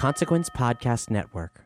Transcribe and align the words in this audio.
Consequence 0.00 0.48
Podcast 0.48 1.10
Network. 1.10 1.60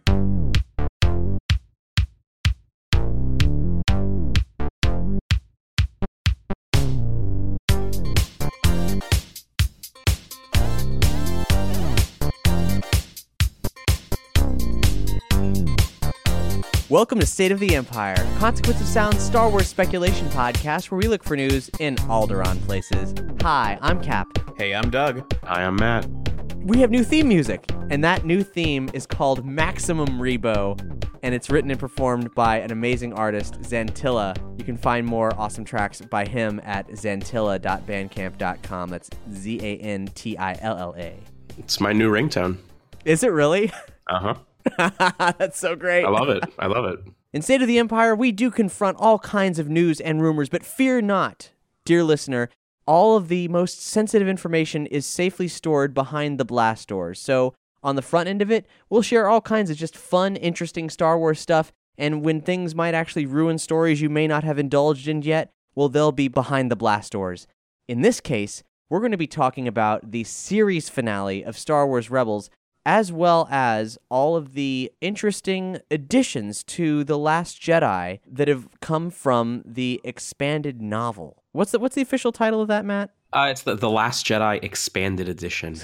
Welcome 16.88 17.20
to 17.20 17.26
State 17.26 17.52
of 17.52 17.60
the 17.60 17.76
Empire, 17.76 18.16
Consequence 18.38 18.80
of 18.80 18.88
Sound 18.88 19.20
Star 19.20 19.48
Wars 19.48 19.68
speculation 19.68 20.28
podcast 20.30 20.90
where 20.90 20.98
we 20.98 21.06
look 21.06 21.22
for 21.22 21.36
news 21.36 21.70
in 21.78 21.94
Alderaan 22.08 22.60
places. 22.62 23.14
Hi, 23.42 23.78
I'm 23.80 24.02
Cap. 24.02 24.26
Hey, 24.58 24.74
I'm 24.74 24.90
Doug. 24.90 25.22
Hi, 25.44 25.62
I'm 25.62 25.76
Matt. 25.76 26.33
We 26.64 26.80
have 26.80 26.90
new 26.90 27.04
theme 27.04 27.28
music, 27.28 27.62
and 27.90 28.02
that 28.04 28.24
new 28.24 28.42
theme 28.42 28.88
is 28.94 29.04
called 29.04 29.44
Maximum 29.44 30.18
Rebo, 30.18 30.80
and 31.22 31.34
it's 31.34 31.50
written 31.50 31.70
and 31.70 31.78
performed 31.78 32.34
by 32.34 32.60
an 32.60 32.72
amazing 32.72 33.12
artist, 33.12 33.60
Zantilla. 33.60 34.34
You 34.58 34.64
can 34.64 34.78
find 34.78 35.06
more 35.06 35.30
awesome 35.38 35.66
tracks 35.66 36.00
by 36.00 36.24
him 36.24 36.62
at 36.64 36.88
zantilla.bandcamp.com. 36.88 38.88
That's 38.88 39.10
Z 39.30 39.60
A 39.60 39.76
N 39.76 40.06
T 40.14 40.38
I 40.38 40.56
L 40.62 40.78
L 40.78 40.94
A. 40.96 41.14
It's 41.58 41.82
my 41.82 41.92
new 41.92 42.10
ringtone. 42.10 42.56
Is 43.04 43.22
it 43.22 43.32
really? 43.32 43.70
Uh 44.06 44.34
huh. 44.78 44.90
That's 45.38 45.58
so 45.58 45.76
great. 45.76 46.06
I 46.06 46.08
love 46.08 46.30
it. 46.30 46.44
I 46.58 46.66
love 46.66 46.86
it. 46.86 46.98
In 47.34 47.42
State 47.42 47.60
of 47.60 47.68
the 47.68 47.78
Empire, 47.78 48.14
we 48.14 48.32
do 48.32 48.50
confront 48.50 48.96
all 48.98 49.18
kinds 49.18 49.58
of 49.58 49.68
news 49.68 50.00
and 50.00 50.22
rumors, 50.22 50.48
but 50.48 50.64
fear 50.64 51.02
not, 51.02 51.50
dear 51.84 52.02
listener. 52.02 52.48
All 52.86 53.16
of 53.16 53.28
the 53.28 53.48
most 53.48 53.82
sensitive 53.82 54.28
information 54.28 54.86
is 54.86 55.06
safely 55.06 55.48
stored 55.48 55.94
behind 55.94 56.38
the 56.38 56.44
blast 56.44 56.88
doors. 56.88 57.18
So, 57.18 57.54
on 57.82 57.96
the 57.96 58.02
front 58.02 58.28
end 58.28 58.42
of 58.42 58.50
it, 58.50 58.66
we'll 58.88 59.02
share 59.02 59.28
all 59.28 59.40
kinds 59.40 59.70
of 59.70 59.76
just 59.76 59.96
fun, 59.96 60.36
interesting 60.36 60.88
Star 60.88 61.18
Wars 61.18 61.38
stuff. 61.38 61.72
And 61.96 62.24
when 62.24 62.40
things 62.40 62.74
might 62.74 62.94
actually 62.94 63.26
ruin 63.26 63.58
stories 63.58 64.00
you 64.00 64.08
may 64.08 64.26
not 64.26 64.44
have 64.44 64.58
indulged 64.58 65.06
in 65.06 65.22
yet, 65.22 65.50
well, 65.74 65.88
they'll 65.88 66.12
be 66.12 66.28
behind 66.28 66.70
the 66.70 66.76
blast 66.76 67.12
doors. 67.12 67.46
In 67.86 68.00
this 68.00 68.20
case, 68.20 68.62
we're 68.88 69.00
going 69.00 69.12
to 69.12 69.18
be 69.18 69.26
talking 69.26 69.68
about 69.68 70.10
the 70.10 70.24
series 70.24 70.88
finale 70.88 71.44
of 71.44 71.58
Star 71.58 71.86
Wars 71.86 72.10
Rebels, 72.10 72.50
as 72.86 73.10
well 73.12 73.48
as 73.50 73.98
all 74.10 74.36
of 74.36 74.54
the 74.54 74.92
interesting 75.00 75.78
additions 75.90 76.62
to 76.64 77.04
The 77.04 77.18
Last 77.18 77.60
Jedi 77.60 78.20
that 78.26 78.48
have 78.48 78.68
come 78.80 79.10
from 79.10 79.62
the 79.64 80.00
expanded 80.04 80.82
novel. 80.82 81.42
What's 81.52 81.72
the 81.72 81.78
what's 81.78 81.94
the 81.94 82.02
official 82.02 82.32
title 82.32 82.60
of 82.60 82.68
that, 82.68 82.84
Matt? 82.84 83.10
Uh, 83.32 83.48
it's 83.50 83.62
the, 83.62 83.74
the 83.74 83.90
Last 83.90 84.26
Jedi 84.26 84.62
Expanded 84.62 85.28
Edition. 85.28 85.76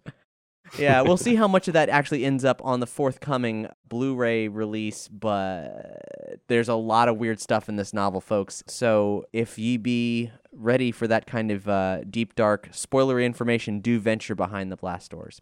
yeah, 0.78 1.02
we'll 1.02 1.18
see 1.18 1.34
how 1.34 1.48
much 1.48 1.68
of 1.68 1.74
that 1.74 1.88
actually 1.88 2.24
ends 2.24 2.44
up 2.44 2.64
on 2.64 2.80
the 2.80 2.86
forthcoming 2.86 3.68
Blu-ray 3.88 4.48
release, 4.48 5.08
but 5.08 6.40
there's 6.48 6.68
a 6.68 6.74
lot 6.74 7.08
of 7.08 7.18
weird 7.18 7.38
stuff 7.38 7.68
in 7.68 7.76
this 7.76 7.92
novel, 7.92 8.20
folks. 8.20 8.62
So 8.66 9.26
if 9.32 9.58
ye 9.58 9.76
be 9.76 10.30
ready 10.52 10.90
for 10.90 11.06
that 11.06 11.26
kind 11.26 11.50
of 11.50 11.68
uh, 11.68 12.04
deep, 12.08 12.34
dark, 12.34 12.70
spoilery 12.72 13.26
information, 13.26 13.80
do 13.80 13.98
venture 13.98 14.34
behind 14.34 14.72
the 14.72 14.76
blast 14.76 15.10
doors. 15.10 15.40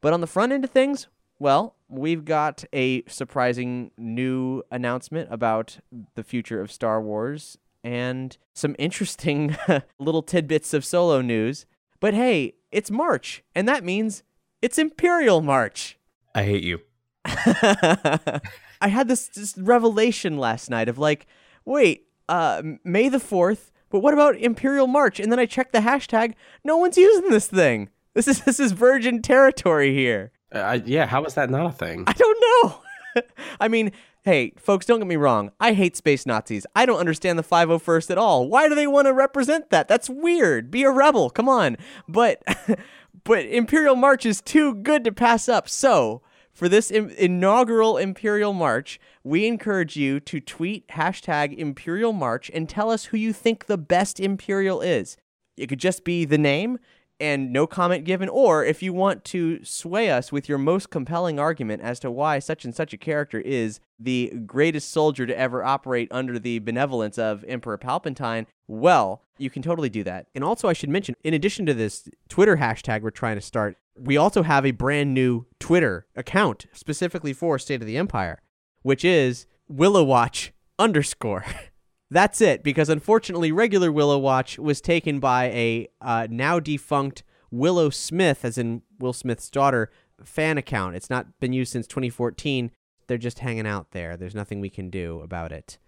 But 0.00 0.12
on 0.12 0.20
the 0.20 0.26
front 0.26 0.52
end 0.52 0.64
of 0.64 0.70
things, 0.70 1.08
well, 1.38 1.76
we've 1.88 2.24
got 2.24 2.64
a 2.72 3.02
surprising 3.04 3.90
new 3.96 4.62
announcement 4.70 5.28
about 5.32 5.78
the 6.14 6.24
future 6.24 6.60
of 6.60 6.72
Star 6.72 7.00
Wars 7.00 7.58
and 7.84 8.36
some 8.54 8.74
interesting 8.78 9.56
little 9.98 10.22
tidbits 10.22 10.74
of 10.74 10.84
solo 10.84 11.20
news. 11.20 11.66
But 12.00 12.14
hey, 12.14 12.54
it's 12.70 12.90
March, 12.90 13.42
and 13.54 13.68
that 13.68 13.84
means 13.84 14.22
it's 14.62 14.78
Imperial 14.78 15.40
March. 15.40 15.98
I 16.34 16.42
hate 16.44 16.64
you. 16.64 16.80
I 17.24 18.40
had 18.88 19.08
this, 19.08 19.28
this 19.28 19.56
revelation 19.56 20.38
last 20.38 20.70
night 20.70 20.88
of 20.88 20.98
like, 20.98 21.26
wait, 21.64 22.06
uh, 22.28 22.62
May 22.84 23.08
the 23.08 23.18
4th, 23.18 23.70
but 23.90 24.00
what 24.00 24.14
about 24.14 24.36
Imperial 24.36 24.86
March? 24.86 25.20
And 25.20 25.30
then 25.30 25.38
I 25.38 25.46
checked 25.46 25.72
the 25.72 25.80
hashtag, 25.80 26.34
no 26.64 26.76
one's 26.76 26.96
using 26.98 27.30
this 27.30 27.46
thing. 27.46 27.88
This 28.16 28.28
is 28.28 28.40
this 28.40 28.58
is 28.58 28.72
virgin 28.72 29.20
territory 29.20 29.94
here. 29.94 30.32
Uh, 30.50 30.78
yeah, 30.86 31.04
how 31.04 31.22
is 31.24 31.34
that 31.34 31.50
not 31.50 31.66
a 31.66 31.70
thing? 31.70 32.04
I 32.06 32.14
don't 32.14 32.40
know. 32.40 33.22
I 33.60 33.68
mean, 33.68 33.92
hey, 34.22 34.54
folks, 34.56 34.86
don't 34.86 35.00
get 35.00 35.06
me 35.06 35.16
wrong. 35.16 35.52
I 35.60 35.74
hate 35.74 35.98
space 35.98 36.24
Nazis. 36.24 36.66
I 36.74 36.86
don't 36.86 36.98
understand 36.98 37.38
the 37.38 37.42
501st 37.42 38.10
at 38.12 38.16
all. 38.16 38.48
Why 38.48 38.70
do 38.70 38.74
they 38.74 38.86
want 38.86 39.06
to 39.06 39.12
represent 39.12 39.68
that? 39.68 39.86
That's 39.86 40.08
weird. 40.08 40.70
Be 40.70 40.82
a 40.84 40.90
rebel. 40.90 41.28
Come 41.28 41.46
on. 41.46 41.76
But 42.08 42.42
but 43.24 43.44
Imperial 43.44 43.96
March 43.96 44.24
is 44.24 44.40
too 44.40 44.74
good 44.76 45.04
to 45.04 45.12
pass 45.12 45.46
up. 45.46 45.68
So, 45.68 46.22
for 46.54 46.70
this 46.70 46.90
Im- 46.90 47.10
inaugural 47.10 47.98
Imperial 47.98 48.54
March, 48.54 48.98
we 49.24 49.46
encourage 49.46 49.94
you 49.94 50.20
to 50.20 50.40
tweet 50.40 50.88
hashtag 50.88 51.54
Imperial 51.54 52.14
March 52.14 52.50
and 52.54 52.66
tell 52.66 52.90
us 52.90 53.04
who 53.04 53.18
you 53.18 53.34
think 53.34 53.66
the 53.66 53.76
best 53.76 54.18
Imperial 54.18 54.80
is. 54.80 55.18
It 55.58 55.66
could 55.66 55.80
just 55.80 56.02
be 56.02 56.24
the 56.24 56.38
name 56.38 56.78
and 57.18 57.52
no 57.52 57.66
comment 57.66 58.04
given, 58.04 58.28
or 58.28 58.64
if 58.64 58.82
you 58.82 58.92
want 58.92 59.24
to 59.24 59.64
sway 59.64 60.10
us 60.10 60.30
with 60.30 60.48
your 60.48 60.58
most 60.58 60.90
compelling 60.90 61.38
argument 61.38 61.82
as 61.82 61.98
to 62.00 62.10
why 62.10 62.38
such 62.38 62.64
and 62.64 62.74
such 62.74 62.92
a 62.92 62.98
character 62.98 63.40
is 63.40 63.80
the 63.98 64.32
greatest 64.46 64.90
soldier 64.90 65.26
to 65.26 65.38
ever 65.38 65.64
operate 65.64 66.08
under 66.10 66.38
the 66.38 66.58
benevolence 66.58 67.18
of 67.18 67.44
Emperor 67.48 67.78
Palpatine, 67.78 68.46
well, 68.68 69.22
you 69.38 69.50
can 69.50 69.62
totally 69.62 69.88
do 69.88 70.02
that. 70.04 70.26
And 70.34 70.44
also, 70.44 70.68
I 70.68 70.72
should 70.72 70.90
mention, 70.90 71.14
in 71.24 71.34
addition 71.34 71.66
to 71.66 71.74
this 71.74 72.08
Twitter 72.28 72.56
hashtag 72.56 73.02
we're 73.02 73.10
trying 73.10 73.36
to 73.36 73.42
start, 73.42 73.76
we 73.98 74.16
also 74.16 74.42
have 74.42 74.66
a 74.66 74.72
brand 74.72 75.14
new 75.14 75.46
Twitter 75.58 76.06
account 76.14 76.66
specifically 76.72 77.32
for 77.32 77.58
State 77.58 77.80
of 77.80 77.86
the 77.86 77.96
Empire, 77.96 78.42
which 78.82 79.04
is 79.04 79.46
Willowwatch 79.72 80.50
underscore. 80.78 81.44
That's 82.10 82.40
it, 82.40 82.62
because 82.62 82.88
unfortunately, 82.88 83.50
regular 83.50 83.90
Willow 83.90 84.18
Watch 84.18 84.58
was 84.58 84.80
taken 84.80 85.18
by 85.18 85.46
a 85.46 85.88
uh, 86.00 86.28
now 86.30 86.60
defunct 86.60 87.24
Willow 87.50 87.90
Smith, 87.90 88.44
as 88.44 88.58
in 88.58 88.82
Will 88.98 89.12
Smith's 89.12 89.50
daughter, 89.50 89.90
fan 90.22 90.58
account. 90.58 90.96
It's 90.96 91.10
not 91.10 91.38
been 91.40 91.52
used 91.52 91.72
since 91.72 91.86
2014. 91.86 92.70
They're 93.06 93.18
just 93.18 93.40
hanging 93.40 93.66
out 93.66 93.90
there. 93.90 94.16
There's 94.16 94.34
nothing 94.34 94.60
we 94.60 94.70
can 94.70 94.90
do 94.90 95.20
about 95.20 95.52
it. 95.52 95.78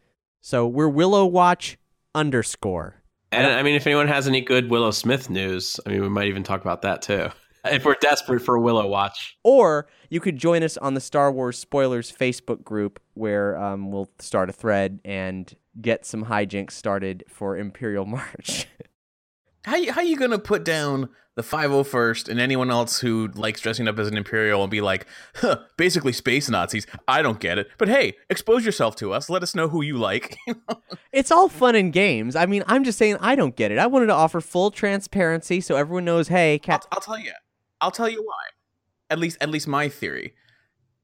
So 0.41 0.67
we're 0.67 0.89
Willow 0.89 1.27
Watch 1.27 1.79
underscore. 2.15 3.03
And 3.31 3.47
I 3.47 3.63
mean, 3.63 3.75
if 3.75 3.87
anyone 3.87 4.09
has 4.09 4.27
any 4.27 4.41
good 4.41 4.71
Willow 4.71 4.91
Smith 4.91 5.29
news, 5.29 5.79
I 5.85 5.91
mean, 5.91 6.03
we 6.03 6.09
might 6.09 6.29
even 6.29 6.43
talk 6.43 6.61
about 6.61 6.83
that 6.83 7.03
too. 7.03 7.29
If 7.65 7.85
we're 7.85 7.97
desperate 8.01 8.41
for 8.41 8.57
Willow 8.59 8.87
Watch. 8.87 9.37
Or 9.43 9.89
you 10.09 10.21
could 10.21 10.37
join 10.37 10.63
us 10.63 10.77
on 10.77 10.95
the 10.95 11.01
Star 11.01 11.31
Wars 11.31 11.59
Spoilers 11.59 12.11
Facebook 12.11 12.63
group 12.63 13.01
where 13.15 13.59
um, 13.59 13.91
we'll 13.91 14.09
start 14.21 14.49
a 14.49 14.53
thread 14.53 15.01
and 15.05 15.53
get 15.81 16.05
some 16.05 16.27
hijinks 16.27 16.73
started 16.73 17.25
for 17.29 17.57
Imperial 17.57 18.05
March. 18.07 18.67
How 19.65 19.77
you, 19.77 19.93
how 19.93 20.01
you 20.01 20.17
gonna 20.17 20.39
put 20.39 20.65
down 20.65 21.09
the 21.35 21.43
501st 21.43 22.29
and 22.29 22.41
anyone 22.41 22.71
else 22.71 22.99
who 22.99 23.29
likes 23.35 23.61
dressing 23.61 23.87
up 23.87 23.99
as 23.99 24.09
an 24.09 24.17
Imperial 24.17 24.63
and 24.63 24.71
be 24.71 24.81
like, 24.81 25.07
huh, 25.37 25.59
basically 25.77 26.13
space 26.13 26.49
Nazis? 26.49 26.87
I 27.07 27.23
don't 27.23 27.39
get 27.39 27.59
it. 27.59 27.69
But 27.79 27.89
hey, 27.89 28.15
expose 28.31 28.65
yourself 28.65 28.97
to 28.97 29.13
us. 29.13 29.31
Let 29.31 29.43
us 29.43 29.55
know 29.55 29.69
who 29.69 29.83
you 29.83 29.99
like. 29.99 30.37
it's 31.13 31.31
all 31.31 31.49
fun 31.49 31.75
and 31.75 31.93
games. 31.93 32.35
I 32.35 32.47
mean, 32.47 32.65
I'm 32.67 32.83
just 32.83 32.99
saying 32.99 33.19
I 33.21 33.37
don't 33.37 33.55
get 33.55 33.71
it. 33.71 33.79
I 33.79 33.87
wanted 33.87 34.07
to 34.07 34.15
offer 34.15 34.41
full 34.41 34.71
transparency 34.71 35.61
so 35.61 35.77
everyone 35.77 36.05
knows, 36.05 36.29
hey, 36.29 36.59
cat. 36.59 36.87
I'll, 36.91 36.97
I'll 36.97 37.03
tell 37.03 37.19
you. 37.19 37.33
I'll 37.81 37.91
tell 37.91 38.09
you 38.09 38.23
why. 38.25 38.45
At 39.11 39.19
least, 39.19 39.39
at 39.41 39.51
least 39.51 39.69
my 39.69 39.89
theory. 39.89 40.35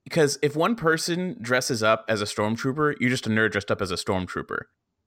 Because 0.05 0.39
if 0.43 0.55
one 0.55 0.77
person 0.77 1.37
dresses 1.41 1.83
up 1.83 2.05
as 2.09 2.21
a 2.21 2.27
stormtrooper, 2.27 2.95
you're 3.01 3.11
just 3.11 3.27
a 3.27 3.31
nerd 3.31 3.53
dressed 3.53 3.71
up 3.71 3.81
as 3.81 3.91
a 3.91 3.97
stormtrooper. 3.97 4.61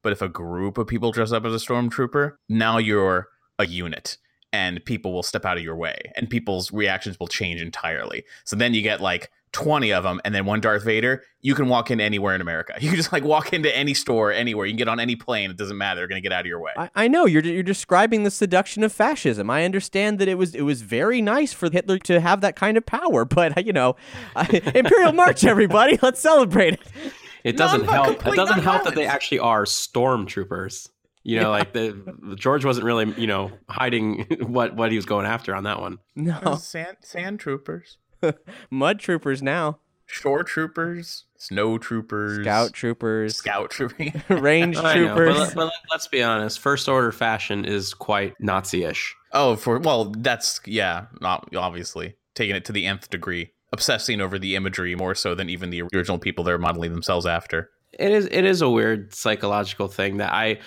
But 0.03 0.11
if 0.11 0.21
a 0.21 0.29
group 0.29 0.77
of 0.77 0.87
people 0.87 1.11
dress 1.11 1.31
up 1.31 1.45
as 1.45 1.53
a 1.53 1.65
stormtrooper, 1.65 2.33
now 2.49 2.77
you're 2.77 3.27
a 3.59 3.65
unit. 3.65 4.17
And 4.53 4.83
people 4.85 5.13
will 5.13 5.23
step 5.23 5.45
out 5.45 5.57
of 5.57 5.63
your 5.63 5.75
way 5.75 5.99
and 6.15 6.29
people's 6.29 6.71
reactions 6.71 7.19
will 7.19 7.27
change 7.27 7.61
entirely. 7.61 8.23
So 8.45 8.55
then 8.55 8.73
you 8.73 8.81
get 8.81 9.01
like 9.01 9.29
20 9.53 9.91
of 9.91 10.03
them 10.03 10.21
and 10.23 10.35
then 10.35 10.45
one 10.45 10.61
Darth 10.61 10.83
Vader, 10.83 11.23
you 11.41 11.55
can 11.55 11.67
walk 11.67 11.89
in 11.89 11.99
anywhere 11.99 12.35
in 12.35 12.41
America. 12.41 12.73
You 12.87 12.89
can 12.89 12.97
just 12.97 13.11
like 13.11 13.23
walk 13.23 13.53
into 13.53 13.75
any 13.75 13.93
store 13.93 14.31
anywhere. 14.31 14.65
You 14.65 14.71
can 14.71 14.77
get 14.77 14.87
on 14.87 14.99
any 14.99 15.15
plane. 15.15 15.49
It 15.49 15.57
doesn't 15.57 15.77
matter. 15.77 15.99
They're 15.99 16.07
going 16.07 16.21
to 16.21 16.23
get 16.23 16.31
out 16.31 16.41
of 16.41 16.45
your 16.45 16.61
way. 16.61 16.71
I, 16.77 16.89
I 16.95 17.07
know 17.07 17.25
you're 17.25 17.43
you're 17.43 17.63
describing 17.63 18.23
the 18.23 18.31
seduction 18.31 18.83
of 18.83 18.93
fascism. 18.93 19.49
I 19.49 19.65
understand 19.65 20.19
that 20.19 20.27
it 20.27 20.35
was 20.37 20.55
it 20.55 20.61
was 20.61 20.83
very 20.83 21.21
nice 21.21 21.53
for 21.53 21.69
Hitler 21.69 21.97
to 21.99 22.21
have 22.21 22.41
that 22.41 22.55
kind 22.55 22.77
of 22.77 22.85
power, 22.85 23.25
but 23.25 23.65
you 23.65 23.73
know, 23.73 23.95
I, 24.35 24.61
Imperial 24.75 25.11
March, 25.11 25.43
everybody, 25.43 25.97
let's 26.01 26.19
celebrate 26.19 26.75
it. 26.75 26.81
It 27.43 27.57
doesn't 27.57 27.85
help. 27.85 28.25
It 28.27 28.35
doesn't 28.35 28.59
help 28.59 28.83
that 28.83 28.95
they 28.95 29.05
actually 29.05 29.39
are 29.39 29.65
stormtroopers. 29.65 30.89
You 31.27 31.41
know, 31.41 31.49
like 31.51 31.73
the 31.73 32.35
George 32.35 32.63
wasn't 32.63 32.85
really, 32.85 33.13
you 33.17 33.27
know, 33.27 33.51
hiding 33.69 34.25
what 34.47 34.75
what 34.75 34.91
he 34.91 34.97
was 34.97 35.05
going 35.05 35.25
after 35.25 35.53
on 35.53 35.63
that 35.65 35.81
one. 35.81 35.99
No, 36.15 36.55
Sand, 36.55 36.97
sand 37.01 37.39
troopers, 37.41 37.97
mud 38.71 38.99
troopers 38.99 39.41
now, 39.43 39.79
shore 40.05 40.43
troopers, 40.43 41.25
snow 41.37 41.77
troopers, 41.77 42.39
scout 42.41 42.71
troopers, 42.73 43.35
scout 43.35 43.69
troopers. 43.71 44.09
range 44.29 44.77
I 44.77 44.95
know, 44.95 45.07
troopers. 45.15 45.27
but, 45.35 45.39
let- 45.39 45.55
but 45.55 45.63
let- 45.65 45.73
let's 45.91 46.07
be 46.07 46.23
honest. 46.23 46.59
First 46.59 46.87
order 46.87 47.11
fashion 47.11 47.65
is 47.65 47.93
quite 47.93 48.33
Nazi-ish. 48.39 49.13
oh, 49.33 49.55
for 49.57 49.79
well, 49.79 50.05
that's 50.17 50.61
yeah, 50.65 51.07
not 51.19 51.53
obviously 51.55 52.15
taking 52.35 52.55
it 52.55 52.63
to 52.65 52.71
the 52.71 52.85
nth 52.85 53.09
degree, 53.09 53.51
obsessing 53.73 54.21
over 54.21 54.39
the 54.39 54.55
imagery 54.55 54.95
more 54.95 55.13
so 55.13 55.35
than 55.35 55.49
even 55.49 55.71
the 55.71 55.81
original 55.93 56.19
people 56.19 56.43
they're 56.45 56.57
modeling 56.57 56.93
themselves 56.93 57.25
after. 57.25 57.69
It 57.99 58.11
is 58.11 58.27
it 58.31 58.45
is 58.45 58.61
a 58.61 58.69
weird 58.69 59.13
psychological 59.13 59.87
thing 59.87 60.17
that 60.17 60.31
I 60.31 60.59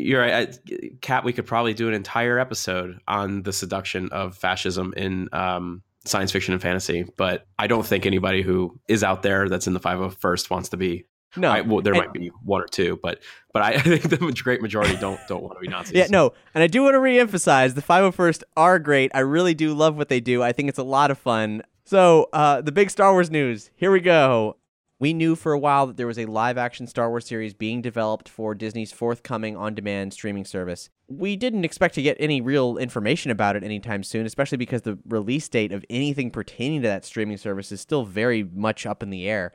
you're 0.00 0.20
right. 0.20 0.54
I, 0.70 0.90
Kat, 1.00 1.24
we 1.24 1.32
could 1.32 1.46
probably 1.46 1.74
do 1.74 1.88
an 1.88 1.94
entire 1.94 2.38
episode 2.38 2.98
on 3.08 3.42
the 3.42 3.52
seduction 3.52 4.08
of 4.10 4.36
fascism 4.36 4.94
in 4.96 5.28
um, 5.32 5.82
science 6.04 6.32
fiction 6.32 6.52
and 6.54 6.62
fantasy, 6.62 7.04
but 7.16 7.46
I 7.58 7.66
don't 7.66 7.86
think 7.86 8.06
anybody 8.06 8.42
who 8.42 8.78
is 8.88 9.04
out 9.04 9.22
there 9.22 9.48
that's 9.48 9.66
in 9.66 9.72
the 9.74 9.80
501st 9.80 10.50
wants 10.50 10.68
to 10.70 10.76
be. 10.76 11.04
no, 11.36 11.50
I, 11.50 11.60
well, 11.60 11.82
there 11.82 11.92
and- 11.94 12.02
might 12.02 12.12
be 12.12 12.30
one 12.42 12.62
or 12.62 12.66
two, 12.66 12.98
but 13.02 13.20
but 13.52 13.62
I, 13.62 13.68
I 13.74 13.78
think 13.80 14.08
the 14.08 14.40
great 14.42 14.62
majority 14.62 14.96
don't 14.96 15.20
don't 15.28 15.42
want 15.42 15.54
to 15.56 15.60
be 15.60 15.68
Nazis. 15.76 15.94
Yeah, 15.94 16.06
no, 16.10 16.32
and 16.54 16.62
I 16.62 16.66
do 16.66 16.82
want 16.82 16.94
to 16.94 16.98
reemphasize 16.98 17.74
the 17.74 17.82
501st 17.82 18.42
are 18.56 18.78
great. 18.78 19.10
I 19.14 19.20
really 19.20 19.54
do 19.54 19.74
love 19.74 19.96
what 19.96 20.08
they 20.08 20.20
do. 20.20 20.42
I 20.42 20.52
think 20.52 20.68
it's 20.68 20.78
a 20.78 20.84
lot 20.84 21.10
of 21.10 21.18
fun. 21.18 21.62
So, 21.84 22.28
uh, 22.32 22.60
the 22.60 22.70
big 22.72 22.88
Star 22.90 23.12
Wars 23.12 23.30
news. 23.30 23.70
Here 23.74 23.90
we 23.90 24.00
go. 24.00 24.56
We 25.00 25.14
knew 25.14 25.34
for 25.34 25.52
a 25.52 25.58
while 25.58 25.86
that 25.86 25.96
there 25.96 26.06
was 26.06 26.18
a 26.18 26.26
live 26.26 26.58
action 26.58 26.86
Star 26.86 27.08
Wars 27.08 27.26
series 27.26 27.54
being 27.54 27.80
developed 27.80 28.28
for 28.28 28.54
Disney's 28.54 28.92
forthcoming 28.92 29.56
on 29.56 29.74
demand 29.74 30.12
streaming 30.12 30.44
service. 30.44 30.90
We 31.08 31.36
didn't 31.36 31.64
expect 31.64 31.94
to 31.94 32.02
get 32.02 32.18
any 32.20 32.42
real 32.42 32.76
information 32.76 33.30
about 33.30 33.56
it 33.56 33.64
anytime 33.64 34.02
soon, 34.04 34.26
especially 34.26 34.58
because 34.58 34.82
the 34.82 34.98
release 35.08 35.48
date 35.48 35.72
of 35.72 35.86
anything 35.88 36.30
pertaining 36.30 36.82
to 36.82 36.88
that 36.88 37.06
streaming 37.06 37.38
service 37.38 37.72
is 37.72 37.80
still 37.80 38.04
very 38.04 38.44
much 38.44 38.84
up 38.84 39.02
in 39.02 39.08
the 39.08 39.26
air. 39.26 39.52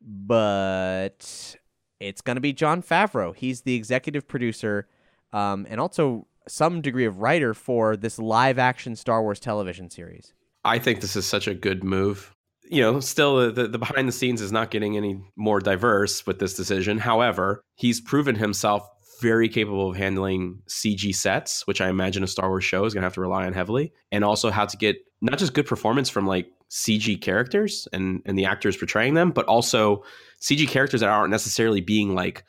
But 0.00 1.56
it's 2.00 2.22
going 2.22 2.36
to 2.36 2.40
be 2.40 2.54
Jon 2.54 2.82
Favreau. 2.82 3.36
He's 3.36 3.60
the 3.60 3.74
executive 3.74 4.26
producer 4.26 4.88
um, 5.34 5.66
and 5.68 5.78
also 5.78 6.26
some 6.48 6.80
degree 6.80 7.04
of 7.04 7.18
writer 7.18 7.52
for 7.52 7.98
this 7.98 8.18
live 8.18 8.58
action 8.58 8.96
Star 8.96 9.22
Wars 9.22 9.40
television 9.40 9.90
series. 9.90 10.32
I 10.64 10.78
think 10.78 11.02
this 11.02 11.16
is 11.16 11.26
such 11.26 11.46
a 11.46 11.54
good 11.54 11.84
move. 11.84 12.34
You 12.70 12.82
know, 12.82 13.00
still 13.00 13.52
the, 13.52 13.66
the, 13.66 13.78
behind 13.78 14.06
the 14.06 14.12
scenes 14.12 14.40
is 14.40 14.52
not 14.52 14.70
getting 14.70 14.96
any 14.96 15.20
more 15.34 15.58
diverse 15.58 16.24
with 16.24 16.38
this 16.38 16.54
decision. 16.54 16.98
However, 16.98 17.64
he's 17.74 18.00
proven 18.00 18.36
himself 18.36 18.88
very 19.20 19.48
capable 19.48 19.90
of 19.90 19.96
handling 19.96 20.62
CG 20.68 21.12
sets, 21.12 21.66
which 21.66 21.80
I 21.80 21.88
imagine 21.88 22.22
a 22.22 22.28
Star 22.28 22.48
Wars 22.48 22.62
show 22.62 22.84
is 22.84 22.94
going 22.94 23.02
to 23.02 23.06
have 23.06 23.14
to 23.14 23.20
rely 23.20 23.44
on 23.44 23.54
heavily, 23.54 23.92
and 24.12 24.24
also 24.24 24.50
how 24.50 24.66
to 24.66 24.76
get 24.76 24.98
not 25.20 25.36
just 25.36 25.52
good 25.52 25.66
performance 25.66 26.08
from 26.08 26.28
like 26.28 26.46
CG 26.70 27.20
characters 27.20 27.88
and 27.92 28.22
and 28.24 28.38
the 28.38 28.44
actors 28.44 28.76
portraying 28.76 29.14
them, 29.14 29.32
but 29.32 29.46
also 29.46 30.04
CG 30.40 30.68
characters 30.68 31.00
that 31.00 31.10
aren't 31.10 31.32
necessarily 31.32 31.80
being 31.80 32.14
like 32.14 32.44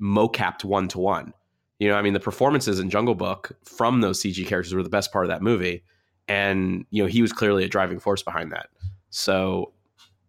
mocapped 0.00 0.62
one 0.62 0.86
to 0.86 1.00
one. 1.00 1.34
You 1.80 1.88
know, 1.88 1.96
I 1.96 2.02
mean, 2.02 2.14
the 2.14 2.20
performances 2.20 2.78
in 2.78 2.90
Jungle 2.90 3.16
Book 3.16 3.50
from 3.64 4.02
those 4.02 4.22
CG 4.22 4.46
characters 4.46 4.72
were 4.72 4.84
the 4.84 4.88
best 4.88 5.12
part 5.12 5.24
of 5.24 5.30
that 5.30 5.42
movie 5.42 5.82
and 6.28 6.86
you 6.90 7.02
know 7.02 7.08
he 7.08 7.22
was 7.22 7.32
clearly 7.32 7.64
a 7.64 7.68
driving 7.68 7.98
force 7.98 8.22
behind 8.22 8.52
that 8.52 8.68
so 9.14 9.72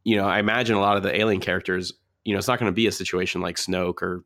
you 0.03 0.15
know 0.15 0.27
i 0.27 0.37
imagine 0.37 0.75
a 0.75 0.79
lot 0.79 0.95
of 0.95 1.01
the 1.01 1.19
alien 1.19 1.41
characters 1.41 1.91
you 2.23 2.33
know 2.33 2.37
it's 2.37 2.47
not 2.47 2.59
going 2.59 2.71
to 2.71 2.75
be 2.75 2.85
a 2.85 2.91
situation 2.91 3.41
like 3.41 3.55
snoke 3.55 4.03
or 4.03 4.23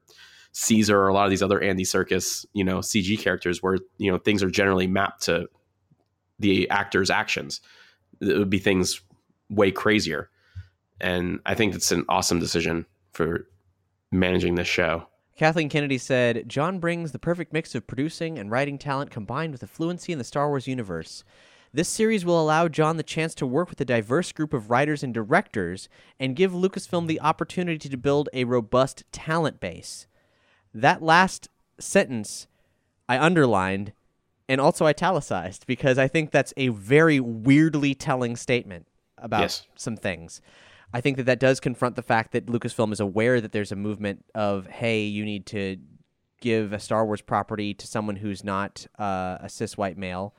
caesar 0.52 1.00
or 1.00 1.08
a 1.08 1.14
lot 1.14 1.24
of 1.24 1.30
these 1.30 1.42
other 1.42 1.62
Andy 1.62 1.84
Serkis 1.84 2.46
you 2.52 2.66
know 2.66 2.80
cg 2.80 3.18
characters 3.20 3.64
where 3.64 3.78
you 3.98 4.12
know 4.12 4.18
things 4.18 4.44
are 4.44 4.50
generally 4.50 4.86
mapped 4.86 5.24
to 5.24 5.48
the 6.40 6.70
actor's 6.70 7.10
actions. 7.10 7.62
It 8.22 8.38
would 8.38 8.50
be 8.50 8.60
things 8.60 9.02
way 9.50 9.72
crazier. 9.72 10.30
And 11.00 11.40
i 11.46 11.56
think 11.56 11.74
it's 11.74 11.92
an 11.94 12.04
awesome 12.10 12.40
decision 12.40 12.86
for 13.14 13.48
managing 14.12 14.56
this 14.56 14.68
show. 14.68 15.08
Kathleen 15.38 15.70
Kennedy 15.70 15.98
said, 15.98 16.50
Jon 16.50 16.80
brings 16.80 17.14
the 17.14 17.20
perfect 17.20 17.54
mix 17.54 17.74
of 17.74 17.88
producing 17.88 18.38
and 18.38 18.52
writing 18.52 18.78
talent 18.78 19.10
combined 19.10 19.54
with 19.54 19.64
a 19.64 19.68
fluency 19.68 20.12
in 20.12 20.18
the 20.18 20.26
Star 20.26 20.50
Wars 20.50 20.68
universe. 20.68 21.24
This 21.72 21.88
series 21.88 22.26
will 22.26 22.42
allow 22.42 22.68
Jon 22.68 22.98
the 22.98 23.04
chance 23.04 23.36
to 23.36 23.46
work 23.46 23.70
with 23.70 23.80
a 23.80 23.86
diverse 23.86 24.32
group 24.32 24.54
of 24.54 24.70
writers 24.72 25.04
and 25.04 25.14
directors 25.14 25.88
and 26.20 26.36
give 26.36 26.52
Lucasfilm 26.52 27.08
the 27.08 27.22
opportunity 27.22 27.88
to 27.90 27.98
build 27.98 28.28
a 28.34 28.44
robust 28.46 29.04
talent 29.12 29.60
base. 29.60 30.08
That 30.74 31.04
last 31.04 31.48
sentence 31.80 32.48
I 33.08 33.20
underlined 33.20 33.94
and 34.48 34.60
also 34.60 34.86
italicized 34.86 35.68
because 35.68 36.00
I 36.00 36.08
think 36.08 36.32
that's 36.32 36.54
a 36.58 36.70
very 36.70 37.20
weirdly 37.20 37.94
telling 37.94 38.36
statement 38.36 38.88
about 39.18 39.42
Yes. 39.42 39.68
some 39.76 39.96
things. 39.96 40.42
I 40.92 41.02
think 41.02 41.18
that 41.18 41.24
that 41.28 41.40
does 41.40 41.60
confront 41.60 41.96
the 41.96 42.02
fact 42.02 42.32
that 42.32 42.48
Lucasfilm 42.48 42.92
is 42.92 43.00
aware 43.00 43.40
that 43.42 43.52
there's 43.52 43.72
a 43.72 43.76
movement 43.76 44.26
of, 44.34 44.66
hey, 44.66 45.04
you 45.04 45.24
need 45.24 45.46
to 45.48 45.78
give 46.42 46.74
a 46.74 46.80
Star 46.80 47.06
Wars 47.06 47.22
property 47.22 47.76
to 47.76 47.86
someone 47.86 48.16
who's 48.16 48.44
not 48.44 48.88
uh, 48.98 49.38
a 49.40 49.50
cis 49.50 49.78
white 49.78 49.98
male. 50.00 50.34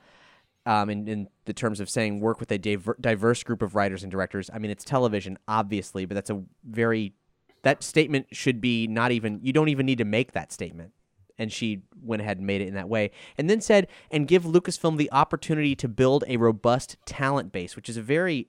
Um, 0.63 0.91
in, 0.91 1.07
in 1.07 1.27
the 1.45 1.53
terms 1.53 1.79
of 1.79 1.89
saying 1.89 2.19
work 2.19 2.39
with 2.39 2.51
a 2.51 2.59
diver- 2.59 2.95
diverse 3.01 3.41
group 3.41 3.63
of 3.63 3.73
writers 3.73 4.03
and 4.03 4.11
directors. 4.11 4.47
I 4.53 4.59
mean, 4.59 4.69
it's 4.69 4.83
television, 4.83 5.39
obviously, 5.47 6.05
but 6.05 6.13
that's 6.13 6.29
a 6.29 6.43
very 6.63 7.15
that 7.63 7.81
statement 7.83 8.27
should 8.31 8.61
be 8.61 8.85
not 8.87 9.11
even 9.11 9.39
you 9.41 9.53
don't 9.53 9.69
even 9.69 9.87
need 9.87 9.97
to 9.97 10.05
make 10.05 10.33
that 10.33 10.51
statement. 10.51 10.91
And 11.39 11.51
she 11.51 11.81
went 11.99 12.21
ahead 12.21 12.37
and 12.37 12.45
made 12.45 12.61
it 12.61 12.67
in 12.67 12.75
that 12.75 12.89
way. 12.89 13.09
And 13.39 13.49
then 13.49 13.59
said 13.59 13.87
and 14.11 14.27
give 14.27 14.43
lucasfilm 14.43 14.97
the 14.97 15.11
opportunity 15.11 15.75
to 15.77 15.87
build 15.87 16.23
a 16.27 16.37
robust 16.37 16.97
talent 17.05 17.51
base 17.51 17.75
which 17.75 17.89
is 17.89 17.97
a 17.97 18.01
very 18.03 18.47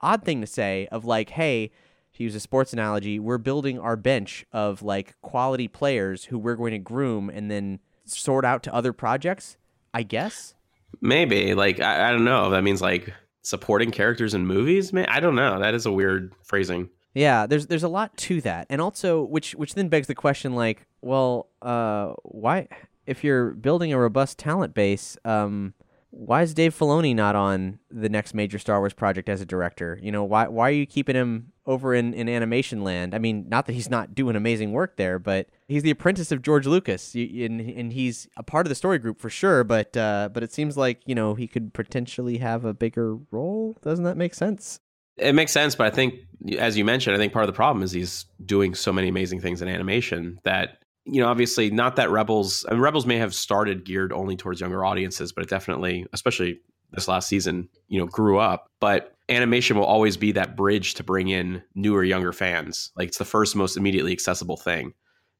odd 0.00 0.22
thing 0.22 0.40
to 0.40 0.46
say 0.46 0.86
of 0.92 1.04
like 1.04 1.30
hey 1.30 1.70
to 2.14 2.22
use 2.22 2.34
a 2.34 2.40
sports 2.40 2.72
analogy 2.72 3.18
we're 3.18 3.38
building 3.38 3.78
our 3.78 3.96
bench 3.96 4.44
of 4.52 4.82
like 4.82 5.20
quality 5.22 5.66
players 5.66 6.26
who 6.26 6.38
we're 6.38 6.56
going 6.56 6.72
to 6.72 6.78
groom 6.78 7.30
and 7.30 7.50
then 7.50 7.80
sort 8.04 8.44
out 8.44 8.62
to 8.62 8.74
other 8.74 8.92
projects 8.92 9.56
i 9.94 10.02
guess 10.02 10.54
maybe 11.00 11.54
like 11.54 11.80
i, 11.80 12.08
I 12.08 12.12
don't 12.12 12.24
know 12.24 12.50
that 12.50 12.62
means 12.62 12.80
like 12.82 13.12
supporting 13.42 13.90
characters 13.90 14.34
in 14.34 14.46
movies? 14.46 14.92
Man 14.92 15.06
i 15.08 15.20
don't 15.20 15.34
know 15.34 15.58
that 15.60 15.74
is 15.74 15.86
a 15.86 15.92
weird 15.92 16.32
phrasing. 16.42 16.88
Yeah, 17.14 17.46
there's 17.46 17.68
there's 17.68 17.84
a 17.84 17.88
lot 17.88 18.16
to 18.16 18.40
that, 18.40 18.66
and 18.68 18.80
also 18.80 19.22
which 19.22 19.54
which 19.54 19.74
then 19.74 19.88
begs 19.88 20.08
the 20.08 20.16
question, 20.16 20.56
like, 20.56 20.84
well, 21.00 21.48
uh, 21.62 22.14
why 22.24 22.66
if 23.06 23.22
you're 23.22 23.50
building 23.52 23.92
a 23.92 23.98
robust 23.98 24.36
talent 24.36 24.74
base, 24.74 25.16
um, 25.24 25.74
why 26.16 26.42
is 26.42 26.54
Dave 26.54 26.76
Filoni 26.76 27.14
not 27.14 27.34
on 27.34 27.80
the 27.90 28.08
next 28.08 28.34
major 28.34 28.58
Star 28.58 28.78
Wars 28.78 28.92
project 28.92 29.28
as 29.28 29.40
a 29.40 29.46
director? 29.46 29.98
You 30.00 30.12
know, 30.12 30.22
why 30.22 30.46
why 30.48 30.68
are 30.68 30.72
you 30.72 30.86
keeping 30.86 31.16
him 31.16 31.52
over 31.66 31.94
in, 31.94 32.14
in 32.14 32.28
animation 32.28 32.84
land? 32.84 33.14
I 33.14 33.18
mean, 33.18 33.48
not 33.48 33.66
that 33.66 33.72
he's 33.72 33.90
not 33.90 34.14
doing 34.14 34.36
amazing 34.36 34.72
work 34.72 34.96
there, 34.96 35.18
but 35.18 35.48
he's 35.66 35.82
the 35.82 35.90
apprentice 35.90 36.30
of 36.30 36.42
George 36.42 36.66
Lucas, 36.66 37.14
and 37.14 37.60
and 37.60 37.92
he's 37.92 38.28
a 38.36 38.42
part 38.42 38.66
of 38.66 38.68
the 38.68 38.74
story 38.74 38.98
group 38.98 39.20
for 39.20 39.28
sure. 39.28 39.64
But 39.64 39.96
uh, 39.96 40.30
but 40.32 40.42
it 40.42 40.52
seems 40.52 40.76
like 40.76 41.00
you 41.04 41.14
know 41.14 41.34
he 41.34 41.48
could 41.48 41.74
potentially 41.74 42.38
have 42.38 42.64
a 42.64 42.74
bigger 42.74 43.16
role. 43.30 43.76
Doesn't 43.82 44.04
that 44.04 44.16
make 44.16 44.34
sense? 44.34 44.80
It 45.16 45.34
makes 45.34 45.52
sense, 45.52 45.76
but 45.76 45.86
I 45.86 45.90
think, 45.90 46.14
as 46.58 46.76
you 46.76 46.84
mentioned, 46.84 47.14
I 47.14 47.18
think 47.18 47.32
part 47.32 47.44
of 47.44 47.46
the 47.48 47.56
problem 47.56 47.84
is 47.84 47.92
he's 47.92 48.24
doing 48.44 48.74
so 48.74 48.92
many 48.92 49.08
amazing 49.08 49.40
things 49.40 49.62
in 49.62 49.68
animation 49.68 50.40
that 50.42 50.78
you 51.06 51.20
know, 51.20 51.28
obviously, 51.28 51.70
not 51.70 51.96
that 51.96 52.10
Rebels. 52.10 52.64
I 52.68 52.72
mean, 52.72 52.80
Rebels 52.80 53.06
may 53.06 53.16
have 53.18 53.34
started 53.34 53.84
geared 53.84 54.12
only 54.12 54.36
towards 54.36 54.60
younger 54.60 54.84
audiences, 54.84 55.32
but 55.32 55.44
it 55.44 55.50
definitely, 55.50 56.06
especially 56.12 56.60
this 56.92 57.08
last 57.08 57.28
season, 57.28 57.68
you 57.88 58.00
know, 58.00 58.06
grew 58.06 58.38
up. 58.38 58.68
But 58.80 59.14
animation 59.28 59.76
will 59.76 59.84
always 59.84 60.16
be 60.16 60.32
that 60.32 60.56
bridge 60.56 60.94
to 60.94 61.04
bring 61.04 61.28
in 61.28 61.62
newer, 61.74 62.04
younger 62.04 62.32
fans. 62.32 62.90
Like 62.96 63.08
it's 63.08 63.18
the 63.18 63.24
first, 63.24 63.56
most 63.56 63.76
immediately 63.76 64.12
accessible 64.12 64.56
thing, 64.56 64.94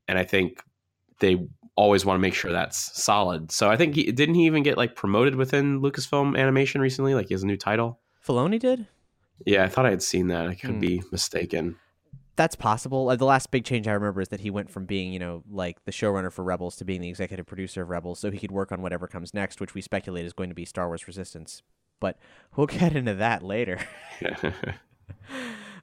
and 0.09 0.19
I 0.19 0.25
think 0.25 0.63
they 1.21 1.47
always 1.77 2.05
want 2.05 2.17
to 2.17 2.21
make 2.21 2.35
sure 2.35 2.53
that's 2.53 3.01
solid. 3.03 3.51
So 3.51 3.71
I 3.71 3.77
think 3.77 3.95
he 3.95 4.11
didn't 4.13 4.35
he 4.37 4.47
even 4.47 4.63
get 4.63 4.77
like 4.77 4.95
promoted 4.97 5.35
within 5.37 5.81
Lucasfilm 5.81 6.39
Animation 6.39 6.81
recently? 6.81 7.15
Like 7.15 7.29
he 7.29 7.35
has 7.35 7.43
a 7.43 7.47
new 7.47 7.57
title. 7.57 8.01
Filoni 8.27 8.59
did. 8.61 8.87
Yeah, 9.45 9.65
I 9.65 9.69
thought 9.69 9.87
I 9.87 9.91
had 9.91 10.03
seen 10.03 10.29
that. 10.29 10.47
I 10.47 10.55
could 10.55 10.71
Hmm. 10.71 10.81
be 10.81 11.03
mistaken. 11.11 11.77
That's 12.37 12.57
possible. 12.57 13.17
The 13.17 13.25
last 13.25 13.51
big 13.51 13.65
change 13.65 13.87
I 13.87 13.93
remember 13.93 14.21
is 14.21 14.29
that 14.29 14.41
he 14.41 14.51
went 14.51 14.71
from 14.71 14.87
being, 14.87 15.13
you 15.13 15.19
know, 15.19 15.45
like 15.49 15.85
the 15.85 15.93
showrunner 15.93 16.33
for 16.33 16.43
Rebels 16.43 16.77
to 16.77 16.85
being 16.85 17.01
the 17.01 17.09
executive 17.09 17.47
producer 17.47 17.83
of 17.83 17.91
Rebels, 17.91 18.19
so 18.19 18.31
he 18.31 18.39
could 18.39 18.51
work 18.51 18.73
on 18.73 18.83
whatever 18.83 19.07
comes 19.07 19.33
next, 19.35 19.61
which 19.61 19.75
we 19.75 19.81
speculate 19.81 20.25
is 20.25 20.33
going 20.33 20.49
to 20.49 20.55
be 20.55 20.65
Star 20.65 20.89
Wars 20.89 21.07
Resistance. 21.07 21.63
But 22.01 22.19
we'll 22.57 22.67
get 22.69 22.97
into 22.97 23.15
that 23.15 23.43
later. 23.43 23.79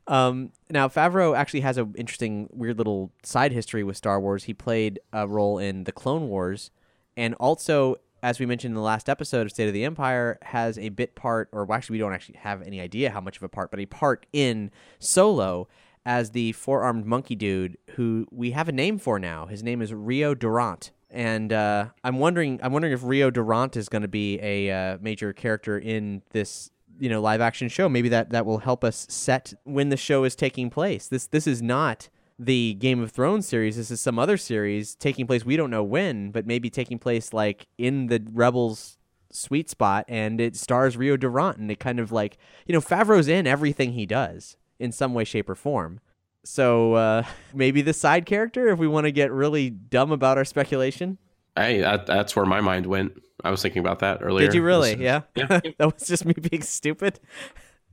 Um, 0.08 0.52
now 0.70 0.88
Favreau 0.88 1.38
actually 1.38 1.62
has 1.62 1.78
an 1.78 1.94
interesting, 1.98 2.50
weird 2.52 2.78
little 2.78 3.12
side 3.24 3.52
history 3.52 3.84
with 3.84 3.98
Star 3.98 4.20
Wars. 4.20 4.46
He 4.46 4.54
played 4.54 5.00
a 5.14 5.28
role 5.28 5.58
in 5.58 5.84
the 5.84 5.92
Clone 5.92 6.28
Wars, 6.28 6.72
and 7.16 7.36
also, 7.36 7.96
as 8.24 8.40
we 8.40 8.46
mentioned 8.46 8.72
in 8.72 8.76
the 8.76 8.82
last 8.82 9.10
episode 9.10 9.44
of 9.44 9.52
State 9.52 9.68
of 9.68 9.74
the 9.74 9.86
Empire, 9.86 10.40
has 10.42 10.78
a 10.78 10.90
bit 10.90 11.16
part, 11.16 11.50
or 11.52 11.72
actually, 11.72 11.96
we 11.96 12.00
don't 12.00 12.14
actually 12.14 12.40
have 12.40 12.62
any 12.62 12.82
idea 12.82 13.12
how 13.12 13.22
much 13.22 13.38
of 13.38 13.44
a 13.44 13.50
part, 13.50 13.72
but 13.72 13.80
a 13.80 13.86
part 13.86 14.26
in 14.34 14.72
Solo 15.00 15.68
as 16.06 16.32
the 16.32 16.52
four-armed 16.54 17.06
monkey 17.06 17.36
dude 17.36 17.78
who 17.92 18.28
we 18.32 18.52
have 18.52 18.68
a 18.68 18.72
name 18.72 18.98
for 18.98 19.20
now. 19.20 19.46
His 19.46 19.64
name 19.64 19.82
is 19.82 19.94
Rio 19.94 20.34
Durant. 20.34 20.92
And 21.10 21.52
uh, 21.52 21.88
I'm 22.04 22.20
wondering, 22.20 22.60
I'm 22.64 22.72
wondering 22.72 22.94
if 22.94 23.04
Rio 23.04 23.30
Durant 23.30 23.76
is 23.76 23.90
going 23.90 24.02
to 24.02 24.08
be 24.08 24.40
a 24.42 24.72
uh, 24.72 24.98
major 25.02 25.34
character 25.34 25.78
in 25.78 26.22
this 26.32 26.72
you 27.02 27.10
know 27.10 27.20
live 27.20 27.42
action 27.42 27.68
show. 27.68 27.90
Maybe 27.90 28.08
that 28.10 28.30
that 28.30 28.46
will 28.46 28.60
help 28.60 28.84
us 28.84 29.08
set 29.10 29.54
when 29.64 29.90
the 29.90 29.98
show 29.98 30.24
is 30.24 30.36
taking 30.36 30.70
place. 30.70 31.08
This 31.08 31.28
this 31.28 31.48
is 31.48 31.62
not 31.62 32.08
the 32.40 32.76
Game 32.76 33.02
of 33.02 33.12
Thrones 33.12 33.48
series. 33.48 33.76
This 33.76 33.92
is 33.92 34.00
some 34.00 34.18
other 34.18 34.38
series 34.38 34.96
taking 34.96 35.28
place. 35.28 35.44
We 35.44 35.58
don't 35.58 35.72
know 35.72 35.84
when 35.84 36.32
but 36.32 36.46
maybe 36.46 36.70
taking 36.70 37.00
place 37.00 37.34
like 37.34 37.68
in 37.78 38.08
the 38.08 38.24
rebels 38.32 38.98
sweet 39.32 39.70
spot 39.70 40.06
and 40.08 40.40
it 40.40 40.56
stars 40.56 40.98
Rio 40.98 41.18
Durant 41.18 41.58
and 41.58 41.72
it 41.72 41.80
kind 41.80 42.00
of 42.00 42.12
like 42.12 42.38
you 42.68 42.74
know 42.74 42.82
Favreau's 42.82 43.28
in 43.28 43.48
everything 43.48 43.94
he 43.94 44.06
does 44.06 44.58
in 44.82 44.92
some 44.92 45.14
way 45.14 45.24
shape 45.24 45.50
or 45.50 45.56
form 45.56 46.00
so 46.44 46.94
uh, 46.96 47.24
maybe 47.54 47.82
the 47.82 47.94
side 47.94 48.26
character 48.26 48.70
if 48.70 48.80
we 48.80 48.88
want 48.88 49.06
to 49.06 49.12
get 49.12 49.32
really 49.32 49.70
dumb 49.70 50.12
about 50.12 50.38
our 50.38 50.46
speculation 50.46 51.18
Hey, 51.56 51.82
that, 51.82 52.06
that's 52.08 52.34
where 52.34 52.46
my 52.46 52.62
mind 52.62 52.86
went. 52.86 53.12
I 53.44 53.52
was 53.52 53.62
thinking 53.62 53.82
about 53.82 54.00
that 54.00 54.20
earlier. 54.22 54.48
did 54.48 54.56
you 54.56 54.64
really 54.64 54.96
This- 54.96 55.02
yeah, 55.04 55.22
Yeah. 55.36 55.60
that 55.80 55.94
was 55.94 56.08
just 56.08 56.26
me 56.26 56.34
being 56.34 56.62
stupid 56.62 57.20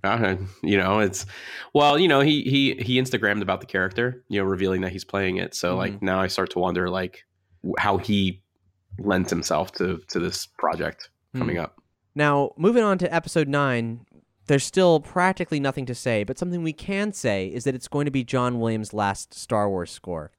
Uh, 0.04 0.37
you 0.62 0.76
know, 0.76 1.00
it's 1.00 1.26
well, 1.75 1.99
you 1.99 2.07
know, 2.07 2.21
he 2.21 2.42
he 2.45 2.75
he 2.76 3.00
Instagrammed 3.02 3.42
about 3.42 3.59
the 3.61 3.66
character, 3.66 4.23
you 4.28 4.38
know, 4.40 4.47
revealing 4.47 4.83
that 4.83 4.92
he's 4.92 5.04
playing 5.04 5.38
it. 5.38 5.57
So 5.57 5.76
like 5.76 6.00
now 6.00 6.21
I 6.21 6.28
start 6.28 6.50
to 6.50 6.61
wonder 6.61 6.88
like 6.88 7.25
how 7.78 7.99
he 7.99 8.40
lent 9.00 9.28
himself 9.28 9.73
to 9.73 9.99
to 10.09 10.21
this 10.21 10.47
project 10.47 11.11
coming 11.37 11.59
up. 11.59 11.83
Now, 12.14 12.52
moving 12.57 12.85
on 12.85 12.97
to 12.99 13.12
episode 13.12 13.49
9, 13.49 14.07
there's 14.49 14.64
still 14.64 15.00
practically 15.00 15.61
nothing 15.61 15.87
to 15.87 15.95
say, 15.95 16.25
but 16.25 16.38
something 16.38 16.62
we 16.62 16.73
can 16.73 17.12
say 17.12 17.47
is 17.47 17.64
that 17.64 17.75
it's 17.75 17.88
going 17.88 18.07
to 18.07 18.11
be 18.11 18.25
John 18.25 18.59
Williams' 18.59 18.93
last 18.93 19.35
Star 19.35 19.69
Wars 19.69 19.90
score. 19.90 20.33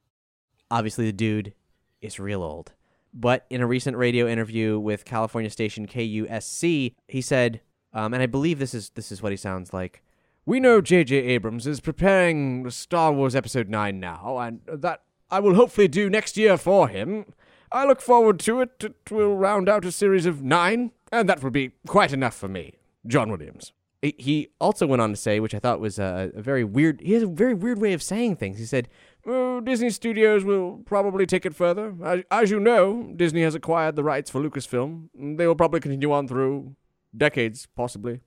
Obviously, 0.70 1.06
the 1.06 1.14
dude 1.14 1.54
is 2.02 2.20
real 2.20 2.44
old. 2.44 2.74
But 3.14 3.46
in 3.50 3.62
a 3.62 3.68
recent 3.68 3.98
radio 3.98 4.28
interview 4.28 4.80
with 4.80 5.06
California 5.06 5.50
station 5.50 5.88
KUSC, 5.88 6.96
he 7.08 7.22
said, 7.22 7.62
um, 7.94 8.14
and 8.14 8.22
I 8.22 8.28
believe 8.28 8.60
this 8.60 8.74
is 8.74 8.92
this 8.92 9.12
is 9.12 9.22
what 9.22 9.32
he 9.32 9.38
sounds 9.38 9.74
like. 9.74 10.04
We 10.46 10.60
know 10.60 10.82
J.J. 10.82 11.16
Abrams 11.16 11.68
is 11.68 11.80
preparing 11.80 12.70
Star 12.70 13.12
Wars 13.12 13.36
Episode 13.36 13.70
9 13.70 14.00
now, 14.00 14.38
and 14.38 14.62
that 14.68 15.02
I 15.32 15.40
will 15.40 15.56
hopefully 15.56 15.88
do 15.88 16.10
next 16.10 16.38
year 16.38 16.58
for 16.58 16.88
him. 16.88 17.26
I 17.72 17.86
look 17.86 18.02
forward 18.02 18.40
to 18.42 18.62
it. 18.62 18.84
It 18.84 19.12
will 19.12 19.36
round 19.36 19.70
out 19.70 19.86
a 19.86 19.92
series 19.92 20.26
of 20.26 20.42
nine, 20.42 20.92
and 21.12 21.30
that 21.30 21.44
will 21.44 21.52
be 21.52 21.74
quite 21.88 22.14
enough 22.14 22.36
for 22.36 22.48
me. 22.48 22.76
John 23.06 23.30
Williams. 23.30 23.74
He- 24.02 24.48
also 24.62 24.88
went 24.88 25.02
on 25.02 25.10
to 25.10 25.16
say, 25.18 25.40
which 25.40 25.54
I 25.54 25.60
thought 25.60 25.80
was 25.82 26.00
a, 26.00 26.32
a 26.34 26.42
very 26.42 26.64
weird. 26.64 27.02
He 27.02 27.14
has 27.14 27.24
a 27.24 27.28
very 27.28 27.54
weird 27.54 27.82
way 27.82 27.94
of 27.94 28.02
saying 28.02 28.38
things. 28.38 28.58
He 28.58 28.66
said, 28.66 28.88
"Oh, 29.26 29.60
Disney 29.60 29.90
Studios 29.90 30.46
will 30.46 30.78
probably 30.86 31.26
take 31.26 31.46
it 31.46 31.54
further. 31.56 31.94
As, 32.04 32.24
as 32.32 32.52
you 32.52 32.60
know, 32.60 33.12
Disney 33.16 33.42
has 33.42 33.56
acquired 33.56 33.96
the 33.98 34.04
rights 34.04 34.30
for 34.30 34.40
Lucasfilm. 34.42 35.10
They 35.38 35.46
will 35.48 35.56
probably 35.56 35.82
continue 35.82 36.14
on 36.14 36.28
through 36.30 36.76
decades, 37.16 37.68
possibly, 37.76 38.22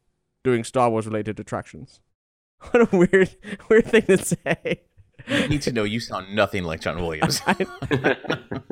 doing 0.45 0.63
Star 0.65 0.91
Wars 0.91 1.07
related 1.07 1.41
attractions." 1.41 2.01
What 2.71 2.93
a 2.93 2.97
weird, 2.97 3.35
weird 3.69 3.87
thing 3.87 4.03
to 4.03 4.19
say. 4.19 4.83
You 5.29 5.49
need 5.49 5.63
to 5.63 5.73
know 5.73 5.85
you 5.85 6.01
sound 6.01 6.35
nothing 6.35 6.65
like 6.65 6.81
John 6.81 7.01
Williams. 7.01 7.41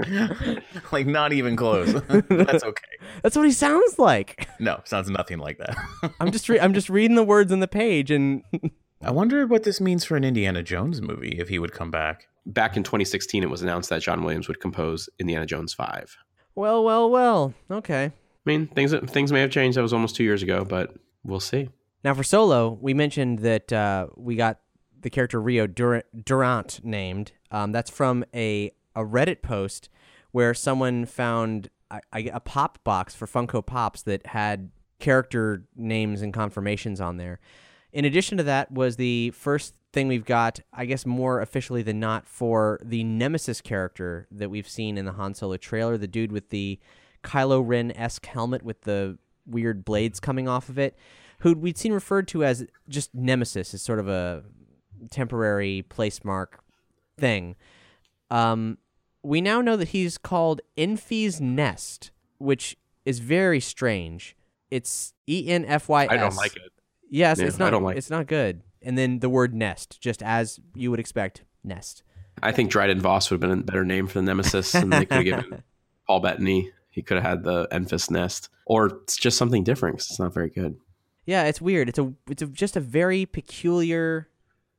like 0.92 1.07
not 1.07 1.33
even 1.33 1.57
close. 1.57 1.92
That's 2.28 2.64
okay. 2.64 2.85
That's 3.23 3.37
what 3.37 3.47
he 3.47 3.52
sounds 3.52 3.99
like. 3.99 4.49
No, 4.59 4.80
sounds 4.85 5.11
nothing 5.11 5.38
like 5.38 5.59
that. 5.59 5.76
I'm 6.21 6.33
just, 6.33 6.49
re- 6.49 6.61
I'm 6.61 6.75
just 6.75 6.90
reading 6.90 7.16
the 7.16 7.25
words 7.25 7.52
on 7.52 7.61
the 7.61 7.69
page, 7.69 8.11
and 8.11 8.42
I 9.02 9.11
wonder 9.11 9.47
what 9.47 9.64
this 9.64 9.80
means 9.80 10.04
for 10.04 10.16
an 10.16 10.25
Indiana 10.25 10.62
Jones 10.62 11.00
movie 11.00 11.37
if 11.38 11.49
he 11.49 11.59
would 11.59 11.73
come 11.73 11.90
back. 11.90 12.28
Back 12.47 12.76
in 12.76 12.83
2016, 12.83 13.42
it 13.42 13.50
was 13.50 13.62
announced 13.62 13.90
that 13.90 14.02
John 14.02 14.25
Williams 14.25 14.49
would 14.49 14.61
compose 14.61 15.09
Indiana 15.19 15.47
Jones 15.47 15.75
5. 15.75 16.16
well, 16.54 16.83
well, 16.85 17.11
well. 17.11 17.54
Okay. 17.71 18.07
I 18.07 18.12
mean, 18.47 18.66
things 18.69 18.95
things 19.11 19.30
may 19.30 19.40
have 19.40 19.50
changed. 19.50 19.76
That 19.76 19.83
was 19.83 19.92
almost 19.92 20.16
two 20.16 20.25
years 20.25 20.42
ago, 20.42 20.64
but 20.64 20.95
we'll 21.25 21.40
see. 21.40 21.69
Now 22.02 22.14
for 22.14 22.25
Solo, 22.25 22.78
we 22.80 22.95
mentioned 22.95 23.40
that 23.40 23.71
uh, 23.71 24.07
we 24.16 24.35
got 24.37 24.59
the 25.00 25.11
character 25.11 25.40
Rio 25.40 25.66
Dur- 25.66 26.04
Durant 26.25 26.85
named. 26.85 27.33
Um, 27.50 27.73
that's 27.73 27.90
from 27.90 28.25
a 28.35 28.73
a 28.95 29.04
Reddit 29.04 29.42
post 29.42 29.88
where 30.33 30.54
someone 30.54 31.07
found 31.07 31.71
a, 31.90 32.28
a 32.28 32.40
pop 32.40 32.83
box 32.85 33.14
for 33.14 33.26
Funko 33.26 33.64
Pops 33.64 34.02
that 34.02 34.26
had 34.26 34.71
character 34.99 35.64
names 35.76 36.23
and 36.23 36.33
confirmations 36.33 37.00
on 37.00 37.16
there. 37.16 37.40
In 37.92 38.04
addition 38.04 38.38
to 38.38 38.45
that, 38.45 38.71
was 38.71 38.97
the 38.97 39.30
first 39.30 39.75
thing 39.92 40.07
we've 40.07 40.25
got, 40.25 40.61
I 40.73 40.85
guess 40.85 41.04
more 41.04 41.40
officially 41.40 41.83
than 41.83 41.99
not, 41.99 42.28
for 42.28 42.78
the 42.85 43.02
Nemesis 43.02 43.61
character 43.61 44.28
that 44.30 44.50
we've 44.50 44.69
seen 44.69 44.97
in 44.97 45.04
the 45.04 45.12
Han 45.12 45.35
Solo 45.35 45.57
trailer. 45.57 45.97
The 45.97 46.07
dude 46.07 46.30
with 46.30 46.50
the 46.50 46.78
Kylo 47.25 47.62
Ren 47.64 47.90
esque 47.92 48.26
helmet 48.26 48.62
with 48.62 48.83
the 48.83 49.19
weird 49.47 49.85
blades 49.85 50.21
coming 50.21 50.47
off 50.47 50.69
of 50.69 50.78
it, 50.78 50.97
who 51.40 51.54
we'd 51.54 51.78
seen 51.78 51.92
referred 51.92 52.28
to 52.28 52.45
as 52.45 52.66
just 52.88 53.12
Nemesis, 53.14 53.75
as 53.75 53.83
sort 53.83 53.99
of 53.99 54.09
a 54.09 54.45
temporary 55.11 55.83
place 55.83 56.25
mark 56.25 56.62
thing. 57.19 57.57
Um, 58.30 58.78
we 59.23 59.40
now 59.40 59.61
know 59.61 59.76
that 59.76 59.88
he's 59.88 60.19
called 60.19 60.61
Enfys 60.76 61.40
Nest, 61.40 62.11
which 62.38 62.76
is 63.04 63.19
very 63.19 63.61
strange. 63.61 64.37
It's 64.71 65.12
E 65.28 65.49
N 65.49 65.64
F 65.64 65.88
Y 65.88 66.04
S. 66.04 66.11
I 66.11 66.16
don't 66.16 66.37
like 66.37 66.57
it. 66.57 66.73
Yes, 67.11 67.38
Yeah, 67.38 67.47
it's 67.47 67.57
I 67.61 67.64
not. 67.64 67.71
don't 67.71 67.83
like 67.83 67.97
it's 67.97 68.11
not 68.11 68.26
good. 68.26 68.62
And 68.83 68.97
then 68.97 69.19
the 69.19 69.28
word 69.28 69.52
nest, 69.54 70.00
just 70.00 70.23
as 70.23 70.59
you 70.75 70.90
would 70.90 71.00
expect, 71.00 71.45
nest. 71.62 72.02
I 72.42 72.52
think 72.52 72.71
Dryden 72.71 73.00
Voss 73.00 73.30
would 73.30 73.42
have 73.42 73.50
been 73.50 73.59
a 73.59 73.62
better 73.62 73.85
name 73.85 74.07
for 74.07 74.14
the 74.14 74.23
Nemesis, 74.23 74.75
and 74.75 74.90
they 74.90 75.04
could 75.04 75.16
have 75.16 75.25
given 75.45 75.62
Paul 76.07 76.21
Bettany. 76.21 76.71
He 76.88 77.02
could 77.02 77.16
have 77.19 77.25
had 77.26 77.45
the 77.45 77.69
Enfys 77.69 78.11
Nest, 78.11 78.49
or 78.64 78.87
it's 78.87 79.16
just 79.19 79.37
something 79.37 79.62
different 79.64 79.99
'cause 79.99 80.07
it's 80.11 80.19
not 80.19 80.33
very 80.33 80.49
good. 80.49 80.76
Yeah, 81.26 81.45
it's 81.45 81.61
weird. 81.61 81.90
It's 81.90 81.99
a 81.99 82.12
it's 82.30 82.40
a, 82.40 82.47
just 82.47 82.75
a 82.76 82.80
very 82.80 83.26
peculiar 83.26 84.28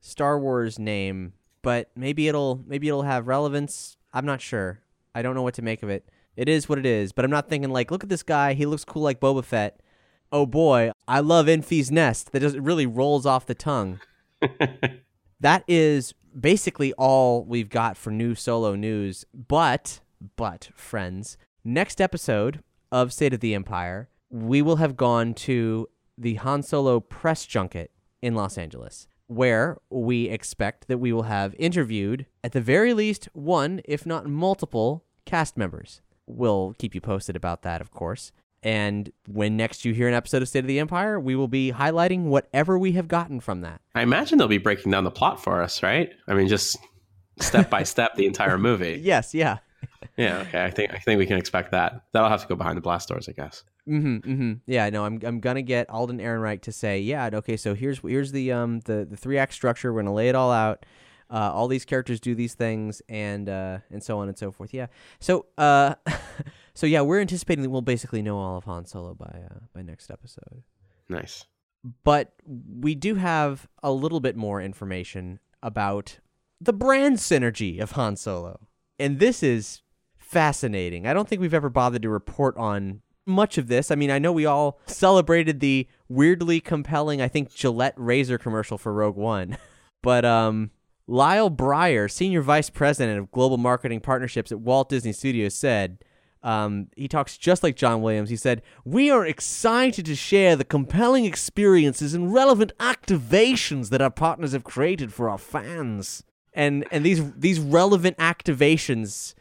Star 0.01 0.37
Wars 0.37 0.77
name, 0.77 1.33
but 1.61 1.89
maybe 1.95 2.27
it'll 2.27 2.61
maybe 2.67 2.87
it'll 2.87 3.03
have 3.03 3.27
relevance. 3.27 3.95
I'm 4.13 4.25
not 4.25 4.41
sure. 4.41 4.81
I 5.15 5.21
don't 5.21 5.35
know 5.35 5.43
what 5.43 5.53
to 5.55 5.61
make 5.61 5.83
of 5.83 5.89
it. 5.89 6.09
It 6.35 6.49
is 6.49 6.67
what 6.67 6.79
it 6.79 6.85
is, 6.85 7.11
but 7.11 7.23
I'm 7.23 7.31
not 7.31 7.49
thinking 7.49 7.71
like, 7.71 7.91
look 7.91 8.03
at 8.03 8.09
this 8.09 8.23
guy. 8.23 8.53
He 8.53 8.65
looks 8.65 8.83
cool 8.83 9.03
like 9.03 9.19
Boba 9.19 9.43
Fett. 9.43 9.79
Oh 10.31 10.45
boy, 10.45 10.91
I 11.07 11.19
love 11.19 11.45
Enfys 11.45 11.91
Nest. 11.91 12.31
That 12.31 12.41
just 12.41 12.57
really 12.57 12.85
rolls 12.85 13.25
off 13.25 13.45
the 13.45 13.55
tongue. 13.55 13.99
that 15.39 15.63
is 15.67 16.13
basically 16.39 16.93
all 16.93 17.43
we've 17.43 17.69
got 17.69 17.97
for 17.97 18.11
new 18.11 18.35
solo 18.35 18.75
news. 18.75 19.25
But, 19.33 19.99
but, 20.37 20.69
friends, 20.73 21.37
next 21.63 21.99
episode 21.99 22.63
of 22.91 23.11
State 23.13 23.33
of 23.33 23.39
the 23.41 23.53
Empire, 23.53 24.09
we 24.29 24.61
will 24.61 24.77
have 24.77 24.95
gone 24.95 25.33
to 25.33 25.89
the 26.17 26.35
Han 26.35 26.63
Solo 26.63 26.99
press 26.99 27.45
junket 27.45 27.91
in 28.21 28.35
Los 28.35 28.57
Angeles, 28.57 29.07
where 29.31 29.77
we 29.89 30.27
expect 30.27 30.89
that 30.89 30.97
we 30.97 31.13
will 31.13 31.23
have 31.23 31.55
interviewed, 31.57 32.25
at 32.43 32.51
the 32.51 32.59
very 32.59 32.93
least, 32.93 33.29
one, 33.31 33.79
if 33.85 34.05
not 34.05 34.27
multiple, 34.27 35.05
cast 35.25 35.55
members. 35.55 36.01
We'll 36.27 36.75
keep 36.77 36.93
you 36.93 36.99
posted 36.99 37.37
about 37.37 37.61
that, 37.61 37.79
of 37.79 37.91
course. 37.91 38.33
And 38.61 39.09
when 39.27 39.55
next 39.55 39.85
you 39.85 39.93
hear 39.93 40.09
an 40.09 40.13
episode 40.13 40.41
of 40.41 40.49
State 40.49 40.59
of 40.59 40.67
the 40.67 40.79
Empire, 40.79 41.17
we 41.17 41.35
will 41.35 41.47
be 41.47 41.71
highlighting 41.71 42.23
whatever 42.23 42.77
we 42.77 42.91
have 42.91 43.07
gotten 43.07 43.39
from 43.39 43.61
that. 43.61 43.79
I 43.95 44.01
imagine 44.01 44.37
they'll 44.37 44.49
be 44.49 44.57
breaking 44.57 44.91
down 44.91 45.05
the 45.05 45.11
plot 45.11 45.41
for 45.41 45.61
us, 45.61 45.81
right? 45.81 46.09
I 46.27 46.33
mean, 46.33 46.49
just 46.49 46.77
step 47.39 47.69
by 47.69 47.83
step 47.83 48.15
the 48.15 48.25
entire 48.25 48.57
movie. 48.57 48.99
Yes, 49.01 49.33
yeah. 49.33 49.59
Yeah, 50.17 50.39
okay. 50.39 50.63
I 50.63 50.69
think 50.71 50.93
I 50.93 50.97
think 50.97 51.19
we 51.19 51.25
can 51.25 51.37
expect 51.37 51.71
that. 51.71 52.03
That'll 52.11 52.29
have 52.29 52.41
to 52.41 52.47
go 52.47 52.55
behind 52.55 52.77
the 52.77 52.81
blast 52.81 53.07
doors, 53.07 53.29
I 53.29 53.31
guess. 53.31 53.63
Mm-hmm, 53.87 54.31
mm-hmm. 54.31 54.53
Yeah, 54.67 54.89
no, 54.89 55.05
I'm 55.05 55.19
I'm 55.23 55.39
gonna 55.39 55.61
get 55.61 55.89
Alden 55.89 56.19
Ehrenreich 56.19 56.61
to 56.61 56.71
say, 56.71 56.99
yeah, 56.99 57.29
okay, 57.33 57.57
so 57.57 57.73
here's 57.73 57.99
here's 57.99 58.31
the 58.31 58.51
um 58.51 58.79
the, 58.81 59.05
the 59.09 59.17
three 59.17 59.37
act 59.37 59.53
structure. 59.53 59.91
We're 59.91 60.01
gonna 60.01 60.13
lay 60.13 60.29
it 60.29 60.35
all 60.35 60.51
out. 60.51 60.85
Uh, 61.29 61.49
all 61.53 61.69
these 61.69 61.85
characters 61.85 62.19
do 62.19 62.35
these 62.35 62.53
things, 62.53 63.01
and 63.07 63.49
uh, 63.49 63.79
and 63.89 64.03
so 64.03 64.19
on 64.19 64.27
and 64.27 64.37
so 64.37 64.51
forth. 64.51 64.73
Yeah. 64.73 64.87
So 65.19 65.47
uh, 65.57 65.95
so 66.73 66.85
yeah, 66.85 67.01
we're 67.01 67.21
anticipating 67.21 67.63
that 67.63 67.69
we'll 67.69 67.81
basically 67.81 68.21
know 68.21 68.37
all 68.37 68.57
of 68.57 68.65
Han 68.65 68.85
Solo 68.85 69.13
by 69.15 69.41
uh, 69.49 69.59
by 69.73 69.81
next 69.81 70.11
episode. 70.11 70.63
Nice. 71.09 71.45
But 72.03 72.33
we 72.45 72.93
do 72.93 73.15
have 73.15 73.67
a 73.81 73.91
little 73.91 74.19
bit 74.19 74.35
more 74.35 74.61
information 74.61 75.39
about 75.63 76.19
the 76.59 76.73
brand 76.73 77.17
synergy 77.17 77.79
of 77.79 77.91
Han 77.91 78.15
Solo. 78.15 78.67
And 78.99 79.19
this 79.19 79.41
is 79.41 79.81
fascinating. 80.17 81.07
I 81.07 81.13
don't 81.13 81.27
think 81.27 81.41
we've 81.41 81.53
ever 81.53 81.69
bothered 81.69 82.03
to 82.03 82.09
report 82.09 82.55
on 82.57 83.01
much 83.31 83.57
of 83.57 83.67
this. 83.67 83.89
I 83.91 83.95
mean, 83.95 84.11
I 84.11 84.19
know 84.19 84.31
we 84.31 84.45
all 84.45 84.79
celebrated 84.85 85.59
the 85.59 85.87
weirdly 86.09 86.59
compelling, 86.59 87.21
I 87.21 87.27
think, 87.27 87.53
Gillette 87.53 87.95
razor 87.95 88.37
commercial 88.37 88.77
for 88.77 88.93
Rogue 88.93 89.17
One. 89.17 89.57
but 90.03 90.25
um 90.25 90.71
Lylle 91.07 91.49
Breier, 91.49 92.09
senior 92.09 92.41
vice 92.41 92.69
president 92.69 93.19
of 93.19 93.31
global 93.31 93.57
marketing 93.57 93.99
partnerships 93.99 94.51
at 94.51 94.61
Walt 94.61 94.87
Disney 94.87 95.11
Studios, 95.11 95.53
said, 95.53 95.97
um, 96.43 96.87
he 96.95 97.07
talks 97.07 97.37
just 97.37 97.63
like 97.63 97.75
John 97.75 98.01
Williams. 98.01 98.29
He 98.29 98.35
said, 98.35 98.61
We 98.83 99.11
are 99.11 99.25
excited 99.25 100.05
to 100.05 100.15
share 100.15 100.55
the 100.55 100.63
compelling 100.63 101.25
experiences 101.25 102.13
and 102.13 102.33
relevant 102.33 102.71
activations 102.79 103.89
that 103.89 104.01
our 104.01 104.09
partners 104.09 104.53
have 104.53 104.63
created 104.63 105.13
for 105.13 105.29
our 105.29 105.37
fans. 105.37 106.23
And 106.53 106.85
and 106.91 107.05
these 107.05 107.31
these 107.33 107.59
relevant 107.59 108.17
activations, 108.17 109.35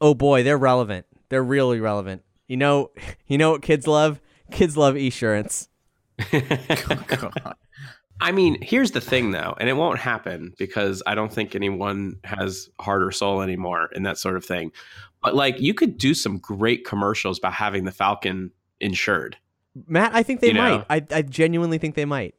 oh 0.00 0.14
boy, 0.14 0.42
they're 0.42 0.58
relevant. 0.58 1.06
They're 1.28 1.42
really 1.42 1.80
relevant. 1.80 2.22
You 2.48 2.56
know, 2.56 2.90
you 3.26 3.38
know 3.38 3.52
what 3.52 3.62
kids 3.62 3.86
love? 3.86 4.20
Kids 4.50 4.76
love 4.76 4.96
insurance. 4.96 5.68
I 8.20 8.32
mean, 8.32 8.60
here's 8.60 8.90
the 8.90 9.00
thing 9.00 9.30
though, 9.30 9.54
and 9.60 9.68
it 9.68 9.74
won't 9.74 10.00
happen 10.00 10.52
because 10.58 11.02
I 11.06 11.14
don't 11.14 11.32
think 11.32 11.54
anyone 11.54 12.16
has 12.24 12.68
heart 12.80 13.02
or 13.02 13.12
soul 13.12 13.42
anymore 13.42 13.90
and 13.94 14.04
that 14.06 14.18
sort 14.18 14.36
of 14.36 14.44
thing. 14.44 14.72
But 15.22 15.36
like 15.36 15.60
you 15.60 15.74
could 15.74 15.98
do 15.98 16.14
some 16.14 16.38
great 16.38 16.84
commercials 16.84 17.38
about 17.38 17.52
having 17.52 17.84
the 17.84 17.92
Falcon 17.92 18.50
insured. 18.80 19.36
Matt, 19.86 20.12
I 20.14 20.24
think 20.24 20.40
they 20.40 20.48
You 20.48 20.54
know? 20.54 20.84
might. 20.88 21.06
I, 21.12 21.18
I 21.18 21.22
genuinely 21.22 21.78
think 21.78 21.94
they 21.94 22.04
might. 22.04 22.34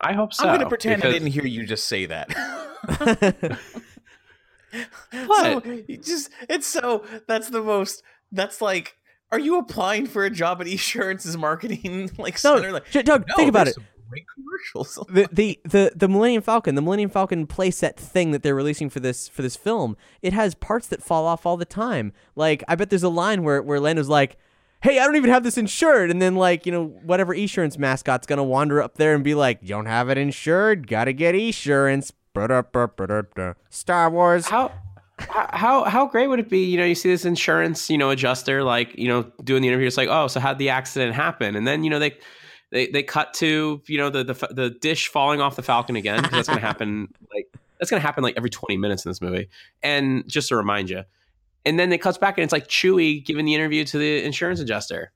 I 0.00 0.14
hope 0.14 0.32
so. 0.32 0.44
I'm 0.44 0.50
going 0.50 0.60
to 0.60 0.68
pretend 0.68 1.04
I 1.04 1.10
didn't 1.10 1.28
hear 1.28 1.44
you 1.44 1.66
just 1.66 1.86
say 1.86 2.06
that. 2.06 2.30
What? 5.26 5.64
So, 5.64 5.72
you 5.88 5.96
just 5.96 6.30
it's 6.48 6.66
so 6.66 7.04
that's 7.26 7.50
the 7.50 7.60
most 7.60 8.02
that's 8.30 8.60
like 8.62 8.96
are 9.32 9.38
you 9.38 9.58
applying 9.58 10.06
for 10.06 10.24
a 10.24 10.30
job 10.30 10.60
at 10.60 10.66
Esurance's 10.66 11.36
marketing 11.36 12.10
like 12.18 12.34
No, 12.44 12.56
center? 12.56 12.72
Like, 12.72 12.90
Doug, 12.90 13.26
no, 13.28 13.34
think 13.36 13.48
about 13.48 13.68
it. 13.68 13.76
Great 14.08 14.24
commercials. 14.34 14.98
the, 15.08 15.28
the 15.32 15.60
the 15.64 15.92
the 15.94 16.08
Millennium 16.08 16.42
Falcon, 16.42 16.74
the 16.74 16.82
Millennium 16.82 17.10
Falcon 17.10 17.46
playset 17.46 17.94
thing 17.96 18.32
that 18.32 18.42
they're 18.42 18.56
releasing 18.56 18.90
for 18.90 18.98
this 18.98 19.28
for 19.28 19.42
this 19.42 19.54
film, 19.54 19.96
it 20.20 20.32
has 20.32 20.54
parts 20.56 20.88
that 20.88 21.00
fall 21.02 21.26
off 21.26 21.46
all 21.46 21.56
the 21.56 21.64
time. 21.64 22.12
Like 22.34 22.64
I 22.66 22.74
bet 22.74 22.90
there's 22.90 23.04
a 23.04 23.08
line 23.08 23.44
where 23.44 23.62
where 23.62 23.78
Lando's 23.78 24.08
like, 24.08 24.36
"Hey, 24.82 24.98
I 24.98 25.04
don't 25.06 25.14
even 25.14 25.30
have 25.30 25.44
this 25.44 25.56
insured," 25.56 26.10
and 26.10 26.20
then 26.20 26.34
like 26.34 26.66
you 26.66 26.72
know 26.72 26.86
whatever 27.04 27.32
Esurance 27.32 27.78
mascot's 27.78 28.26
gonna 28.26 28.42
wander 28.42 28.82
up 28.82 28.96
there 28.96 29.14
and 29.14 29.22
be 29.22 29.36
like, 29.36 29.60
"You 29.62 29.68
don't 29.68 29.86
have 29.86 30.08
it 30.10 30.18
insured? 30.18 30.88
Gotta 30.88 31.12
get 31.12 31.36
Esurance." 31.36 32.10
Ba-da-ba-ba-da-da. 32.34 33.54
Star 33.70 34.08
Wars. 34.10 34.48
how 34.48 34.72
how 35.28 35.84
how 35.84 36.06
great 36.06 36.28
would 36.28 36.40
it 36.40 36.48
be 36.48 36.64
you 36.64 36.78
know 36.78 36.84
you 36.84 36.94
see 36.94 37.10
this 37.10 37.24
insurance 37.24 37.90
you 37.90 37.98
know 37.98 38.10
adjuster 38.10 38.62
like 38.62 38.96
you 38.98 39.08
know 39.08 39.30
doing 39.44 39.62
the 39.62 39.68
interview 39.68 39.86
it's 39.86 39.96
like 39.96 40.08
oh 40.10 40.26
so 40.26 40.40
how'd 40.40 40.58
the 40.58 40.68
accident 40.70 41.14
happen? 41.14 41.56
And 41.56 41.66
then 41.66 41.84
you 41.84 41.90
know 41.90 41.98
they 41.98 42.16
they, 42.70 42.86
they 42.86 43.02
cut 43.02 43.34
to 43.34 43.82
you 43.86 43.98
know 43.98 44.10
the, 44.10 44.24
the 44.24 44.48
the 44.50 44.70
dish 44.70 45.08
falling 45.08 45.40
off 45.40 45.56
the 45.56 45.62
falcon 45.62 45.96
again 45.96 46.22
because 46.22 46.32
that's 46.32 46.48
going 46.48 46.60
to 46.60 46.66
happen 46.66 47.08
like 47.34 47.46
that's 47.78 47.90
to 47.90 47.98
happen 47.98 48.22
like 48.22 48.34
every 48.36 48.50
20 48.50 48.76
minutes 48.76 49.04
in 49.04 49.10
this 49.10 49.22
movie. 49.22 49.48
And 49.82 50.28
just 50.28 50.48
to 50.48 50.56
remind 50.56 50.90
you 50.90 51.04
and 51.64 51.78
then 51.78 51.92
it 51.92 51.98
cuts 51.98 52.18
back 52.18 52.38
and 52.38 52.44
it's 52.44 52.52
like 52.52 52.68
chewie 52.68 53.24
giving 53.24 53.44
the 53.44 53.54
interview 53.54 53.84
to 53.84 53.98
the 53.98 54.22
insurance 54.24 54.60
adjuster. 54.60 55.12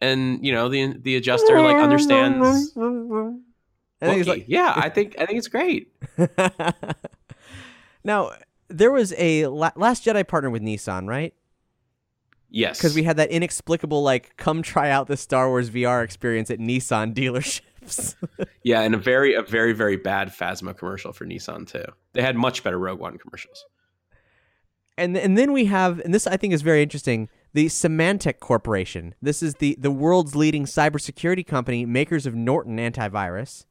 And 0.00 0.44
you 0.44 0.52
know 0.52 0.68
the 0.68 0.98
the 0.98 1.16
adjuster 1.16 1.60
like 1.60 1.76
understands 1.76 2.72
he's 4.00 4.26
like, 4.26 4.44
yeah 4.48 4.72
i 4.74 4.88
think 4.88 5.14
i 5.18 5.26
think 5.26 5.38
it's 5.38 5.48
great. 5.48 5.92
Now 8.04 8.32
there 8.72 8.90
was 8.92 9.14
a 9.18 9.46
La- 9.46 9.72
Last 9.76 10.04
Jedi 10.04 10.26
partner 10.26 10.50
with 10.50 10.62
Nissan, 10.62 11.08
right? 11.08 11.34
yes 12.54 12.76
because 12.76 12.94
we 12.94 13.02
had 13.02 13.16
that 13.16 13.30
inexplicable 13.30 14.02
like 14.02 14.36
come 14.36 14.60
try 14.60 14.90
out 14.90 15.06
the 15.06 15.16
Star 15.16 15.48
Wars 15.48 15.70
VR 15.70 16.04
experience 16.04 16.50
at 16.50 16.58
Nissan 16.58 17.14
dealerships. 17.14 18.14
Yeah, 18.62 18.82
and 18.82 18.94
a 18.94 18.98
very 18.98 19.34
a 19.34 19.42
very 19.42 19.72
very 19.72 19.96
bad 19.96 20.28
Phasma 20.28 20.76
commercial 20.76 21.12
for 21.12 21.24
Nissan 21.26 21.66
too. 21.66 21.84
They 22.12 22.22
had 22.22 22.36
much 22.36 22.62
better 22.62 22.78
Rogue 22.78 23.00
One 23.00 23.18
commercials. 23.18 23.64
and 24.98 25.16
and 25.16 25.36
then 25.36 25.52
we 25.52 25.64
have 25.64 25.98
and 26.00 26.12
this 26.14 26.26
I 26.26 26.36
think 26.36 26.52
is 26.54 26.62
very 26.62 26.82
interesting, 26.82 27.28
the 27.54 27.66
Symantec 27.66 28.38
Corporation. 28.38 29.14
This 29.22 29.42
is 29.42 29.54
the 29.56 29.76
the 29.80 29.90
world's 29.90 30.36
leading 30.36 30.64
cybersecurity 30.66 31.46
company, 31.46 31.84
makers 31.86 32.26
of 32.26 32.34
Norton 32.34 32.76
antivirus. 32.76 33.64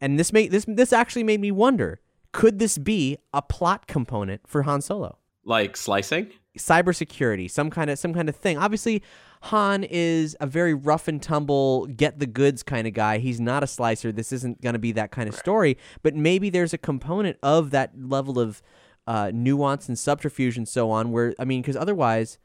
And 0.00 0.18
this 0.18 0.32
made 0.32 0.50
this 0.50 0.64
this 0.66 0.92
actually 0.92 1.24
made 1.24 1.40
me 1.40 1.50
wonder, 1.50 2.00
could 2.32 2.58
this 2.58 2.78
be 2.78 3.18
a 3.32 3.42
plot 3.42 3.86
component 3.86 4.46
for 4.46 4.62
Han 4.62 4.80
Solo? 4.80 5.18
Like 5.44 5.76
slicing. 5.76 6.30
cybersecurity, 6.58 7.50
some 7.50 7.70
kind 7.70 7.90
of 7.90 7.98
some 7.98 8.14
kind 8.14 8.28
of 8.28 8.36
thing. 8.36 8.58
Obviously, 8.58 9.02
Han 9.42 9.84
is 9.84 10.36
a 10.40 10.46
very 10.46 10.74
rough 10.74 11.08
and 11.08 11.20
tumble, 11.20 11.86
get 11.86 12.18
the 12.18 12.26
goods 12.26 12.62
kind 12.62 12.86
of 12.86 12.94
guy. 12.94 13.18
He's 13.18 13.40
not 13.40 13.62
a 13.62 13.66
slicer. 13.66 14.12
This 14.12 14.32
isn't 14.32 14.60
going 14.60 14.74
to 14.74 14.78
be 14.78 14.92
that 14.92 15.10
kind 15.10 15.28
of 15.28 15.34
story. 15.34 15.76
But 16.02 16.14
maybe 16.14 16.48
there's 16.50 16.72
a 16.72 16.78
component 16.78 17.38
of 17.42 17.70
that 17.70 17.92
level 17.98 18.38
of 18.38 18.62
uh, 19.06 19.32
nuance 19.34 19.88
and 19.88 19.98
subterfuge 19.98 20.56
and 20.56 20.68
so 20.68 20.90
on. 20.90 21.10
Where 21.10 21.34
I 21.38 21.44
mean, 21.44 21.60
because 21.60 21.76
otherwise, 21.76 22.38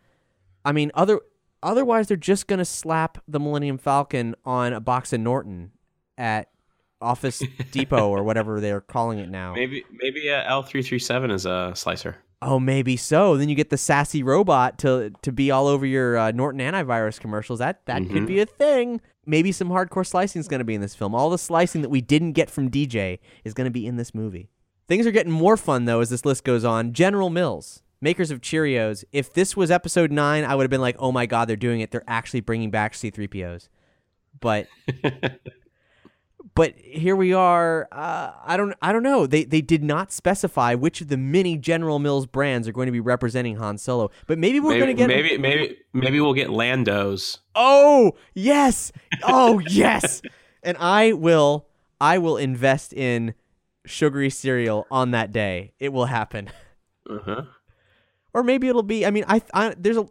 I 0.65 0.71
mean, 0.71 0.91
other 0.95 1.21
otherwise 1.61 2.07
they're 2.07 2.17
just 2.17 2.47
going 2.47 2.59
to 2.59 2.65
slap 2.65 3.19
the 3.27 3.39
Millennium 3.39 3.77
Falcon 3.77 4.35
on 4.43 4.73
a 4.73 4.79
box 4.79 5.13
of 5.13 5.19
Norton 5.19 5.71
at 6.17 6.49
Office 7.01 7.41
Depot 7.71 8.09
or 8.09 8.23
whatever 8.23 8.59
they're 8.59 8.81
calling 8.81 9.19
it 9.19 9.29
now. 9.29 9.53
Maybe 9.53 9.83
maybe 10.01 10.27
a 10.29 10.45
L 10.47 10.63
three 10.63 10.81
three 10.81 10.99
seven 10.99 11.31
is 11.31 11.45
a 11.45 11.71
slicer. 11.75 12.17
Oh, 12.41 12.59
maybe 12.59 12.97
so. 12.97 13.35
Then 13.35 13.49
you 13.49 13.55
get 13.55 13.69
the 13.71 13.77
sassy 13.77 14.21
robot 14.23 14.77
to 14.79 15.11
to 15.23 15.31
be 15.31 15.49
all 15.51 15.67
over 15.67 15.85
your 15.85 16.17
uh, 16.17 16.31
Norton 16.31 16.59
antivirus 16.61 17.19
commercials. 17.19 17.59
That 17.59 17.85
that 17.85 18.03
could 18.03 18.23
Mhm. 18.23 18.27
be 18.27 18.39
a 18.39 18.45
thing. 18.45 19.01
Maybe 19.25 19.51
some 19.51 19.69
hardcore 19.69 20.05
slicing 20.05 20.39
is 20.39 20.47
going 20.47 20.59
to 20.59 20.65
be 20.65 20.75
in 20.75 20.81
this 20.81 20.95
film. 20.95 21.13
All 21.13 21.29
the 21.29 21.37
slicing 21.37 21.81
that 21.81 21.89
we 21.89 21.99
didn't 22.01 22.31
get 22.33 22.49
from 22.49 22.69
DJ 22.69 23.19
is 23.43 23.53
going 23.53 23.65
to 23.65 23.71
be 23.71 23.85
in 23.85 23.97
this 23.97 24.15
movie. 24.15 24.49
Things 24.87 25.05
are 25.05 25.11
getting 25.11 25.33
more 25.33 25.57
fun 25.57 25.85
though 25.85 25.99
as 25.99 26.09
this 26.09 26.25
list 26.25 26.43
goes 26.43 26.63
on. 26.63 26.93
General 26.93 27.29
Mills, 27.29 27.81
makers 28.01 28.31
of 28.31 28.39
Cheerios. 28.41 29.03
If 29.11 29.33
this 29.33 29.57
was 29.57 29.69
episode 29.69 30.11
nine, 30.11 30.45
I 30.45 30.55
would 30.55 30.63
have 30.63 30.69
been 30.71 30.79
like, 30.81 30.95
"Oh 30.99 31.11
my 31.11 31.25
god, 31.25 31.49
they're 31.49 31.55
doing 31.57 31.81
it! 31.81 31.91
They're 31.91 32.03
actually 32.07 32.39
bringing 32.41 32.71
back 32.71 32.93
C-3POs." 32.93 33.67
But 34.39 34.67
but 36.55 36.73
here 36.77 37.15
we 37.15 37.33
are. 37.33 37.87
Uh, 37.91 38.31
I 38.45 38.57
don't. 38.57 38.73
I 38.81 38.91
don't 38.91 39.03
know. 39.03 39.27
They 39.27 39.43
they 39.43 39.61
did 39.61 39.83
not 39.83 40.11
specify 40.11 40.75
which 40.75 41.01
of 41.01 41.07
the 41.07 41.17
many 41.17 41.57
General 41.57 41.99
Mills 41.99 42.25
brands 42.25 42.67
are 42.67 42.71
going 42.71 42.87
to 42.87 42.91
be 42.91 42.99
representing 42.99 43.57
Han 43.57 43.77
Solo. 43.77 44.11
But 44.27 44.37
maybe 44.37 44.59
we're 44.59 44.77
going 44.77 44.87
to 44.87 44.93
get. 44.93 45.07
maybe 45.07 45.37
maybe 45.37 45.77
maybe 45.93 46.19
we'll 46.19 46.33
get 46.33 46.49
Lando's. 46.49 47.39
Oh 47.55 48.13
yes. 48.33 48.91
Oh 49.23 49.59
yes. 49.59 50.21
and 50.63 50.77
I 50.77 51.13
will. 51.13 51.67
I 51.99 52.17
will 52.19 52.37
invest 52.37 52.93
in 52.93 53.33
sugary 53.85 54.29
cereal 54.29 54.85
on 54.91 55.11
that 55.11 55.31
day. 55.31 55.73
It 55.79 55.91
will 55.93 56.05
happen. 56.05 56.49
Uh-huh. 57.09 57.43
or 58.33 58.43
maybe 58.43 58.67
it'll 58.67 58.83
be. 58.83 59.05
I 59.05 59.11
mean, 59.11 59.25
I, 59.27 59.41
I 59.53 59.75
there's 59.77 59.97
a 59.97 60.07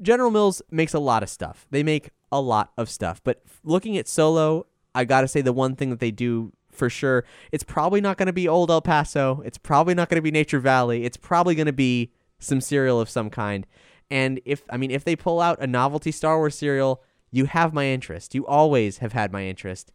General 0.00 0.30
Mills 0.30 0.62
makes 0.70 0.94
a 0.94 0.98
lot 0.98 1.22
of 1.22 1.28
stuff. 1.28 1.66
They 1.70 1.82
make 1.82 2.10
a 2.30 2.40
lot 2.40 2.72
of 2.76 2.88
stuff. 2.90 3.20
But 3.22 3.42
looking 3.62 3.96
at 3.96 4.08
Solo, 4.08 4.66
I 4.94 5.04
gotta 5.04 5.28
say 5.28 5.40
the 5.40 5.52
one 5.52 5.76
thing 5.76 5.90
that 5.90 6.00
they 6.00 6.10
do 6.10 6.52
for 6.70 6.88
sure, 6.88 7.24
it's 7.50 7.64
probably 7.64 8.00
not 8.00 8.16
gonna 8.16 8.32
be 8.32 8.48
Old 8.48 8.70
El 8.70 8.80
Paso. 8.80 9.42
It's 9.44 9.58
probably 9.58 9.94
not 9.94 10.08
gonna 10.08 10.22
be 10.22 10.30
Nature 10.30 10.60
Valley. 10.60 11.04
It's 11.04 11.16
probably 11.16 11.54
gonna 11.54 11.72
be 11.72 12.12
some 12.38 12.60
cereal 12.60 13.00
of 13.00 13.08
some 13.08 13.30
kind. 13.30 13.66
And 14.10 14.40
if 14.44 14.62
I 14.70 14.76
mean, 14.76 14.90
if 14.90 15.04
they 15.04 15.16
pull 15.16 15.40
out 15.40 15.60
a 15.60 15.66
novelty 15.66 16.12
Star 16.12 16.38
Wars 16.38 16.54
cereal, 16.54 17.02
you 17.30 17.46
have 17.46 17.72
my 17.72 17.86
interest. 17.86 18.34
You 18.34 18.46
always 18.46 18.98
have 18.98 19.12
had 19.12 19.32
my 19.32 19.44
interest, 19.44 19.92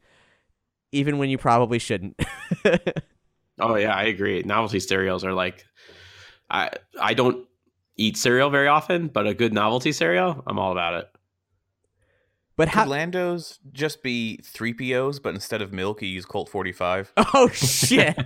even 0.91 1.17
when 1.17 1.29
you 1.29 1.37
probably 1.37 1.79
shouldn't. 1.79 2.19
Oh 3.59 3.75
yeah, 3.75 3.93
I 3.95 4.03
agree. 4.03 4.43
Novelty 4.43 4.79
cereals 4.79 5.23
are 5.23 5.33
like, 5.33 5.65
I 6.49 6.71
I 7.01 7.13
don't 7.13 7.47
eat 7.95 8.17
cereal 8.17 8.49
very 8.49 8.67
often, 8.67 9.07
but 9.07 9.25
a 9.25 9.33
good 9.33 9.53
novelty 9.53 9.91
cereal, 9.91 10.43
I'm 10.45 10.59
all 10.59 10.71
about 10.71 10.93
it. 10.95 11.09
But 12.57 12.69
Could 12.69 12.75
how? 12.75 12.85
Lando's 12.87 13.59
just 13.71 14.01
be 14.03 14.37
three 14.43 14.73
POs, 14.73 15.19
but 15.19 15.33
instead 15.35 15.61
of 15.61 15.71
milk, 15.71 16.01
you 16.01 16.07
use 16.09 16.25
Colt 16.25 16.49
45? 16.49 17.13
Oh 17.33 17.47
shit. 17.49 18.17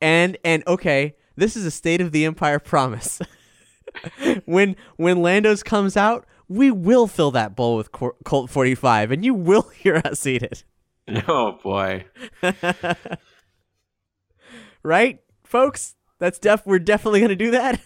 and 0.00 0.36
and 0.44 0.62
okay, 0.66 1.16
this 1.36 1.56
is 1.56 1.64
a 1.64 1.70
state 1.70 2.00
of 2.00 2.12
the 2.12 2.24
empire 2.26 2.58
promise. 2.58 3.18
when 4.44 4.76
when 4.96 5.22
Lando's 5.22 5.62
comes 5.62 5.96
out, 5.96 6.26
we 6.48 6.70
will 6.70 7.06
fill 7.06 7.30
that 7.32 7.56
bowl 7.56 7.76
with 7.76 7.90
Cor- 7.92 8.16
Colt 8.24 8.50
45 8.50 9.10
and 9.10 9.24
you 9.24 9.32
will 9.34 9.62
hear 9.74 10.00
us 10.04 10.26
eat 10.26 10.42
it. 10.42 10.64
oh 11.26 11.58
boy. 11.62 12.04
Right? 14.82 15.20
Folks, 15.44 15.94
that's 16.18 16.38
def 16.38 16.66
we're 16.66 16.78
definitely 16.78 17.20
going 17.20 17.30
to 17.30 17.36
do 17.36 17.50
that. 17.52 17.80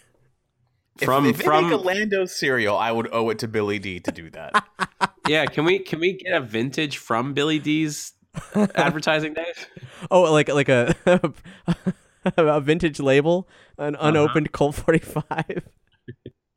From 0.99 1.27
if, 1.27 1.39
if 1.41 1.45
from 1.45 1.65
they 1.65 1.71
make 1.71 1.81
a 1.81 1.83
Lando's 1.83 2.37
cereal, 2.37 2.77
I 2.77 2.93
would 2.93 3.09
owe 3.13 3.31
it 3.31 3.39
to 3.41 3.49
Billy 3.49 3.79
Dee 3.79 3.99
to 4.01 4.13
do 4.13 4.29
that. 4.31 4.65
Yeah, 5.29 5.47
can 5.47 5.65
we 5.65 5.79
can 5.79 6.01
we 6.01 6.15
get 6.15 6.35
a 6.35 6.41
vintage 6.41 6.99
from 6.99 7.35
Billy 7.35 7.59
Dee's 7.59 8.13
advertising 8.55 9.35
days? 9.35 9.67
Oh, 10.11 10.23
like 10.23 10.49
like 10.49 10.69
a 10.69 10.97
a 12.37 12.61
vintage 12.61 12.99
label, 12.99 13.49
an 13.79 13.95
uh-huh. 13.95 14.09
unopened 14.09 14.51
Colt 14.51 14.75
45. 14.75 15.63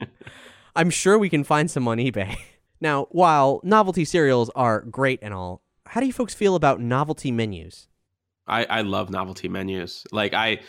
I'm 0.75 0.89
sure 0.89 1.19
we 1.19 1.30
can 1.30 1.43
find 1.43 1.69
some 1.69 1.88
on 1.88 1.97
eBay. 1.99 2.38
Now, 2.82 3.08
while 3.12 3.62
novelty 3.63 4.04
cereals 4.04 4.49
are 4.56 4.82
great 4.82 5.19
and 5.21 5.32
all, 5.32 5.62
how 5.86 6.01
do 6.01 6.08
you 6.08 6.13
folks 6.13 6.34
feel 6.34 6.56
about 6.56 6.82
novelty 6.82 7.32
menus? 7.32 7.88
I, 8.47 8.65
I 8.65 8.82
love 8.82 9.12
novelty 9.12 9.47
menus. 9.47 10.06
Like 10.12 10.34
I 10.34 10.62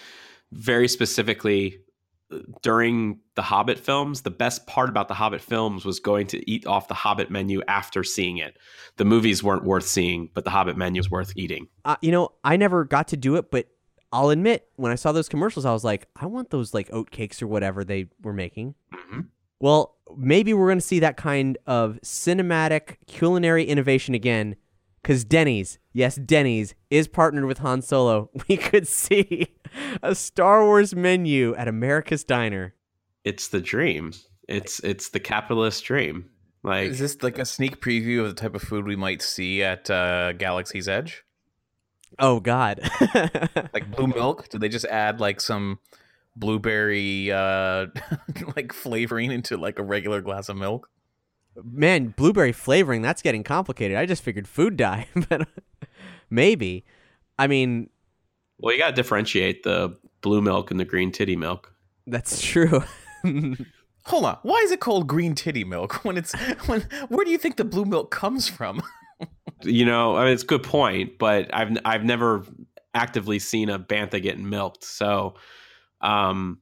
very 0.52 0.86
specifically 0.86 1.78
during 2.62 3.20
the 3.34 3.42
Hobbit 3.42 3.78
films, 3.78 4.22
the 4.22 4.30
best 4.30 4.66
part 4.66 4.88
about 4.88 5.08
the 5.08 5.14
Hobbit 5.14 5.40
films 5.40 5.84
was 5.84 6.00
going 6.00 6.26
to 6.28 6.50
eat 6.50 6.66
off 6.66 6.88
the 6.88 6.94
Hobbit 6.94 7.30
menu 7.30 7.62
after 7.68 8.02
seeing 8.02 8.38
it. 8.38 8.56
The 8.96 9.04
movies 9.04 9.42
weren't 9.42 9.64
worth 9.64 9.86
seeing, 9.86 10.30
but 10.34 10.44
the 10.44 10.50
Hobbit 10.50 10.76
menu 10.76 10.98
was 10.98 11.10
worth 11.10 11.32
eating. 11.36 11.68
Uh, 11.84 11.96
you 12.00 12.10
know, 12.10 12.30
I 12.42 12.56
never 12.56 12.84
got 12.84 13.08
to 13.08 13.16
do 13.16 13.36
it, 13.36 13.50
but 13.50 13.68
I'll 14.12 14.30
admit, 14.30 14.68
when 14.76 14.92
I 14.92 14.96
saw 14.96 15.12
those 15.12 15.28
commercials, 15.28 15.64
I 15.64 15.72
was 15.72 15.84
like, 15.84 16.08
I 16.16 16.26
want 16.26 16.50
those 16.50 16.72
like 16.74 16.88
oat 16.92 17.10
cakes 17.10 17.42
or 17.42 17.46
whatever 17.46 17.84
they 17.84 18.06
were 18.22 18.32
making. 18.32 18.74
Well, 19.60 19.96
maybe 20.16 20.52
we're 20.54 20.66
going 20.66 20.78
to 20.78 20.84
see 20.86 21.00
that 21.00 21.16
kind 21.16 21.58
of 21.66 21.98
cinematic 22.04 22.96
culinary 23.06 23.64
innovation 23.64 24.14
again 24.14 24.56
because 25.06 25.24
Denny's, 25.24 25.78
yes, 25.92 26.16
Denny's 26.16 26.74
is 26.90 27.06
partnered 27.06 27.44
with 27.44 27.58
Han 27.58 27.80
Solo. 27.80 28.28
We 28.48 28.56
could 28.56 28.88
see 28.88 29.54
a 30.02 30.16
Star 30.16 30.64
Wars 30.64 30.96
menu 30.96 31.54
at 31.54 31.68
America's 31.68 32.24
Diner. 32.24 32.74
It's 33.22 33.46
the 33.46 33.60
dream. 33.60 34.14
It's 34.48 34.80
it's 34.80 35.10
the 35.10 35.20
capitalist 35.20 35.84
dream. 35.84 36.30
Like 36.64 36.88
Is 36.88 36.98
this 36.98 37.22
like 37.22 37.38
a 37.38 37.44
sneak 37.44 37.80
preview 37.80 38.22
of 38.22 38.26
the 38.26 38.34
type 38.34 38.56
of 38.56 38.62
food 38.62 38.84
we 38.84 38.96
might 38.96 39.22
see 39.22 39.62
at 39.62 39.88
uh, 39.88 40.32
Galaxy's 40.32 40.88
Edge? 40.88 41.22
Oh, 42.18 42.40
God. 42.40 42.80
Like 43.72 43.88
blue 43.94 44.08
milk? 44.08 44.48
Did 44.48 44.60
they 44.60 44.68
just 44.68 44.86
add 44.86 45.20
like 45.20 45.40
some 45.40 45.78
blueberry 46.34 47.30
uh 47.30 47.86
like 48.56 48.72
flavoring 48.72 49.30
into 49.30 49.56
like 49.56 49.78
a 49.78 49.84
regular 49.84 50.20
glass 50.20 50.48
of 50.48 50.56
milk? 50.56 50.88
Man, 51.64 52.08
blueberry 52.08 52.52
flavoring, 52.52 53.02
that's 53.02 53.22
getting 53.22 53.42
complicated. 53.44 53.96
I 53.96 54.06
just 54.06 54.22
figured 54.22 54.46
food 54.48 54.76
dye, 54.76 55.08
but 55.28 55.48
maybe. 56.30 56.84
I 57.38 57.46
mean, 57.46 57.90
well, 58.58 58.72
you 58.72 58.78
got 58.78 58.90
to 58.90 58.94
differentiate 58.94 59.62
the 59.62 59.96
blue 60.20 60.40
milk 60.42 60.70
and 60.70 60.80
the 60.80 60.84
green 60.84 61.12
titty 61.12 61.36
milk. 61.36 61.72
that's 62.06 62.40
true. 62.40 62.82
Hold 64.04 64.24
on. 64.24 64.38
Why 64.42 64.58
is 64.58 64.70
it 64.70 64.80
called 64.80 65.08
green 65.08 65.34
titty 65.34 65.64
milk 65.64 65.92
when 66.04 66.16
it's 66.16 66.32
when 66.66 66.82
where 67.08 67.24
do 67.24 67.30
you 67.30 67.38
think 67.38 67.56
the 67.56 67.64
blue 67.64 67.84
milk 67.84 68.10
comes 68.10 68.48
from? 68.48 68.82
You 69.62 69.84
know, 69.84 70.16
I 70.16 70.24
mean, 70.24 70.32
it's 70.32 70.42
a 70.42 70.46
good 70.46 70.62
point, 70.62 71.18
but 71.18 71.52
I've 71.52 71.76
I've 71.84 72.04
never 72.04 72.44
actively 72.94 73.38
seen 73.38 73.68
a 73.68 73.78
bantha 73.78 74.22
getting 74.22 74.48
milked, 74.48 74.84
so 74.84 75.34
um, 76.00 76.60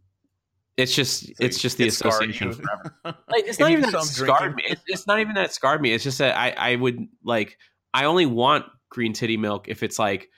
it's 0.76 0.94
just 0.94 1.30
it's 1.40 1.58
just 1.60 1.76
the 1.78 1.86
association. 1.88 2.52
forever. 2.52 2.94
Like, 3.28 3.44
it's 3.46 3.58
If 3.58 3.60
not 3.60 3.70
even 3.70 3.82
that 3.82 3.90
saw 3.92 3.98
it 3.98 4.02
him 4.02 4.06
scarred 4.06 4.38
drinking- 4.54 4.56
me. 4.56 4.64
It's, 4.72 4.82
it's 4.86 5.06
not 5.06 5.20
even 5.20 5.34
that 5.34 5.46
it 5.46 5.52
scarred 5.52 5.80
me. 5.80 5.92
It's 5.92 6.04
just 6.04 6.18
that 6.18 6.36
I 6.36 6.50
I 6.72 6.76
would 6.76 7.06
like 7.22 7.58
I 7.92 8.04
only 8.06 8.26
want 8.26 8.66
green 8.90 9.12
titty 9.12 9.36
milk 9.36 9.68
if 9.68 9.82
it's 9.82 9.98
like 9.98 10.30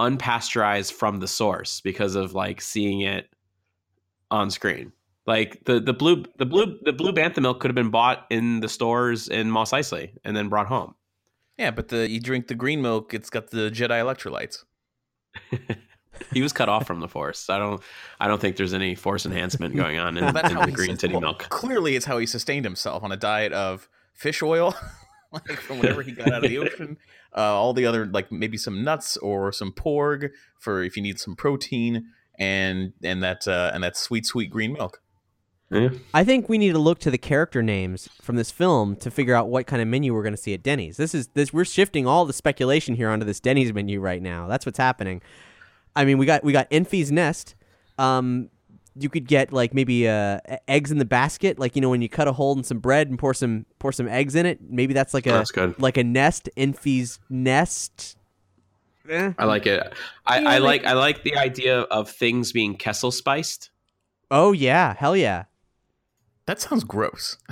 unpasteurized 0.00 0.92
from 0.92 1.20
the 1.20 1.28
source 1.28 1.80
because 1.80 2.14
of 2.14 2.34
like 2.34 2.60
seeing 2.60 3.02
it 3.02 3.28
on 4.30 4.50
screen. 4.50 4.92
Like 5.26 5.64
the 5.64 5.80
the 5.80 5.92
blue 5.94 6.24
the 6.38 6.46
blue 6.46 6.78
the 6.82 6.92
blue 6.92 7.12
bantha 7.12 7.40
milk 7.40 7.60
could 7.60 7.70
have 7.70 7.74
been 7.76 7.90
bought 7.90 8.26
in 8.30 8.60
the 8.60 8.68
stores 8.68 9.28
in 9.28 9.50
Mos 9.50 9.70
Eisley 9.72 10.10
and 10.24 10.36
then 10.36 10.48
brought 10.48 10.66
home. 10.66 10.94
Yeah, 11.58 11.70
but 11.70 11.88
the 11.88 12.08
you 12.10 12.20
drink 12.20 12.48
the 12.48 12.54
green 12.54 12.82
milk, 12.82 13.14
it's 13.14 13.30
got 13.30 13.50
the 13.50 13.70
Jedi 13.70 14.00
electrolytes. 14.00 14.64
he 16.32 16.42
was 16.42 16.52
cut 16.52 16.68
off 16.68 16.86
from 16.86 17.00
the 17.00 17.08
force. 17.08 17.48
I 17.50 17.58
don't 17.58 17.82
I 18.20 18.28
don't 18.28 18.40
think 18.40 18.56
there's 18.56 18.74
any 18.74 18.94
force 18.94 19.26
enhancement 19.26 19.76
going 19.76 19.98
on 19.98 20.16
in, 20.16 20.32
That's 20.34 20.50
in 20.50 20.58
the 20.58 20.72
green 20.72 20.90
sus- 20.90 21.00
titty 21.00 21.14
well, 21.14 21.22
milk. 21.22 21.48
Clearly, 21.48 21.96
it's 21.96 22.06
how 22.06 22.18
he 22.18 22.26
sustained 22.26 22.64
himself 22.64 23.02
on 23.02 23.12
a 23.12 23.16
diet 23.16 23.52
of 23.52 23.88
fish 24.12 24.42
oil, 24.42 24.74
like 25.32 25.60
from 25.60 25.78
whatever 25.78 26.02
he 26.02 26.12
got 26.12 26.32
out 26.32 26.44
of 26.44 26.50
the 26.50 26.58
ocean. 26.66 26.96
Uh, 27.36 27.40
all 27.40 27.72
the 27.72 27.86
other, 27.86 28.06
like 28.06 28.30
maybe 28.30 28.56
some 28.56 28.84
nuts 28.84 29.16
or 29.16 29.50
some 29.52 29.72
porg 29.72 30.30
for 30.58 30.82
if 30.82 30.96
you 30.96 31.02
need 31.02 31.18
some 31.18 31.34
protein, 31.34 32.06
and 32.38 32.92
and 33.02 33.22
that 33.22 33.46
uh, 33.48 33.70
and 33.74 33.82
that 33.82 33.96
sweet 33.96 34.26
sweet 34.26 34.50
green 34.50 34.72
milk. 34.72 35.00
Yeah. 35.70 35.88
I 36.12 36.24
think 36.24 36.48
we 36.48 36.58
need 36.58 36.72
to 36.72 36.78
look 36.78 37.00
to 37.00 37.10
the 37.10 37.18
character 37.18 37.62
names 37.62 38.08
from 38.20 38.36
this 38.36 38.50
film 38.50 38.96
to 38.96 39.10
figure 39.10 39.34
out 39.34 39.48
what 39.48 39.66
kind 39.66 39.82
of 39.82 39.88
menu 39.88 40.14
we're 40.14 40.22
going 40.22 40.34
to 40.34 40.40
see 40.40 40.54
at 40.54 40.62
Denny's. 40.62 40.96
This 40.96 41.14
is 41.14 41.28
this 41.28 41.52
we're 41.52 41.64
shifting 41.64 42.06
all 42.06 42.24
the 42.26 42.32
speculation 42.32 42.94
here 42.94 43.08
onto 43.08 43.26
this 43.26 43.40
Denny's 43.40 43.72
menu 43.72 44.00
right 44.00 44.22
now. 44.22 44.46
That's 44.46 44.66
what's 44.66 44.78
happening. 44.78 45.22
I 45.96 46.04
mean, 46.04 46.18
we 46.18 46.26
got 46.26 46.42
we 46.44 46.52
got 46.52 46.70
Enfys 46.70 47.10
Nest. 47.10 47.54
Um, 47.98 48.50
you 48.96 49.08
could 49.08 49.26
get 49.26 49.52
like 49.52 49.74
maybe 49.74 50.08
uh, 50.08 50.38
eggs 50.68 50.90
in 50.92 50.98
the 50.98 51.04
basket, 51.04 51.58
like 51.58 51.74
you 51.76 51.82
know 51.82 51.90
when 51.90 52.00
you 52.02 52.08
cut 52.08 52.28
a 52.28 52.32
hole 52.32 52.56
in 52.56 52.62
some 52.64 52.78
bread 52.78 53.08
and 53.08 53.18
pour 53.18 53.34
some 53.34 53.66
pour 53.78 53.92
some 53.92 54.08
eggs 54.08 54.34
in 54.34 54.46
it. 54.46 54.60
Maybe 54.68 54.94
that's 54.94 55.12
like 55.14 55.26
a 55.26 55.30
That's 55.32 55.50
good. 55.50 55.78
like 55.80 55.96
a 55.96 56.04
nest. 56.04 56.48
Enfys 56.56 57.18
Nest. 57.28 58.16
Eh. 59.08 59.32
I 59.38 59.44
like 59.44 59.66
it. 59.66 59.92
I, 60.26 60.38
Yeah, 60.40 60.48
I 60.48 60.58
like- 60.58 60.82
like 60.82 60.90
I 60.90 60.94
like 60.94 61.22
the 61.24 61.36
idea 61.36 61.80
of 61.82 62.08
things 62.10 62.52
being 62.52 62.76
Kessel 62.76 63.10
spiced. 63.10 63.70
Oh 64.30 64.52
yeah, 64.52 64.94
hell 64.96 65.16
yeah. 65.16 65.44
That 66.46 66.60
sounds 66.60 66.84
gross. 66.84 67.36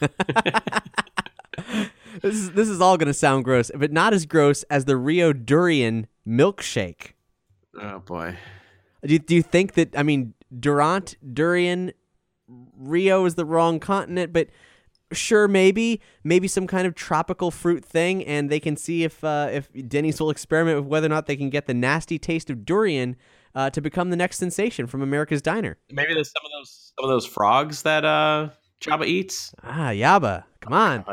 This 2.24 2.36
is 2.36 2.50
this 2.52 2.68
is 2.70 2.80
all 2.80 2.96
going 2.96 3.08
to 3.08 3.12
sound 3.12 3.44
gross, 3.44 3.70
but 3.74 3.92
not 3.92 4.14
as 4.14 4.24
gross 4.24 4.62
as 4.64 4.86
the 4.86 4.96
Rio 4.96 5.34
Durian 5.34 6.06
milkshake. 6.26 7.12
Oh 7.78 7.98
boy. 7.98 8.38
Do 9.04 9.12
you, 9.12 9.18
do 9.18 9.34
you 9.34 9.42
think 9.42 9.74
that 9.74 9.94
I 9.94 10.02
mean 10.02 10.32
Durant 10.58 11.16
Durian 11.34 11.92
Rio 12.48 13.26
is 13.26 13.34
the 13.34 13.44
wrong 13.44 13.78
continent, 13.78 14.32
but 14.32 14.48
sure 15.12 15.46
maybe 15.46 16.00
maybe 16.24 16.48
some 16.48 16.66
kind 16.66 16.86
of 16.86 16.94
tropical 16.94 17.50
fruit 17.50 17.84
thing, 17.84 18.24
and 18.24 18.48
they 18.48 18.58
can 18.58 18.78
see 18.78 19.04
if 19.04 19.22
uh, 19.22 19.50
if 19.52 19.68
Denny's 19.86 20.18
will 20.18 20.30
experiment 20.30 20.78
with 20.80 20.86
whether 20.86 21.04
or 21.04 21.10
not 21.10 21.26
they 21.26 21.36
can 21.36 21.50
get 21.50 21.66
the 21.66 21.74
nasty 21.74 22.18
taste 22.18 22.48
of 22.48 22.64
durian 22.64 23.16
uh, 23.54 23.68
to 23.68 23.82
become 23.82 24.08
the 24.08 24.16
next 24.16 24.38
sensation 24.38 24.86
from 24.86 25.02
America's 25.02 25.42
Diner. 25.42 25.76
Maybe 25.90 26.14
there's 26.14 26.32
some 26.32 26.46
of 26.46 26.50
those 26.58 26.92
some 26.98 27.04
of 27.04 27.10
those 27.10 27.26
frogs 27.26 27.82
that 27.82 28.06
uh 28.06 28.48
Jabba 28.80 29.06
eats. 29.06 29.54
Ah, 29.62 29.90
Yaba, 29.90 30.44
come 30.60 30.72
on. 30.72 31.04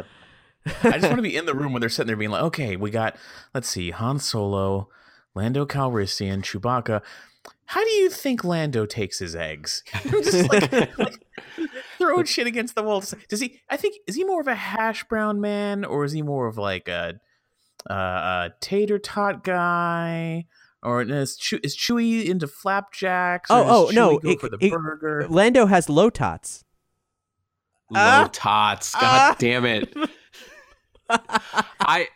I 0.84 0.92
just 0.94 1.04
want 1.04 1.18
to 1.18 1.22
be 1.22 1.36
in 1.36 1.46
the 1.46 1.54
room 1.56 1.74
when 1.74 1.80
they're 1.80 1.90
sitting 1.90 2.08
there 2.08 2.16
being 2.16 2.32
like, 2.32 2.44
okay, 2.44 2.76
we 2.76 2.92
got, 2.92 3.16
let's 3.54 3.68
see, 3.70 3.92
Han 3.92 4.20
Solo, 4.20 4.90
Lando 5.36 5.66
Calrissian, 5.66 6.42
Chewbacca. 6.44 7.02
How 7.66 7.84
do 7.84 7.90
you 7.92 8.10
think 8.10 8.44
Lando 8.44 8.86
takes 8.86 9.20
his 9.20 9.36
eggs? 9.36 9.84
just 10.04 10.50
like, 10.52 10.72
like 10.98 11.16
throwing 11.98 12.26
shit 12.26 12.46
against 12.48 12.76
the 12.76 12.84
wall. 12.84 13.02
Does 13.30 13.40
he? 13.40 13.62
I 13.70 13.78
think 13.78 13.96
is 14.08 14.16
he 14.16 14.24
more 14.24 14.42
of 14.42 14.48
a 14.48 14.56
hash 14.56 15.04
brown 15.06 15.40
man 15.42 15.86
or 15.86 16.04
is 16.04 16.12
he 16.12 16.22
more 16.22 16.48
of 16.48 16.58
like 16.58 16.88
a, 16.90 17.20
a, 17.90 17.94
a 17.94 18.50
tater 18.60 19.00
tot 19.00 19.44
guy? 19.44 20.46
Or 20.84 21.02
is, 21.04 21.38
Chew, 21.38 21.60
is 21.64 21.78
Chewie 21.78 22.26
into 22.26 22.48
flapjacks? 22.48 23.50
or 23.52 23.58
Oh, 23.60 23.88
oh, 23.88 23.92
no, 23.94 24.18
go 24.20 24.32
it- 24.32 24.40
for 24.42 24.50
the 24.50 24.58
it- 24.60 24.72
burger. 24.72 25.28
Lando 25.30 25.68
has 25.68 25.88
low 25.90 26.10
tots. 26.10 26.64
Low 27.90 28.00
Ah. 28.02 28.30
tots. 28.34 28.92
God 28.94 29.02
Ah. 29.04 29.36
damn 29.38 29.66
it. 29.66 29.94
I 31.80 32.08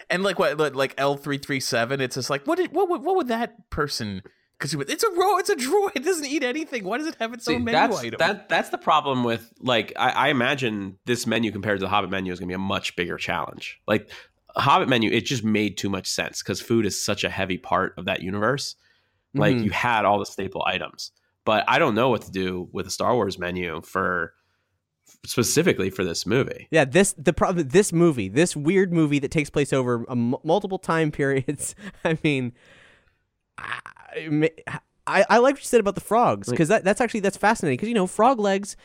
and 0.10 0.22
like 0.22 0.38
what 0.38 0.74
like- 0.74 0.94
L 0.98 1.16
three 1.16 1.38
three 1.38 1.60
seven, 1.60 2.00
it's 2.00 2.14
just 2.16 2.30
like 2.30 2.46
what 2.46 2.58
did 2.58 2.72
what 2.72 2.88
would 2.88 3.02
what 3.02 3.16
would 3.16 3.28
that 3.28 3.70
person? 3.70 4.22
Because 4.58 4.74
it's 4.74 5.02
a 5.04 5.10
ro 5.10 5.38
it's 5.38 5.50
a 5.50 5.56
droid. 5.56 5.92
It 5.96 6.04
doesn't 6.04 6.26
eat 6.26 6.42
anything. 6.44 6.84
Why 6.84 6.98
does 6.98 7.06
it 7.08 7.16
have 7.18 7.32
its 7.34 7.44
See, 7.44 7.54
own 7.56 7.64
menu 7.64 7.78
that's 7.78 7.98
item? 7.98 8.18
that 8.18 8.48
that's 8.48 8.68
the 8.70 8.78
problem 8.78 9.24
with 9.24 9.52
like 9.60 9.92
I, 9.96 10.10
I 10.10 10.28
imagine 10.28 10.98
this 11.06 11.26
menu 11.26 11.50
compared 11.50 11.80
to 11.80 11.84
the 11.84 11.88
Hobbit 11.90 12.10
menu 12.10 12.32
is 12.32 12.38
going 12.38 12.48
to 12.48 12.52
be 12.52 12.56
a 12.56 12.58
much 12.58 12.94
bigger 12.96 13.16
challenge. 13.16 13.80
Like 13.86 14.08
Hobbit 14.56 14.88
menu, 14.88 15.10
it 15.10 15.22
just 15.26 15.42
made 15.44 15.76
too 15.76 15.90
much 15.90 16.06
sense 16.06 16.42
because 16.42 16.60
food 16.60 16.86
is 16.86 17.02
such 17.02 17.24
a 17.24 17.30
heavy 17.30 17.58
part 17.58 17.94
of 17.98 18.04
that 18.04 18.22
universe. 18.22 18.76
Like 19.34 19.56
Mhm. 19.56 19.64
you 19.64 19.70
had 19.70 20.04
all 20.04 20.20
the 20.20 20.26
staple 20.26 20.62
items, 20.64 21.10
but 21.44 21.64
I 21.66 21.80
don't 21.80 21.96
know 21.96 22.08
what 22.10 22.22
to 22.22 22.30
do 22.30 22.68
with 22.72 22.86
a 22.86 22.90
Star 22.90 23.14
Wars 23.14 23.36
menu 23.36 23.80
for 23.82 24.32
specifically 25.26 25.90
for 25.90 26.04
this 26.04 26.26
movie. 26.26 26.68
Yeah, 26.70 26.84
this 26.84 27.14
the 27.14 27.32
problem. 27.32 27.68
This 27.68 27.92
movie, 27.92 28.28
this 28.28 28.56
weird 28.56 28.92
movie 28.92 29.18
that 29.20 29.30
takes 29.30 29.50
place 29.50 29.72
over 29.72 30.04
a 30.04 30.12
m- 30.12 30.36
multiple 30.44 30.78
time 30.78 31.10
periods. 31.10 31.74
I 32.04 32.18
mean, 32.22 32.52
I, 33.58 33.80
I, 35.06 35.24
I 35.28 35.38
like 35.38 35.54
what 35.54 35.60
you 35.60 35.66
said 35.66 35.80
about 35.80 35.94
the 35.94 36.00
frogs 36.00 36.48
because 36.48 36.68
that, 36.68 36.84
that's 36.84 37.00
actually 37.00 37.20
that's 37.20 37.36
fascinating 37.36 37.76
because 37.76 37.88
you 37.88 37.94
know 37.94 38.06
frog 38.06 38.38
legs 38.38 38.76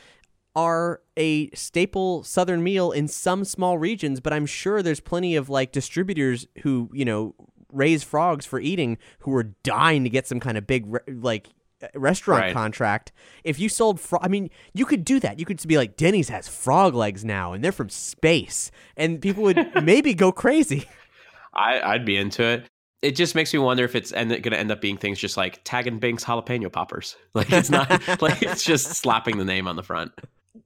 are 0.56 1.02
a 1.16 1.50
staple 1.52 2.24
southern 2.24 2.64
meal 2.64 2.92
in 2.92 3.08
some 3.08 3.46
small 3.46 3.78
regions, 3.78 4.20
but 4.20 4.34
I'm 4.34 4.46
sure 4.46 4.82
there's 4.82 5.00
plenty 5.00 5.36
of 5.36 5.50
like 5.50 5.72
distributors 5.72 6.48
who 6.64 6.90
you 6.94 7.06
know 7.06 7.36
raise 7.72 8.04
frogs 8.04 8.46
for 8.46 8.60
eating 8.60 8.98
who 9.20 9.36
are 9.36 9.44
dying 9.64 10.04
to 10.04 10.10
get 10.10 10.28
some 10.28 10.40
kind 10.40 10.58
of 10.58 10.66
big 10.66 10.88
like 11.08 11.50
restaurant 11.96 12.42
Right. 12.42 12.54
contract. 12.54 13.12
If 13.44 13.60
you 13.60 13.70
sold 13.70 14.00
frog, 14.00 14.22
I 14.24 14.28
mean, 14.28 14.50
you 14.74 14.86
could 14.86 15.06
do 15.06 15.20
that. 15.22 15.40
You 15.40 15.46
could 15.46 15.66
be 15.68 15.78
like 15.78 15.98
Denny's 15.98 16.30
has 16.30 16.48
frog 16.48 16.94
legs 16.96 17.24
now, 17.26 17.54
and 17.54 17.64
they're 17.64 17.72
from 17.72 17.90
space, 17.90 18.72
and 18.98 19.22
people 19.22 19.44
would 19.44 19.58
maybe 19.84 20.14
go 20.14 20.32
crazy. 20.32 20.86
I, 21.54 21.82
I'd 21.82 22.06
be 22.06 22.16
into 22.18 22.44
it. 22.44 22.66
it 23.02 23.16
just 23.16 23.34
makes 23.36 23.54
me 23.54 23.60
wonder 23.60 23.84
if 23.84 23.96
it's 23.96 24.12
end, 24.14 24.30
going 24.30 24.44
to 24.44 24.60
end 24.60 24.72
up 24.72 24.82
being 24.82 24.98
things 24.98 25.20
just 25.20 25.36
like 25.38 25.62
Tag 25.64 25.88
and 25.88 26.00
Binks 26.00 26.24
jalapeno 26.26 26.72
poppers. 26.72 27.16
Like 27.34 27.52
it's 27.52 27.70
not 27.70 27.90
like 28.22 28.42
it's 28.44 28.64
just 28.64 28.88
slapping 28.94 29.38
the 29.38 29.46
name 29.46 29.68
on 29.68 29.76
the 29.76 29.84
front. 29.84 30.12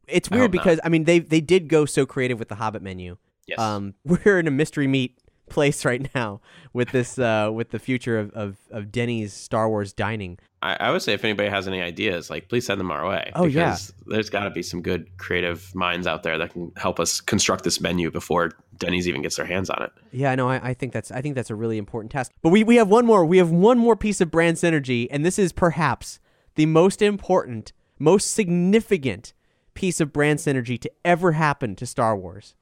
It's 0.07 0.29
I 0.31 0.35
weird 0.35 0.53
not. 0.53 0.63
because 0.63 0.79
I 0.83 0.89
mean 0.89 1.03
they 1.05 1.19
they 1.19 1.41
did 1.41 1.67
go 1.69 1.85
so 1.85 2.05
creative 2.05 2.39
with 2.39 2.49
the 2.49 2.55
Hobbit 2.55 2.81
menu. 2.81 3.17
Yes. 3.47 3.59
Um, 3.59 3.93
we're 4.03 4.39
in 4.39 4.47
a 4.47 4.51
mystery 4.51 4.87
meat 4.87 5.17
place 5.49 5.83
right 5.85 6.09
now 6.15 6.41
with 6.73 6.89
this 6.91 7.19
uh 7.19 7.49
with 7.53 7.69
the 7.71 7.79
future 7.79 8.17
of 8.19 8.31
of, 8.31 8.57
of 8.71 8.91
Denny's 8.91 9.33
Star 9.33 9.69
Wars 9.69 9.93
dining. 9.93 10.37
I, 10.63 10.77
I 10.79 10.91
would 10.91 11.01
say 11.01 11.11
if 11.11 11.25
anybody 11.25 11.49
has 11.49 11.67
any 11.67 11.81
ideas, 11.81 12.29
like 12.29 12.47
please 12.47 12.65
send 12.65 12.79
them 12.79 12.89
our 12.89 13.05
way. 13.05 13.31
Oh, 13.35 13.45
yeah. 13.45 13.71
because 13.71 13.93
There's 14.07 14.29
got 14.29 14.45
to 14.45 14.49
be 14.49 14.63
some 14.63 14.81
good 14.81 15.17
creative 15.17 15.75
minds 15.75 16.07
out 16.07 16.23
there 16.23 16.37
that 16.37 16.53
can 16.53 16.71
help 16.77 17.01
us 17.01 17.19
construct 17.19 17.65
this 17.65 17.81
menu 17.81 18.09
before 18.09 18.51
Denny's 18.77 19.05
even 19.07 19.21
gets 19.21 19.35
their 19.35 19.45
hands 19.45 19.69
on 19.69 19.83
it. 19.83 19.91
Yeah, 20.13 20.33
no, 20.35 20.47
I, 20.49 20.69
I 20.69 20.73
think 20.73 20.93
that's 20.93 21.11
I 21.11 21.21
think 21.21 21.35
that's 21.35 21.49
a 21.49 21.55
really 21.55 21.77
important 21.77 22.13
task. 22.13 22.31
But 22.41 22.49
we, 22.49 22.63
we 22.63 22.77
have 22.77 22.87
one 22.87 23.05
more. 23.05 23.25
We 23.25 23.39
have 23.39 23.51
one 23.51 23.77
more 23.77 23.97
piece 23.97 24.21
of 24.21 24.31
brand 24.31 24.55
synergy, 24.55 25.07
and 25.11 25.25
this 25.25 25.37
is 25.37 25.51
perhaps 25.51 26.19
the 26.55 26.65
most 26.65 27.01
important, 27.01 27.73
most 27.99 28.33
significant 28.33 29.33
piece 29.73 29.99
of 29.99 30.13
brand 30.13 30.39
synergy 30.39 30.79
to 30.79 30.91
ever 31.03 31.33
happen 31.33 31.75
to 31.75 31.85
Star 31.85 32.15
Wars. 32.15 32.55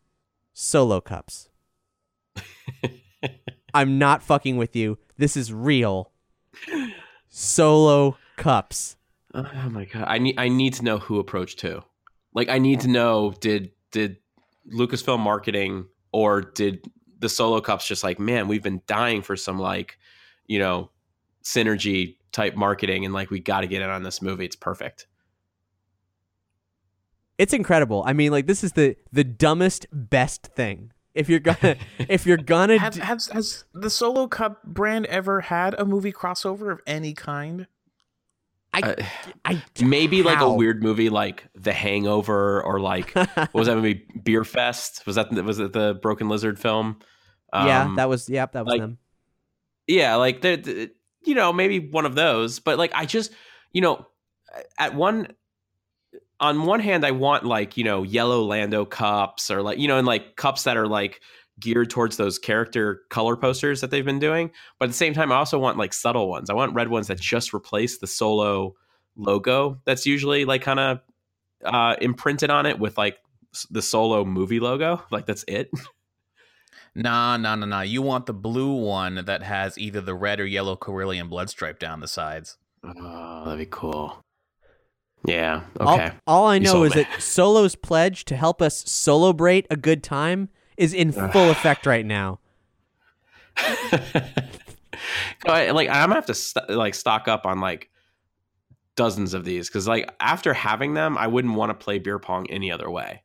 Solo 0.54 1.02
cups. 1.02 1.50
I'm 3.74 4.00
not 4.00 4.24
fucking 4.24 4.58
with 4.58 4.76
you. 4.76 4.98
This 5.18 5.38
is 5.38 5.54
real. 5.54 6.12
Solo 7.32 8.18
cups. 8.36 8.98
Oh 9.34 9.70
my 9.70 9.86
god! 9.86 10.04
I 10.08 10.18
need 10.18 10.38
I 10.38 10.50
need 10.50 10.74
to 10.76 10.84
know 10.84 10.98
who 11.00 11.18
approached 11.20 11.62
who. 11.62 11.82
Like 12.34 12.50
I 12.50 12.60
need 12.60 12.82
to 12.82 12.90
know 12.90 13.34
did 13.40 13.72
did 13.92 14.18
Lucasfilm 14.72 15.20
marketing 15.20 15.88
or 16.12 16.42
did 16.42 16.86
the 17.20 17.30
solo 17.30 17.62
cups 17.62 17.88
just 17.88 18.04
like 18.04 18.20
man 18.20 18.48
we've 18.48 18.64
been 18.64 18.82
dying 18.88 19.22
for 19.22 19.36
some 19.36 19.60
like 19.60 19.98
you 20.48 20.60
know 20.60 20.90
synergy 21.44 22.18
type 22.32 22.56
marketing 22.56 23.06
and 23.06 23.14
like 23.14 23.30
we 23.30 23.40
got 23.40 23.62
to 23.62 23.68
get 23.68 23.82
in 23.82 23.90
on 23.90 24.04
this 24.04 24.22
movie. 24.22 24.46
It's 24.46 24.56
perfect. 24.56 25.08
It's 27.38 27.54
incredible. 27.54 28.04
I 28.06 28.14
mean, 28.14 28.32
like 28.32 28.46
this 28.46 28.64
is 28.64 28.74
the 28.74 28.96
the 29.12 29.24
dumbest 29.24 29.88
best 29.92 30.48
thing. 30.48 30.92
If 31.14 31.30
you're 31.30 31.40
gonna 31.40 31.76
if 32.00 32.26
you're 32.26 32.38
gonna 32.38 32.78
Have, 32.78 32.94
do- 32.94 33.02
has, 33.02 33.28
has 33.28 33.66
the 33.74 33.90
Solo 33.90 34.28
Cup 34.28 34.64
brand 34.64 35.06
ever 35.08 35.42
had 35.42 35.74
a 35.80 35.86
movie 35.86 36.14
crossover 36.14 36.72
of 36.72 36.80
any 36.88 37.14
kind? 37.14 37.68
I, 38.74 38.82
Uh, 38.82 38.96
I 39.44 39.64
Maybe 39.82 40.24
like 40.24 40.40
a 40.40 40.52
weird 40.54 40.82
movie 40.82 41.10
like 41.10 41.46
The 41.56 41.74
Hangover 41.74 42.64
or 42.64 42.80
like 42.80 43.12
what 43.16 43.54
was 43.54 43.68
that 43.68 43.76
movie 43.76 44.06
Beer 44.24 44.46
Fest? 44.46 45.06
Was 45.06 45.16
that 45.18 45.30
was 45.32 45.60
it 45.60 45.74
the 45.74 46.00
Broken 46.02 46.30
Lizard 46.30 46.58
film? 46.58 47.00
yeah, 47.54 47.84
Um, 47.84 47.96
that 47.96 48.08
was 48.08 48.30
yep, 48.30 48.54
that 48.54 48.64
was 48.64 48.72
like, 48.72 48.80
them. 48.82 48.98
yeah 49.88 50.16
like 50.16 50.40
the, 50.42 50.56
the- 50.56 50.92
you 51.26 51.36
know 51.36 51.52
maybe 51.54 51.80
one 51.80 52.06
of 52.06 52.16
those 52.16 52.60
but 52.60 52.80
like 52.80 52.92
i 52.96 53.06
just 53.06 53.32
you 53.74 53.82
know 53.82 54.08
at 54.80 54.96
one 54.96 55.28
on 56.42 56.66
one 56.66 56.80
hand 56.80 57.06
i 57.06 57.12
want 57.12 57.46
like 57.46 57.78
you 57.78 57.84
know 57.84 58.04
yellow 58.04 58.44
lando 58.44 58.84
cups 58.84 59.50
or 59.50 59.62
like 59.62 59.78
you 59.78 59.88
know 59.88 59.98
and 59.98 60.08
like 60.08 60.36
cups 60.36 60.64
that 60.64 60.76
are 60.76 60.88
like 60.88 61.22
geared 61.62 61.90
towards 61.90 62.18
those 62.18 62.38
character 62.38 63.04
color 63.10 63.38
posters 63.38 63.80
that 63.82 63.92
they've 63.92 64.06
been 64.06 64.20
doing. 64.20 64.52
But 64.80 64.86
at 64.86 64.88
the 64.90 64.98
same 64.98 65.14
time 65.14 65.32
i 65.32 65.36
also 65.36 65.58
want 65.58 65.78
like 65.78 65.94
subtle 65.94 66.28
ones. 66.28 66.50
I 66.50 66.54
want 66.54 66.74
red 66.74 66.90
ones 66.90 67.08
that 67.08 67.20
just 67.20 67.54
replace 67.54 68.00
the 68.00 68.08
solo 68.08 68.76
logo 69.16 69.80
that's 69.86 70.06
usually 70.06 70.46
like 70.46 70.62
kind 70.62 70.80
of 70.80 71.00
uh 71.64 71.96
imprinted 72.02 72.50
on 72.50 72.66
it 72.66 72.80
with 72.80 72.98
like 72.98 73.18
the 73.70 73.82
solo 73.82 74.26
movie 74.26 74.60
logo. 74.60 75.02
Like 75.12 75.26
that's 75.26 75.46
it. 75.48 75.72
Nah, 76.94 77.38
nah, 77.38 77.56
nah, 77.56 77.66
nah. 77.66 77.82
You 77.84 78.02
want 78.02 78.26
the 78.26 78.34
blue 78.34 78.74
one 78.74 79.24
that 79.24 79.44
has 79.44 79.78
either 79.78 80.02
the 80.02 80.14
red 80.14 80.42
or 80.42 80.46
yellow 80.46 80.76
Corellian 80.76 81.30
blood 81.30 81.50
stripe 81.50 81.80
down 81.80 82.02
the 82.02 82.08
sides. 82.08 82.58
oh 82.84 83.46
that'd 83.46 83.60
be 83.60 83.66
cool 83.66 84.22
yeah 85.26 85.64
okay 85.80 86.12
All, 86.26 86.48
I 86.48 86.58
know 86.60 86.84
is 86.84 86.96
me. 86.96 87.04
that 87.04 87.22
Solo's 87.22 87.76
pledge 87.76 88.26
to 88.26 88.36
help 88.36 88.62
us 88.62 88.84
celebrate 88.90 89.68
a 89.70 89.76
good 89.76 90.04
time 90.04 90.50
is 90.78 90.94
in 90.94 91.12
full 91.12 91.50
effect 91.52 91.86
right 91.86 92.06
now. 92.06 92.40
I- 95.46 95.72
like 95.72 95.90
I'm 95.90 96.10
gonna 96.10 96.16
have 96.16 96.26
to 96.28 96.34
st- 96.34 96.70
like 96.70 96.96
stock 96.96 97.28
up 97.28 97.46
on 97.46 97.60
like 97.60 97.90
dozens 98.96 99.34
of 99.34 99.46
these 99.46 99.68
because 99.70 99.88
like 99.88 100.10
after 100.20 100.54
having 100.54 100.94
them, 100.94 101.18
I 101.18 101.28
wouldn't 101.28 101.54
want 101.56 101.70
to 101.70 101.74
play 101.74 102.00
beer 102.00 102.20
pong 102.20 102.48
any 102.50 102.72
other 102.72 102.90
way 102.90 103.24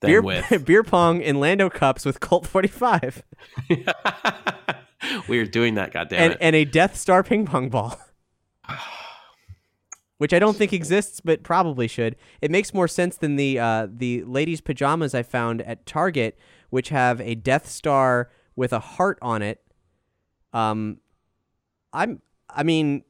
than 0.00 0.10
Beer, 0.10 0.22
with. 0.22 0.64
beer 0.66 0.82
pong 0.82 1.20
in 1.20 1.40
Lando 1.40 1.70
cups 1.70 2.04
with 2.04 2.20
Colt 2.20 2.46
45 2.46 3.22
we 5.28 5.38
are 5.38 5.46
doing 5.46 5.74
that, 5.74 5.92
goddamn 5.92 6.20
and, 6.22 6.32
it! 6.34 6.38
and 6.40 6.56
a 6.56 6.64
Death 6.64 6.96
Star 6.96 7.22
ping 7.22 7.46
pong 7.46 7.68
ball. 7.68 7.98
Which 10.18 10.32
I 10.32 10.38
don't 10.38 10.56
think 10.56 10.72
exists, 10.72 11.20
but 11.20 11.42
probably 11.42 11.86
should. 11.86 12.16
It 12.40 12.50
makes 12.50 12.72
more 12.72 12.88
sense 12.88 13.16
than 13.16 13.36
the 13.36 13.58
uh, 13.58 13.88
the 13.90 14.24
ladies' 14.24 14.62
pajamas 14.62 15.14
I 15.14 15.22
found 15.22 15.60
at 15.62 15.84
Target, 15.84 16.38
which 16.70 16.88
have 16.88 17.20
a 17.20 17.34
Death 17.34 17.68
Star 17.68 18.30
with 18.54 18.72
a 18.72 18.80
heart 18.80 19.18
on 19.20 19.42
it. 19.42 19.60
Um, 20.54 20.98
I'm. 21.92 22.22
I 22.48 22.62
mean, 22.62 23.02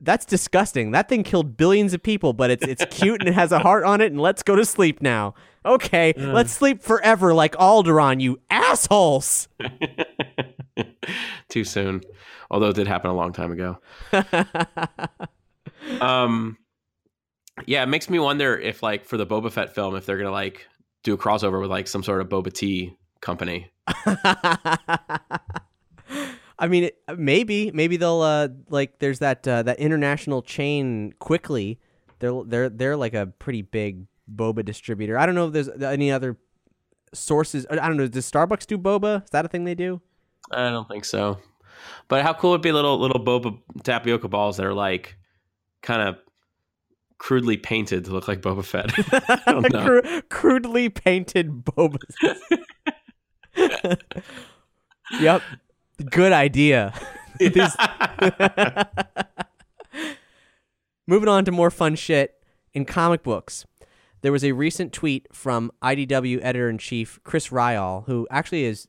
that's 0.00 0.24
disgusting. 0.24 0.92
That 0.92 1.08
thing 1.08 1.22
killed 1.22 1.56
billions 1.56 1.92
of 1.92 2.02
people, 2.02 2.32
but 2.32 2.50
it's 2.50 2.64
it's 2.64 2.84
cute 2.90 3.20
and 3.20 3.28
it 3.28 3.34
has 3.34 3.52
a 3.52 3.58
heart 3.58 3.84
on 3.84 4.00
it. 4.00 4.12
And 4.12 4.20
let's 4.20 4.42
go 4.42 4.56
to 4.56 4.64
sleep 4.64 5.02
now. 5.02 5.34
Okay, 5.66 6.14
let's 6.16 6.52
sleep 6.52 6.82
forever 6.82 7.34
like 7.34 7.54
Alderaan, 7.56 8.20
you 8.20 8.40
assholes. 8.48 9.48
Too 11.48 11.64
soon, 11.64 12.02
although 12.50 12.68
it 12.68 12.76
did 12.76 12.86
happen 12.86 13.10
a 13.10 13.14
long 13.14 13.32
time 13.32 13.52
ago. 13.52 13.78
Um, 16.00 16.56
yeah, 17.66 17.82
it 17.82 17.86
makes 17.86 18.08
me 18.10 18.18
wonder 18.18 18.56
if 18.56 18.82
like 18.82 19.04
for 19.04 19.16
the 19.16 19.26
Boba 19.26 19.50
Fett 19.50 19.74
film, 19.74 19.96
if 19.96 20.06
they're 20.06 20.18
gonna 20.18 20.30
like 20.30 20.66
do 21.02 21.14
a 21.14 21.18
crossover 21.18 21.60
with 21.60 21.70
like 21.70 21.88
some 21.88 22.02
sort 22.02 22.20
of 22.20 22.28
Boba 22.28 22.52
Tea 22.52 22.96
company. 23.20 23.70
I 26.60 26.66
mean, 26.68 26.84
it- 26.84 26.98
maybe 27.16 27.70
maybe 27.72 27.96
they'll 27.96 28.20
uh 28.22 28.48
like 28.68 28.98
there's 28.98 29.20
that 29.20 29.46
uh, 29.46 29.62
that 29.62 29.78
international 29.78 30.42
chain 30.42 31.12
quickly. 31.18 31.78
They're 32.18 32.42
they're 32.44 32.68
they're 32.68 32.96
like 32.96 33.14
a 33.14 33.26
pretty 33.26 33.62
big 33.62 34.06
boba 34.32 34.64
distributor. 34.64 35.16
I 35.18 35.26
don't 35.26 35.34
know 35.34 35.46
if 35.48 35.52
there's 35.52 35.68
any 35.68 36.10
other 36.10 36.36
sources. 37.14 37.66
I 37.70 37.76
don't 37.76 37.96
know. 37.96 38.08
Does 38.08 38.30
Starbucks 38.30 38.66
do 38.66 38.76
boba? 38.78 39.22
Is 39.24 39.30
that 39.30 39.44
a 39.44 39.48
thing 39.48 39.64
they 39.64 39.74
do? 39.76 40.00
I 40.50 40.70
don't 40.70 40.88
think 40.88 41.04
so. 41.04 41.38
But 42.08 42.22
how 42.24 42.32
cool 42.34 42.50
would 42.50 42.62
be 42.62 42.72
little 42.72 42.98
little 42.98 43.22
boba 43.24 43.58
tapioca 43.84 44.28
balls 44.28 44.56
that 44.56 44.66
are 44.66 44.74
like 44.74 45.16
kind 45.88 46.06
of 46.06 46.18
crudely 47.16 47.56
painted 47.56 48.04
to 48.04 48.10
look 48.12 48.28
like 48.28 48.42
Boba 48.42 48.62
Fett. 48.62 48.92
Crudely 50.28 50.90
painted 50.90 51.64
bobas. 51.64 52.14
yep. 55.18 55.40
Good 56.10 56.32
idea. 56.32 56.92
These- 57.40 57.74
Moving 61.06 61.28
on 61.30 61.46
to 61.46 61.50
more 61.50 61.70
fun 61.70 61.94
shit 61.94 62.34
in 62.74 62.84
comic 62.84 63.22
books. 63.22 63.64
There 64.20 64.30
was 64.30 64.44
a 64.44 64.52
recent 64.52 64.92
tweet 64.92 65.26
from 65.32 65.72
IDW 65.82 66.40
editor 66.42 66.68
in 66.68 66.76
chief 66.76 67.18
Chris 67.24 67.48
Ryall, 67.48 68.04
who 68.04 68.28
actually 68.30 68.66
has 68.66 68.86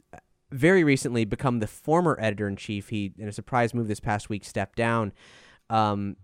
very 0.51 0.83
recently 0.83 1.23
become 1.23 1.59
the 1.59 1.67
former 1.67 2.17
editor 2.19 2.49
in 2.49 2.57
chief. 2.57 2.89
He, 2.89 3.13
in 3.17 3.29
a 3.29 3.31
surprise 3.31 3.73
move 3.73 3.87
this 3.87 4.01
past 4.01 4.29
week, 4.29 4.43
stepped 4.43 4.75
down. 4.75 5.13
Um, 5.69 6.17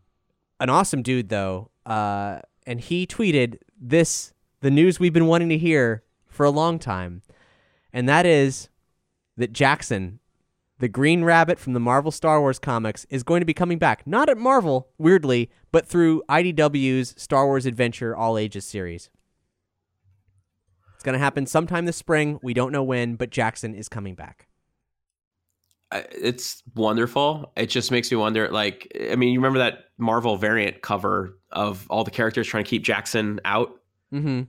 an 0.60 0.70
awesome 0.70 1.02
dude, 1.02 1.30
though. 1.30 1.70
Uh, 1.86 2.40
and 2.66 2.82
he 2.82 3.06
tweeted 3.06 3.58
this 3.80 4.34
the 4.62 4.72
news 4.72 5.00
we've 5.00 5.14
been 5.14 5.28
wanting 5.28 5.50
to 5.50 5.58
hear 5.58 6.04
for 6.28 6.46
a 6.46 6.50
long 6.50 6.80
time. 6.80 7.22
And 7.94 8.10
that 8.10 8.26
is 8.26 8.70
that 9.38 9.54
Jaxxon, 9.54 10.20
the 10.80 10.88
Green 10.88 11.24
Rabbit 11.24 11.60
from 11.60 11.74
the 11.74 11.80
Marvel 11.80 12.12
Star 12.12 12.40
Wars 12.42 12.60
comics, 12.60 13.06
is 13.10 13.24
going 13.24 13.42
to 13.42 13.46
be 13.46 13.54
coming 13.54 13.78
back. 13.78 14.06
Not 14.06 14.30
at 14.30 14.38
Marvel, 14.38 14.90
weirdly, 14.98 15.50
but 15.72 15.88
through 15.88 16.24
IDW's 16.28 17.14
Star 17.18 17.46
Wars 17.46 17.66
Adventure 17.66 18.16
All 18.16 18.38
Ages 18.38 18.66
series. 18.66 19.10
It's 20.96 21.04
going 21.04 21.14
to 21.14 21.20
happen 21.20 21.46
sometime 21.46 21.86
this 21.86 21.98
spring. 21.98 22.40
We 22.42 22.54
don't 22.54 22.72
know 22.72 22.84
when, 22.84 23.16
but 23.16 23.30
Jaxxon 23.30 23.78
is 23.78 23.88
coming 23.88 24.16
back. 24.16 24.48
It's 26.12 26.64
wonderful. 26.76 27.52
It 27.56 27.68
just 27.68 27.92
makes 27.92 28.10
me 28.12 28.18
wonder. 28.18 28.50
Like, 28.50 28.92
I 29.12 29.16
mean, 29.16 29.34
you 29.34 29.40
remember 29.40 29.60
that 29.60 29.86
Marvel 29.98 30.38
variant 30.38 30.82
cover 30.82 31.38
of 31.52 31.86
all 31.90 32.04
the 32.04 32.12
characters 32.12 32.48
trying 32.48 32.64
to 32.64 32.70
keep 32.70 32.84
Jaxxon 32.84 33.40
out, 33.46 33.72
Mm-hmm. 34.14 34.44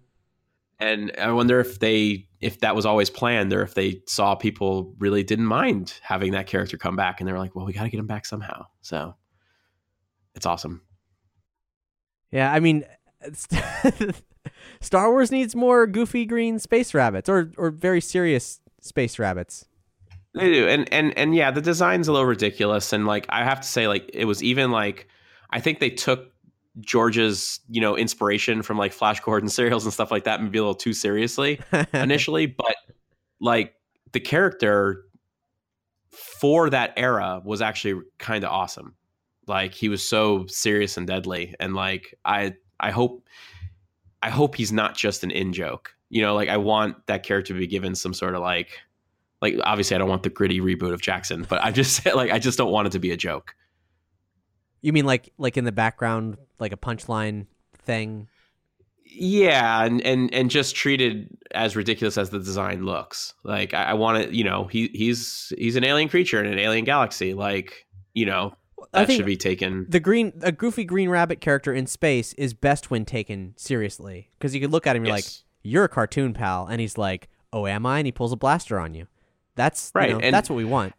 and 0.78 1.12
I 1.18 1.32
wonder 1.32 1.58
if 1.60 1.78
they, 1.80 2.28
if 2.40 2.60
that 2.60 2.76
was 2.76 2.84
always 2.86 3.10
planned, 3.10 3.52
or 3.52 3.62
if 3.62 3.74
they 3.74 4.02
saw 4.06 4.34
people 4.34 4.94
really 4.98 5.22
didn't 5.24 5.46
mind 5.46 5.94
having 6.02 6.32
that 6.32 6.46
character 6.46 6.76
come 6.76 6.94
back, 6.96 7.20
and 7.20 7.26
they 7.28 7.32
were 7.32 7.38
like, 7.38 7.54
"Well, 7.56 7.64
we 7.66 7.72
got 7.72 7.84
to 7.84 7.90
get 7.90 7.98
him 7.98 8.06
back 8.06 8.26
somehow." 8.26 8.66
So, 8.82 9.14
it's 10.34 10.46
awesome. 10.46 10.82
Yeah, 12.30 12.52
I 12.52 12.60
mean, 12.60 12.84
Star 14.80 15.10
Wars 15.10 15.30
needs 15.30 15.56
more 15.56 15.86
goofy 15.86 16.26
green 16.26 16.58
space 16.58 16.92
rabbits, 16.94 17.28
or 17.28 17.52
or 17.56 17.70
very 17.70 18.00
serious 18.00 18.60
space 18.80 19.18
rabbits. 19.18 19.66
They 20.36 20.52
do, 20.52 20.68
and 20.68 20.92
and 20.92 21.16
and 21.16 21.34
yeah, 21.34 21.50
the 21.50 21.62
design's 21.62 22.08
a 22.08 22.12
little 22.12 22.26
ridiculous, 22.26 22.92
and 22.92 23.06
like 23.06 23.24
I 23.30 23.42
have 23.42 23.62
to 23.62 23.66
say, 23.66 23.88
like 23.88 24.10
it 24.12 24.26
was 24.26 24.42
even 24.42 24.70
like 24.70 25.08
I 25.48 25.60
think 25.60 25.80
they 25.80 25.88
took 25.88 26.30
George's 26.80 27.60
you 27.70 27.80
know 27.80 27.96
inspiration 27.96 28.60
from 28.60 28.76
like 28.76 28.92
Flash 28.92 29.18
Gordon 29.20 29.48
serials 29.48 29.84
and 29.84 29.94
stuff 29.94 30.10
like 30.10 30.24
that, 30.24 30.42
maybe 30.42 30.58
a 30.58 30.60
little 30.60 30.74
too 30.74 30.92
seriously 30.92 31.58
initially, 31.94 32.44
but 32.58 32.76
like 33.40 33.74
the 34.12 34.20
character 34.20 35.06
for 36.10 36.68
that 36.68 36.92
era 36.98 37.40
was 37.42 37.62
actually 37.62 38.02
kind 38.18 38.44
of 38.44 38.50
awesome. 38.50 38.94
Like 39.46 39.72
he 39.72 39.88
was 39.88 40.06
so 40.06 40.44
serious 40.48 40.98
and 40.98 41.06
deadly, 41.06 41.54
and 41.58 41.74
like 41.74 42.14
I 42.26 42.56
I 42.78 42.90
hope 42.90 43.26
I 44.22 44.28
hope 44.28 44.54
he's 44.54 44.72
not 44.72 44.96
just 44.96 45.24
an 45.24 45.30
in 45.30 45.54
joke. 45.54 45.94
You 46.10 46.20
know, 46.20 46.34
like 46.34 46.50
I 46.50 46.58
want 46.58 47.06
that 47.06 47.22
character 47.22 47.54
to 47.54 47.58
be 47.58 47.66
given 47.66 47.94
some 47.94 48.12
sort 48.12 48.34
of 48.34 48.42
like 48.42 48.78
like 49.42 49.56
obviously 49.64 49.94
I 49.94 49.98
don't 49.98 50.08
want 50.08 50.22
the 50.22 50.30
gritty 50.30 50.60
reboot 50.60 50.92
of 50.92 51.00
Jaxxon, 51.00 51.48
but 51.48 51.62
I 51.62 51.70
just 51.70 52.04
like 52.14 52.30
I 52.30 52.38
just 52.38 52.58
don't 52.58 52.72
want 52.72 52.88
it 52.88 52.90
to 52.90 52.98
be 52.98 53.10
a 53.10 53.16
joke. 53.16 53.54
You 54.80 54.92
mean 54.92 55.04
like 55.04 55.32
like 55.38 55.56
in 55.56 55.64
the 55.64 55.72
background, 55.72 56.36
like 56.58 56.72
a 56.72 56.76
punchline 56.76 57.46
thing? 57.78 58.28
Yeah, 59.04 59.84
and 59.84 60.00
and 60.02 60.32
and 60.34 60.50
just 60.50 60.74
treated 60.74 61.28
as 61.52 61.76
ridiculous 61.76 62.18
as 62.18 62.30
the 62.30 62.38
design 62.38 62.84
looks. 62.84 63.34
Like 63.44 63.72
I, 63.72 63.84
I 63.84 63.94
want 63.94 64.18
it, 64.18 64.30
you 64.32 64.44
know, 64.44 64.64
he 64.64 64.88
he's 64.92 65.52
he's 65.56 65.76
an 65.76 65.84
alien 65.84 66.08
creature 66.08 66.42
in 66.42 66.52
an 66.52 66.58
alien 66.58 66.84
galaxy. 66.84 67.34
Like 67.34 67.86
you 68.14 68.26
know, 68.26 68.54
that 68.92 69.10
should 69.10 69.26
be 69.26 69.36
taken. 69.36 69.86
The 69.88 70.00
green, 70.00 70.32
a 70.42 70.52
goofy 70.52 70.84
green 70.84 71.08
rabbit 71.08 71.40
character 71.40 71.72
in 71.72 71.86
space 71.86 72.32
is 72.34 72.54
best 72.54 72.90
when 72.90 73.04
taken 73.04 73.54
seriously 73.56 74.30
because 74.38 74.54
you 74.54 74.60
could 74.60 74.72
look 74.72 74.86
at 74.86 74.96
him, 74.96 75.02
and 75.02 75.08
you're 75.08 75.16
like, 75.16 75.26
"You're 75.62 75.84
a 75.84 75.88
cartoon 75.88 76.32
pal," 76.34 76.66
and 76.66 76.80
he's 76.80 76.98
like, 76.98 77.28
"Oh, 77.52 77.66
am 77.66 77.86
I?" 77.86 77.98
And 77.98 78.06
he 78.06 78.12
pulls 78.12 78.32
a 78.32 78.36
blaster 78.36 78.78
on 78.78 78.94
you. 78.94 79.06
That's 79.56 79.90
you 79.94 80.00
Right, 80.00 80.10
know, 80.12 80.20
and- 80.20 80.32
that's 80.34 80.48
what 80.48 80.56
we 80.56 80.64
want. 80.64 80.94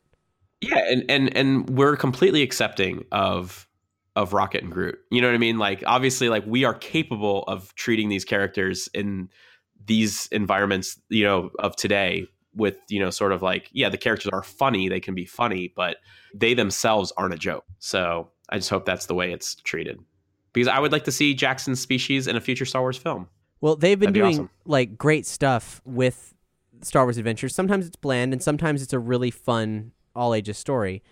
Yeah, 0.60 0.80
and 0.90 1.06
and 1.10 1.38
and 1.38 1.70
we're 1.70 1.96
completely 1.96 2.42
accepting 2.42 3.06
of 3.12 3.68
of 4.16 4.34
Rocket 4.34 4.64
and 4.64 4.72
Groot. 4.72 4.98
You 5.12 5.22
know 5.22 5.28
what 5.28 5.36
I 5.36 5.38
mean? 5.38 5.60
Like 5.60 5.84
obviously 5.86 6.28
like 6.30 6.44
we 6.48 6.66
are 6.66 6.74
capable 6.74 7.44
of 7.44 7.74
treating 7.76 8.10
these 8.10 8.26
characters 8.26 8.90
in 8.94 9.30
these 9.86 10.28
environments, 10.32 11.00
you 11.10 11.24
know, 11.24 11.52
of 11.60 11.76
today 11.76 12.26
with, 12.56 12.76
you 12.90 13.00
know, 13.00 13.12
sort 13.12 13.32
of 13.32 13.44
like 13.44 13.70
yeah, 13.72 13.88
the 13.90 13.98
characters 14.00 14.30
are 14.34 14.42
funny, 14.42 14.90
they 14.90 15.00
can 15.00 15.14
be 15.14 15.26
funny, 15.26 15.72
but 15.76 15.98
they 16.34 16.56
themselves 16.56 17.14
aren't 17.18 17.36
a 17.36 17.38
joke. 17.38 17.66
So, 17.78 18.32
I 18.50 18.58
just 18.58 18.72
hope 18.72 18.86
that's 18.86 19.06
the 19.06 19.14
way 19.14 19.32
it's 19.32 19.54
treated. 19.56 20.00
Because 20.54 20.68
I 20.68 20.80
would 20.80 20.92
like 20.92 21.04
to 21.04 21.12
see 21.12 21.36
Jaxxon's 21.36 21.80
species 21.80 22.26
in 22.26 22.36
a 22.36 22.42
future 22.42 22.66
Star 22.66 22.82
Wars 22.82 22.98
film. 22.98 23.28
Well, 23.62 23.76
they've 23.76 24.00
been 24.00 24.08
That'd 24.08 24.14
be 24.16 24.20
doing 24.22 24.34
awesome. 24.34 24.50
like 24.66 24.98
great 24.98 25.28
stuff 25.28 25.82
with 25.86 26.34
Star 26.82 27.06
Wars 27.06 27.18
Adventures. 27.18 27.56
Sometimes 27.56 27.86
it's 27.86 27.96
bland, 27.96 28.34
and 28.34 28.42
sometimes 28.42 28.82
it's 28.82 28.94
a 28.94 29.00
really 29.00 29.32
fun 29.32 29.92
all 30.16 30.34
ages 30.34 30.58
story. 30.58 31.04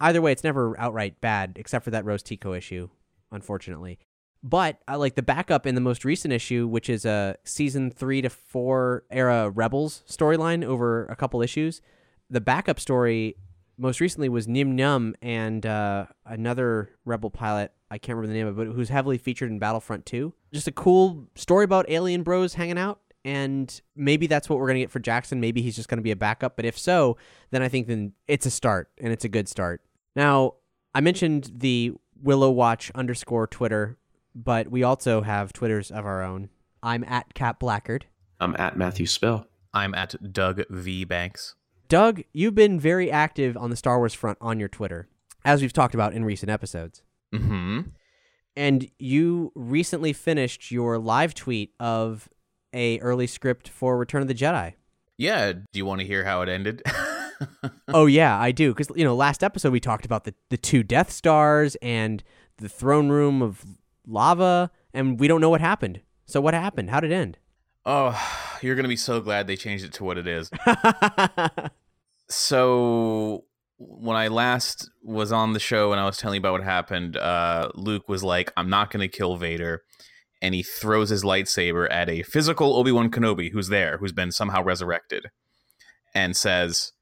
Either 0.00 0.20
way, 0.20 0.32
it's 0.32 0.44
never 0.44 0.78
outright 0.80 1.20
bad, 1.20 1.52
except 1.56 1.84
for 1.84 1.90
that 1.90 2.04
Rose 2.04 2.22
Tico 2.22 2.52
issue, 2.54 2.88
unfortunately. 3.30 3.98
But 4.42 4.78
I 4.88 4.96
like 4.96 5.14
the 5.14 5.22
backup 5.22 5.66
in 5.66 5.76
the 5.76 5.80
most 5.80 6.04
recent 6.04 6.34
issue, 6.34 6.66
which 6.66 6.88
is 6.88 7.04
a 7.04 7.36
season 7.44 7.90
three 7.90 8.20
to 8.22 8.28
four 8.28 9.04
era 9.10 9.48
Rebels 9.50 10.02
storyline 10.08 10.64
over 10.64 11.06
a 11.06 11.14
couple 11.14 11.40
issues. 11.42 11.80
The 12.28 12.40
backup 12.40 12.80
story 12.80 13.36
most 13.78 14.00
recently 14.00 14.28
was 14.28 14.48
Nien 14.48 14.76
Nunb 14.76 15.14
and 15.22 15.64
uh, 15.64 16.06
another 16.26 16.90
Rebel 17.04 17.30
pilot. 17.30 17.72
I 17.90 17.98
can't 17.98 18.16
remember 18.16 18.32
the 18.32 18.38
name 18.38 18.46
of 18.48 18.58
it, 18.58 18.66
but 18.66 18.74
who's 18.74 18.88
heavily 18.88 19.18
featured 19.18 19.50
in 19.50 19.58
Battlefront 19.58 20.06
2. 20.06 20.32
Just 20.52 20.66
a 20.66 20.72
cool 20.72 21.28
story 21.36 21.64
about 21.64 21.88
alien 21.88 22.22
bros 22.22 22.54
hanging 22.54 22.78
out. 22.78 23.00
And 23.24 23.80
maybe 23.94 24.26
that's 24.26 24.48
what 24.48 24.58
we're 24.58 24.66
going 24.66 24.76
to 24.76 24.80
get 24.80 24.90
for 24.90 25.00
Jaxxon. 25.00 25.38
Maybe 25.38 25.62
he's 25.62 25.76
just 25.76 25.88
going 25.88 25.98
to 25.98 26.02
be 26.02 26.10
a 26.10 26.16
backup. 26.16 26.56
But 26.56 26.64
if 26.64 26.78
so, 26.78 27.16
then 27.50 27.62
I 27.62 27.68
think 27.68 27.86
then 27.86 28.12
it's 28.26 28.46
a 28.46 28.50
start 28.50 28.90
and 28.98 29.12
it's 29.12 29.24
a 29.24 29.28
good 29.28 29.48
start. 29.48 29.82
Now, 30.16 30.54
I 30.94 31.00
mentioned 31.00 31.52
the 31.54 31.92
Willow 32.20 32.50
Watch 32.50 32.90
underscore 32.94 33.46
Twitter, 33.46 33.96
but 34.34 34.68
we 34.68 34.82
also 34.82 35.22
have 35.22 35.52
Twitters 35.52 35.90
of 35.90 36.04
our 36.04 36.22
own. 36.22 36.48
I'm 36.82 37.04
at 37.04 37.34
Cat 37.34 37.60
Blackard. 37.60 38.06
I'm 38.40 38.56
at 38.56 38.76
Matthew 38.76 39.06
Spill. 39.06 39.46
I'm 39.72 39.94
at 39.94 40.32
Doug 40.32 40.62
V 40.68 41.04
Banks. 41.04 41.54
Doug, 41.88 42.22
you've 42.32 42.54
been 42.54 42.80
very 42.80 43.10
active 43.10 43.56
on 43.56 43.70
the 43.70 43.76
Star 43.76 43.98
Wars 43.98 44.14
front 44.14 44.38
on 44.40 44.58
your 44.58 44.68
Twitter, 44.68 45.08
as 45.44 45.62
we've 45.62 45.72
talked 45.72 45.94
about 45.94 46.12
in 46.12 46.24
recent 46.24 46.50
episodes. 46.50 47.02
Mm-hmm. 47.34 47.80
And 48.56 48.90
you 48.98 49.52
recently 49.54 50.12
finished 50.12 50.70
your 50.70 50.98
live 50.98 51.34
tweet 51.34 51.72
of 51.80 52.28
a 52.72 52.98
early 53.00 53.26
script 53.26 53.68
for 53.68 53.96
Return 53.96 54.22
of 54.22 54.28
the 54.28 54.34
Jedi. 54.34 54.74
Yeah. 55.18 55.52
Do 55.52 55.62
you 55.74 55.86
want 55.86 56.00
to 56.00 56.06
hear 56.06 56.24
how 56.24 56.42
it 56.42 56.48
ended? 56.48 56.82
oh 57.88 58.06
yeah, 58.06 58.38
I 58.38 58.52
do. 58.52 58.74
Because 58.74 58.90
you 58.96 59.04
know, 59.04 59.14
last 59.14 59.42
episode 59.44 59.72
we 59.72 59.80
talked 59.80 60.04
about 60.04 60.24
the 60.24 60.34
the 60.50 60.56
two 60.56 60.82
Death 60.82 61.10
Stars 61.10 61.76
and 61.82 62.22
the 62.58 62.68
throne 62.68 63.08
room 63.08 63.42
of 63.42 63.64
lava, 64.06 64.70
and 64.92 65.18
we 65.20 65.28
don't 65.28 65.40
know 65.40 65.50
what 65.50 65.60
happened. 65.60 66.00
So 66.26 66.40
what 66.40 66.54
happened? 66.54 66.90
How 66.90 67.00
did 67.00 67.10
it 67.10 67.14
end? 67.14 67.38
oh, 67.84 68.18
you're 68.62 68.74
gonna 68.74 68.88
be 68.88 68.96
so 68.96 69.20
glad 69.20 69.46
they 69.46 69.56
changed 69.56 69.84
it 69.84 69.92
to 69.94 70.04
what 70.04 70.18
it 70.18 70.26
is. 70.26 70.50
so 72.28 73.44
when 73.78 74.16
I 74.16 74.28
last 74.28 74.90
was 75.02 75.32
on 75.32 75.52
the 75.52 75.60
show 75.60 75.92
and 75.92 76.00
I 76.00 76.06
was 76.06 76.16
telling 76.16 76.36
you 76.36 76.40
about 76.40 76.52
what 76.52 76.62
happened, 76.62 77.16
uh, 77.16 77.70
Luke 77.74 78.08
was 78.08 78.22
like, 78.22 78.52
"I'm 78.56 78.70
not 78.70 78.90
going 78.90 79.00
to 79.00 79.08
kill 79.08 79.36
Vader," 79.36 79.82
and 80.42 80.56
he 80.56 80.62
throws 80.62 81.08
his 81.08 81.22
lightsaber 81.22 81.90
at 81.90 82.10
a 82.10 82.24
physical 82.24 82.74
Obi 82.76 82.90
Wan 82.90 83.10
Kenobi 83.10 83.52
who's 83.52 83.68
there, 83.68 83.98
who's 83.98 84.12
been 84.12 84.32
somehow 84.32 84.62
resurrected, 84.62 85.30
and 86.14 86.36
says, 86.36 86.92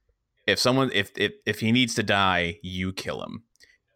"If 0.47 0.59
someone, 0.59 0.91
if 0.93 1.11
if 1.17 1.33
if 1.47 1.61
he 1.61 1.73
needs 1.73 1.95
to 1.95 2.03
die, 2.03 2.59
you 2.63 2.93
kill 2.93 3.23
him." 3.25 3.45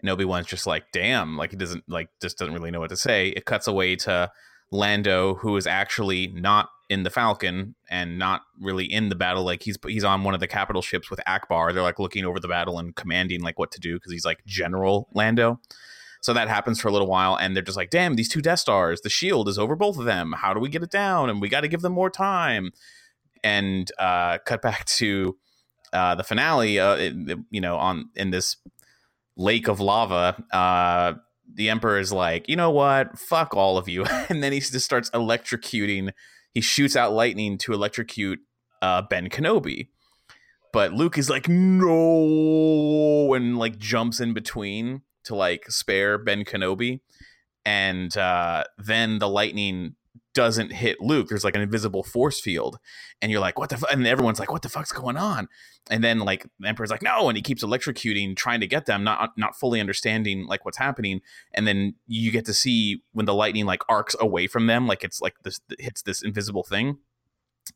And 0.01 0.09
Obi 0.09 0.25
Wan's 0.25 0.47
just 0.47 0.67
like, 0.67 0.91
"Damn!" 0.93 1.37
Like 1.37 1.51
he 1.51 1.57
doesn't 1.57 1.85
like 1.87 2.09
just 2.21 2.39
doesn't 2.39 2.55
really 2.55 2.71
know 2.71 2.81
what 2.81 2.91
to 2.91 2.97
say. 2.97 3.29
It 3.29 3.45
cuts 3.45 3.69
away 3.69 3.97
to 3.97 4.33
Lando, 4.71 5.35
who 5.35 5.57
is 5.59 5.67
actually 5.67 6.29
not 6.29 6.71
in 6.89 7.03
the 7.03 7.11
Falcon 7.11 7.75
and 7.91 8.19
not 8.19 8.43
really 8.61 8.85
in 8.85 9.11
the 9.11 9.15
battle. 9.15 9.45
Like 9.45 9.63
he's 9.63 9.77
he's 9.87 10.05
on 10.05 10.25
one 10.25 10.33
of 10.33 10.41
the 10.41 10.49
capital 10.49 10.81
ships 10.81 11.11
with 11.11 11.21
Ackbar. 11.29 11.75
They're 11.75 11.83
like 11.83 11.99
looking 11.99 12.25
over 12.25 12.41
the 12.41 12.49
battle 12.49 12.79
and 12.79 12.97
commanding 12.97 13.43
like 13.43 13.59
what 13.59 13.73
to 13.73 13.81
do 13.81 13.95
because 13.95 14.11
he's 14.11 14.25
like 14.25 14.45
General 14.47 15.09
Lando. 15.13 15.61
So 16.25 16.33
that 16.33 16.49
happens 16.49 16.81
for 16.81 16.89
a 16.89 16.91
little 16.91 17.07
while, 17.07 17.37
and 17.37 17.55
they're 17.55 17.63
just 17.63 17.77
like, 17.77 17.91
"Damn, 17.91 18.15
these 18.15 18.31
two 18.31 18.41
Death 18.41 18.61
Stars. 18.61 19.03
The 19.03 19.11
shield 19.11 19.47
is 19.47 19.59
over 19.59 19.77
both 19.77 19.99
of 19.99 20.07
them. 20.07 20.33
How 20.39 20.55
do 20.55 20.59
we 20.59 20.71
get 20.71 20.83
it 20.83 20.91
down? 20.91 21.29
And 21.29 21.39
we 21.39 21.51
got 21.51 21.61
to 21.61 21.69
give 21.69 21.83
them 21.83 21.93
more 21.93 22.09
time." 22.09 22.71
And 23.43 23.93
uh, 23.99 24.39
cut 24.39 24.63
back 24.63 24.85
to 25.01 25.37
uh, 25.93 26.15
the 26.15 26.25
finale. 26.25 26.81
Uh, 26.81 26.95
it- 26.95 27.39
you 27.51 27.61
know, 27.61 27.77
on 27.77 28.09
in 28.17 28.31
this 28.31 28.57
lake 29.37 29.69
of 29.69 29.81
lava. 29.81 30.43
Uh, 30.51 31.13
the 31.53 31.69
Emperor 31.69 31.99
is 31.99 32.11
like, 32.11 32.49
you 32.49 32.57
know 32.57 32.71
what? 32.71 33.19
Fuck 33.19 33.55
all 33.55 33.77
of 33.77 33.87
you. 33.87 34.05
and 34.31 34.43
then 34.43 34.51
he 34.53 34.61
just 34.61 34.81
starts 34.81 35.11
electrocuting. 35.11 36.11
He 36.55 36.63
shoots 36.63 36.97
out 36.97 37.13
lightning 37.13 37.59
to 37.59 37.75
electrocute 37.75 38.39
uh, 38.81 39.03
Ben 39.03 39.29
Kenobi. 39.29 39.89
But 40.73 40.95
Luke 40.95 41.19
is 41.19 41.29
like, 41.29 41.51
no, 41.51 43.35
and 43.35 43.59
like 43.59 43.79
jumps 43.79 44.21
in 44.21 44.33
between 44.33 45.03
to 45.25 45.35
like 45.35 45.71
spare 45.71 46.19
Ben 46.19 46.45
Kenobi. 46.45 47.01
And 47.65 48.15
uh, 48.17 48.65
then 48.79 49.19
the 49.19 49.29
lightning 49.29 49.95
doesn't 50.35 50.73
hit 50.73 51.01
Luke. 51.01 51.29
There's 51.29 51.45
like 51.45 51.55
an 51.55 51.63
invisible 51.63 52.03
force 52.03 52.41
field. 52.41 52.79
And 53.23 53.31
you're 53.31 53.41
like, 53.41 53.59
what 53.59 53.71
the 53.71 53.79
fuck? 53.79 53.91
And 53.93 54.07
everyone's 54.07 54.41
like, 54.41 54.53
what 54.53 54.63
the 54.63 54.69
fuck's 54.69 54.93
going 54.93 55.17
on? 55.17 55.49
And 55.91 56.03
then 56.03 56.19
like 56.19 56.47
the 56.59 56.69
Emperor's 56.69 56.91
like, 56.91 57.03
no, 57.03 57.29
and 57.29 57.37
he 57.37 57.43
keeps 57.43 57.63
electrocuting, 57.63 58.37
trying 58.37 58.61
to 58.61 58.67
get 58.67 58.87
them, 58.87 59.05
not 59.05 59.31
not 59.37 59.57
fully 59.57 59.81
understanding 59.81 60.47
like 60.47 60.65
what's 60.65 60.79
happening. 60.79 61.21
And 61.55 61.67
then 61.67 61.95
you 62.07 62.31
get 62.33 62.45
to 62.47 62.55
see 62.55 63.03
when 63.13 63.27
the 63.27 63.35
lightning 63.35 63.65
like 63.65 63.83
arcs 63.89 64.17
away 64.21 64.47
from 64.47 64.67
them, 64.67 64.87
like 64.87 65.05
it's 65.05 65.21
like 65.21 65.37
this 65.45 65.61
hits 65.79 66.03
this 66.03 66.23
invisible 66.23 66.65
thing. 66.65 66.99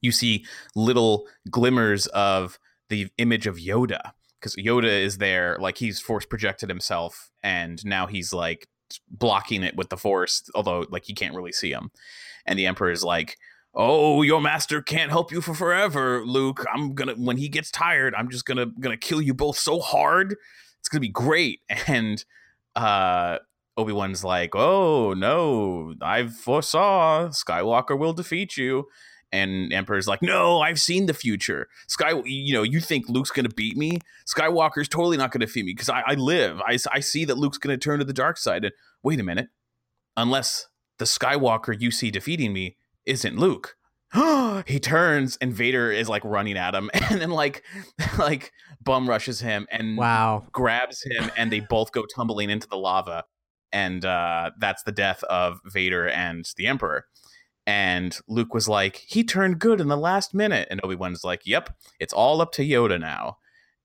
You 0.02 0.12
see 0.12 0.44
little 0.74 1.26
glimmers 1.50 2.08
of 2.08 2.58
the 2.88 3.08
image 3.18 3.46
of 3.46 3.56
Yoda 3.56 4.12
because 4.40 4.56
Yoda 4.56 4.84
is 4.84 5.18
there, 5.18 5.56
like 5.60 5.78
he's 5.78 6.00
force 6.00 6.24
projected 6.26 6.68
himself, 6.68 7.30
and 7.42 7.84
now 7.84 8.06
he's 8.06 8.32
like 8.32 8.68
blocking 9.10 9.62
it 9.62 9.76
with 9.76 9.90
the 9.90 9.96
force, 9.96 10.42
although 10.54 10.86
like 10.90 11.08
you 11.08 11.14
can't 11.14 11.34
really 11.34 11.52
see 11.52 11.72
him. 11.72 11.90
And 12.46 12.58
the 12.58 12.66
Emperor 12.66 12.90
is 12.90 13.04
like, 13.04 13.36
"Oh, 13.74 14.22
your 14.22 14.40
master 14.40 14.80
can't 14.82 15.10
help 15.10 15.32
you 15.32 15.40
for 15.40 15.54
forever, 15.54 16.24
Luke. 16.24 16.64
I'm 16.72 16.94
gonna 16.94 17.14
when 17.14 17.36
he 17.36 17.48
gets 17.48 17.70
tired, 17.70 18.14
I'm 18.14 18.30
just 18.30 18.44
gonna 18.46 18.66
gonna 18.80 18.96
kill 18.96 19.20
you 19.20 19.34
both 19.34 19.58
so 19.58 19.80
hard. 19.80 20.36
It's 20.80 20.88
gonna 20.88 21.00
be 21.00 21.08
great." 21.08 21.60
And 21.88 22.24
uh 22.76 23.38
Obi 23.76 23.92
Wan's 23.92 24.24
like, 24.24 24.54
"Oh 24.54 25.14
no, 25.14 25.94
I 26.00 26.28
foresaw 26.28 27.28
Skywalker 27.28 27.98
will 27.98 28.12
defeat 28.12 28.56
you." 28.56 28.86
And 29.30 29.72
Emperor's 29.72 30.08
like, 30.08 30.22
"No, 30.22 30.60
I've 30.60 30.80
seen 30.80 31.06
the 31.06 31.12
future. 31.14 31.68
Sky, 31.86 32.12
you 32.24 32.54
know, 32.54 32.62
you 32.62 32.80
think 32.80 33.08
Luke's 33.08 33.30
gonna 33.30 33.48
beat 33.50 33.76
me? 33.76 33.98
Skywalker's 34.26 34.88
totally 34.88 35.16
not 35.16 35.30
gonna 35.32 35.44
defeat 35.46 35.64
me 35.66 35.72
because 35.72 35.90
I, 35.90 36.02
I 36.06 36.14
live. 36.14 36.60
I, 36.62 36.78
I 36.92 37.00
see 37.00 37.24
that 37.26 37.36
Luke's 37.36 37.58
gonna 37.58 37.76
turn 37.76 37.98
to 37.98 38.04
the 38.04 38.12
dark 38.14 38.38
side. 38.38 38.64
And 38.64 38.72
wait 39.02 39.20
a 39.20 39.22
minute, 39.22 39.48
unless 40.16 40.68
the 40.98 41.04
Skywalker 41.04 41.78
you 41.78 41.90
see 41.90 42.10
defeating 42.10 42.52
me 42.52 42.76
isn't 43.06 43.36
Luke, 43.38 43.76
he 44.66 44.80
turns 44.80 45.36
and 45.40 45.52
Vader 45.52 45.92
is 45.92 46.08
like 46.08 46.24
running 46.24 46.56
at 46.56 46.74
him 46.74 46.90
and 47.10 47.20
then 47.20 47.30
like 47.30 47.62
like 48.18 48.52
bum 48.82 49.08
rushes 49.08 49.40
him 49.40 49.66
and 49.70 49.96
Wow. 49.98 50.46
grabs 50.52 51.02
him 51.02 51.30
and 51.36 51.52
they 51.52 51.60
both 51.60 51.92
go 51.92 52.04
tumbling 52.16 52.48
into 52.50 52.66
the 52.68 52.76
lava 52.76 53.24
and 53.72 54.04
uh 54.06 54.50
that's 54.58 54.82
the 54.84 54.92
death 54.92 55.22
of 55.24 55.60
Vader 55.66 56.08
and 56.08 56.46
the 56.56 56.66
Emperor. 56.66 57.04
And 57.68 58.16
Luke 58.28 58.54
was 58.54 58.66
like, 58.66 58.96
he 58.96 59.22
turned 59.22 59.58
good 59.58 59.78
in 59.78 59.88
the 59.88 59.96
last 59.96 60.32
minute. 60.32 60.68
And 60.70 60.80
Obi 60.82 60.94
Wan's 60.94 61.22
like, 61.22 61.42
yep, 61.44 61.76
it's 62.00 62.14
all 62.14 62.40
up 62.40 62.50
to 62.52 62.62
Yoda 62.62 62.98
now. 62.98 63.36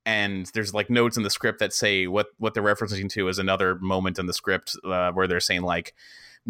And 0.05 0.49
there's 0.53 0.73
like 0.73 0.89
notes 0.89 1.17
in 1.17 1.23
the 1.23 1.29
script 1.29 1.59
that 1.59 1.73
say 1.73 2.07
what 2.07 2.27
what 2.37 2.53
they're 2.53 2.63
referencing 2.63 3.09
to 3.09 3.27
is 3.27 3.39
another 3.39 3.75
moment 3.79 4.19
in 4.19 4.25
the 4.25 4.33
script 4.33 4.77
uh, 4.85 5.11
where 5.11 5.27
they're 5.27 5.41
saying 5.41 5.63
like, 5.63 5.93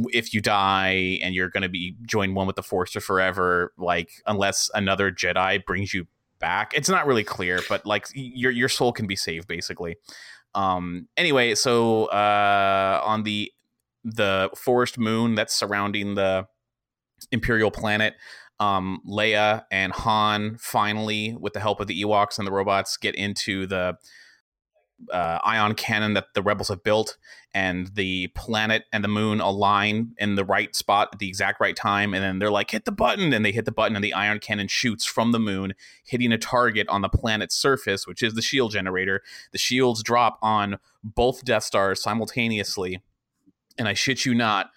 if 0.09 0.31
you 0.31 0.41
die 0.41 1.17
and 1.23 1.33
you're 1.33 1.49
going 1.49 1.63
to 1.63 1.69
be 1.69 1.95
joined 2.05 2.35
one 2.35 2.45
with 2.45 2.55
the 2.55 2.61
Force 2.61 2.91
for 2.91 2.99
forever, 2.99 3.73
like 3.79 4.11
unless 4.27 4.69
another 4.75 5.11
Jedi 5.11 5.65
brings 5.65 5.91
you 5.91 6.05
back, 6.37 6.71
it's 6.75 6.89
not 6.89 7.07
really 7.07 7.23
clear, 7.23 7.61
but 7.67 7.83
like 7.83 8.05
your 8.13 8.51
your 8.51 8.69
soul 8.69 8.93
can 8.93 9.07
be 9.07 9.15
saved 9.15 9.47
basically. 9.47 9.95
Um. 10.53 11.07
Anyway, 11.17 11.55
so 11.55 12.05
uh, 12.05 13.01
on 13.03 13.23
the 13.23 13.51
the 14.03 14.49
forest 14.55 14.99
moon 14.99 15.33
that's 15.33 15.55
surrounding 15.55 16.15
the 16.15 16.45
Imperial 17.31 17.71
planet, 17.71 18.15
um, 18.59 19.01
Leia 19.07 19.63
and 19.71 19.91
Han 19.93 20.57
finally, 20.59 21.35
with 21.39 21.53
the 21.53 21.59
help 21.59 21.79
of 21.79 21.87
the 21.87 22.03
Ewoks 22.03 22.37
and 22.37 22.47
the 22.47 22.51
robots, 22.51 22.97
get 22.97 23.15
into 23.15 23.65
the 23.65 23.97
uh, 25.11 25.39
ion 25.43 25.75
cannon 25.75 26.13
that 26.13 26.27
the 26.33 26.41
rebels 26.41 26.69
have 26.69 26.83
built, 26.83 27.17
and 27.53 27.87
the 27.95 28.27
planet 28.29 28.85
and 28.93 29.03
the 29.03 29.07
moon 29.07 29.39
align 29.39 30.13
in 30.17 30.35
the 30.35 30.45
right 30.45 30.75
spot 30.75 31.09
at 31.13 31.19
the 31.19 31.27
exact 31.27 31.59
right 31.59 31.75
time. 31.75 32.13
And 32.13 32.23
then 32.23 32.39
they're 32.39 32.49
like, 32.49 32.71
hit 32.71 32.85
the 32.85 32.91
button. 32.91 33.33
And 33.33 33.45
they 33.45 33.51
hit 33.51 33.65
the 33.65 33.71
button, 33.71 33.95
and 33.95 34.03
the 34.03 34.13
ion 34.13 34.39
cannon 34.39 34.67
shoots 34.67 35.05
from 35.05 35.31
the 35.31 35.39
moon, 35.39 35.73
hitting 36.05 36.31
a 36.31 36.37
target 36.37 36.87
on 36.87 37.01
the 37.01 37.09
planet's 37.09 37.55
surface, 37.55 38.07
which 38.07 38.23
is 38.23 38.33
the 38.33 38.41
shield 38.41 38.71
generator. 38.71 39.21
The 39.51 39.57
shields 39.57 40.01
drop 40.03 40.39
on 40.41 40.79
both 41.03 41.43
Death 41.43 41.63
Stars 41.63 42.01
simultaneously. 42.01 43.01
And 43.77 43.87
I 43.87 43.93
shit 43.93 44.25
you 44.25 44.33
not, 44.33 44.69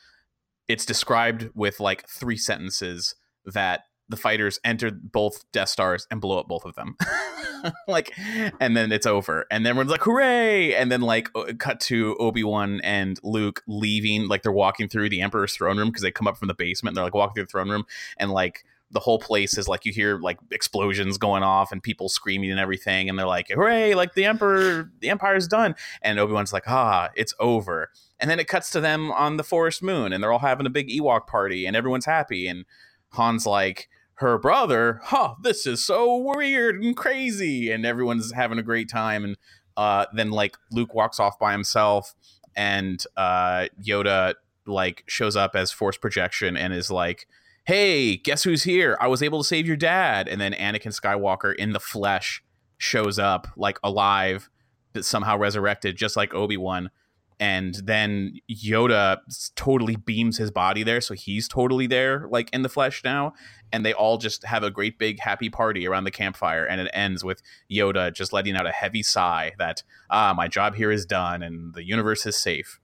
it's 0.68 0.84
described 0.84 1.50
with 1.54 1.80
like 1.80 2.08
three 2.08 2.36
sentences 2.36 3.14
that 3.44 3.84
the 4.08 4.16
fighters 4.16 4.60
enter 4.64 4.90
both 4.90 5.50
Death 5.52 5.68
Stars 5.68 6.06
and 6.10 6.20
blow 6.20 6.38
up 6.38 6.48
both 6.48 6.64
of 6.64 6.74
them. 6.74 6.96
like, 7.88 8.12
and 8.60 8.76
then 8.76 8.92
it's 8.92 9.06
over. 9.06 9.46
And 9.50 9.64
then 9.64 9.70
everyone's 9.70 9.90
like, 9.90 10.02
hooray! 10.02 10.74
And 10.74 10.90
then, 10.90 11.00
like, 11.00 11.28
cut 11.58 11.80
to 11.80 12.16
Obi 12.18 12.44
Wan 12.44 12.80
and 12.82 13.18
Luke 13.22 13.62
leaving, 13.66 14.28
like, 14.28 14.42
they're 14.42 14.52
walking 14.52 14.88
through 14.88 15.08
the 15.08 15.22
Emperor's 15.22 15.54
throne 15.54 15.78
room 15.78 15.88
because 15.88 16.02
they 16.02 16.12
come 16.12 16.28
up 16.28 16.36
from 16.36 16.48
the 16.48 16.54
basement. 16.54 16.94
They're 16.94 17.04
like 17.04 17.14
walking 17.14 17.34
through 17.34 17.44
the 17.44 17.50
throne 17.50 17.70
room, 17.70 17.84
and 18.16 18.30
like, 18.30 18.64
the 18.90 19.00
whole 19.00 19.18
place 19.18 19.58
is 19.58 19.68
like 19.68 19.84
you 19.84 19.92
hear 19.92 20.18
like 20.18 20.38
explosions 20.50 21.18
going 21.18 21.42
off 21.42 21.72
and 21.72 21.82
people 21.82 22.08
screaming 22.08 22.50
and 22.50 22.60
everything 22.60 23.08
and 23.08 23.18
they're 23.18 23.26
like 23.26 23.48
hooray 23.48 23.94
like 23.94 24.14
the 24.14 24.24
emperor 24.24 24.90
the 25.00 25.10
empire's 25.10 25.48
done. 25.48 25.74
And 26.02 26.18
obi-wan's 26.18 26.52
like 26.52 26.68
ah 26.68 27.10
it's 27.16 27.34
over. 27.40 27.90
And 28.18 28.30
then 28.30 28.40
it 28.40 28.48
cuts 28.48 28.70
to 28.70 28.80
them 28.80 29.10
on 29.12 29.36
the 29.36 29.44
forest 29.44 29.82
moon 29.82 30.12
and 30.12 30.22
they're 30.22 30.32
all 30.32 30.38
having 30.38 30.66
a 30.66 30.70
big 30.70 30.88
ewok 30.88 31.26
party 31.26 31.66
and 31.66 31.76
everyone's 31.76 32.06
happy 32.06 32.46
and 32.46 32.64
han's 33.12 33.46
like 33.46 33.88
her 34.14 34.38
brother? 34.38 35.00
Huh 35.04 35.34
this 35.42 35.66
is 35.66 35.84
so 35.84 36.16
weird 36.16 36.82
and 36.82 36.96
crazy. 36.96 37.70
And 37.70 37.84
everyone's 37.84 38.32
having 38.32 38.58
a 38.58 38.62
great 38.62 38.88
time 38.88 39.24
and 39.24 39.36
uh, 39.76 40.06
then 40.14 40.30
like 40.30 40.56
luke 40.70 40.94
walks 40.94 41.20
off 41.20 41.38
by 41.38 41.52
himself 41.52 42.14
and 42.54 43.04
uh, 43.16 43.66
yoda 43.82 44.34
like 44.66 45.04
shows 45.06 45.36
up 45.36 45.54
as 45.54 45.70
force 45.70 45.96
projection 45.96 46.56
and 46.56 46.72
is 46.72 46.90
like 46.90 47.26
hey, 47.66 48.16
guess 48.16 48.44
who's 48.44 48.62
here? 48.62 48.96
I 49.00 49.08
was 49.08 49.22
able 49.22 49.42
to 49.42 49.46
save 49.46 49.66
your 49.66 49.76
dad. 49.76 50.28
And 50.28 50.40
then 50.40 50.52
Anakin 50.52 50.98
Skywalker 50.98 51.54
in 51.54 51.72
the 51.72 51.80
flesh 51.80 52.42
shows 52.78 53.18
up, 53.18 53.48
like 53.56 53.78
alive, 53.82 54.48
but 54.92 55.04
somehow 55.04 55.36
resurrected, 55.36 55.96
just 55.96 56.16
like 56.16 56.32
Obi 56.32 56.56
Wan. 56.56 56.90
And 57.38 57.74
then 57.74 58.38
Yoda 58.48 59.18
totally 59.56 59.96
beams 59.96 60.38
his 60.38 60.50
body 60.50 60.82
there, 60.84 61.02
so 61.02 61.12
he's 61.12 61.48
totally 61.48 61.86
there, 61.86 62.26
like 62.30 62.48
in 62.52 62.62
the 62.62 62.68
flesh 62.68 63.02
now. 63.04 63.34
And 63.72 63.84
they 63.84 63.92
all 63.92 64.16
just 64.16 64.44
have 64.44 64.62
a 64.62 64.70
great 64.70 64.98
big 64.98 65.20
happy 65.20 65.50
party 65.50 65.86
around 65.86 66.04
the 66.04 66.10
campfire, 66.10 66.64
and 66.64 66.80
it 66.80 66.88
ends 66.94 67.24
with 67.24 67.42
Yoda 67.70 68.14
just 68.14 68.32
letting 68.32 68.56
out 68.56 68.64
a 68.64 68.72
heavy 68.72 69.02
sigh 69.02 69.52
that 69.58 69.82
ah, 70.08 70.32
my 70.34 70.48
job 70.48 70.76
here 70.76 70.90
is 70.90 71.04
done, 71.04 71.42
and 71.42 71.74
the 71.74 71.84
universe 71.84 72.24
is 72.24 72.38
safe. 72.38 72.80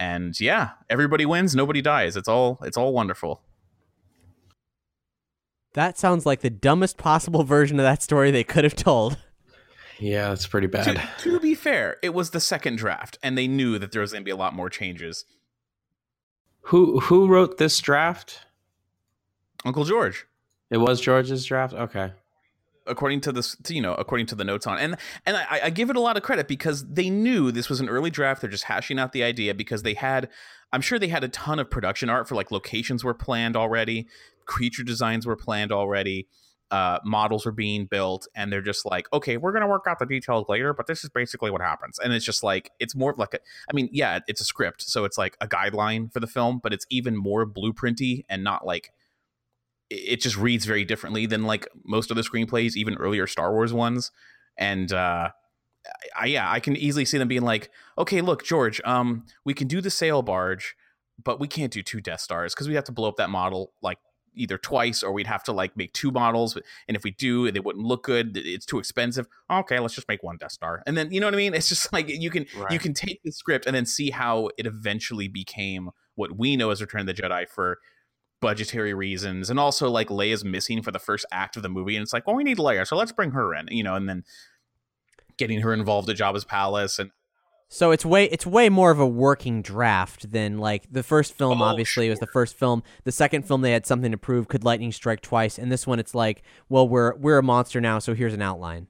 And 0.00 0.38
yeah, 0.40 0.70
everybody 0.90 1.24
wins, 1.24 1.54
nobody 1.54 1.80
dies. 1.80 2.16
It's 2.16 2.28
all 2.28 2.58
it's 2.62 2.76
all 2.76 2.92
wonderful. 2.92 3.42
That 5.76 5.98
sounds 5.98 6.24
like 6.24 6.40
the 6.40 6.48
dumbest 6.48 6.96
possible 6.96 7.44
version 7.44 7.78
of 7.78 7.84
that 7.84 8.02
story 8.02 8.30
they 8.30 8.44
could 8.44 8.64
have 8.64 8.74
told. 8.74 9.18
Yeah, 9.98 10.30
that's 10.30 10.46
pretty 10.46 10.68
bad. 10.68 10.96
to, 11.18 11.30
to 11.32 11.38
be 11.38 11.54
fair, 11.54 11.98
it 12.02 12.14
was 12.14 12.30
the 12.30 12.40
second 12.40 12.76
draft, 12.76 13.18
and 13.22 13.36
they 13.36 13.46
knew 13.46 13.78
that 13.78 13.92
there 13.92 14.00
was 14.00 14.12
going 14.12 14.22
to 14.22 14.24
be 14.24 14.30
a 14.30 14.36
lot 14.36 14.54
more 14.54 14.70
changes. 14.70 15.26
Who 16.62 17.00
who 17.00 17.28
wrote 17.28 17.58
this 17.58 17.78
draft? 17.78 18.46
Uncle 19.66 19.84
George, 19.84 20.26
It 20.70 20.78
was 20.78 20.98
George's 20.98 21.44
draft. 21.44 21.74
Okay. 21.74 22.12
According 22.86 23.20
to 23.22 23.32
this, 23.32 23.56
you 23.68 23.80
know, 23.80 23.94
according 23.94 24.26
to 24.26 24.34
the 24.34 24.44
notes 24.44 24.66
on, 24.66 24.78
and 24.78 24.96
and 25.24 25.36
I, 25.36 25.60
I 25.64 25.70
give 25.70 25.90
it 25.90 25.96
a 25.96 26.00
lot 26.00 26.16
of 26.16 26.22
credit 26.22 26.48
because 26.48 26.86
they 26.86 27.10
knew 27.10 27.50
this 27.50 27.68
was 27.68 27.80
an 27.80 27.88
early 27.88 28.10
draft. 28.10 28.40
They're 28.40 28.50
just 28.50 28.64
hashing 28.64 28.98
out 28.98 29.12
the 29.12 29.22
idea 29.22 29.54
because 29.54 29.82
they 29.82 29.94
had, 29.94 30.28
I'm 30.72 30.80
sure 30.80 30.98
they 30.98 31.08
had 31.08 31.24
a 31.24 31.28
ton 31.28 31.58
of 31.58 31.70
production 31.70 32.10
art 32.10 32.28
for 32.28 32.34
like 32.34 32.50
locations 32.50 33.04
were 33.04 33.14
planned 33.14 33.56
already, 33.56 34.06
creature 34.46 34.82
designs 34.82 35.26
were 35.26 35.36
planned 35.36 35.72
already. 35.72 36.28
Uh, 36.72 36.98
models 37.04 37.46
were 37.46 37.52
being 37.52 37.86
built, 37.86 38.26
and 38.34 38.52
they're 38.52 38.60
just 38.60 38.84
like, 38.84 39.06
okay, 39.12 39.36
we're 39.36 39.52
gonna 39.52 39.68
work 39.68 39.84
out 39.88 40.00
the 40.00 40.06
details 40.06 40.46
later, 40.48 40.74
but 40.74 40.88
this 40.88 41.04
is 41.04 41.10
basically 41.10 41.48
what 41.48 41.60
happens. 41.60 41.96
And 42.00 42.12
it's 42.12 42.24
just 42.24 42.42
like, 42.42 42.72
it's 42.80 42.96
more 42.96 43.14
like 43.16 43.34
a, 43.34 43.38
I 43.70 43.72
mean, 43.72 43.88
yeah, 43.92 44.18
it's 44.26 44.40
a 44.40 44.44
script, 44.44 44.82
so 44.82 45.04
it's 45.04 45.16
like 45.16 45.36
a 45.40 45.46
guideline 45.46 46.12
for 46.12 46.18
the 46.18 46.26
film, 46.26 46.58
but 46.60 46.72
it's 46.72 46.84
even 46.90 47.16
more 47.16 47.46
blueprinty 47.46 48.24
and 48.28 48.42
not 48.42 48.66
like 48.66 48.90
it 49.90 50.20
just 50.20 50.36
reads 50.36 50.64
very 50.64 50.84
differently 50.84 51.26
than 51.26 51.44
like 51.44 51.68
most 51.84 52.10
of 52.10 52.16
the 52.16 52.22
screenplays, 52.22 52.76
even 52.76 52.94
earlier 52.94 53.26
Star 53.26 53.52
Wars 53.52 53.72
ones. 53.72 54.10
And 54.58 54.92
uh, 54.92 55.30
I, 56.18 56.26
yeah, 56.26 56.50
I 56.50 56.60
can 56.60 56.76
easily 56.76 57.04
see 57.04 57.18
them 57.18 57.28
being 57.28 57.42
like, 57.42 57.70
okay, 57.98 58.20
look, 58.20 58.44
George, 58.44 58.80
um, 58.84 59.24
we 59.44 59.54
can 59.54 59.68
do 59.68 59.80
the 59.80 59.90
sail 59.90 60.22
barge, 60.22 60.74
but 61.22 61.38
we 61.38 61.48
can't 61.48 61.72
do 61.72 61.82
two 61.82 62.00
Death 62.00 62.20
Stars 62.20 62.54
because 62.54 62.68
we 62.68 62.74
have 62.74 62.84
to 62.84 62.92
blow 62.92 63.08
up 63.08 63.16
that 63.16 63.30
model 63.30 63.72
like 63.82 63.98
either 64.36 64.58
twice 64.58 65.02
or 65.02 65.12
we'd 65.12 65.26
have 65.26 65.42
to 65.44 65.52
like 65.52 65.76
make 65.76 65.92
two 65.92 66.10
models. 66.10 66.58
And 66.88 66.96
if 66.96 67.04
we 67.04 67.12
do, 67.12 67.50
they 67.50 67.60
wouldn't 67.60 67.84
look 67.84 68.04
good. 68.04 68.36
It's 68.36 68.66
too 68.66 68.78
expensive. 68.78 69.26
Okay, 69.50 69.78
let's 69.78 69.94
just 69.94 70.08
make 70.08 70.22
one 70.22 70.36
Death 70.36 70.52
Star. 70.52 70.82
And 70.86 70.96
then 70.96 71.10
you 71.10 71.20
know 71.20 71.26
what 71.26 71.34
I 71.34 71.38
mean? 71.38 71.54
It's 71.54 71.68
just 71.68 71.92
like 71.92 72.08
you 72.08 72.30
can 72.30 72.46
you 72.70 72.78
can 72.78 72.94
take 72.94 73.22
the 73.22 73.32
script 73.32 73.66
and 73.66 73.74
then 73.74 73.86
see 73.86 74.10
how 74.10 74.50
it 74.58 74.66
eventually 74.66 75.28
became 75.28 75.90
what 76.14 76.36
we 76.36 76.56
know 76.56 76.70
as 76.70 76.80
Return 76.80 77.02
of 77.02 77.06
the 77.06 77.14
Jedi 77.14 77.48
for 77.48 77.78
budgetary 78.40 78.92
reasons 78.92 79.48
and 79.48 79.58
also 79.58 79.88
like 79.88 80.08
Leia's 80.08 80.44
missing 80.44 80.82
for 80.82 80.90
the 80.92 80.98
first 80.98 81.24
act 81.32 81.56
of 81.56 81.62
the 81.62 81.68
movie 81.68 81.96
and 81.96 82.02
it's 82.02 82.12
like 82.12 82.26
well 82.26 82.36
we 82.36 82.44
need 82.44 82.58
Leia 82.58 82.86
so 82.86 82.96
let's 82.96 83.12
bring 83.12 83.30
her 83.30 83.54
in 83.54 83.66
you 83.70 83.82
know 83.82 83.94
and 83.94 84.08
then 84.08 84.24
getting 85.36 85.60
her 85.60 85.72
involved 85.72 86.08
at 86.10 86.16
Jabba's 86.16 86.44
palace 86.44 86.98
and 86.98 87.10
So 87.68 87.90
it's 87.90 88.04
way 88.04 88.26
it's 88.26 88.46
way 88.46 88.68
more 88.68 88.90
of 88.90 89.00
a 89.00 89.06
working 89.06 89.62
draft 89.62 90.30
than 90.30 90.58
like 90.58 90.86
the 90.90 91.02
first 91.02 91.32
film. 91.34 91.60
Oh, 91.60 91.64
obviously, 91.64 92.08
was 92.08 92.20
the 92.20 92.28
first 92.28 92.56
film. 92.56 92.82
The 93.04 93.12
second 93.12 93.42
film, 93.46 93.62
they 93.62 93.72
had 93.72 93.86
something 93.86 94.12
to 94.12 94.18
prove. 94.18 94.46
Could 94.48 94.64
lightning 94.64 94.92
strike 94.92 95.20
twice? 95.20 95.58
And 95.58 95.72
this 95.72 95.86
one, 95.86 95.98
it's 95.98 96.14
like, 96.14 96.42
well, 96.68 96.88
we're 96.88 97.16
we're 97.16 97.38
a 97.38 97.42
monster 97.42 97.80
now, 97.80 97.98
so 97.98 98.14
here's 98.14 98.34
an 98.34 98.42
outline. 98.42 98.86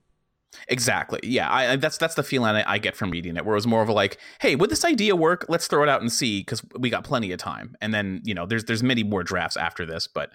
Exactly. 0.69 1.21
Yeah 1.23 1.53
I, 1.53 1.77
that's 1.77 1.99
that's 1.99 2.15
the 2.15 2.23
feeling 2.23 2.57
I, 2.57 2.75
I 2.75 2.79
get 2.79 2.97
from 2.97 3.11
reading 3.11 3.37
it 3.37 3.45
where 3.45 3.55
it 3.55 3.59
was 3.59 3.67
more 3.67 3.83
of 3.83 3.89
a 3.89 3.93
like 3.93 4.19
hey 4.41 4.57
would 4.57 4.71
this 4.71 4.85
idea 4.85 5.17
work? 5.17 5.47
Let's 5.49 5.67
throw 5.67 5.83
it 5.83 5.89
out 5.89 6.01
and 6.01 6.13
see 6.13 6.41
because 6.41 6.63
we 6.79 6.91
got 6.91 7.05
plenty 7.05 7.33
of 7.33 7.39
time. 7.39 7.77
And 7.81 7.93
then 7.95 8.21
you 8.25 8.35
know 8.35 8.47
there's 8.47 8.65
there's 8.65 8.83
many 8.83 9.03
more 9.03 9.23
drafts 9.23 9.57
after 9.57 9.87
this 9.87 10.07
but 10.07 10.31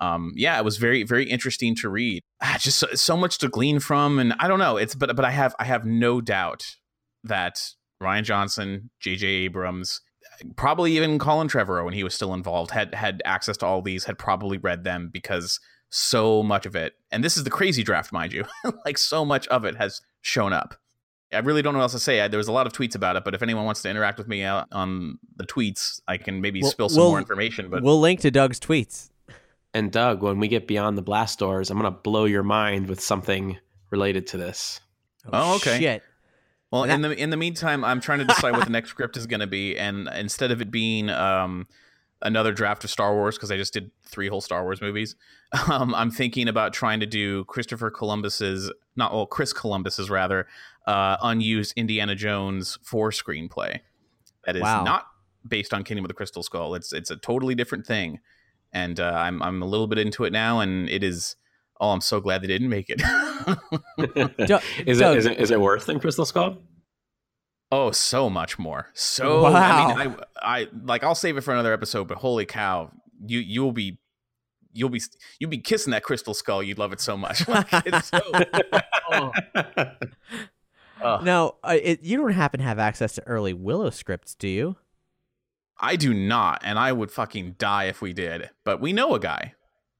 um 0.00 0.32
yeah 0.34 0.58
it 0.58 0.64
was 0.64 0.76
very 0.76 1.02
very 1.02 1.28
interesting 1.28 1.74
to 1.76 1.88
read. 1.88 2.22
Ah, 2.42 2.56
just 2.60 2.78
so, 2.78 2.88
so 2.94 3.16
much 3.16 3.38
to 3.38 3.48
glean 3.48 3.80
from 3.80 4.18
and 4.18 4.34
I 4.38 4.48
don't 4.48 4.58
know 4.58 4.76
it's 4.76 4.94
but 4.94 5.14
but 5.16 5.24
I 5.24 5.30
have 5.30 5.54
I 5.58 5.64
have 5.64 5.84
no 5.84 6.20
doubt 6.20 6.64
that 7.24 7.70
Rian 8.02 8.24
Johnson 8.24 8.90
J.J. 9.00 9.26
Abrams 9.26 10.00
probably 10.56 10.96
even 10.96 11.18
Colin 11.18 11.48
Trevorrow 11.48 11.84
when 11.84 11.94
he 11.94 12.04
was 12.04 12.14
still 12.14 12.34
involved 12.34 12.70
had 12.70 12.94
had 12.94 13.22
access 13.24 13.56
to 13.58 13.66
all 13.66 13.82
these 13.82 14.04
had 14.04 14.18
probably 14.18 14.58
read 14.58 14.84
them 14.84 15.10
because 15.12 15.60
so 15.94 16.42
much 16.42 16.66
of 16.66 16.74
it 16.74 16.94
and 17.12 17.22
this 17.22 17.36
is 17.36 17.44
the 17.44 17.50
crazy 17.50 17.82
draft 17.82 18.12
mind 18.12 18.32
you 18.32 18.44
like 18.84 18.98
so 18.98 19.24
much 19.24 19.46
of 19.48 19.64
it 19.64 19.76
has 19.76 20.00
shown 20.22 20.52
up 20.52 20.74
I 21.32 21.38
really 21.38 21.62
don't 21.62 21.72
know 21.72 21.78
what 21.80 21.84
else 21.86 21.92
to 21.94 21.98
say. 21.98 22.20
I, 22.20 22.28
there 22.28 22.38
was 22.38 22.46
a 22.46 22.52
lot 22.52 22.68
of 22.68 22.72
tweets 22.72 22.94
about 22.94 23.16
it, 23.16 23.24
but 23.24 23.34
if 23.34 23.42
anyone 23.42 23.64
wants 23.64 23.82
to 23.82 23.90
interact 23.90 24.18
with 24.18 24.28
me 24.28 24.44
uh, 24.44 24.66
on 24.70 25.18
the 25.34 25.44
tweets, 25.44 26.00
I 26.06 26.16
can 26.16 26.40
maybe 26.40 26.60
We'll- 26.62 26.70
spill 26.70 26.88
some 26.88 27.00
we'll- 27.00 27.10
more 27.10 27.18
information. 27.18 27.70
But 27.70 27.82
we'll 27.82 27.98
link 27.98 28.20
to 28.20 28.30
Doug's 28.30 28.60
tweets. 28.60 29.10
And 29.72 29.90
Doug, 29.90 30.22
when 30.22 30.38
we 30.38 30.46
get 30.46 30.68
beyond 30.68 30.96
the 30.96 31.02
blast 31.02 31.40
doors, 31.40 31.70
I'm 31.70 31.76
gonna 31.78 31.90
blow 31.90 32.26
your 32.26 32.44
mind 32.44 32.86
with 32.88 33.00
something 33.00 33.58
related 33.90 34.28
to 34.28 34.36
this. 34.36 34.80
Oh, 35.32 35.56
okay. 35.56 35.80
Shit. 35.80 36.02
Well, 36.70 36.84
And 36.84 36.92
in 36.92 37.10
the 37.10 37.16
in 37.20 37.30
the 37.30 37.36
meantime, 37.36 37.84
I'm 37.84 38.00
trying 38.00 38.20
to 38.20 38.26
decide 38.26 38.52
what 38.52 38.64
the 38.66 38.70
next 38.70 38.90
script 38.90 39.16
is 39.16 39.26
going 39.26 39.40
to 39.40 39.48
be, 39.48 39.76
and 39.76 40.08
instead 40.14 40.52
of 40.52 40.60
it 40.60 40.70
being 40.70 41.10
um, 41.10 41.66
another 42.24 42.52
draft 42.52 42.82
of 42.82 42.90
Star 42.90 43.14
Wars 43.14 43.36
because 43.36 43.52
I 43.52 43.56
just 43.56 43.72
did 43.72 43.90
three 44.02 44.28
whole 44.28 44.40
Star 44.40 44.62
Wars 44.64 44.80
movies. 44.80 45.14
Um, 45.70 45.94
I'm 45.94 46.10
thinking 46.10 46.48
about 46.48 46.72
trying 46.72 46.98
to 46.98 47.06
do 47.06 47.44
Christopher 47.44 47.88
Columbus's, 47.88 48.72
not 48.96 49.12
well, 49.12 49.24
Chris 49.24 49.52
Columbus's 49.52 50.10
rather, 50.10 50.48
uh, 50.88 51.16
unused 51.22 51.74
Indiana 51.76 52.16
Jones 52.16 52.76
four 52.82 53.10
screenplay. 53.12 53.78
That 54.46 54.56
is 54.56 54.62
Wow. 54.62 54.82
not 54.82 55.06
based 55.46 55.72
on 55.72 55.84
Kingdom 55.84 56.04
of 56.04 56.08
the 56.08 56.14
Crystal 56.14 56.42
Skull. 56.42 56.74
It's 56.74 56.92
it's 56.92 57.08
a 57.12 57.16
totally 57.16 57.54
different 57.54 57.86
thing, 57.86 58.18
and 58.72 58.98
uh, 58.98 59.12
I'm 59.14 59.40
I'm 59.44 59.62
a 59.62 59.66
little 59.66 59.86
bit 59.86 59.98
into 59.98 60.24
it 60.24 60.32
now, 60.32 60.58
and 60.58 60.88
it 60.90 61.04
is. 61.04 61.36
Oh, 61.80 61.90
I'm 61.90 62.00
so 62.00 62.20
glad 62.20 62.42
they 62.42 62.46
didn't 62.48 62.68
make 62.68 62.86
it. 62.90 62.98
Doug- 64.48 64.62
is, 64.86 64.98
Doug- 64.98 65.14
it, 65.16 65.18
is 65.18 65.26
it 65.26 65.38
is 65.40 65.50
it 65.52 65.60
worse 65.60 65.84
than 65.86 66.00
Crystal 66.00 66.24
Skull? 66.24 66.58
Oh, 67.76 67.90
so 67.90 68.30
much 68.30 68.56
more. 68.56 68.86
So 68.94 69.46
I 69.46 70.04
mean, 70.04 70.16
I, 70.40 70.60
I 70.60 70.68
like 70.84 71.02
I'll 71.02 71.16
save 71.16 71.36
it 71.36 71.40
for 71.40 71.52
another 71.52 71.72
episode. 71.72 72.06
But 72.06 72.18
holy 72.18 72.46
cow, 72.46 72.92
you 73.26 73.40
you'll 73.40 73.72
be 73.72 73.98
you'll 74.72 74.90
be 74.90 75.02
you'll 75.40 75.50
be 75.50 75.58
kissing 75.58 75.90
that 75.90 76.04
crystal 76.04 76.34
skull. 76.34 76.62
You'd 76.62 76.78
love 76.78 76.92
it 76.92 77.00
so 77.00 77.16
much. 77.16 77.48
Like, 77.54 77.66
it's 77.72 78.10
so, 78.10 78.20
oh. 79.10 79.32
Ugh. 81.02 81.24
Now, 81.24 81.56
uh, 81.64 81.76
it, 81.82 82.02
you 82.04 82.16
don't 82.16 82.30
happen 82.30 82.60
to 82.60 82.64
have 82.64 82.78
access 82.78 83.16
to 83.16 83.26
early 83.26 83.52
Willow 83.52 83.90
scripts, 83.90 84.36
do 84.36 84.46
you? 84.46 84.76
I 85.80 85.96
do 85.96 86.14
not, 86.14 86.62
and 86.64 86.78
I 86.78 86.92
would 86.92 87.10
fucking 87.10 87.56
die 87.58 87.84
if 87.84 88.00
we 88.00 88.12
did. 88.12 88.50
But 88.64 88.80
we 88.80 88.92
know 88.92 89.14
a 89.14 89.20
guy. 89.20 89.54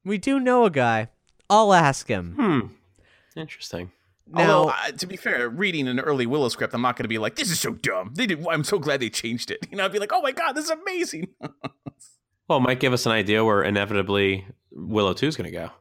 We 0.05 0.17
do 0.17 0.39
know 0.39 0.63
a 0.63 0.69
guy. 0.69 1.09
I'll 1.49 1.73
ask 1.73 2.07
him. 2.07 2.35
Hmm. 2.39 3.39
Interesting. 3.39 3.91
Now, 4.27 4.53
Although, 4.57 4.69
uh, 4.71 4.91
to 4.91 5.05
be 5.07 5.17
fair, 5.17 5.47
reading 5.49 5.87
an 5.87 5.99
early 5.99 6.25
Willow 6.25 6.49
script, 6.49 6.73
I'm 6.73 6.81
not 6.81 6.95
going 6.95 7.03
to 7.03 7.07
be 7.09 7.19
like, 7.19 7.35
"This 7.35 7.51
is 7.51 7.59
so 7.59 7.73
dumb." 7.73 8.11
They 8.15 8.25
did. 8.25 8.45
I'm 8.47 8.63
so 8.63 8.79
glad 8.79 8.99
they 8.99 9.09
changed 9.09 9.51
it. 9.51 9.59
You 9.71 9.77
know, 9.77 9.85
I'd 9.85 9.91
be 9.93 9.99
like, 9.99 10.11
"Oh 10.13 10.21
my 10.21 10.31
god, 10.31 10.53
this 10.53 10.65
is 10.65 10.71
amazing." 10.71 11.27
Well, 12.47 12.59
it 12.59 12.61
might 12.61 12.79
give 12.79 12.93
us 12.93 13.07
an 13.07 13.11
idea 13.11 13.43
where 13.43 13.63
inevitably 13.63 14.45
Willow 14.71 15.13
2 15.15 15.25
is 15.27 15.35
going 15.35 15.51
to 15.51 15.57
go. 15.57 15.71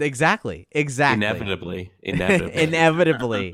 exactly, 0.00 0.66
exactly, 0.70 1.16
Inevitably. 1.26 1.92
Inevitably. 2.02 2.62
inevitably. 2.62 3.52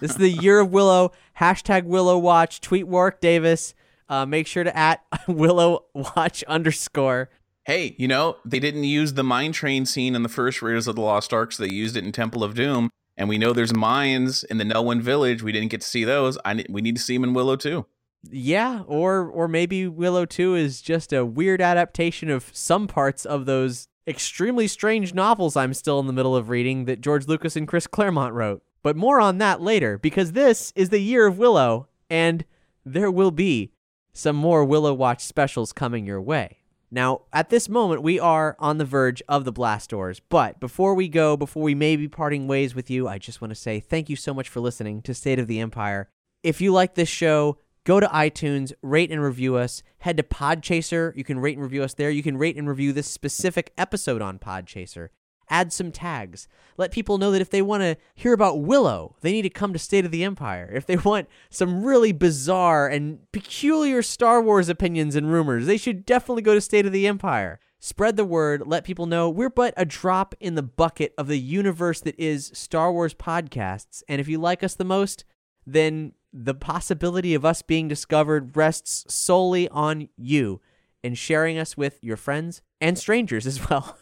this 0.00 0.10
is 0.10 0.16
the 0.16 0.28
year 0.30 0.58
of 0.58 0.72
Willow. 0.72 1.12
Hashtag 1.38 1.84
Willow 1.84 2.18
Watch. 2.18 2.60
Tweet 2.60 2.88
Warwick 2.88 3.20
Davis. 3.20 3.74
Uh, 4.08 4.26
make 4.26 4.48
sure 4.48 4.64
to 4.64 4.76
at 4.76 5.04
Willow 5.28 5.84
Watch 5.94 6.42
underscore. 6.44 7.30
hey, 7.66 7.94
you 7.96 8.08
know, 8.08 8.38
they 8.44 8.58
didn't 8.58 8.82
use 8.82 9.12
the 9.14 9.22
mine 9.22 9.52
train 9.52 9.86
scene 9.86 10.16
in 10.16 10.24
the 10.24 10.28
first 10.28 10.62
Raiders 10.62 10.88
of 10.88 10.96
the 10.96 11.00
Lost 11.00 11.32
Ark, 11.32 11.52
so 11.52 11.62
they 11.62 11.72
used 11.72 11.96
it 11.96 12.04
in 12.04 12.10
Temple 12.10 12.42
of 12.42 12.54
Doom. 12.54 12.90
And 13.22 13.28
we 13.28 13.38
know 13.38 13.52
there's 13.52 13.72
mines 13.72 14.42
in 14.42 14.58
the 14.58 14.64
Nelwyn 14.64 15.00
Village. 15.00 15.44
We 15.44 15.52
didn't 15.52 15.70
get 15.70 15.80
to 15.82 15.86
see 15.86 16.02
those. 16.02 16.36
I 16.44 16.64
we 16.68 16.82
need 16.82 16.96
to 16.96 17.02
see 17.02 17.16
them 17.16 17.22
in 17.22 17.34
Willow 17.34 17.54
too. 17.54 17.86
Yeah, 18.28 18.82
or 18.88 19.30
or 19.30 19.46
maybe 19.46 19.86
Willow 19.86 20.24
2 20.24 20.56
is 20.56 20.82
just 20.82 21.12
a 21.12 21.24
weird 21.24 21.60
adaptation 21.60 22.30
of 22.30 22.50
some 22.52 22.88
parts 22.88 23.24
of 23.24 23.46
those 23.46 23.86
extremely 24.08 24.66
strange 24.66 25.14
novels 25.14 25.56
I'm 25.56 25.72
still 25.72 26.00
in 26.00 26.08
the 26.08 26.12
middle 26.12 26.34
of 26.34 26.48
reading 26.48 26.86
that 26.86 27.00
George 27.00 27.28
Lucas 27.28 27.54
and 27.54 27.68
Chris 27.68 27.86
Claremont 27.86 28.34
wrote. 28.34 28.64
But 28.82 28.96
more 28.96 29.20
on 29.20 29.38
that 29.38 29.60
later 29.60 29.98
because 29.98 30.32
this 30.32 30.72
is 30.74 30.88
the 30.88 30.98
year 30.98 31.28
of 31.28 31.38
Willow 31.38 31.86
and 32.10 32.44
there 32.84 33.08
will 33.08 33.30
be 33.30 33.70
some 34.12 34.34
more 34.34 34.64
Willow 34.64 34.94
Watch 34.94 35.20
specials 35.20 35.72
coming 35.72 36.06
your 36.06 36.20
way. 36.20 36.61
Now, 36.94 37.22
at 37.32 37.48
this 37.48 37.70
moment, 37.70 38.02
we 38.02 38.20
are 38.20 38.54
on 38.58 38.76
the 38.76 38.84
verge 38.84 39.22
of 39.26 39.46
the 39.46 39.52
blast 39.52 39.88
doors. 39.88 40.20
But 40.20 40.60
before 40.60 40.94
we 40.94 41.08
go, 41.08 41.38
before 41.38 41.62
we 41.62 41.74
may 41.74 41.96
be 41.96 42.06
parting 42.06 42.46
ways 42.46 42.74
with 42.74 42.90
you, 42.90 43.08
I 43.08 43.16
just 43.16 43.40
want 43.40 43.50
to 43.50 43.54
say 43.54 43.80
thank 43.80 44.10
you 44.10 44.16
so 44.16 44.34
much 44.34 44.50
for 44.50 44.60
listening 44.60 45.00
to 45.02 45.14
State 45.14 45.38
of 45.38 45.46
the 45.46 45.58
Empire. 45.58 46.10
If 46.42 46.60
you 46.60 46.70
like 46.70 46.94
this 46.94 47.08
show, 47.08 47.56
go 47.84 47.98
to 47.98 48.06
iTunes, 48.08 48.74
rate 48.82 49.10
and 49.10 49.22
review 49.22 49.56
us. 49.56 49.82
Head 50.00 50.18
to 50.18 50.22
Podchaser. 50.22 51.16
You 51.16 51.24
can 51.24 51.38
rate 51.38 51.56
and 51.56 51.62
review 51.62 51.82
us 51.82 51.94
there. 51.94 52.10
You 52.10 52.22
can 52.22 52.36
rate 52.36 52.56
and 52.58 52.68
review 52.68 52.92
this 52.92 53.08
specific 53.08 53.72
episode 53.78 54.20
on 54.20 54.38
Podchaser. 54.38 55.08
Add 55.52 55.70
some 55.70 55.92
tags. 55.92 56.48
Let 56.78 56.92
people 56.92 57.18
know 57.18 57.30
that 57.30 57.42
if 57.42 57.50
they 57.50 57.60
want 57.60 57.82
to 57.82 57.98
hear 58.14 58.32
about 58.32 58.62
Willow, 58.62 59.16
they 59.20 59.32
need 59.32 59.42
to 59.42 59.50
come 59.50 59.74
to 59.74 59.78
State 59.78 60.06
of 60.06 60.10
the 60.10 60.24
Empire. 60.24 60.70
If 60.72 60.86
they 60.86 60.96
want 60.96 61.28
some 61.50 61.84
really 61.84 62.10
bizarre 62.10 62.88
and 62.88 63.30
peculiar 63.32 64.00
Star 64.00 64.40
Wars 64.40 64.70
opinions 64.70 65.14
and 65.14 65.30
rumors, 65.30 65.66
they 65.66 65.76
should 65.76 66.06
definitely 66.06 66.40
go 66.40 66.54
to 66.54 66.60
State 66.62 66.86
of 66.86 66.92
the 66.92 67.06
Empire. 67.06 67.60
Spread 67.78 68.16
the 68.16 68.24
word, 68.24 68.66
let 68.66 68.84
people 68.84 69.04
know 69.04 69.28
we're 69.28 69.50
but 69.50 69.74
a 69.76 69.84
drop 69.84 70.34
in 70.40 70.54
the 70.54 70.62
bucket 70.62 71.12
of 71.18 71.26
the 71.26 71.38
universe 71.38 72.00
that 72.00 72.18
is 72.18 72.50
Star 72.54 72.90
Wars 72.90 73.12
podcasts. 73.12 74.02
And 74.08 74.22
if 74.22 74.28
you 74.28 74.38
like 74.38 74.62
us 74.62 74.74
the 74.74 74.84
most, 74.84 75.24
then 75.66 76.12
the 76.32 76.54
possibility 76.54 77.34
of 77.34 77.44
us 77.44 77.60
being 77.60 77.88
discovered 77.88 78.56
rests 78.56 79.04
solely 79.12 79.68
on 79.68 80.08
you 80.16 80.62
and 81.04 81.18
sharing 81.18 81.58
us 81.58 81.76
with 81.76 81.98
your 82.02 82.16
friends 82.16 82.62
and 82.80 82.96
strangers 82.96 83.46
as 83.46 83.68
well. 83.68 83.98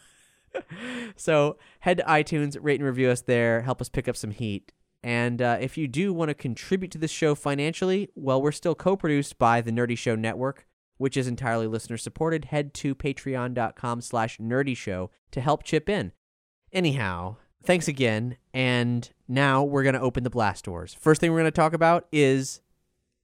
so 1.15 1.57
head 1.81 1.97
to 1.97 2.03
iTunes, 2.03 2.57
rate 2.61 2.79
and 2.79 2.87
review 2.87 3.09
us 3.09 3.21
there, 3.21 3.61
help 3.61 3.81
us 3.81 3.89
pick 3.89 4.07
up 4.07 4.15
some 4.15 4.31
heat. 4.31 4.71
And 5.03 5.41
uh, 5.41 5.57
if 5.59 5.77
you 5.77 5.87
do 5.87 6.13
want 6.13 6.29
to 6.29 6.35
contribute 6.35 6.91
to 6.91 6.97
this 6.97 7.11
show 7.11 7.33
financially, 7.33 8.09
well, 8.15 8.41
we're 8.41 8.51
still 8.51 8.75
co-produced 8.75 9.39
by 9.39 9.61
the 9.61 9.71
Nerdy 9.71 9.97
Show 9.97 10.15
Network, 10.15 10.67
which 10.97 11.17
is 11.17 11.27
entirely 11.27 11.65
listener 11.65 11.97
supported. 11.97 12.45
Head 12.45 12.73
to 12.75 12.93
patreon.com 12.93 14.01
slash 14.01 14.37
nerdy 14.37 14.77
show 14.77 15.09
to 15.31 15.41
help 15.41 15.63
chip 15.63 15.89
in. 15.89 16.11
Anyhow, 16.71 17.37
thanks 17.63 17.87
again. 17.87 18.37
And 18.53 19.09
now 19.27 19.63
we're 19.63 19.83
going 19.83 19.95
to 19.95 20.01
open 20.01 20.23
the 20.23 20.29
blast 20.29 20.65
doors. 20.65 20.93
First 20.93 21.19
thing 21.19 21.31
we're 21.31 21.39
going 21.39 21.45
to 21.45 21.51
talk 21.51 21.73
about 21.73 22.07
is 22.11 22.61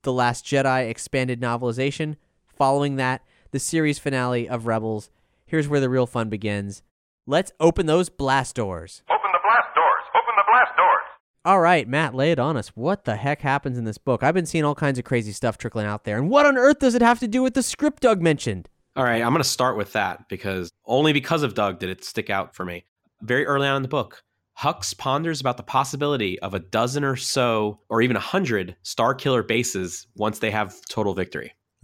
The 0.01 0.13
Last 0.13 0.45
Jedi 0.45 0.89
expanded 0.89 1.39
novelization. 1.39 2.15
Following 2.47 2.95
that, 2.95 3.21
the 3.51 3.59
series 3.59 3.99
finale 3.99 4.49
of 4.49 4.65
Rebels. 4.65 5.11
Here's 5.45 5.67
where 5.67 5.79
the 5.79 5.89
real 5.89 6.07
fun 6.07 6.29
begins. 6.29 6.81
Let's 7.29 7.51
open 7.59 7.87
those 7.87 8.07
blast 8.07 8.55
doors. 8.55 9.01
Open 9.09 9.29
the 9.33 9.39
blast 9.43 9.75
doors! 9.75 10.03
Open 10.15 10.33
the 10.37 10.45
blast 10.49 10.77
doors! 10.77 11.03
All 11.43 11.59
right, 11.59 11.85
Matt, 11.85 12.15
lay 12.15 12.31
it 12.31 12.39
on 12.39 12.55
us. 12.55 12.69
What 12.69 13.03
the 13.03 13.17
heck 13.17 13.41
happens 13.41 13.77
in 13.77 13.83
this 13.83 13.97
book? 13.97 14.23
I've 14.23 14.33
been 14.33 14.45
seeing 14.45 14.63
all 14.63 14.75
kinds 14.75 14.97
of 14.97 15.03
crazy 15.03 15.33
stuff 15.33 15.57
trickling 15.57 15.85
out 15.85 16.05
there. 16.05 16.17
And 16.17 16.29
what 16.29 16.45
on 16.45 16.57
earth 16.57 16.79
does 16.79 16.95
it 16.95 17.01
have 17.01 17.19
to 17.19 17.27
do 17.27 17.43
with 17.43 17.53
the 17.53 17.63
script 17.63 18.01
Doug 18.01 18.21
mentioned? 18.21 18.69
All 18.95 19.03
right, 19.03 19.21
I'm 19.21 19.33
going 19.33 19.43
to 19.43 19.49
start 19.49 19.75
with 19.75 19.91
that 19.91 20.29
because 20.29 20.71
only 20.85 21.11
because 21.11 21.43
of 21.43 21.53
Doug 21.53 21.79
did 21.79 21.89
it 21.89 22.05
stick 22.05 22.29
out 22.29 22.55
for 22.55 22.63
me. 22.63 22.85
Very 23.21 23.45
early 23.45 23.67
on 23.67 23.75
in 23.75 23.81
the 23.81 23.89
book, 23.89 24.23
Hux 24.57 24.97
ponders 24.97 25.41
about 25.41 25.57
the 25.57 25.63
possibility 25.63 26.39
of 26.39 26.53
a 26.53 26.59
dozen 26.59 27.03
or 27.03 27.17
so, 27.17 27.81
or 27.89 28.01
even 28.01 28.15
a 28.15 28.21
hundred 28.21 28.77
Star 28.83 29.13
Killer 29.13 29.43
bases 29.43 30.07
once 30.15 30.39
they 30.39 30.51
have 30.51 30.73
total 30.87 31.13
victory. 31.13 31.53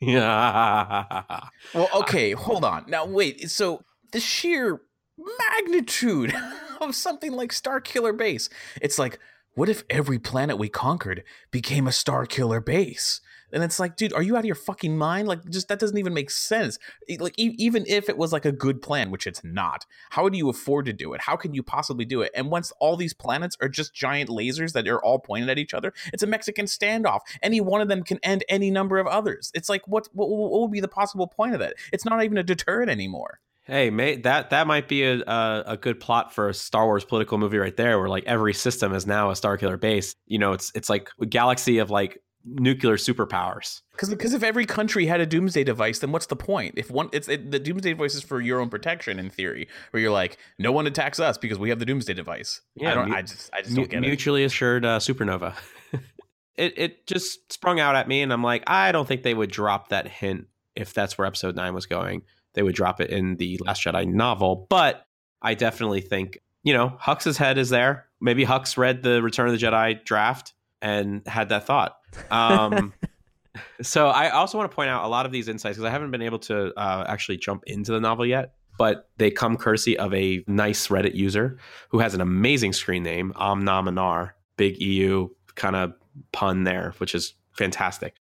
Yeah. 0.00 1.04
Well, 1.74 1.88
ah. 1.92 1.98
okay, 2.00 2.32
hold 2.32 2.64
on. 2.64 2.84
Now, 2.88 3.04
wait. 3.04 3.50
So 3.50 3.82
the 4.12 4.20
sheer 4.20 4.80
magnitude 5.18 6.34
of 6.80 6.94
something 6.94 7.32
like 7.32 7.52
Star 7.52 7.80
Killer 7.80 8.12
Base. 8.12 8.48
It's 8.80 8.98
like, 8.98 9.18
what 9.54 9.68
if 9.68 9.82
every 9.90 10.18
planet 10.18 10.56
we 10.56 10.68
conquered 10.68 11.24
became 11.50 11.86
a 11.86 11.92
Star 11.92 12.24
Killer 12.26 12.60
Base? 12.60 13.20
And 13.52 13.62
it's 13.62 13.78
like, 13.78 13.96
dude, 13.96 14.12
are 14.12 14.22
you 14.22 14.36
out 14.36 14.40
of 14.40 14.44
your 14.44 14.54
fucking 14.54 14.96
mind? 14.96 15.28
Like, 15.28 15.48
just 15.48 15.68
that 15.68 15.78
doesn't 15.78 15.98
even 15.98 16.14
make 16.14 16.30
sense. 16.30 16.78
Like, 17.18 17.34
e- 17.38 17.54
even 17.58 17.84
if 17.86 18.08
it 18.08 18.18
was 18.18 18.32
like 18.32 18.44
a 18.44 18.52
good 18.52 18.82
plan, 18.82 19.10
which 19.10 19.26
it's 19.26 19.42
not, 19.44 19.86
how 20.10 20.28
do 20.28 20.36
you 20.36 20.48
afford 20.48 20.86
to 20.86 20.92
do 20.92 21.12
it? 21.14 21.20
How 21.20 21.36
can 21.36 21.54
you 21.54 21.62
possibly 21.62 22.04
do 22.04 22.22
it? 22.22 22.30
And 22.34 22.50
once 22.50 22.72
all 22.80 22.96
these 22.96 23.14
planets 23.14 23.56
are 23.60 23.68
just 23.68 23.94
giant 23.94 24.30
lasers 24.30 24.72
that 24.72 24.86
are 24.88 25.02
all 25.02 25.18
pointed 25.18 25.48
at 25.48 25.58
each 25.58 25.74
other, 25.74 25.92
it's 26.12 26.22
a 26.22 26.26
Mexican 26.26 26.66
standoff. 26.66 27.20
Any 27.42 27.60
one 27.60 27.80
of 27.80 27.88
them 27.88 28.02
can 28.02 28.18
end 28.22 28.44
any 28.48 28.70
number 28.70 28.98
of 28.98 29.06
others. 29.06 29.50
It's 29.54 29.68
like, 29.68 29.86
what 29.86 30.08
what, 30.12 30.28
what 30.28 30.60
would 30.62 30.72
be 30.72 30.80
the 30.80 30.88
possible 30.88 31.26
point 31.26 31.54
of 31.54 31.60
that? 31.60 31.74
It's 31.92 32.04
not 32.04 32.22
even 32.22 32.38
a 32.38 32.42
deterrent 32.42 32.90
anymore. 32.90 33.40
Hey, 33.64 33.90
may, 33.90 34.16
that 34.16 34.48
that 34.50 34.66
might 34.66 34.88
be 34.88 35.04
a, 35.04 35.20
a 35.20 35.62
a 35.66 35.76
good 35.76 36.00
plot 36.00 36.34
for 36.34 36.48
a 36.48 36.54
Star 36.54 36.86
Wars 36.86 37.04
political 37.04 37.36
movie 37.36 37.58
right 37.58 37.76
there, 37.76 37.98
where 37.98 38.08
like 38.08 38.24
every 38.24 38.54
system 38.54 38.94
is 38.94 39.06
now 39.06 39.30
a 39.30 39.36
Star 39.36 39.58
Killer 39.58 39.76
base. 39.76 40.14
You 40.26 40.38
know, 40.38 40.54
it's 40.54 40.72
it's 40.74 40.88
like 40.88 41.10
a 41.20 41.26
galaxy 41.26 41.78
of 41.78 41.90
like 41.90 42.18
nuclear 42.44 42.96
superpowers. 42.96 43.82
Because 43.92 44.10
because 44.10 44.34
if 44.34 44.42
every 44.42 44.64
country 44.66 45.06
had 45.06 45.20
a 45.20 45.26
doomsday 45.26 45.64
device, 45.64 45.98
then 45.98 46.12
what's 46.12 46.26
the 46.26 46.36
point? 46.36 46.74
If 46.76 46.90
one, 46.90 47.08
it's 47.12 47.28
it, 47.28 47.50
the 47.50 47.58
doomsday 47.58 47.90
device 47.90 48.14
is 48.14 48.22
for 48.22 48.40
your 48.40 48.60
own 48.60 48.68
protection 48.68 49.18
in 49.18 49.30
theory, 49.30 49.68
where 49.90 50.00
you're 50.00 50.12
like, 50.12 50.38
no 50.58 50.72
one 50.72 50.86
attacks 50.86 51.18
us 51.20 51.36
because 51.38 51.58
we 51.58 51.68
have 51.70 51.78
the 51.78 51.84
doomsday 51.84 52.14
device. 52.14 52.60
Yeah, 52.74 52.92
I 52.92 52.94
don't. 52.94 53.08
mu- 53.10 53.16
I 53.16 53.22
just 53.22 53.50
I 53.52 53.58
just 53.62 53.70
Mu- 53.70 53.76
don't 53.82 53.90
get 53.90 53.98
it. 53.98 54.06
mutually 54.06 54.44
assured 54.44 54.84
uh, 54.84 54.98
supernova. 54.98 55.54
it 56.56 56.74
it 56.78 57.06
just 57.06 57.52
sprung 57.52 57.80
out 57.80 57.96
at 57.96 58.08
me, 58.08 58.22
and 58.22 58.32
I'm 58.32 58.42
like, 58.42 58.64
I 58.66 58.92
don't 58.92 59.06
think 59.06 59.22
they 59.22 59.34
would 59.34 59.50
drop 59.50 59.88
that 59.88 60.06
hint 60.08 60.46
if 60.76 60.94
that's 60.94 61.18
where 61.18 61.26
Episode 61.26 61.56
Nine 61.56 61.74
was 61.74 61.86
going. 61.86 62.22
They 62.54 62.62
would 62.62 62.74
drop 62.74 63.00
it 63.00 63.10
in 63.10 63.36
the 63.36 63.58
Last 63.64 63.84
Jedi 63.84 64.06
novel, 64.06 64.66
but 64.70 65.04
I 65.42 65.54
definitely 65.54 66.00
think 66.00 66.38
you 66.62 66.72
know 66.72 66.96
Hux's 66.98 67.36
head 67.36 67.58
is 67.58 67.68
there. 67.68 68.06
Maybe 68.20 68.44
Hux 68.44 68.76
read 68.76 69.02
the 69.02 69.22
Return 69.22 69.48
of 69.48 69.58
the 69.58 69.64
Jedi 69.64 70.04
draft 70.04 70.54
and 70.82 71.26
had 71.26 71.48
that 71.50 71.66
thought. 71.66 71.96
Um, 72.30 72.92
so 73.82 74.08
I 74.08 74.30
also 74.30 74.58
want 74.58 74.70
to 74.70 74.74
point 74.74 74.90
out 74.90 75.04
a 75.04 75.08
lot 75.08 75.26
of 75.26 75.32
these 75.32 75.48
insights 75.48 75.76
because 75.76 75.88
I 75.88 75.90
haven't 75.90 76.10
been 76.10 76.22
able 76.22 76.38
to 76.40 76.72
uh, 76.78 77.04
actually 77.08 77.38
jump 77.38 77.64
into 77.66 77.92
the 77.92 78.00
novel 78.00 78.26
yet, 78.26 78.54
but 78.78 79.08
they 79.18 79.30
come 79.30 79.56
courtesy 79.56 79.98
of 79.98 80.12
a 80.14 80.44
nice 80.46 80.88
Reddit 80.88 81.14
user 81.14 81.58
who 81.90 81.98
has 81.98 82.14
an 82.14 82.20
amazing 82.20 82.72
screen 82.72 83.02
name, 83.02 83.32
Omnaminar, 83.36 84.32
big 84.56 84.80
EU 84.80 85.28
kind 85.54 85.76
of 85.76 85.92
pun 86.32 86.64
there, 86.64 86.94
which 86.98 87.14
is 87.14 87.34
fantastic. 87.52 88.14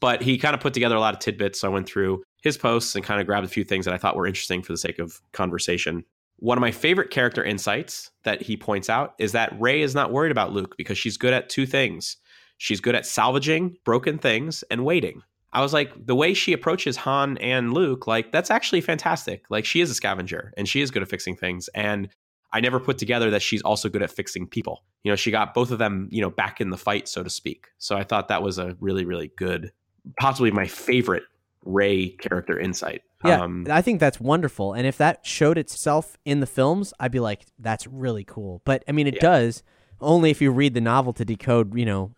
But 0.00 0.22
he 0.22 0.36
kind 0.36 0.54
of 0.54 0.60
put 0.60 0.74
together 0.74 0.96
a 0.96 1.00
lot 1.00 1.14
of 1.14 1.20
tidbits. 1.20 1.60
So 1.60 1.68
I 1.68 1.72
went 1.72 1.88
through 1.88 2.22
his 2.42 2.58
posts 2.58 2.94
and 2.94 3.04
kind 3.04 3.20
of 3.20 3.26
grabbed 3.26 3.46
a 3.46 3.48
few 3.48 3.64
things 3.64 3.84
that 3.84 3.94
I 3.94 3.98
thought 3.98 4.16
were 4.16 4.26
interesting 4.26 4.62
for 4.62 4.72
the 4.72 4.78
sake 4.78 4.98
of 4.98 5.20
conversation. 5.32 6.04
One 6.38 6.58
of 6.58 6.60
my 6.60 6.72
favorite 6.72 7.10
character 7.10 7.44
insights 7.44 8.10
that 8.24 8.42
he 8.42 8.56
points 8.56 8.90
out 8.90 9.14
is 9.18 9.32
that 9.32 9.54
Rey 9.60 9.80
is 9.80 9.94
not 9.94 10.10
worried 10.12 10.32
about 10.32 10.52
Luke 10.52 10.74
because 10.76 10.98
she's 10.98 11.16
good 11.16 11.32
at 11.32 11.48
two 11.48 11.66
things. 11.66 12.16
She's 12.62 12.80
good 12.80 12.94
at 12.94 13.04
salvaging 13.06 13.76
broken 13.84 14.18
things 14.18 14.62
and 14.70 14.84
waiting. 14.84 15.20
I 15.52 15.60
was 15.62 15.72
like, 15.72 16.06
the 16.06 16.14
way 16.14 16.32
she 16.32 16.52
approaches 16.52 16.96
Han 16.98 17.36
and 17.38 17.74
Luke, 17.74 18.06
like, 18.06 18.30
that's 18.30 18.52
actually 18.52 18.82
fantastic. 18.82 19.44
Like, 19.50 19.64
she 19.64 19.80
is 19.80 19.90
a 19.90 19.94
scavenger 19.94 20.54
and 20.56 20.68
she 20.68 20.80
is 20.80 20.92
good 20.92 21.02
at 21.02 21.08
fixing 21.08 21.34
things. 21.34 21.66
And 21.74 22.08
I 22.52 22.60
never 22.60 22.78
put 22.78 22.98
together 22.98 23.30
that 23.30 23.42
she's 23.42 23.62
also 23.62 23.88
good 23.88 24.00
at 24.00 24.12
fixing 24.12 24.46
people. 24.46 24.84
You 25.02 25.10
know, 25.10 25.16
she 25.16 25.32
got 25.32 25.54
both 25.54 25.72
of 25.72 25.80
them, 25.80 26.08
you 26.12 26.20
know, 26.20 26.30
back 26.30 26.60
in 26.60 26.70
the 26.70 26.76
fight, 26.76 27.08
so 27.08 27.24
to 27.24 27.30
speak. 27.30 27.66
So 27.78 27.96
I 27.96 28.04
thought 28.04 28.28
that 28.28 28.44
was 28.44 28.58
a 28.58 28.76
really, 28.78 29.04
really 29.04 29.32
good, 29.36 29.72
possibly 30.20 30.52
my 30.52 30.68
favorite 30.68 31.24
Rey 31.64 32.10
character 32.10 32.56
insight. 32.60 33.02
Yeah, 33.24 33.42
Um, 33.42 33.66
I 33.68 33.82
think 33.82 33.98
that's 33.98 34.20
wonderful. 34.20 34.72
And 34.72 34.86
if 34.86 34.98
that 34.98 35.26
showed 35.26 35.58
itself 35.58 36.16
in 36.24 36.38
the 36.38 36.46
films, 36.46 36.94
I'd 37.00 37.10
be 37.10 37.18
like, 37.20 37.44
that's 37.58 37.88
really 37.88 38.22
cool. 38.24 38.62
But 38.64 38.84
I 38.86 38.92
mean, 38.92 39.08
it 39.08 39.14
Yeah. 39.14 39.20
does 39.22 39.64
only 40.00 40.30
if 40.30 40.40
you 40.40 40.52
read 40.52 40.74
the 40.74 40.80
novel 40.80 41.12
to 41.14 41.24
decode, 41.24 41.76
you 41.76 41.84
know, 41.86 42.14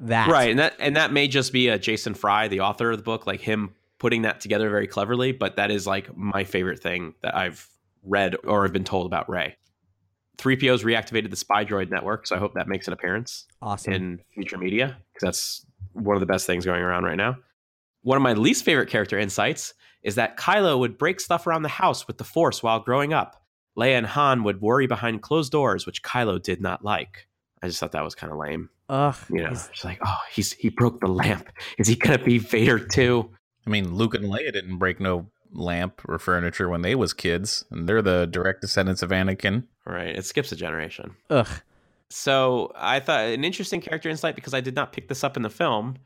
that. 0.00 0.28
right 0.28 0.50
and 0.50 0.58
that 0.58 0.74
and 0.78 0.96
that 0.96 1.12
may 1.12 1.26
just 1.28 1.52
be 1.52 1.68
a 1.68 1.78
jason 1.78 2.14
fry 2.14 2.48
the 2.48 2.60
author 2.60 2.90
of 2.90 2.96
the 2.98 3.02
book 3.02 3.26
like 3.26 3.40
him 3.40 3.74
putting 3.98 4.22
that 4.22 4.40
together 4.40 4.70
very 4.70 4.86
cleverly 4.86 5.32
but 5.32 5.56
that 5.56 5.70
is 5.70 5.86
like 5.86 6.16
my 6.16 6.44
favorite 6.44 6.80
thing 6.80 7.14
that 7.22 7.36
i've 7.36 7.68
read 8.04 8.36
or 8.44 8.62
have 8.62 8.72
been 8.72 8.84
told 8.84 9.06
about 9.06 9.28
rey. 9.28 9.56
3po's 10.38 10.84
reactivated 10.84 11.30
the 11.30 11.36
spy 11.36 11.64
droid 11.64 11.90
network 11.90 12.26
so 12.26 12.36
i 12.36 12.38
hope 12.38 12.54
that 12.54 12.68
makes 12.68 12.86
an 12.86 12.92
appearance 12.92 13.46
Awesome. 13.60 13.92
in 13.92 14.20
future 14.32 14.56
media 14.56 14.96
because 15.12 15.26
that's 15.26 15.66
one 15.94 16.14
of 16.16 16.20
the 16.20 16.26
best 16.26 16.46
things 16.46 16.64
going 16.64 16.80
around 16.82 17.02
right 17.04 17.16
now. 17.16 17.36
One 18.02 18.16
of 18.16 18.22
my 18.22 18.34
least 18.34 18.64
favorite 18.64 18.88
character 18.88 19.18
insights 19.18 19.74
is 20.04 20.14
that 20.14 20.36
kylo 20.36 20.78
would 20.78 20.96
break 20.96 21.18
stuff 21.18 21.44
around 21.46 21.62
the 21.62 21.68
house 21.68 22.06
with 22.06 22.18
the 22.18 22.24
force 22.24 22.62
while 22.62 22.78
growing 22.78 23.12
up. 23.12 23.42
Leia 23.76 23.98
and 23.98 24.06
han 24.06 24.44
would 24.44 24.60
worry 24.60 24.86
behind 24.86 25.22
closed 25.22 25.50
doors 25.50 25.86
which 25.86 26.02
kylo 26.04 26.40
did 26.40 26.60
not 26.60 26.84
like. 26.84 27.26
I 27.62 27.66
just 27.66 27.80
thought 27.80 27.92
that 27.92 28.04
was 28.04 28.14
kind 28.14 28.32
of 28.32 28.38
lame 28.38 28.70
Ugh. 28.88 29.16
you 29.30 29.42
know, 29.42 29.50
it's 29.50 29.84
like, 29.84 29.98
oh, 30.04 30.16
he's 30.32 30.52
he 30.52 30.70
broke 30.70 31.00
the 31.00 31.08
lamp. 31.08 31.48
Is 31.78 31.88
he 31.88 31.94
gonna 31.96 32.18
be 32.22 32.38
Vader 32.38 32.78
too? 32.78 33.30
I 33.66 33.70
mean, 33.70 33.94
Luke 33.94 34.14
and 34.14 34.24
Leia 34.24 34.52
didn't 34.52 34.78
break 34.78 34.98
no 34.98 35.26
lamp 35.52 36.00
or 36.08 36.18
furniture 36.18 36.68
when 36.68 36.82
they 36.82 36.94
was 36.94 37.12
kids, 37.12 37.64
and 37.70 37.88
they're 37.88 38.02
the 38.02 38.26
direct 38.26 38.60
descendants 38.60 39.02
of 39.02 39.10
Anakin. 39.10 39.64
Right. 39.86 40.16
It 40.16 40.24
skips 40.24 40.52
a 40.52 40.56
generation. 40.56 41.14
Ugh. 41.30 41.48
So 42.10 42.72
I 42.74 43.00
thought 43.00 43.26
an 43.26 43.44
interesting 43.44 43.80
character 43.80 44.08
insight 44.08 44.34
because 44.34 44.54
I 44.54 44.60
did 44.60 44.74
not 44.74 44.92
pick 44.92 45.08
this 45.08 45.22
up 45.22 45.36
in 45.36 45.42
the 45.42 45.50
film, 45.50 45.96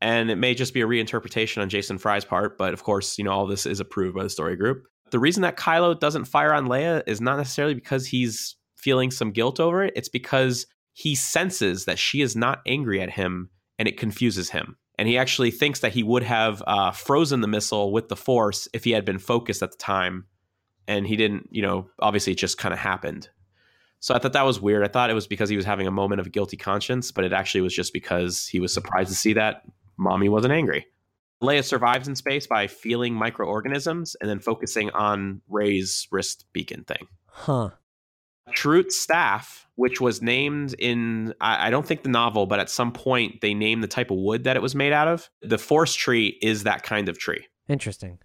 and 0.00 0.30
it 0.30 0.36
may 0.36 0.54
just 0.54 0.72
be 0.72 0.80
a 0.82 0.86
reinterpretation 0.86 1.60
on 1.60 1.68
Jason 1.68 1.98
Fry's 1.98 2.24
part. 2.24 2.56
But 2.56 2.72
of 2.72 2.84
course, 2.84 3.18
you 3.18 3.24
know, 3.24 3.32
all 3.32 3.46
this 3.46 3.66
is 3.66 3.80
approved 3.80 4.14
by 4.14 4.22
the 4.22 4.30
story 4.30 4.56
group. 4.56 4.84
The 5.10 5.18
reason 5.18 5.42
that 5.42 5.56
Kylo 5.56 5.98
doesn't 5.98 6.26
fire 6.26 6.54
on 6.54 6.66
Leia 6.66 7.02
is 7.06 7.20
not 7.20 7.36
necessarily 7.36 7.74
because 7.74 8.06
he's 8.06 8.56
feeling 8.76 9.10
some 9.10 9.32
guilt 9.32 9.58
over 9.58 9.82
it. 9.82 9.92
It's 9.96 10.08
because 10.08 10.66
he 10.92 11.14
senses 11.14 11.84
that 11.84 11.98
she 11.98 12.20
is 12.20 12.36
not 12.36 12.60
angry 12.66 13.00
at 13.00 13.10
him, 13.10 13.50
and 13.78 13.88
it 13.88 13.96
confuses 13.96 14.50
him. 14.50 14.76
And 14.98 15.08
he 15.08 15.16
actually 15.16 15.50
thinks 15.50 15.80
that 15.80 15.92
he 15.92 16.02
would 16.02 16.22
have 16.22 16.62
uh, 16.66 16.90
frozen 16.90 17.40
the 17.40 17.48
missile 17.48 17.90
with 17.90 18.08
the 18.08 18.16
Force 18.16 18.68
if 18.74 18.84
he 18.84 18.90
had 18.90 19.04
been 19.04 19.18
focused 19.18 19.62
at 19.62 19.70
the 19.70 19.78
time. 19.78 20.26
And 20.86 21.06
he 21.06 21.16
didn't, 21.16 21.48
you 21.50 21.62
know, 21.62 21.88
obviously 22.00 22.34
it 22.34 22.38
just 22.38 22.58
kind 22.58 22.74
of 22.74 22.78
happened. 22.78 23.30
So 24.00 24.14
I 24.14 24.18
thought 24.18 24.32
that 24.34 24.44
was 24.44 24.60
weird. 24.60 24.84
I 24.84 24.88
thought 24.88 25.10
it 25.10 25.14
was 25.14 25.26
because 25.26 25.48
he 25.48 25.56
was 25.56 25.64
having 25.64 25.86
a 25.86 25.90
moment 25.90 26.20
of 26.20 26.32
guilty 26.32 26.56
conscience, 26.56 27.12
but 27.12 27.24
it 27.24 27.32
actually 27.32 27.62
was 27.62 27.74
just 27.74 27.92
because 27.92 28.46
he 28.46 28.60
was 28.60 28.74
surprised 28.74 29.08
to 29.08 29.14
see 29.14 29.32
that 29.34 29.62
mommy 29.96 30.28
wasn't 30.28 30.52
angry. 30.52 30.86
Leia 31.42 31.64
survives 31.64 32.06
in 32.06 32.14
space 32.14 32.46
by 32.46 32.66
feeling 32.66 33.14
microorganisms 33.14 34.16
and 34.20 34.28
then 34.28 34.40
focusing 34.40 34.90
on 34.90 35.40
Rey's 35.48 36.08
wrist 36.10 36.44
beacon 36.52 36.84
thing. 36.84 37.08
Huh. 37.26 37.70
Chirrut's 38.52 38.96
staff, 38.96 39.66
which 39.80 39.98
was 39.98 40.20
named 40.20 40.74
in, 40.78 41.32
I, 41.40 41.68
I 41.68 41.70
don't 41.70 41.86
think 41.86 42.02
the 42.02 42.10
novel, 42.10 42.44
but 42.44 42.60
at 42.60 42.68
some 42.68 42.92
point 42.92 43.40
they 43.40 43.54
named 43.54 43.82
the 43.82 43.88
type 43.88 44.10
of 44.10 44.18
wood 44.18 44.44
that 44.44 44.54
it 44.54 44.60
was 44.60 44.74
made 44.74 44.92
out 44.92 45.08
of. 45.08 45.30
The 45.40 45.56
force 45.56 45.94
tree 45.94 46.38
is 46.42 46.64
that 46.64 46.82
kind 46.82 47.08
of 47.08 47.16
tree. 47.16 47.46
Interesting. 47.66 48.18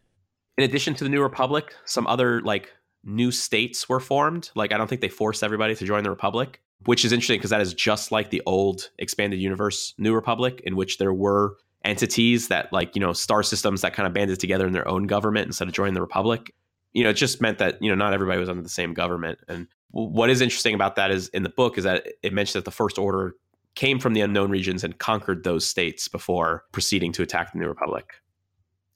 In 0.57 0.65
addition 0.65 0.95
to 0.95 1.05
the 1.05 1.09
New 1.09 1.21
Republic, 1.21 1.73
some 1.85 2.07
other 2.07 2.41
like 2.41 2.73
new 3.05 3.31
states 3.31 3.87
were 3.87 4.01
formed. 4.01 4.51
Like 4.53 4.73
I 4.73 4.77
don't 4.77 4.87
think 4.87 4.99
they 4.99 5.07
forced 5.07 5.43
everybody 5.43 5.75
to 5.75 5.85
join 5.85 6.03
the 6.03 6.09
Republic, 6.09 6.61
which 6.83 7.05
is 7.05 7.13
interesting 7.13 7.37
because 7.37 7.51
that 7.51 7.61
is 7.61 7.73
just 7.73 8.11
like 8.11 8.31
the 8.31 8.41
old 8.45 8.89
expanded 8.99 9.39
universe 9.39 9.93
New 9.97 10.13
Republic, 10.13 10.61
in 10.65 10.75
which 10.75 10.97
there 10.97 11.13
were 11.13 11.55
entities 11.85 12.49
that 12.49 12.73
like 12.73 12.93
you 12.97 12.99
know 12.99 13.13
star 13.13 13.43
systems 13.43 13.79
that 13.79 13.93
kind 13.93 14.05
of 14.05 14.13
banded 14.13 14.41
together 14.41 14.67
in 14.67 14.73
their 14.73 14.89
own 14.89 15.07
government 15.07 15.45
instead 15.45 15.69
of 15.69 15.73
joining 15.73 15.93
the 15.93 16.01
Republic. 16.01 16.53
You 16.91 17.05
know, 17.05 17.11
it 17.11 17.13
just 17.13 17.39
meant 17.39 17.59
that 17.59 17.81
you 17.81 17.87
know 17.87 17.95
not 17.95 18.11
everybody 18.11 18.41
was 18.41 18.49
under 18.49 18.61
the 18.61 18.67
same 18.67 18.93
government. 18.93 19.39
And 19.47 19.67
what 19.95 20.29
is 20.29 20.41
interesting 20.41 20.75
about 20.75 20.97
that 20.97 21.09
is 21.09 21.29
in 21.29 21.43
the 21.43 21.49
book 21.49 21.77
is 21.77 21.85
that 21.85 22.05
it 22.21 22.33
mentions 22.33 22.55
that 22.55 22.65
the 22.65 22.71
First 22.71 22.97
Order 22.97 23.33
came 23.75 23.97
from 23.97 24.13
the 24.13 24.19
unknown 24.19 24.51
regions 24.51 24.83
and 24.83 24.99
conquered 24.99 25.45
those 25.45 25.65
states 25.65 26.09
before 26.09 26.65
proceeding 26.73 27.13
to 27.13 27.21
attack 27.21 27.53
the 27.53 27.59
New 27.59 27.67
Republic. 27.67 28.05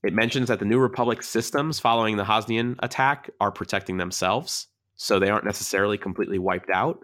It 0.04 0.14
mentions 0.14 0.50
that 0.50 0.60
the 0.60 0.66
New 0.66 0.78
Republic 0.78 1.24
systems 1.24 1.80
following 1.80 2.18
the 2.18 2.26
Hosnian 2.26 2.76
attack 2.80 3.30
are 3.39 3.50
protecting 3.50 3.95
themselves, 3.95 4.68
so 4.97 5.20
they 5.20 5.30
aren't 5.30 5.45
necessarily 5.45 5.97
completely 5.97 6.38
wiped 6.38 6.70
out. 6.70 7.00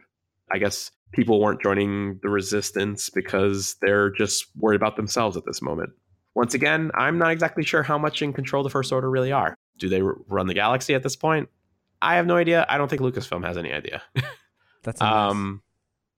I 0.51 0.57
guess 0.57 0.91
people 1.13 1.39
weren't 1.39 1.61
joining 1.61 2.19
the 2.21 2.29
resistance 2.29 3.09
because 3.09 3.77
they're 3.81 4.11
just 4.11 4.45
worried 4.57 4.75
about 4.75 4.97
themselves 4.97 5.37
at 5.37 5.45
this 5.45 5.61
moment. 5.61 5.91
Once 6.33 6.53
again, 6.53 6.91
I'm 6.97 7.17
not 7.17 7.31
exactly 7.31 7.63
sure 7.63 7.81
how 7.81 7.97
much 7.97 8.21
in 8.21 8.33
control 8.33 8.61
the 8.61 8.69
First 8.69 8.91
Order 8.91 9.09
really 9.09 9.31
are. 9.31 9.55
Do 9.77 9.87
they 9.87 10.01
run 10.01 10.47
the 10.47 10.53
galaxy 10.53 10.93
at 10.93 11.03
this 11.03 11.15
point? 11.15 11.47
I 12.05 12.15
have 12.15 12.27
no 12.27 12.37
idea. 12.37 12.65
I 12.69 12.77
don't 12.77 12.87
think 12.87 13.01
Lucasfilm 13.01 13.43
has 13.45 13.57
any 13.57 13.73
idea. 13.73 14.01
That's. 14.83 15.01
Um, 15.01 15.63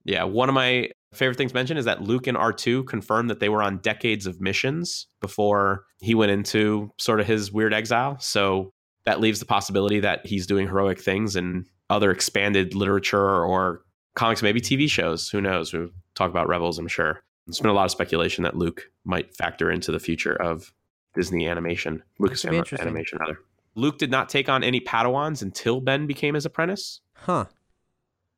yeah, 0.03 0.23
one 0.23 0.49
of 0.49 0.55
my 0.55 0.89
favorite 1.13 1.37
things 1.37 1.53
mentioned 1.53 1.79
is 1.79 1.85
that 1.85 2.01
Luke 2.01 2.27
and 2.27 2.37
R2 2.37 2.85
confirmed 2.85 3.29
that 3.29 3.39
they 3.39 3.49
were 3.49 3.63
on 3.63 3.77
decades 3.77 4.27
of 4.27 4.41
missions 4.41 5.07
before 5.21 5.85
he 5.99 6.13
went 6.13 6.31
into 6.31 6.91
sort 6.97 7.19
of 7.19 7.27
his 7.27 7.51
weird 7.51 7.73
exile. 7.73 8.17
So 8.19 8.73
that 9.05 9.21
leaves 9.21 9.39
the 9.39 9.45
possibility 9.45 10.01
that 10.01 10.25
he's 10.25 10.45
doing 10.45 10.67
heroic 10.67 10.99
things 10.99 11.35
in 11.37 11.65
other 11.89 12.11
expanded 12.11 12.75
literature 12.75 13.45
or 13.45 13.81
comics, 14.15 14.43
maybe 14.43 14.59
TV 14.59 14.89
shows. 14.89 15.29
Who 15.29 15.39
knows? 15.39 15.71
We'll 15.71 15.89
talk 16.15 16.29
about 16.29 16.49
Rebels, 16.49 16.77
I'm 16.77 16.89
sure. 16.89 17.21
There's 17.45 17.61
been 17.61 17.71
a 17.71 17.73
lot 17.73 17.85
of 17.85 17.91
speculation 17.91 18.43
that 18.43 18.57
Luke 18.57 18.91
might 19.05 19.33
factor 19.33 19.71
into 19.71 19.93
the 19.93 19.99
future 19.99 20.35
of 20.35 20.73
Disney 21.15 21.47
animation, 21.47 22.03
Lucasfilm 22.19 22.81
animation, 22.81 23.19
rather. 23.19 23.39
Luke 23.77 23.99
did 23.99 24.09
not 24.09 24.27
take 24.27 24.49
on 24.49 24.63
any 24.63 24.81
Padawans 24.81 25.43
until 25.43 25.79
Ben 25.79 26.07
became 26.07 26.33
his 26.33 26.45
apprentice. 26.45 26.99
Huh. 27.13 27.45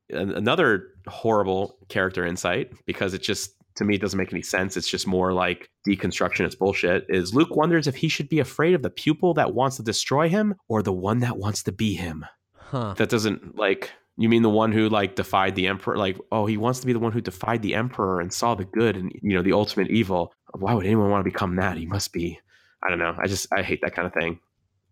an- 0.10 0.32
another 0.32 0.88
horrible 1.08 1.78
character 1.88 2.26
insight 2.26 2.72
because 2.86 3.14
it 3.14 3.22
just 3.22 3.52
to 3.76 3.86
me 3.86 3.96
it 3.96 4.02
doesn't 4.02 4.18
make 4.18 4.34
any 4.34 4.42
sense. 4.42 4.76
It's 4.76 4.90
just 4.90 5.08
more 5.08 5.32
like 5.32 5.70
deconstruction. 5.88 6.46
It's 6.46 6.56
bullshit. 6.56 7.06
Is 7.08 7.34
luke 7.34 7.56
wonders 7.56 7.88
if 7.88 7.96
he 7.96 8.10
should 8.10 8.28
be 8.28 8.40
afraid 8.40 8.74
of 8.74 8.82
the 8.82 8.90
pupil 8.90 9.34
that 9.36 9.54
wants 9.54 9.78
to 9.78 9.84
destroy 9.84 10.28
him 10.28 10.56
or 10.68 10.84
the 10.84 10.94
one 10.94 11.20
that 11.20 11.38
wants 11.38 11.64
to 11.64 11.72
be 11.72 11.94
him. 11.94 12.26
Huh. 12.56 12.94
that 12.98 13.10
doesn't 13.10 13.58
like 13.58 13.92
you 14.18 14.30
mean 14.30 14.44
the 14.44 14.50
one 14.50 14.72
who 14.72 14.90
like 14.90 15.16
defied 15.16 15.56
the 15.56 15.66
emperor 15.68 15.98
like 15.98 16.18
oh 16.32 16.46
he 16.46 16.58
wants 16.58 16.82
to 16.82 16.86
be 16.86 16.94
the 16.94 17.00
one 17.00 17.14
who 17.14 17.22
defied 17.22 17.62
the 17.62 17.74
emperor 17.74 18.20
and 18.20 18.32
saw 18.32 18.54
the 18.54 18.66
good 18.66 18.96
and 18.98 19.12
you 19.24 19.34
know 19.36 19.42
the 19.42 19.54
ultimate 19.54 19.90
evil. 19.90 20.34
Why 20.54 20.74
would 20.74 20.86
anyone 20.86 21.10
want 21.10 21.24
to 21.24 21.32
become 21.32 21.56
that? 21.56 21.78
He 21.78 21.86
must 21.86 22.12
be 22.12 22.40
i 22.84 22.90
don't 22.90 23.00
know. 23.00 23.16
I 23.18 23.28
just 23.28 23.48
i 23.54 23.62
hate 23.62 23.82
that 23.84 23.96
kind 23.96 24.06
of 24.06 24.14
thing 24.14 24.40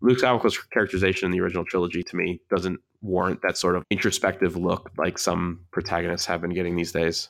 luke 0.00 0.18
skywalker's 0.18 0.58
characterization 0.72 1.26
in 1.26 1.32
the 1.32 1.40
original 1.40 1.64
trilogy 1.64 2.02
to 2.02 2.16
me 2.16 2.40
doesn't 2.50 2.80
warrant 3.00 3.40
that 3.42 3.56
sort 3.56 3.76
of 3.76 3.84
introspective 3.90 4.56
look 4.56 4.90
like 4.98 5.18
some 5.18 5.60
protagonists 5.70 6.26
have 6.26 6.40
been 6.40 6.54
getting 6.54 6.76
these 6.76 6.92
days. 6.92 7.28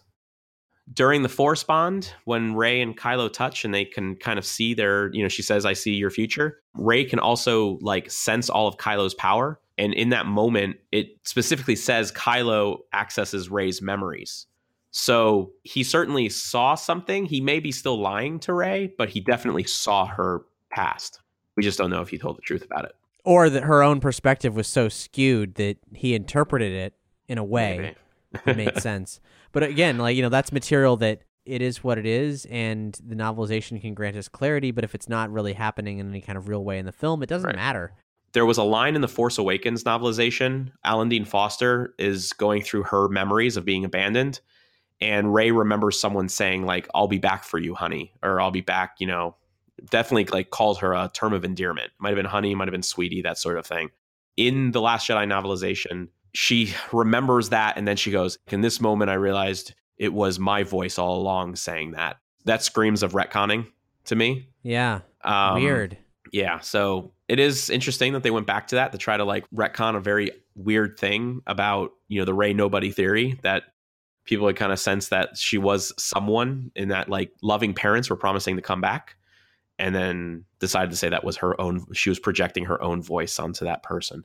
During 0.91 1.23
the 1.23 1.29
force 1.29 1.63
bond 1.63 2.15
when 2.25 2.55
rey 2.55 2.81
and 2.81 2.97
kylo 2.97 3.31
touch 3.31 3.65
and 3.65 3.75
they 3.75 3.85
can 3.85 4.17
kind 4.17 4.39
of 4.39 4.47
see 4.47 4.73
their 4.73 5.13
you 5.13 5.23
know 5.23 5.29
she 5.29 5.43
says 5.43 5.67
i 5.67 5.75
see 5.75 5.93
your 5.93 6.11
future 6.11 6.63
rey 6.75 7.05
can 7.05 7.19
also 7.19 7.79
like 7.83 8.11
sense 8.11 8.49
all 8.49 8.67
of 8.67 8.79
kylo's 8.79 9.15
power. 9.15 9.61
And 9.77 9.93
in 9.93 10.09
that 10.11 10.27
moment 10.27 10.77
it 10.91 11.09
specifically 11.25 11.77
says 11.77 12.11
kylo 12.13 12.79
accesses 12.95 13.51
rey's 13.51 13.83
memories. 13.83 14.47
So 14.91 15.53
he 15.63 15.85
certainly 15.85 16.31
saw 16.31 16.75
something. 16.75 17.27
He 17.27 17.43
may 17.43 17.61
be 17.61 17.71
still 17.71 18.01
lying 18.01 18.41
to 18.41 18.55
rey 18.55 18.95
but 18.97 19.11
he 19.11 19.21
definitely 19.21 19.65
saw 19.65 20.07
her 20.07 20.41
past 20.71 21.21
we 21.59 21.65
just 21.65 21.77
don't 21.77 21.91
know 21.91 22.01
if 22.01 22.09
he 22.09 22.17
told 22.19 22.39
the 22.39 22.43
truth 22.43 22.65
about 22.65 22.85
it 22.85 22.95
Or 23.25 23.51
that 23.51 23.65
her 23.65 23.83
own 23.83 23.99
perspective 24.01 24.55
was 24.55 24.69
so 24.69 24.89
skewed 24.89 25.57
that 25.57 25.77
he 25.93 26.15
interpreted 26.15 26.73
it 26.73 26.95
in 27.27 27.37
a 27.37 27.45
way 27.45 27.97
that 28.45 28.57
made 28.57 28.77
sense. 28.81 29.21
But 29.53 29.65
again, 29.65 29.99
like 29.99 30.15
you 30.17 30.23
know, 30.23 30.29
that's 30.29 30.53
material 30.53 30.97
that 30.99 31.23
it 31.45 31.61
is 31.63 31.83
what 31.83 31.99
it 31.99 32.07
is, 32.07 32.47
and 32.51 32.97
the 33.05 33.15
novelization 33.17 33.81
can 33.81 33.95
grant 33.95 34.17
us 34.17 34.29
clarity. 34.29 34.71
But 34.71 34.85
if 34.85 34.95
it's 34.95 35.09
not 35.09 35.33
really 35.33 35.55
happening 35.55 35.99
in 35.99 36.09
any 36.11 36.21
kind 36.21 36.39
of 36.39 36.47
real 36.49 36.63
way 36.63 36.79
in 36.79 36.87
the 36.87 36.93
film, 36.93 37.23
it 37.23 37.29
doesn't 37.29 37.47
Right. 37.49 37.57
matter. 37.57 37.93
there 38.35 38.45
was 38.47 38.59
a 38.59 38.63
line 38.63 38.95
in 38.95 39.01
the 39.01 39.09
Force 39.09 39.39
Awakens 39.39 39.83
novelization. 39.85 40.71
Alan 40.85 41.09
Dean 41.09 41.25
Foster 41.25 41.95
is 41.99 42.33
going 42.35 42.63
through 42.63 42.83
her 42.85 43.09
memories 43.09 43.57
of 43.57 43.65
being 43.65 43.85
abandoned, 43.87 44.41
and 45.01 45.33
Rey 45.35 45.51
remembers 45.51 45.99
someone 45.99 46.29
saying 46.29 46.67
like, 46.67 46.87
"I'll 46.95 47.09
be 47.09 47.19
back 47.19 47.43
for 47.45 47.59
you, 47.59 47.75
honey," 47.75 48.13
or 48.23 48.39
"I'll 48.41 48.51
be 48.51 48.61
back," 48.61 48.97
you 49.01 49.07
know, 49.07 49.35
definitely 49.91 50.27
like 50.27 50.51
called 50.51 50.79
her 50.79 50.93
a 50.93 51.11
term 51.13 51.33
of 51.33 51.45
endearment. 51.45 51.91
Might 51.99 52.11
have 52.11 52.17
been 52.17 52.27
honey, 52.27 52.55
might 52.55 52.69
have 52.69 52.73
been 52.73 52.83
sweetie, 52.83 53.23
that 53.23 53.39
sort 53.39 53.59
of 53.59 53.67
thing. 53.67 53.91
In 54.37 54.71
the 54.71 54.81
Last 54.81 55.09
Jedi 55.09 55.27
novelization, 55.27 56.09
she 56.35 56.75
remembers 56.93 57.49
that 57.51 57.77
and 57.77 57.87
then 57.87 57.97
she 57.97 58.11
goes, 58.11 58.39
In 58.49 58.61
this 58.61 58.81
moment, 58.81 59.11
I 59.11 59.15
realized 59.15 59.75
it 59.97 60.13
was 60.13 60.39
my 60.39 60.63
voice 60.63 60.99
all 60.99 61.21
along 61.21 61.57
saying 61.57 61.93
that. 61.93 62.19
That 62.45 62.63
screams 62.63 63.03
of 63.03 63.13
retconning 63.13 63.67
to 64.05 64.17
me. 64.17 64.49
Yeah. 64.63 65.01
Um, 65.23 65.63
Weird. 65.63 65.99
Yeah. 66.33 66.61
So 66.61 67.13
it 67.27 67.39
is 67.39 67.71
interesting 67.71 68.13
that 68.13 68.23
they 68.23 68.31
went 68.31 68.47
back 68.47 68.69
to 68.69 68.77
that 68.77 68.93
to 68.93 68.99
try 68.99 69.17
to 69.17 69.25
like 69.25 69.49
retcon 69.51 69.97
a 69.97 70.01
very 70.01 70.31
weird 70.55 70.99
thing 70.99 71.43
about, 71.47 71.93
you 72.09 72.21
know, 72.21 72.25
the 72.25 72.35
Rey 72.35 72.53
nobody 72.53 72.91
theory 72.91 73.39
that 73.43 73.65
people 74.25 74.47
had 74.47 74.57
kind 74.57 74.73
of 74.73 74.79
sensed 74.79 75.11
that 75.11 75.37
she 75.37 75.59
was 75.59 75.93
someone 75.99 76.71
in 76.77 76.89
that 76.89 77.09
like 77.09 77.33
loving 77.43 77.75
parents 77.75 78.11
were 78.11 78.17
promising 78.17 78.57
to 78.57 78.63
come 78.63 78.81
back 78.81 79.17
and 79.79 79.95
then 79.95 80.45
decided 80.59 80.91
to 80.91 80.97
say 80.97 81.09
that 81.09 81.25
was 81.25 81.37
her 81.39 81.61
own 81.61 81.87
she 81.93 82.09
was 82.09 82.19
projecting 82.19 82.65
her 82.65 82.83
own 82.83 83.03
voice 83.03 83.39
onto 83.39 83.65
that 83.65 83.83
person. 83.83 84.25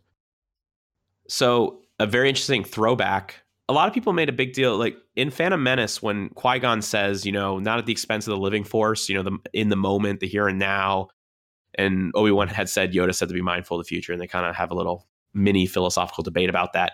So 1.27 1.81
a 1.99 2.07
very 2.07 2.29
interesting 2.29 2.63
throwback. 2.63 3.43
A 3.69 3.73
lot 3.73 3.87
of 3.87 3.93
people 3.93 4.11
made 4.11 4.27
a 4.27 4.33
big 4.33 4.53
deal, 4.53 4.77
like 4.77 4.97
in 5.15 5.29
Phantom 5.29 5.61
Menace, 5.61 6.01
when 6.01 6.29
Qui 6.29 6.59
Gon 6.59 6.81
says, 6.81 7.25
you 7.25 7.31
know, 7.31 7.59
not 7.59 7.79
at 7.79 7.85
the 7.85 7.93
expense 7.93 8.27
of 8.27 8.31
the 8.31 8.37
living 8.37 8.63
force, 8.63 9.07
you 9.07 9.15
know, 9.15 9.23
the 9.23 9.37
in 9.53 9.69
the 9.69 9.75
moment, 9.75 10.19
the 10.19 10.27
here 10.27 10.47
and 10.47 10.59
now. 10.59 11.07
And 11.75 12.11
Obi 12.13 12.31
Wan 12.31 12.49
had 12.49 12.69
said, 12.69 12.93
Yoda 12.93 13.15
said 13.15 13.29
to 13.29 13.33
be 13.33 13.41
mindful 13.41 13.79
of 13.79 13.85
the 13.85 13.87
future, 13.87 14.11
and 14.11 14.21
they 14.21 14.27
kind 14.27 14.45
of 14.45 14.55
have 14.55 14.69
a 14.69 14.75
little 14.75 15.07
mini 15.33 15.65
philosophical 15.65 16.23
debate 16.23 16.49
about 16.49 16.73
that. 16.73 16.93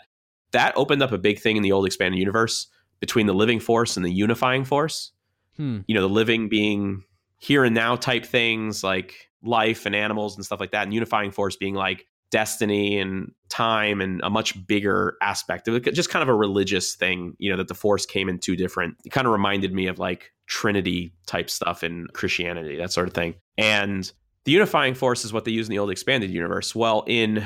That 0.52 0.74
opened 0.78 1.04
up 1.04 1.12
a 1.12 1.18
big 1.18 1.40
thing 1.40 1.58
in 1.58 1.64
the 1.64 1.72
old 1.72 1.86
expanded 1.86 2.20
universe 2.20 2.68
between 3.00 3.26
the 3.26 3.34
living 3.34 3.60
force 3.60 3.98
and 3.98 4.06
the 4.06 4.12
unifying 4.12 4.64
force. 4.64 5.12
Hmm. 5.58 5.80
You 5.88 5.96
know, 5.96 6.02
the 6.02 6.10
living 6.10 6.50
being 6.50 7.04
here 7.40 7.64
and 7.64 7.74
now 7.74 7.96
type 7.96 8.26
things 8.26 8.84
like 8.84 9.30
life 9.42 9.86
and 9.86 9.96
animals 9.96 10.36
and 10.36 10.46
stuff 10.46 10.60
like 10.60 10.72
that, 10.72 10.84
and 10.84 10.94
unifying 10.94 11.32
force 11.32 11.56
being 11.56 11.74
like 11.74 12.06
destiny 12.32 13.00
and 13.00 13.32
time 13.50 14.02
and 14.02 14.22
a 14.24 14.30
much 14.30 14.68
bigger 14.68 15.18
aspect 15.22 15.68
of 15.68 15.74
it, 15.74 15.94
just 15.96 16.10
kind 16.10 16.22
of 16.22 16.30
a 16.30 16.34
religious 16.34 16.94
thing, 16.96 17.34
you 17.40 17.50
know, 17.50 17.58
that 17.58 17.68
the 17.68 17.74
force 17.74 18.06
came 18.06 18.30
in 18.30 18.38
two 18.38 18.56
different. 18.56 18.96
It 19.04 19.10
kind 19.10 19.26
of 19.26 19.34
reminded 19.34 19.74
me 19.74 19.88
of 19.88 19.98
like 19.98 20.32
Trinity 20.46 21.14
type 21.26 21.50
stuff 21.50 21.84
in 21.84 22.08
Christianity, 22.14 22.76
that 22.78 22.92
sort 22.92 23.08
of 23.08 23.14
thing. 23.14 23.36
And 23.58 24.12
the 24.46 24.52
unifying 24.52 24.94
force 24.94 25.26
is 25.26 25.34
what 25.34 25.46
they 25.46 25.52
use 25.52 25.68
in 25.68 25.72
the 25.72 25.80
old 25.80 25.90
expanded 25.90 26.30
universe. 26.30 26.76
Well, 26.76 27.04
in 27.08 27.46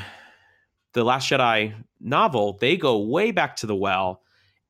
the 0.93 1.03
Last 1.03 1.29
Jedi 1.29 1.73
novel, 1.99 2.57
they 2.59 2.75
go 2.77 2.99
way 2.99 3.31
back 3.31 3.55
to 3.57 3.67
the 3.67 3.75
well 3.75 4.21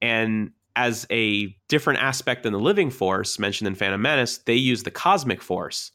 and 0.02 0.52
as 0.76 1.06
a 1.12 1.56
different 1.70 2.00
aspect 2.02 2.44
than 2.44 2.54
the 2.54 2.60
living 2.60 2.90
force 2.90 3.38
mentioned 3.38 3.68
in 3.68 3.76
Phantom 3.76 4.02
Menace, 4.02 4.40
they 4.40 4.56
use 4.56 4.84
the 4.84 4.92
cosmic 4.92 5.42
force, 5.42 5.92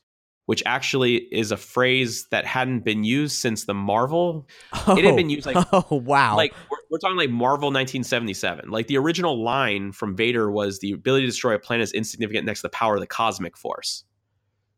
which 0.47 0.63
actually 0.67 1.17
is 1.33 1.51
a 1.51 1.57
phrase 1.57 2.27
that 2.31 2.47
hadn't 2.47 2.85
been 2.85 3.05
used 3.05 3.37
since 3.37 3.65
the 3.65 3.75
Marvel. 3.75 4.49
Oh, 4.87 4.97
It 4.97 5.05
had 5.05 5.17
been 5.17 5.31
used 5.31 5.47
like 5.47 5.57
oh, 5.73 5.87
oh 5.91 5.97
wow. 5.97 6.37
like 6.37 6.53
we're, 6.71 6.79
we're 6.91 6.99
talking 6.99 7.17
like 7.17 7.31
Marvel 7.31 7.69
1977. 7.69 8.71
Like 8.71 8.87
the 8.87 8.99
original 8.99 9.43
line 9.43 9.93
from 9.93 10.17
Vader 10.17 10.51
was 10.51 10.79
the 10.79 10.93
ability 10.93 11.25
to 11.25 11.31
destroy 11.31 11.55
a 11.55 11.59
planet 11.59 11.85
is 11.85 11.93
insignificant 11.93 12.47
next 12.47 12.61
to 12.61 12.67
the 12.67 12.71
power 12.71 12.95
of 12.95 13.01
the 13.01 13.07
cosmic 13.07 13.57
force. 13.57 14.05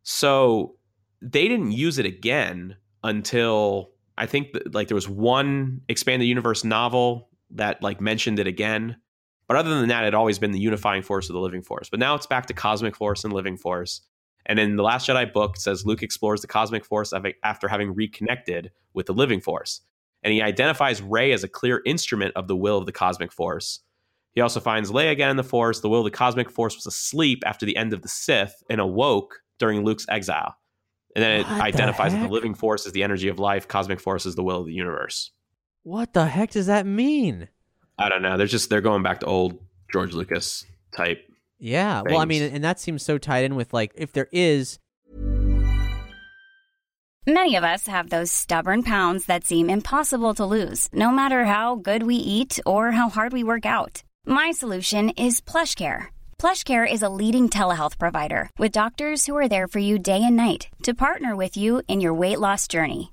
So 0.02 0.76
they 1.22 1.48
didn't 1.48 1.72
use 1.72 1.98
it 1.98 2.06
again 2.06 2.76
until 3.04 3.90
I 4.16 4.26
think 4.26 4.52
that, 4.52 4.74
like 4.74 4.88
there 4.88 4.94
was 4.94 5.08
one 5.08 5.82
expanded 5.88 6.28
universe 6.28 6.64
novel 6.64 7.28
that 7.50 7.82
like 7.82 8.00
mentioned 8.00 8.38
it 8.38 8.46
again. 8.46 8.96
But 9.50 9.56
other 9.56 9.80
than 9.80 9.88
that, 9.88 10.02
it 10.02 10.04
had 10.04 10.14
always 10.14 10.38
been 10.38 10.52
the 10.52 10.60
unifying 10.60 11.02
force 11.02 11.28
of 11.28 11.32
the 11.32 11.40
living 11.40 11.64
force. 11.64 11.90
But 11.90 11.98
now 11.98 12.14
it's 12.14 12.24
back 12.24 12.46
to 12.46 12.54
cosmic 12.54 12.94
force 12.94 13.24
and 13.24 13.32
living 13.32 13.56
force. 13.56 14.00
And 14.46 14.60
in 14.60 14.76
the 14.76 14.84
Last 14.84 15.08
Jedi 15.08 15.32
book, 15.32 15.56
it 15.56 15.60
says 15.60 15.84
Luke 15.84 16.04
explores 16.04 16.40
the 16.40 16.46
cosmic 16.46 16.84
force 16.84 17.12
after 17.42 17.66
having 17.66 17.92
reconnected 17.92 18.70
with 18.94 19.06
the 19.06 19.12
living 19.12 19.40
force. 19.40 19.80
And 20.22 20.32
he 20.32 20.40
identifies 20.40 21.02
Rey 21.02 21.32
as 21.32 21.42
a 21.42 21.48
clear 21.48 21.82
instrument 21.84 22.32
of 22.36 22.46
the 22.46 22.54
will 22.54 22.78
of 22.78 22.86
the 22.86 22.92
cosmic 22.92 23.32
force. 23.32 23.80
He 24.36 24.40
also 24.40 24.60
finds 24.60 24.92
Leia 24.92 25.10
again 25.10 25.30
in 25.30 25.36
the 25.36 25.42
force. 25.42 25.80
The 25.80 25.88
will 25.88 25.98
of 25.98 26.04
the 26.04 26.12
cosmic 26.12 26.48
force 26.48 26.76
was 26.76 26.86
asleep 26.86 27.42
after 27.44 27.66
the 27.66 27.76
end 27.76 27.92
of 27.92 28.02
the 28.02 28.08
Sith 28.08 28.62
and 28.70 28.80
awoke 28.80 29.42
during 29.58 29.84
Luke's 29.84 30.06
exile. 30.08 30.54
And 31.16 31.24
then 31.24 31.40
it 31.40 31.46
What 31.48 31.56
the 31.56 31.62
identifies 31.64 32.12
that 32.12 32.22
the 32.22 32.32
living 32.32 32.54
force 32.54 32.86
is 32.86 32.92
the 32.92 33.02
energy 33.02 33.26
of 33.26 33.40
life, 33.40 33.66
cosmic 33.66 33.98
force 33.98 34.26
is 34.26 34.36
the 34.36 34.44
will 34.44 34.60
of 34.60 34.66
the 34.66 34.74
universe. 34.74 35.32
what 35.82 36.12
the 36.12 36.26
heck 36.26 36.52
does 36.52 36.66
that 36.66 36.86
mean? 36.86 37.48
I 38.00 38.08
don't 38.08 38.22
know. 38.22 38.36
They're 38.38 38.46
just 38.46 38.70
they're 38.70 38.80
going 38.80 39.02
back 39.02 39.20
to 39.20 39.26
old 39.26 39.58
George 39.92 40.14
Lucas 40.14 40.64
type. 40.96 41.22
Yeah. 41.58 42.02
Well, 42.04 42.18
I 42.18 42.24
mean, 42.24 42.42
and 42.42 42.64
that 42.64 42.80
seems 42.80 43.02
so 43.02 43.18
tied 43.18 43.44
in 43.44 43.54
with 43.54 43.74
like 43.74 43.92
if 43.94 44.12
there 44.12 44.28
is 44.32 44.78
Many 47.26 47.54
of 47.54 47.64
us 47.64 47.86
have 47.86 48.08
those 48.08 48.32
stubborn 48.32 48.82
pounds 48.82 49.26
that 49.26 49.44
seem 49.44 49.68
impossible 49.68 50.32
to 50.34 50.46
lose, 50.46 50.88
no 50.92 51.10
matter 51.10 51.44
how 51.44 51.76
good 51.76 52.02
we 52.02 52.16
eat 52.16 52.58
or 52.64 52.92
how 52.92 53.10
hard 53.10 53.34
we 53.34 53.44
work 53.44 53.66
out. 53.66 54.02
My 54.26 54.52
solution 54.52 55.10
is 55.10 55.42
PlushCare. 55.42 56.06
PlushCare 56.38 56.90
is 56.90 57.02
a 57.02 57.10
leading 57.10 57.50
telehealth 57.50 57.98
provider 57.98 58.48
with 58.58 58.72
doctors 58.72 59.26
who 59.26 59.36
are 59.36 59.48
there 59.48 59.68
for 59.68 59.80
you 59.80 59.98
day 59.98 60.22
and 60.24 60.34
night 60.34 60.68
to 60.82 60.94
partner 60.94 61.36
with 61.36 61.58
you 61.58 61.82
in 61.88 62.00
your 62.00 62.14
weight 62.14 62.40
loss 62.40 62.66
journey. 62.66 63.12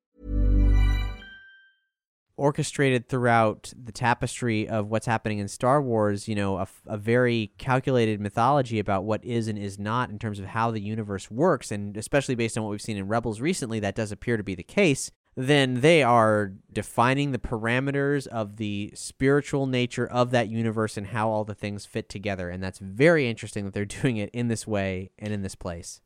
Orchestrated 2.41 3.07
throughout 3.07 3.71
the 3.81 3.91
tapestry 3.91 4.67
of 4.67 4.87
what's 4.87 5.05
happening 5.05 5.37
in 5.37 5.47
Star 5.47 5.79
Wars, 5.79 6.27
you 6.27 6.33
know, 6.33 6.65
a 6.87 6.97
very 6.97 7.53
calculated 7.59 8.19
mythology 8.19 8.79
about 8.79 9.03
what 9.03 9.23
is 9.23 9.47
and 9.47 9.59
is 9.59 9.77
not 9.77 10.09
in 10.09 10.17
terms 10.17 10.39
of 10.39 10.45
how 10.45 10.71
the 10.71 10.81
universe 10.81 11.29
works, 11.29 11.71
and 11.71 11.95
especially 11.95 12.33
based 12.33 12.57
on 12.57 12.63
what 12.63 12.71
we've 12.71 12.81
seen 12.81 12.97
in 12.97 13.07
Rebels 13.07 13.41
recently, 13.41 13.79
that 13.81 13.93
does 13.93 14.11
appear 14.11 14.37
to 14.37 14.43
be 14.43 14.55
the 14.55 14.63
case. 14.63 15.11
Then 15.35 15.81
they 15.81 16.01
are 16.01 16.53
defining 16.73 17.31
the 17.31 17.37
parameters 17.37 18.25
of 18.25 18.57
the 18.57 18.91
spiritual 18.95 19.67
nature 19.67 20.07
of 20.07 20.31
that 20.31 20.49
universe 20.49 20.97
and 20.97 21.05
how 21.05 21.29
all 21.29 21.45
the 21.45 21.53
things 21.53 21.85
fit 21.85 22.09
together. 22.09 22.49
And 22.49 22.63
that's 22.63 22.79
very 22.79 23.29
interesting 23.29 23.65
that 23.65 23.75
they're 23.75 23.85
doing 24.01 24.17
it 24.17 24.31
in 24.33 24.47
this 24.47 24.65
way 24.65 25.11
and 25.19 25.31
in 25.31 25.43
this 25.43 25.53
place. 25.53 26.01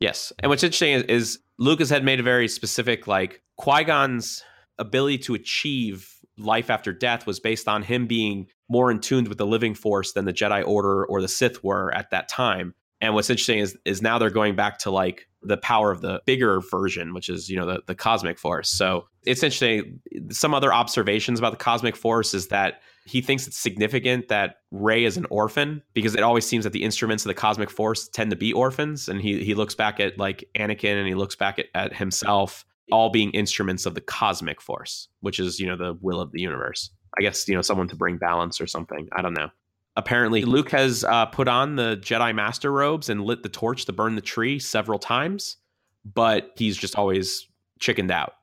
Yes. 0.00 0.32
And 0.40 0.50
what's 0.50 0.64
interesting 0.64 0.94
is, 0.94 1.02
is 1.04 1.38
Lucas 1.56 1.88
had 1.88 2.02
made 2.02 2.18
a 2.18 2.24
very 2.24 2.48
specific, 2.48 3.06
like, 3.06 3.42
Qui 3.56 3.84
Gon's 3.84 4.42
ability 4.78 5.18
to 5.18 5.34
achieve 5.34 6.14
life 6.38 6.70
after 6.70 6.92
death 6.92 7.26
was 7.26 7.40
based 7.40 7.68
on 7.68 7.82
him 7.82 8.06
being 8.06 8.46
more 8.68 8.90
in 8.90 9.00
tune 9.00 9.24
with 9.24 9.38
the 9.38 9.46
living 9.46 9.74
force 9.74 10.12
than 10.12 10.24
the 10.24 10.32
Jedi 10.32 10.66
Order 10.66 11.04
or 11.06 11.20
the 11.20 11.28
Sith 11.28 11.62
were 11.64 11.92
at 11.94 12.10
that 12.10 12.28
time. 12.28 12.74
And 13.00 13.14
what's 13.14 13.30
interesting 13.30 13.58
is 13.60 13.76
is 13.84 14.02
now 14.02 14.18
they're 14.18 14.30
going 14.30 14.56
back 14.56 14.78
to 14.78 14.90
like 14.90 15.28
the 15.42 15.56
power 15.56 15.92
of 15.92 16.00
the 16.00 16.20
bigger 16.26 16.60
version, 16.60 17.14
which 17.14 17.28
is, 17.28 17.48
you 17.48 17.56
know, 17.56 17.66
the, 17.66 17.82
the 17.86 17.94
cosmic 17.94 18.38
force. 18.38 18.68
So 18.68 19.06
it's 19.24 19.42
interesting. 19.42 20.00
Some 20.30 20.52
other 20.52 20.72
observations 20.72 21.38
about 21.38 21.52
the 21.52 21.64
cosmic 21.64 21.94
force 21.94 22.34
is 22.34 22.48
that 22.48 22.80
he 23.06 23.20
thinks 23.20 23.46
it's 23.46 23.56
significant 23.56 24.28
that 24.28 24.56
Rey 24.72 25.04
is 25.04 25.16
an 25.16 25.26
orphan 25.30 25.82
because 25.94 26.16
it 26.16 26.22
always 26.22 26.44
seems 26.44 26.64
that 26.64 26.72
the 26.72 26.82
instruments 26.82 27.24
of 27.24 27.28
the 27.28 27.34
cosmic 27.34 27.70
force 27.70 28.08
tend 28.08 28.30
to 28.30 28.36
be 28.36 28.52
orphans. 28.52 29.08
And 29.08 29.20
he 29.20 29.44
he 29.44 29.54
looks 29.54 29.76
back 29.76 30.00
at 30.00 30.18
like 30.18 30.48
Anakin 30.56 30.98
and 30.98 31.06
he 31.06 31.14
looks 31.14 31.36
back 31.36 31.60
at, 31.60 31.66
at 31.74 31.94
himself, 31.94 32.64
all 32.92 33.10
being 33.10 33.30
instruments 33.32 33.86
of 33.86 33.94
the 33.94 34.00
cosmic 34.00 34.60
force, 34.60 35.08
which 35.20 35.38
is, 35.38 35.60
you 35.60 35.66
know, 35.66 35.76
the 35.76 35.96
will 36.00 36.20
of 36.20 36.32
the 36.32 36.40
universe. 36.40 36.90
I 37.18 37.22
guess, 37.22 37.48
you 37.48 37.54
know, 37.54 37.62
someone 37.62 37.88
to 37.88 37.96
bring 37.96 38.18
balance 38.18 38.60
or 38.60 38.66
something. 38.66 39.08
I 39.12 39.22
don't 39.22 39.34
know. 39.34 39.48
Apparently, 39.96 40.42
Luke 40.42 40.70
has 40.70 41.02
uh, 41.04 41.26
put 41.26 41.48
on 41.48 41.76
the 41.76 41.96
Jedi 41.96 42.34
Master 42.34 42.70
robes 42.70 43.08
and 43.08 43.24
lit 43.24 43.42
the 43.42 43.48
torch 43.48 43.84
to 43.86 43.92
burn 43.92 44.14
the 44.14 44.20
tree 44.20 44.58
several 44.58 44.98
times, 44.98 45.56
but 46.04 46.52
he's 46.56 46.76
just 46.76 46.96
always 46.96 47.48
chickened 47.80 48.10
out. 48.10 48.34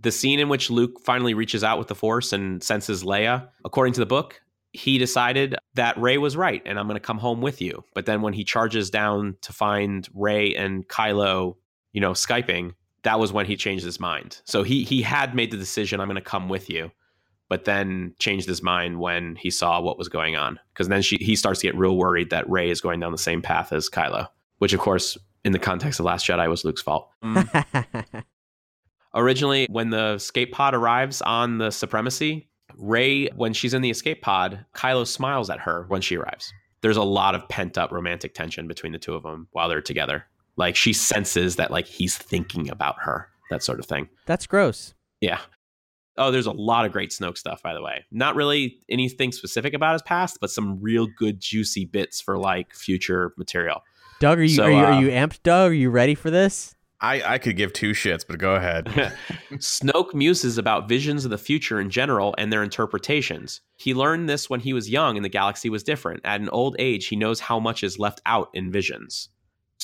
The 0.00 0.12
scene 0.12 0.38
in 0.38 0.48
which 0.48 0.70
Luke 0.70 1.00
finally 1.04 1.34
reaches 1.34 1.62
out 1.62 1.78
with 1.78 1.88
the 1.88 1.94
Force 1.94 2.32
and 2.32 2.62
senses 2.62 3.04
Leia, 3.04 3.48
according 3.64 3.94
to 3.94 4.00
the 4.00 4.06
book, 4.06 4.40
he 4.72 4.98
decided 4.98 5.56
that 5.74 5.96
Rey 5.98 6.18
was 6.18 6.36
right 6.36 6.62
and 6.64 6.78
I'm 6.78 6.86
going 6.86 6.96
to 6.96 7.00
come 7.00 7.18
home 7.18 7.40
with 7.40 7.60
you. 7.60 7.84
But 7.94 8.06
then 8.06 8.22
when 8.22 8.32
he 8.32 8.44
charges 8.44 8.90
down 8.90 9.36
to 9.42 9.52
find 9.52 10.08
Rey 10.14 10.54
and 10.54 10.86
Kylo 10.88 11.56
you 11.94 12.00
know, 12.00 12.10
Skyping, 12.10 12.74
that 13.04 13.20
was 13.20 13.32
when 13.32 13.46
he 13.46 13.56
changed 13.56 13.84
his 13.84 14.00
mind. 14.00 14.40
So 14.44 14.62
he 14.62 14.82
he 14.82 15.02
had 15.02 15.34
made 15.34 15.50
the 15.50 15.56
decision, 15.56 16.00
I'm 16.00 16.08
going 16.08 16.16
to 16.16 16.20
come 16.20 16.48
with 16.48 16.68
you, 16.68 16.90
but 17.48 17.64
then 17.64 18.14
changed 18.18 18.48
his 18.48 18.62
mind 18.62 18.98
when 18.98 19.36
he 19.36 19.50
saw 19.50 19.80
what 19.80 19.98
was 19.98 20.08
going 20.08 20.36
on. 20.36 20.58
Because 20.72 20.88
then 20.88 21.02
she 21.02 21.16
he 21.16 21.36
starts 21.36 21.60
to 21.60 21.66
get 21.66 21.76
real 21.76 21.96
worried 21.96 22.30
that 22.30 22.48
Rey 22.50 22.70
is 22.70 22.80
going 22.80 23.00
down 23.00 23.12
the 23.12 23.18
same 23.18 23.42
path 23.42 23.72
as 23.72 23.88
Kylo, 23.88 24.28
which 24.58 24.72
of 24.72 24.80
course, 24.80 25.16
in 25.44 25.52
the 25.52 25.58
context 25.58 26.00
of 26.00 26.06
Last 26.06 26.26
Jedi, 26.26 26.48
was 26.48 26.64
Luke's 26.64 26.82
fault. 26.82 27.08
Mm. 27.22 28.24
Originally, 29.14 29.68
when 29.70 29.90
the 29.90 30.14
escape 30.14 30.52
pod 30.52 30.74
arrives 30.74 31.22
on 31.22 31.58
the 31.58 31.70
supremacy, 31.70 32.48
Rey, 32.76 33.28
when 33.36 33.52
she's 33.52 33.74
in 33.74 33.82
the 33.82 33.90
escape 33.90 34.22
pod, 34.22 34.64
Kylo 34.74 35.06
smiles 35.06 35.50
at 35.50 35.60
her 35.60 35.84
when 35.88 36.00
she 36.00 36.16
arrives. 36.16 36.52
There's 36.80 36.96
a 36.96 37.02
lot 37.02 37.34
of 37.34 37.48
pent 37.48 37.78
up 37.78 37.92
romantic 37.92 38.34
tension 38.34 38.66
between 38.66 38.92
the 38.92 38.98
two 38.98 39.14
of 39.14 39.22
them 39.22 39.46
while 39.52 39.68
they're 39.68 39.80
together. 39.80 40.26
Like 40.56 40.76
she 40.76 40.92
senses 40.92 41.56
that 41.56 41.70
like 41.70 41.86
he's 41.86 42.16
thinking 42.16 42.70
about 42.70 42.96
her, 43.00 43.28
that 43.50 43.62
sort 43.62 43.80
of 43.80 43.86
thing. 43.86 44.08
That's 44.26 44.46
gross. 44.46 44.94
Yeah. 45.20 45.40
Oh, 46.16 46.30
there's 46.30 46.46
a 46.46 46.52
lot 46.52 46.86
of 46.86 46.92
great 46.92 47.10
Snoke 47.10 47.36
stuff, 47.36 47.60
by 47.62 47.74
the 47.74 47.82
way. 47.82 48.04
Not 48.12 48.36
really 48.36 48.78
anything 48.88 49.32
specific 49.32 49.74
about 49.74 49.94
his 49.94 50.02
past, 50.02 50.38
but 50.40 50.50
some 50.50 50.80
real 50.80 51.08
good 51.18 51.40
juicy 51.40 51.86
bits 51.86 52.20
for 52.20 52.38
like 52.38 52.72
future 52.72 53.32
material. 53.36 53.82
Doug, 54.20 54.38
are 54.38 54.42
you 54.42 54.54
So, 54.54 54.64
are 54.64 54.70
you, 54.70 54.76
uh, 54.76 54.84
are 54.84 55.02
you 55.02 55.08
amped, 55.08 55.42
Doug? 55.42 55.72
Are 55.72 55.74
you 55.74 55.90
ready 55.90 56.14
for 56.14 56.30
this? 56.30 56.74
I, 57.00 57.34
I 57.34 57.38
could 57.38 57.56
give 57.56 57.72
two 57.72 57.90
shits, 57.90 58.24
but 58.26 58.38
go 58.38 58.54
ahead. 58.54 58.86
Snoke 59.54 60.14
muses 60.14 60.56
about 60.56 60.88
visions 60.88 61.24
of 61.24 61.30
the 61.30 61.36
future 61.36 61.80
in 61.80 61.90
general 61.90 62.34
and 62.38 62.52
their 62.52 62.62
interpretations. 62.62 63.60
He 63.76 63.92
learned 63.92 64.28
this 64.28 64.48
when 64.48 64.60
he 64.60 64.72
was 64.72 64.88
young 64.88 65.16
and 65.16 65.24
the 65.24 65.28
galaxy 65.28 65.68
was 65.68 65.82
different. 65.82 66.20
At 66.24 66.40
an 66.40 66.48
old 66.48 66.76
age, 66.78 67.08
he 67.08 67.16
knows 67.16 67.40
how 67.40 67.58
much 67.58 67.82
is 67.82 67.98
left 67.98 68.22
out 68.24 68.48
in 68.54 68.72
visions. 68.72 69.28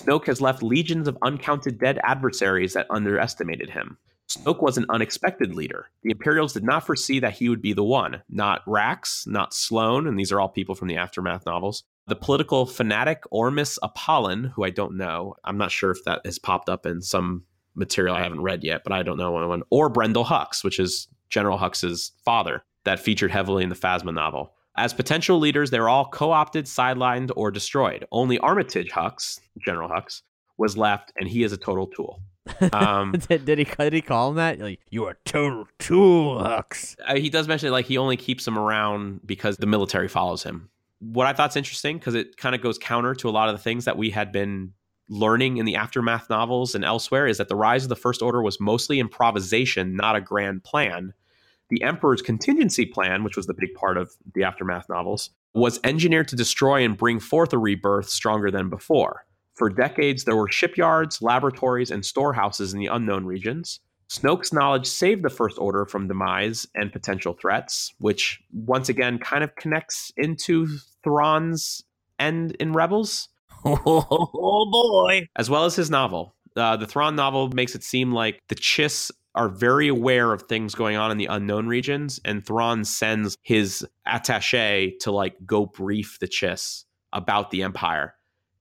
Snoke 0.01 0.26
has 0.26 0.40
left 0.40 0.62
legions 0.62 1.07
of 1.09 1.18
uncounted 1.20 1.78
dead 1.78 2.01
adversaries 2.03 2.72
that 2.72 2.86
underestimated 2.88 3.68
him. 3.68 3.98
Snoke 4.30 4.62
was 4.62 4.78
an 4.78 4.86
unexpected 4.88 5.55
leader. 5.55 5.90
The 6.03 6.12
Imperials 6.12 6.55
did 6.55 6.64
not 6.64 6.86
foresee 6.86 7.18
that 7.18 7.34
he 7.34 7.48
would 7.48 7.61
be 7.61 7.74
the 7.74 7.84
one. 7.84 8.22
Not 8.30 8.62
Rax, 8.66 9.26
not 9.26 9.53
Sloane, 9.53 10.07
and 10.07 10.18
these 10.18 10.32
are 10.32 10.40
all 10.40 10.48
people 10.48 10.74
from 10.74 10.88
the 10.88 10.96
Aftermath 10.96 11.44
novels. 11.44 11.84
The 12.07 12.16
political 12.16 12.64
fanatic 12.64 13.24
Ormus 13.30 13.78
Apollon, 13.82 14.44
who 14.44 14.64
I 14.64 14.70
don't 14.70 14.96
know. 14.96 15.34
I'm 15.44 15.59
not 15.59 15.70
sure 15.70 15.90
if 15.90 16.03
that 16.05 16.22
has 16.24 16.38
popped 16.38 16.68
up 16.68 16.86
in 16.86 17.03
some 17.03 17.44
material 17.74 18.14
I 18.14 18.22
haven't 18.22 18.42
read 18.42 18.64
yet, 18.64 18.82
but 18.84 18.92
I 18.92 19.03
don't 19.03 19.18
know 19.18 19.32
one. 19.32 19.62
Or 19.70 19.92
Brendol 19.92 20.24
Hux, 20.24 20.64
which 20.64 20.78
is 20.78 21.09
General 21.28 21.59
Hux's 21.59 22.12
father, 22.24 22.64
that 22.84 23.01
featured 23.01 23.32
heavily 23.32 23.64
in 23.64 23.68
the 23.68 23.74
Phasma 23.74 24.14
novel. 24.14 24.55
As 24.77 24.95
potential 24.95 25.39
leaders, 25.39 25.71
they're 25.71 25.89
all 25.89 26.07
co 26.07 26.31
opted, 26.31 26.66
sidelined, 26.66 27.31
or 27.37 27.51
destroyed. 27.51 28.07
Only 28.12 28.39
Armitage 28.39 28.91
Hux, 28.91 29.41
General 29.64 29.89
Hux, 29.89 30.23
was 30.59 30.77
left, 30.77 31.12
and 31.18 31.29
he 31.29 31.43
is 31.43 31.53
a 31.53 31.57
total 31.57 31.87
tool. 31.87 32.23
Um, 32.73 33.12
did, 33.29 33.45
did 33.45 33.59
he 33.59 33.64
did 33.64 33.93
he 33.93 34.01
call 34.01 34.31
him 34.31 34.37
that? 34.37 34.59
Like 34.59 34.81
you 34.91 35.05
are 35.05 35.12
a 35.12 35.16
total 35.25 35.66
tool, 35.79 36.37
Hux. 36.41 36.97
uh, 37.07 37.16
he 37.16 37.31
does 37.31 37.49
mention 37.49 37.71
like 37.73 37.87
he 37.87 37.99
only 37.99 38.16
keeps 38.16 38.47
him 38.47 38.59
around 38.59 39.21
because 39.27 39.57
the 39.57 39.66
military 39.66 40.09
follows 40.09 40.43
him. 40.43 40.71
What 41.01 41.27
I 41.27 41.33
thought's 41.33 41.57
interesting 41.57 41.99
because 41.99 42.14
it 42.14 42.37
kind 42.37 42.55
of 42.55 42.61
goes 42.61 42.79
counter 42.79 43.14
to 43.16 43.29
a 43.29 43.31
lot 43.31 43.49
of 43.49 43.57
the 43.57 43.62
things 43.62 43.87
that 43.87 43.97
we 43.97 44.11
had 44.11 44.33
been 44.33 44.73
learning 45.09 45.57
in 45.57 45.66
the 45.66 45.75
aftermath 45.75 46.31
novels 46.31 46.75
and 46.75 46.85
elsewhere 46.85 47.27
is 47.27 47.39
that 47.39 47.49
the 47.49 47.57
rise 47.57 47.83
of 47.83 47.89
the 47.89 47.97
first 47.97 48.23
order 48.23 48.43
was 48.43 48.61
mostly 48.61 49.01
improvisation, 49.01 49.97
not 49.97 50.14
a 50.14 50.21
grand 50.21 50.62
plan. 50.62 51.12
The 51.71 51.83
emperor's 51.83 52.23
contingency 52.23 52.87
plan, 52.87 53.25
which 53.25 53.37
was 53.37 53.47
the 53.47 53.55
big 53.55 53.75
part 53.75 53.97
of 53.97 54.12
the 54.35 54.45
aftermath 54.45 54.89
novels, 54.89 55.31
was 55.55 55.81
engineered 55.85 56.29
to 56.29 56.37
destroy 56.37 56.85
and 56.85 56.97
bring 56.97 57.21
forth 57.21 57.53
a 57.53 57.59
rebirth 57.59 58.09
stronger 58.09 58.51
than 58.51 58.68
before. 58.68 59.25
For 59.55 59.68
decades, 59.68 60.25
there 60.25 60.37
were 60.37 60.51
shipyards, 60.51 61.21
laboratories, 61.21 61.91
and 61.91 62.05
storehouses 62.05 62.73
in 62.73 62.81
the 62.81 62.87
unknown 62.87 63.25
regions. 63.25 63.81
Snoke's 64.09 64.53
knowledge 64.53 64.87
saved 64.87 65.23
the 65.23 65.31
First 65.31 65.59
Order 65.59 65.85
from 65.87 66.09
demise 66.09 66.66
and 66.75 66.93
potential 66.93 67.37
threats, 67.41 67.95
which 67.99 68.41
once 68.53 68.89
again 68.89 69.18
kind 69.18 69.45
of 69.45 69.55
connects 69.55 70.12
into 70.16 70.66
Thrawn's 71.05 71.85
end 72.18 72.57
in 72.59 72.73
Rebels, 72.73 73.29
oh 73.64 74.71
boy. 75.07 75.29
as 75.37 75.49
well 75.49 75.64
as 75.64 75.77
his 75.77 75.91
novel. 75.91 76.35
Uh, 76.57 76.77
the 76.77 76.87
Thrawn 76.87 77.14
novel 77.14 77.51
makes 77.51 77.75
it 77.75 77.85
seem 77.85 78.12
like 78.12 78.41
the 78.49 78.57
Chiss 78.57 79.12
are 79.35 79.49
very 79.49 79.89
aware 79.89 80.33
of 80.33 80.43
things 80.43 80.74
going 80.74 80.97
on 80.97 81.11
in 81.11 81.18
the 81.18 81.26
unknown 81.26 81.66
regions, 81.66 82.20
and 82.24 82.45
Thrawn 82.45 82.85
sends 82.85 83.37
his 83.43 83.87
attaché 84.07 84.99
to 85.01 85.12
like 85.12 85.37
go 85.47 85.66
brief 85.66 86.18
the 86.18 86.26
Chiss 86.26 86.85
about 87.12 87.51
the 87.51 87.62
Empire. 87.62 88.14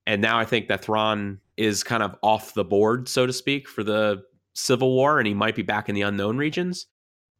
And 0.05 0.21
now 0.21 0.39
I 0.39 0.45
think 0.45 0.67
that 0.67 0.83
Thrawn 0.83 1.39
is 1.57 1.83
kind 1.83 2.03
of 2.03 2.15
off 2.23 2.53
the 2.53 2.63
board, 2.63 3.07
so 3.07 3.25
to 3.25 3.33
speak, 3.33 3.67
for 3.67 3.83
the 3.83 4.23
Civil 4.53 4.95
War, 4.95 5.19
and 5.19 5.27
he 5.27 5.33
might 5.33 5.55
be 5.55 5.61
back 5.61 5.89
in 5.89 5.95
the 5.95 6.01
unknown 6.01 6.37
regions. 6.37 6.87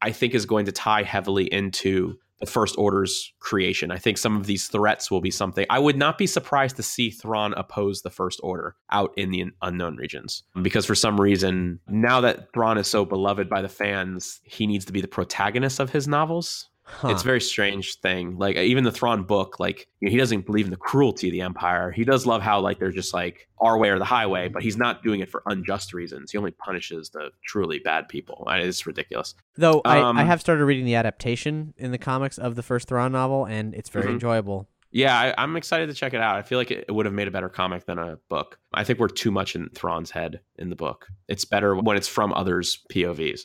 I 0.01 0.11
think 0.11 0.33
is 0.33 0.45
going 0.45 0.65
to 0.65 0.71
tie 0.71 1.03
heavily 1.03 1.51
into 1.51 2.17
the 2.39 2.45
First 2.45 2.75
Order's 2.77 3.33
creation. 3.39 3.91
I 3.91 3.97
think 3.97 4.17
some 4.17 4.37
of 4.37 4.45
these 4.45 4.67
threats 4.67 5.11
will 5.11 5.21
be 5.21 5.31
something. 5.31 5.65
I 5.69 5.79
would 5.79 5.97
not 5.97 6.17
be 6.17 6.27
surprised 6.27 6.77
to 6.77 6.83
see 6.83 7.09
Thrawn 7.09 7.53
oppose 7.53 8.01
the 8.01 8.09
First 8.09 8.39
Order 8.43 8.75
out 8.91 9.11
in 9.17 9.31
the 9.31 9.45
unknown 9.61 9.97
regions 9.97 10.43
because 10.61 10.85
for 10.85 10.95
some 10.95 11.19
reason, 11.19 11.79
now 11.87 12.21
that 12.21 12.53
Thrawn 12.53 12.77
is 12.77 12.87
so 12.87 13.05
beloved 13.05 13.49
by 13.49 13.61
the 13.61 13.69
fans, 13.69 14.39
he 14.43 14.67
needs 14.67 14.85
to 14.85 14.93
be 14.93 15.01
the 15.01 15.07
protagonist 15.07 15.79
of 15.79 15.91
his 15.91 16.07
novels. 16.07 16.69
Huh. 16.91 17.09
It's 17.09 17.21
a 17.21 17.25
very 17.25 17.39
strange 17.39 17.95
thing. 17.99 18.37
Like 18.37 18.55
even 18.57 18.83
the 18.83 18.91
Thrawn 18.91 19.23
book, 19.23 19.59
like 19.59 19.87
you 19.99 20.07
know, 20.07 20.11
he 20.11 20.17
doesn't 20.17 20.45
believe 20.45 20.65
in 20.65 20.71
the 20.71 20.77
cruelty 20.77 21.27
of 21.29 21.31
the 21.31 21.41
Empire. 21.41 21.91
He 21.91 22.03
does 22.03 22.25
love 22.25 22.41
how 22.41 22.59
like 22.59 22.79
they're 22.79 22.91
just 22.91 23.13
like 23.13 23.47
our 23.59 23.77
way 23.77 23.89
or 23.89 23.99
the 23.99 24.05
highway, 24.05 24.49
but 24.49 24.63
he's 24.63 24.75
not 24.75 25.03
doing 25.03 25.19
it 25.21 25.29
for 25.29 25.41
unjust 25.45 25.93
reasons. 25.93 26.31
He 26.31 26.37
only 26.37 26.51
punishes 26.51 27.09
the 27.11 27.29
truly 27.45 27.79
bad 27.79 28.09
people. 28.09 28.45
It's 28.49 28.85
ridiculous. 28.85 29.35
Though 29.55 29.81
Um, 29.85 30.17
I, 30.17 30.21
I 30.21 30.25
have 30.25 30.41
started 30.41 30.65
reading 30.65 30.85
the 30.85 30.95
adaptation 30.95 31.73
in 31.77 31.91
the 31.91 31.97
comics 31.97 32.37
of 32.37 32.55
the 32.55 32.63
first 32.63 32.87
Thrawn 32.89 33.11
novel, 33.11 33.45
and 33.45 33.73
it's 33.75 33.89
very 33.89 34.07
Mhm. 34.07 34.13
enjoyable. 34.13 34.67
Yeah, 34.91 35.15
I, 35.17 35.35
I'm 35.37 35.55
excited 35.55 35.87
to 35.89 35.93
check 35.93 36.15
it 36.15 36.19
out. 36.19 36.35
I 36.37 36.41
feel 36.41 36.57
like 36.57 36.71
it, 36.71 36.85
it 36.87 36.91
would 36.91 37.05
have 37.05 37.13
made 37.13 37.27
a 37.27 37.31
better 37.31 37.47
comic 37.49 37.85
than 37.85 37.99
a 37.99 38.17
book. 38.27 38.57
I 38.73 38.83
think 38.83 38.97
we're 38.97 39.07
too 39.07 39.29
much 39.29 39.55
in 39.55 39.69
Thrawn's 39.75 40.09
head 40.09 40.39
in 40.57 40.69
the 40.71 40.75
book. 40.75 41.07
It's 41.27 41.45
better 41.45 41.75
when 41.75 41.95
it's 41.95 42.07
from 42.07 42.33
others' 42.33 42.79
POVs. 42.91 43.41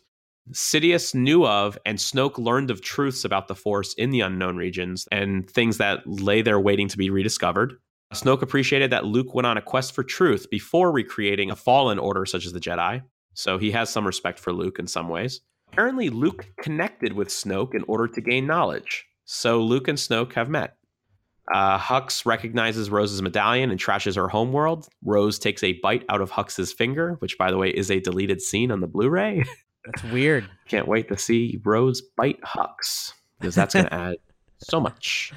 Sidious 0.53 1.15
knew 1.15 1.47
of 1.47 1.79
and 1.87 1.99
Snoke 1.99 2.39
learned 2.39 2.71
of 2.71 2.83
truths 2.83 3.25
about 3.25 3.49
the 3.49 3.55
Force 3.55 3.95
in 3.95 4.11
the 4.11 4.21
unknown 4.21 4.57
regions 4.57 5.09
and 5.11 5.49
things 5.49 5.79
that 5.79 6.07
lay 6.07 6.43
there 6.43 6.61
waiting 6.61 6.89
to 6.89 6.99
be 6.99 7.09
rediscovered. 7.11 7.79
Snoke 8.13 8.43
appreciated 8.43 8.91
that 8.91 9.07
Luke 9.07 9.35
went 9.35 9.47
on 9.47 9.57
a 9.57 9.63
quest 9.63 9.95
for 9.95 10.05
truth 10.05 10.49
before 10.51 10.93
recreating 10.93 11.51
a 11.51 11.57
fallen 11.57 11.99
order 11.99 12.27
such 12.27 12.45
as 12.45 12.53
the 12.53 12.61
Jedi, 12.61 13.03
so 13.33 13.59
he 13.59 13.71
has 13.73 13.91
some 13.91 14.07
respect 14.07 14.39
for 14.39 14.53
Luke 14.53 14.79
in 14.79 14.87
some 14.87 15.09
ways. 15.09 15.41
Apparently, 15.73 16.11
Luke 16.11 16.47
connected 16.61 17.15
with 17.15 17.29
Snoke 17.29 17.75
in 17.75 17.83
order 17.89 18.07
to 18.07 18.21
gain 18.21 18.47
knowledge, 18.47 19.07
so 19.25 19.61
Luke 19.61 19.89
and 19.89 19.99
Snoke 19.99 20.35
have 20.35 20.49
met. 20.49 20.77
Uh, 21.53 21.79
Hux 21.79 22.25
recognizes 22.25 22.91
Rose's 22.91 23.21
medallion 23.21 23.71
and 23.71 23.79
trashes 23.79 24.17
her 24.17 24.29
homeworld. 24.29 24.89
Rose 25.05 25.39
takes 25.39 25.63
a 25.63 25.75
bite 25.81 26.05
out 26.09 26.21
of 26.21 26.31
Hux's 26.31 26.73
finger, 26.73 27.17
which, 27.19 27.37
by 27.37 27.51
the 27.51 27.59
way, 27.59 27.69
is 27.69 27.91
a 27.91 28.01
deleted 28.01 28.41
scene 28.41 28.71
on 28.71 28.81
the 28.81 28.87
Blu 28.87 29.09
ray. 29.09 29.45
That's 29.85 30.03
weird. 30.05 30.49
Can't 30.69 30.89
wait 30.89 31.09
to 31.09 31.19
see 31.19 31.61
Rose 31.65 32.01
bite 32.17 32.41
Hux 32.43 33.13
because 33.39 33.55
that's 33.55 33.75
going 33.75 33.87
to 33.87 33.95
add 33.95 34.17
so 34.59 34.81
much. 34.81 35.33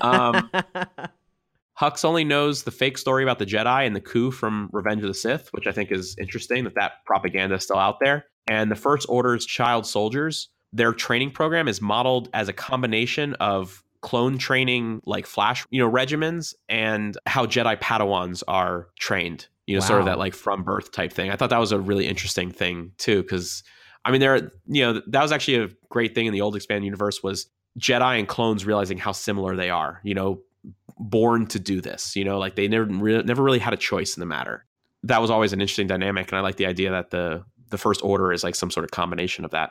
Um, 0.00 0.50
Hux 1.80 2.04
only 2.04 2.24
knows 2.24 2.64
the 2.64 2.70
fake 2.70 2.98
story 2.98 3.22
about 3.22 3.38
the 3.38 3.46
Jedi 3.46 3.86
and 3.86 3.94
the 3.94 4.00
coup 4.00 4.30
from 4.30 4.68
Revenge 4.72 5.02
of 5.02 5.08
the 5.08 5.14
Sith, 5.14 5.48
which 5.52 5.66
I 5.66 5.72
think 5.72 5.92
is 5.92 6.16
interesting 6.20 6.64
that 6.64 6.74
that 6.74 7.04
propaganda 7.06 7.54
is 7.54 7.62
still 7.62 7.78
out 7.78 7.98
there. 8.00 8.26
And 8.48 8.70
the 8.70 8.76
First 8.76 9.06
Order's 9.08 9.46
child 9.46 9.86
soldiers, 9.86 10.48
their 10.72 10.92
training 10.92 11.30
program 11.30 11.68
is 11.68 11.80
modeled 11.80 12.28
as 12.34 12.48
a 12.48 12.52
combination 12.52 13.34
of 13.34 13.84
clone 14.00 14.38
training, 14.38 15.02
like 15.06 15.26
Flash, 15.26 15.66
you 15.70 15.80
know, 15.80 15.90
regimens, 15.90 16.54
and 16.68 17.16
how 17.26 17.46
Jedi 17.46 17.78
Padawans 17.80 18.42
are 18.48 18.88
trained. 18.98 19.48
You 19.66 19.74
know, 19.74 19.80
sort 19.80 20.00
of 20.00 20.06
that 20.06 20.18
like 20.18 20.34
from 20.34 20.64
birth 20.64 20.92
type 20.92 21.12
thing. 21.12 21.30
I 21.30 21.36
thought 21.36 21.50
that 21.50 21.60
was 21.60 21.72
a 21.72 21.78
really 21.78 22.06
interesting 22.06 22.50
thing 22.50 22.92
too, 22.96 23.22
because 23.22 23.62
I 24.08 24.10
mean, 24.10 24.20
there, 24.20 24.50
you 24.66 24.82
know, 24.82 25.02
that 25.08 25.22
was 25.22 25.32
actually 25.32 25.62
a 25.64 25.68
great 25.90 26.14
thing 26.14 26.26
in 26.26 26.32
the 26.32 26.40
old 26.40 26.56
expanded 26.56 26.84
universe 26.84 27.22
was 27.22 27.48
Jedi 27.78 28.18
and 28.18 28.26
clones 28.26 28.64
realizing 28.64 28.96
how 28.98 29.12
similar 29.12 29.54
they 29.54 29.70
are. 29.70 30.00
You 30.02 30.14
know, 30.14 30.40
born 30.98 31.46
to 31.48 31.58
do 31.58 31.80
this. 31.80 32.16
You 32.16 32.24
know, 32.24 32.38
like 32.38 32.56
they 32.56 32.68
never 32.68 32.84
re- 32.86 33.22
never 33.22 33.42
really 33.42 33.58
had 33.58 33.72
a 33.74 33.76
choice 33.76 34.16
in 34.16 34.20
the 34.20 34.26
matter. 34.26 34.64
That 35.04 35.20
was 35.20 35.30
always 35.30 35.52
an 35.52 35.60
interesting 35.60 35.86
dynamic, 35.86 36.28
and 36.32 36.38
I 36.38 36.40
like 36.40 36.56
the 36.56 36.66
idea 36.66 36.90
that 36.90 37.10
the 37.10 37.44
the 37.68 37.78
first 37.78 38.00
order 38.02 38.32
is 38.32 38.42
like 38.42 38.54
some 38.54 38.70
sort 38.70 38.84
of 38.84 38.90
combination 38.90 39.44
of 39.44 39.50
that. 39.52 39.70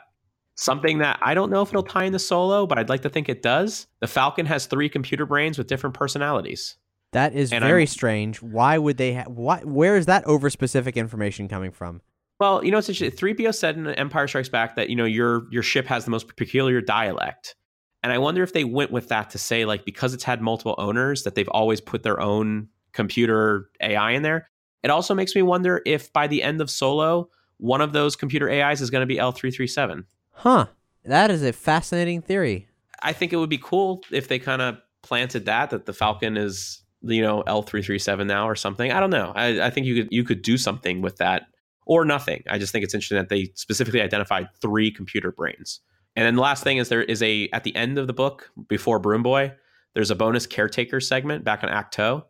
Something 0.54 0.98
that 0.98 1.18
I 1.22 1.34
don't 1.34 1.50
know 1.50 1.62
if 1.62 1.68
it'll 1.68 1.82
tie 1.82 2.04
into 2.04 2.18
Solo, 2.18 2.66
but 2.66 2.78
I'd 2.78 2.88
like 2.88 3.02
to 3.02 3.08
think 3.08 3.28
it 3.28 3.42
does. 3.42 3.86
The 4.00 4.06
Falcon 4.06 4.46
has 4.46 4.66
three 4.66 4.88
computer 4.88 5.26
brains 5.26 5.58
with 5.58 5.66
different 5.66 5.94
personalities. 5.94 6.76
That 7.12 7.32
is 7.34 7.52
And 7.52 7.64
very 7.64 7.82
I'm- 7.82 7.86
strange. 7.88 8.40
Why 8.42 8.78
would 8.78 8.96
they? 8.96 9.14
Ha- 9.14 9.24
why? 9.28 9.60
Where 9.60 9.96
is 9.96 10.06
that 10.06 10.24
over 10.26 10.48
specific 10.50 10.96
information 10.96 11.48
coming 11.48 11.70
from? 11.72 12.00
Well, 12.38 12.64
you 12.64 12.70
know, 12.70 12.78
it's 12.78 12.88
interesting. 12.88 13.18
3PO 13.18 13.54
said 13.54 13.76
in 13.76 13.86
Empire 13.88 14.28
Strikes 14.28 14.48
Back 14.48 14.76
that, 14.76 14.88
you 14.90 14.96
know, 14.96 15.04
your 15.04 15.46
your 15.50 15.62
ship 15.62 15.86
has 15.86 16.04
the 16.04 16.10
most 16.10 16.36
peculiar 16.36 16.80
dialect. 16.80 17.56
And 18.02 18.12
I 18.12 18.18
wonder 18.18 18.42
if 18.44 18.52
they 18.52 18.64
went 18.64 18.92
with 18.92 19.08
that 19.08 19.30
to 19.30 19.38
say, 19.38 19.64
like, 19.64 19.84
because 19.84 20.14
it's 20.14 20.22
had 20.22 20.40
multiple 20.40 20.76
owners, 20.78 21.24
that 21.24 21.34
they've 21.34 21.48
always 21.48 21.80
put 21.80 22.04
their 22.04 22.20
own 22.20 22.68
computer 22.92 23.70
AI 23.80 24.12
in 24.12 24.22
there. 24.22 24.48
It 24.84 24.90
also 24.90 25.14
makes 25.14 25.34
me 25.34 25.42
wonder 25.42 25.82
if 25.84 26.12
by 26.12 26.28
the 26.28 26.42
end 26.42 26.60
of 26.60 26.70
Solo, 26.70 27.28
one 27.56 27.80
of 27.80 27.92
those 27.92 28.14
computer 28.14 28.48
AIs 28.48 28.80
is 28.80 28.90
going 28.90 29.02
to 29.02 29.06
be 29.06 29.16
L337. 29.16 30.04
Huh. 30.30 30.66
That 31.04 31.32
is 31.32 31.42
a 31.42 31.52
fascinating 31.52 32.22
theory. 32.22 32.68
I 33.02 33.12
think 33.12 33.32
it 33.32 33.36
would 33.36 33.50
be 33.50 33.58
cool 33.58 34.02
if 34.12 34.28
they 34.28 34.38
kind 34.38 34.62
of 34.62 34.78
planted 35.02 35.46
that 35.46 35.70
that 35.70 35.86
the 35.86 35.92
Falcon 35.92 36.36
is 36.36 36.82
you 37.02 37.22
know 37.22 37.42
L337 37.46 38.26
now 38.26 38.48
or 38.48 38.54
something. 38.54 38.92
I 38.92 39.00
don't 39.00 39.10
know. 39.10 39.32
I, 39.34 39.66
I 39.66 39.70
think 39.70 39.86
you 39.86 40.02
could 40.02 40.12
you 40.12 40.24
could 40.24 40.42
do 40.42 40.56
something 40.56 41.02
with 41.02 41.16
that 41.16 41.46
or 41.88 42.04
nothing. 42.04 42.44
I 42.48 42.58
just 42.58 42.70
think 42.70 42.84
it's 42.84 42.94
interesting 42.94 43.18
that 43.18 43.30
they 43.30 43.50
specifically 43.54 44.00
identified 44.00 44.48
three 44.60 44.92
computer 44.92 45.32
brains. 45.32 45.80
And 46.14 46.24
then 46.24 46.36
the 46.36 46.42
last 46.42 46.62
thing 46.62 46.76
is 46.76 46.88
there 46.88 47.02
is 47.02 47.22
a 47.22 47.48
at 47.52 47.64
the 47.64 47.74
end 47.74 47.98
of 47.98 48.06
the 48.06 48.12
book 48.12 48.50
before 48.68 49.00
Broom 49.00 49.22
Boy, 49.22 49.52
there's 49.94 50.10
a 50.10 50.16
bonus 50.16 50.46
caretaker 50.46 51.00
segment 51.00 51.44
back 51.44 51.64
on 51.64 51.70
Ahch-To 51.70 52.24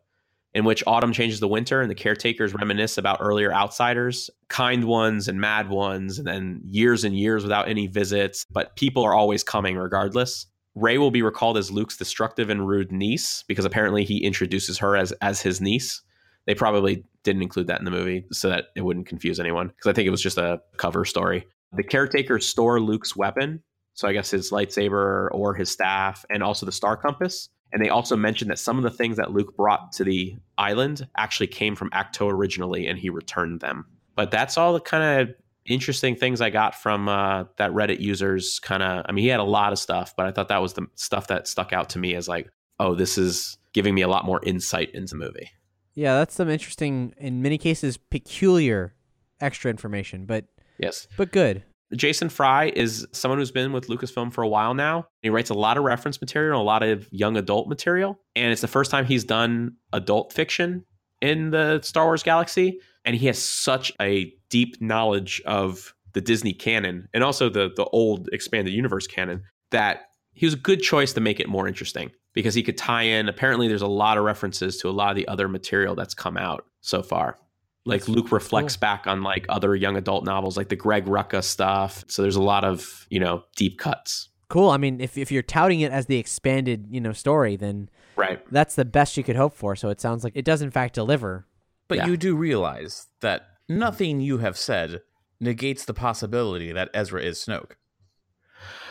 in 0.53 0.65
which 0.65 0.83
autumn 0.87 1.13
changes 1.13 1.39
the 1.39 1.47
winter 1.47 1.81
and 1.81 1.91
the 1.91 1.95
caretakers 1.95 2.55
reminisce 2.55 2.97
about 2.97 3.19
earlier 3.21 3.53
outsiders, 3.53 4.29
kind 4.47 4.85
ones 4.85 5.27
and 5.27 5.39
mad 5.39 5.69
ones, 5.69 6.17
and 6.17 6.27
then 6.27 6.61
years 6.65 7.03
and 7.03 7.15
years 7.15 7.43
without 7.43 7.67
any 7.67 7.85
visits, 7.85 8.45
but 8.49 8.75
people 8.75 9.03
are 9.03 9.13
always 9.13 9.43
coming 9.43 9.77
regardless. 9.77 10.47
Rey 10.73 10.97
will 10.97 11.11
be 11.11 11.21
recalled 11.21 11.57
as 11.57 11.69
Luke's 11.69 11.97
destructive 11.97 12.49
and 12.49 12.67
rude 12.67 12.91
niece 12.91 13.43
because 13.47 13.65
apparently 13.65 14.03
he 14.03 14.23
introduces 14.23 14.77
her 14.79 14.95
as 14.95 15.11
as 15.21 15.41
his 15.41 15.61
niece. 15.61 16.01
They 16.45 16.55
probably 16.55 17.03
didn't 17.23 17.41
include 17.43 17.67
that 17.67 17.79
in 17.79 17.85
the 17.85 17.91
movie 17.91 18.25
so 18.31 18.49
that 18.49 18.65
it 18.75 18.81
wouldn't 18.81 19.07
confuse 19.07 19.39
anyone 19.39 19.67
because 19.67 19.87
I 19.89 19.93
think 19.93 20.07
it 20.07 20.11
was 20.11 20.21
just 20.21 20.37
a 20.37 20.61
cover 20.77 21.05
story. 21.05 21.45
The 21.73 21.83
caretakers 21.83 22.47
store 22.47 22.79
Luke's 22.79 23.15
weapon, 23.15 23.61
so 23.93 24.07
I 24.07 24.13
guess 24.13 24.31
his 24.31 24.51
lightsaber 24.51 25.29
or 25.31 25.53
his 25.53 25.69
staff, 25.69 26.25
and 26.29 26.41
also 26.41 26.65
the 26.65 26.71
star 26.71 26.97
compass. 26.97 27.49
And 27.71 27.83
they 27.83 27.89
also 27.89 28.15
mentioned 28.15 28.49
that 28.49 28.57
some 28.57 28.77
of 28.77 28.83
the 28.83 28.89
things 28.89 29.17
that 29.17 29.31
Luke 29.31 29.55
brought 29.55 29.91
to 29.93 30.03
the 30.03 30.35
island 30.57 31.07
actually 31.17 31.47
came 31.47 31.75
from 31.75 31.91
Ahch-To 31.91 32.27
originally, 32.27 32.87
and 32.87 32.97
he 32.97 33.11
returned 33.11 33.59
them. 33.59 33.85
But 34.15 34.31
that's 34.31 34.57
all 34.57 34.73
the 34.73 34.79
kind 34.79 35.29
of 35.29 35.35
interesting 35.65 36.15
things 36.15 36.41
I 36.41 36.49
got 36.49 36.73
from 36.73 37.07
uh, 37.07 37.43
that 37.57 37.71
Reddit 37.71 37.99
user's 37.99 38.59
kind 38.59 38.81
of. 38.81 39.05
I 39.07 39.11
mean, 39.11 39.23
he 39.23 39.29
had 39.29 39.39
a 39.39 39.43
lot 39.43 39.71
of 39.71 39.77
stuff, 39.77 40.15
but 40.17 40.25
I 40.25 40.31
thought 40.31 40.47
that 40.47 40.61
was 40.61 40.73
the 40.73 40.87
stuff 40.95 41.27
that 41.27 41.47
stuck 41.47 41.71
out 41.71 41.89
to 41.91 41.99
me 41.99 42.15
as 42.15 42.27
like, 42.27 42.49
oh, 42.79 42.95
this 42.95 43.17
is 43.17 43.57
giving 43.73 43.93
me 43.93 44.01
a 44.01 44.07
lot 44.07 44.25
more 44.25 44.41
insight 44.43 44.89
into 44.95 45.11
the 45.11 45.19
movie. 45.19 45.51
Yeah, 45.95 46.17
that's 46.17 46.35
some 46.35 46.49
interesting, 46.49 47.13
in 47.17 47.41
many 47.41 47.57
cases, 47.57 47.97
peculiar 47.97 48.93
extra 49.41 49.69
information, 49.71 50.25
but 50.25 50.45
Yes. 50.77 51.07
but 51.17 51.31
good. 51.31 51.63
Jason 51.95 52.29
Fry 52.29 52.71
is 52.75 53.07
someone 53.11 53.39
who's 53.39 53.51
been 53.51 53.73
with 53.73 53.87
Lucasfilm 53.87 54.31
for 54.31 54.43
a 54.43 54.47
while 54.47 54.73
now. 54.75 55.07
He 55.23 55.29
writes 55.29 55.49
a 55.49 55.55
lot 55.55 55.77
of 55.77 55.83
reference 55.83 56.21
material, 56.21 56.61
a 56.61 56.63
lot 56.63 56.83
of 56.83 57.07
young 57.11 57.35
adult 57.35 57.67
material, 57.67 58.19
and 58.35 58.51
it's 58.51 58.61
the 58.61 58.67
first 58.67 58.91
time 58.91 59.05
he's 59.05 59.23
done 59.23 59.75
adult 59.91 60.31
fiction 60.31 60.85
in 61.21 61.49
the 61.49 61.81
Star 61.81 62.05
Wars 62.05 62.21
galaxy. 62.23 62.79
And 63.05 63.15
he 63.15 63.25
has 63.27 63.39
such 63.41 63.91
a 63.99 64.31
deep 64.49 64.79
knowledge 64.81 65.41
of 65.45 65.95
the 66.13 66.21
Disney 66.21 66.53
canon 66.53 67.07
and 67.13 67.23
also 67.23 67.49
the 67.49 67.71
the 67.75 67.85
old 67.85 68.29
expanded 68.33 68.73
universe 68.73 69.07
canon 69.07 69.43
that 69.71 70.01
he 70.33 70.45
was 70.45 70.53
a 70.53 70.57
good 70.57 70.81
choice 70.81 71.13
to 71.13 71.21
make 71.21 71.39
it 71.39 71.47
more 71.47 71.67
interesting 71.67 72.11
because 72.33 72.53
he 72.53 72.63
could 72.63 72.77
tie 72.77 73.03
in. 73.03 73.27
Apparently, 73.29 73.67
there's 73.67 73.81
a 73.81 73.87
lot 73.87 74.17
of 74.17 74.23
references 74.23 74.77
to 74.77 74.89
a 74.89 74.91
lot 74.91 75.09
of 75.09 75.15
the 75.15 75.27
other 75.27 75.47
material 75.47 75.95
that's 75.95 76.13
come 76.13 76.37
out 76.37 76.65
so 76.81 77.01
far. 77.01 77.37
Like 77.85 78.07
Luke 78.07 78.31
reflects 78.31 78.77
back 78.77 79.07
on 79.07 79.23
like 79.23 79.45
other 79.49 79.75
young 79.75 79.97
adult 79.97 80.23
novels, 80.23 80.57
like 80.57 80.69
the 80.69 80.75
Greg 80.75 81.05
Rucka 81.05 81.43
stuff. 81.43 82.03
So 82.07 82.21
there's 82.21 82.35
a 82.35 82.41
lot 82.41 82.63
of 82.63 83.07
you 83.09 83.19
know 83.19 83.43
deep 83.55 83.79
cuts. 83.79 84.29
Cool. 84.49 84.69
I 84.69 84.77
mean, 84.77 84.99
if 84.99 85.17
if 85.17 85.31
you're 85.31 85.43
touting 85.43 85.81
it 85.81 85.91
as 85.91 86.05
the 86.05 86.17
expanded, 86.17 86.87
you 86.89 87.01
know, 87.01 87.13
story, 87.13 87.55
then 87.55 87.89
Right. 88.15 88.41
that's 88.51 88.75
the 88.75 88.83
best 88.85 89.15
you 89.15 89.23
could 89.23 89.37
hope 89.37 89.53
for. 89.53 89.75
So 89.77 89.89
it 89.89 90.01
sounds 90.01 90.23
like 90.23 90.33
it 90.35 90.43
does 90.43 90.61
in 90.61 90.71
fact 90.71 90.93
deliver. 90.93 91.47
But 91.87 91.99
Yeah. 91.99 92.07
you 92.07 92.17
do 92.17 92.35
realize 92.35 93.07
that 93.21 93.47
nothing 93.69 94.19
you 94.19 94.39
have 94.39 94.57
said 94.57 95.01
negates 95.39 95.85
the 95.85 95.93
possibility 95.93 96.71
that 96.73 96.89
Ezra 96.93 97.21
is 97.21 97.39
Snoke. 97.39 97.71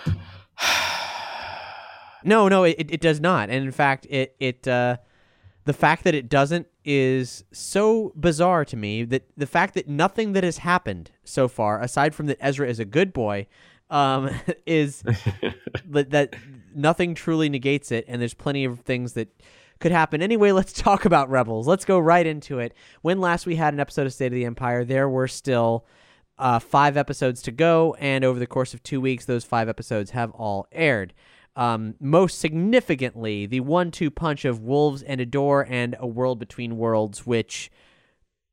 No, 2.25 2.49
no, 2.49 2.65
it, 2.65 2.77
it 2.91 3.01
does 3.01 3.21
not. 3.21 3.51
And 3.51 3.65
in 3.65 3.73
fact, 3.73 4.07
it 4.11 4.35
it 4.39 4.67
uh, 4.67 4.99
the 5.65 5.73
fact 5.73 6.05
that 6.05 6.15
it 6.15 6.29
doesn't 6.29 6.67
is 6.85 7.45
so 7.53 8.13
bizarre 8.17 8.65
to 8.65 8.77
me 8.77 9.05
that 9.05 9.29
the 9.37 9.47
fact 9.47 9.75
that 9.75 9.87
nothing 9.87 10.33
that 10.33 10.43
has 10.43 10.59
happened 10.59 11.11
so 11.25 11.47
far, 11.47 11.81
aside 11.83 12.15
from 12.15 12.27
that 12.27 12.39
Ezra 12.41 12.67
is 12.67 12.81
a 12.81 12.85
good 12.87 13.13
boy, 13.13 13.47
um, 13.91 14.31
is 14.67 15.03
that, 15.85 16.11
that 16.11 16.35
nothing 16.75 17.15
truly 17.15 17.49
negates 17.49 17.93
it, 17.93 18.05
and 18.09 18.21
there's 18.21 18.35
plenty 18.35 18.65
of 18.65 18.81
things 18.81 19.13
that 19.13 19.29
could 19.81 19.93
happen. 19.93 20.23
Anyway, 20.23 20.53
let's 20.61 20.73
talk 20.73 21.05
about 21.05 21.29
Rebels. 21.29 21.67
Let's 21.67 21.85
go 21.85 21.99
right 21.99 22.27
into 22.27 22.59
it. 22.59 22.75
When 23.03 23.21
last 23.21 23.47
we 23.47 23.57
had 23.57 23.75
an 23.75 23.81
episode 23.81 24.07
of 24.07 24.15
State 24.15 24.27
of 24.27 24.33
the 24.33 24.45
Empire, 24.45 24.85
there 24.85 25.09
were 25.09 25.29
still 25.29 25.87
uh, 26.39 26.59
five 26.59 26.97
episodes 26.97 27.43
to 27.43 27.51
go, 27.51 27.97
and 27.99 28.25
over 28.25 28.39
the 28.39 28.47
course 28.47 28.75
of 28.75 28.83
two 28.83 29.01
weeks, 29.01 29.25
those 29.25 29.45
five 29.45 29.69
episodes 29.69 30.13
have 30.13 30.31
all 30.33 30.67
aired. 30.73 31.13
Um, 31.59 31.97
most 31.99 32.39
significantly, 32.39 33.45
the 33.45 33.59
one-two 33.59 34.13
punch 34.13 34.45
of 34.45 34.61
Wolves 34.61 35.03
and 35.03 35.21
a 35.21 35.27
Door 35.27 35.67
and 35.69 35.97
A 35.99 36.07
World 36.07 36.39
Between 36.39 36.79
Worlds, 36.79 37.27
which 37.27 37.69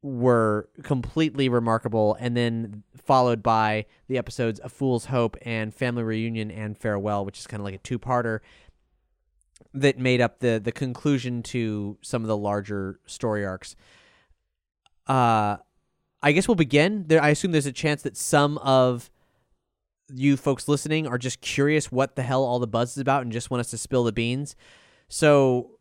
were 0.01 0.69
completely 0.81 1.47
remarkable, 1.47 2.17
and 2.19 2.35
then 2.35 2.81
followed 2.97 3.43
by 3.43 3.85
the 4.07 4.17
episodes 4.17 4.59
A 4.63 4.69
Fool's 4.69 5.05
Hope 5.05 5.37
and 5.43 5.71
Family 5.71 6.01
Reunion 6.01 6.49
and 6.49 6.75
Farewell, 6.75 7.23
which 7.25 7.37
is 7.37 7.45
kind 7.45 7.61
of 7.61 7.65
like 7.65 7.75
a 7.75 7.79
two-parter 7.79 8.39
that 9.75 9.99
made 9.99 10.19
up 10.19 10.39
the 10.39 10.59
the 10.63 10.71
conclusion 10.71 11.43
to 11.43 11.99
some 12.01 12.23
of 12.23 12.27
the 12.27 12.37
larger 12.37 12.99
story 13.05 13.45
arcs. 13.45 13.75
Uh, 15.05 15.57
I 16.23 16.31
guess 16.31 16.47
we'll 16.47 16.55
begin. 16.55 17.03
There, 17.05 17.21
I 17.21 17.29
assume 17.29 17.51
there's 17.51 17.67
a 17.67 17.71
chance 17.71 18.01
that 18.01 18.17
some 18.17 18.57
of 18.59 19.11
you 20.13 20.37
folks 20.37 20.67
listening 20.67 21.07
are 21.07 21.17
just 21.17 21.41
curious 21.41 21.91
what 21.91 22.15
the 22.15 22.23
hell 22.23 22.43
all 22.43 22.59
the 22.59 22.67
buzz 22.67 22.91
is 22.91 22.97
about 22.97 23.23
and 23.23 23.31
just 23.31 23.49
want 23.49 23.59
us 23.59 23.69
to 23.71 23.77
spill 23.77 24.03
the 24.03 24.11
beans. 24.11 24.55
So, 25.07 25.71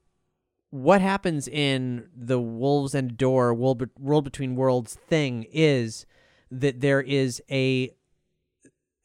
what 0.70 1.00
happens 1.00 1.46
in 1.46 2.08
the 2.16 2.40
Wolves 2.40 2.94
and 2.94 3.16
Door 3.16 3.54
World, 3.54 3.88
World 3.98 4.24
Between 4.24 4.56
Worlds 4.56 4.94
thing 4.94 5.46
is 5.52 6.04
that 6.50 6.80
there 6.80 7.00
is 7.00 7.42
a 7.50 7.94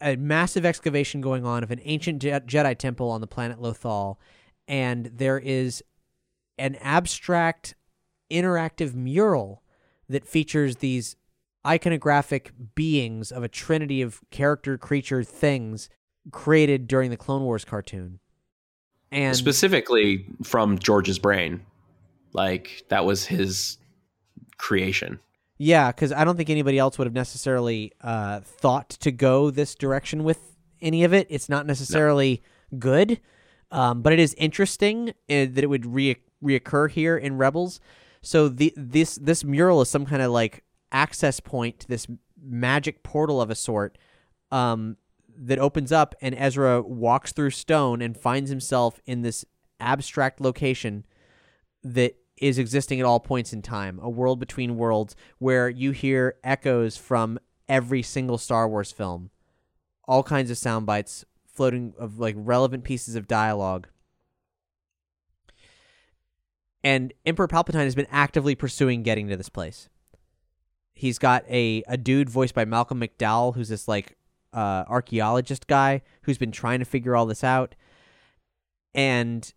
a 0.02 0.16
massive 0.16 0.66
excavation 0.66 1.20
going 1.20 1.46
on 1.46 1.62
of 1.62 1.72
an 1.72 1.82
ancient 1.84 2.22
Je- 2.22 2.32
Jedi 2.32 2.78
temple 2.78 3.10
on 3.10 3.22
the 3.22 3.28
planet 3.28 3.60
Lothal, 3.60 4.16
and 4.68 5.12
there 5.14 5.38
is 5.38 5.84
an 6.58 6.76
abstract 6.76 7.76
interactive 8.32 8.94
mural 8.94 9.62
that 10.08 10.26
features 10.26 10.78
these 10.78 11.16
iconographic 11.66 12.52
beings 12.76 13.32
of 13.32 13.44
a 13.44 13.48
trinity 13.48 14.02
of 14.02 14.22
character 14.32 14.78
creature 14.78 15.24
things 15.24 15.90
created 16.32 16.88
during 16.88 17.10
the 17.10 17.18
Clone 17.18 17.44
Wars 17.44 17.66
cartoon. 17.66 18.20
And 19.12 19.36
Specifically 19.36 20.26
from 20.44 20.78
George's 20.80 21.20
brain. 21.20 21.62
Like 22.34 22.84
that 22.90 23.06
was 23.06 23.26
his 23.26 23.78
creation. 24.58 25.20
yeah, 25.58 25.92
because 25.92 26.12
I 26.12 26.24
don't 26.24 26.38
think 26.38 26.50
anybody 26.50 26.78
else 26.78 26.98
would 26.98 27.08
have 27.08 27.14
necessarily 27.14 27.92
uh, 28.02 28.42
thought 28.42 28.90
to 28.92 29.12
go 29.12 29.50
this 29.50 29.74
direction 29.74 30.24
with 30.24 30.38
any 30.82 31.04
of 31.04 31.14
it. 31.14 31.28
It's 31.30 31.50
not 31.50 31.66
necessarily 31.66 32.44
good, 32.78 33.20
um, 33.72 34.02
but 34.04 34.14
it 34.14 34.20
is 34.20 34.36
interesting 34.36 35.10
uh, 35.10 35.14
that 35.28 35.60
it 35.60 35.68
would 35.68 35.86
re- 35.88 36.18
reoccur 36.44 36.90
here 36.92 37.18
in 37.18 37.38
Rebels. 37.38 37.80
So 38.22 38.48
the 38.48 38.72
this 38.78 39.16
this 39.16 39.44
mural 39.44 39.82
is 39.82 39.90
some 39.90 40.06
kind 40.06 40.22
of 40.22 40.32
like 40.32 40.64
access 40.92 41.40
point 41.40 41.80
to 41.80 41.88
this 41.88 42.08
magic 42.42 43.04
portal 43.04 43.42
of 43.42 43.50
a 43.50 43.56
sort 43.56 43.98
um, 44.52 44.98
that 45.38 45.60
opens 45.60 45.92
up, 45.92 46.16
and 46.22 46.36
Ezra 46.36 46.82
walks 46.82 47.32
through 47.32 47.52
stone 47.52 48.02
and 48.02 48.18
finds 48.18 48.50
himself 48.50 49.00
in 49.06 49.22
this 49.22 49.46
abstract 49.80 50.42
location 50.42 51.06
that 51.84 52.16
is 52.38 52.58
existing 52.58 53.00
at 53.00 53.06
all 53.06 53.20
points 53.20 53.54
in 53.54 53.62
time, 53.62 54.00
a 54.02 54.10
world 54.10 54.40
between 54.40 54.78
worlds 54.78 55.16
where 55.38 55.70
you 55.70 55.92
hear 55.92 56.36
echoes 56.44 56.98
from 56.98 57.38
every 57.68 58.02
single 58.02 58.38
Star 58.38 58.68
Wars 58.68 58.92
film, 58.92 59.30
all 60.08 60.24
kinds 60.24 60.50
of 60.50 60.58
sound 60.58 60.86
bites 60.86 61.26
floating 61.46 61.94
of 61.98 62.20
like 62.20 62.36
relevant 62.38 62.84
pieces 62.84 63.16
of 63.16 63.28
dialogue. 63.28 63.88
And 66.84 67.14
Emperor 67.26 67.48
Palpatine 67.48 67.84
has 67.84 67.96
been 67.96 68.08
actively 68.10 68.56
pursuing 68.56 69.04
getting 69.04 69.28
to 69.28 69.36
this 69.36 69.50
place. 69.50 69.90
He's 71.00 71.18
got 71.18 71.46
a, 71.50 71.82
a 71.88 71.96
dude 71.96 72.30
voiced 72.30 72.54
by 72.54 72.66
Malcolm 72.66 73.00
McDowell, 73.00 73.56
who's 73.56 73.70
this 73.70 73.88
like 73.88 74.18
uh, 74.52 74.84
archaeologist 74.86 75.66
guy 75.66 76.02
who's 76.24 76.38
been 76.38 76.52
trying 76.52 76.80
to 76.80 76.86
figure 76.86 77.16
all 77.16 77.26
this 77.26 77.42
out. 77.42 77.74
And 78.94 79.54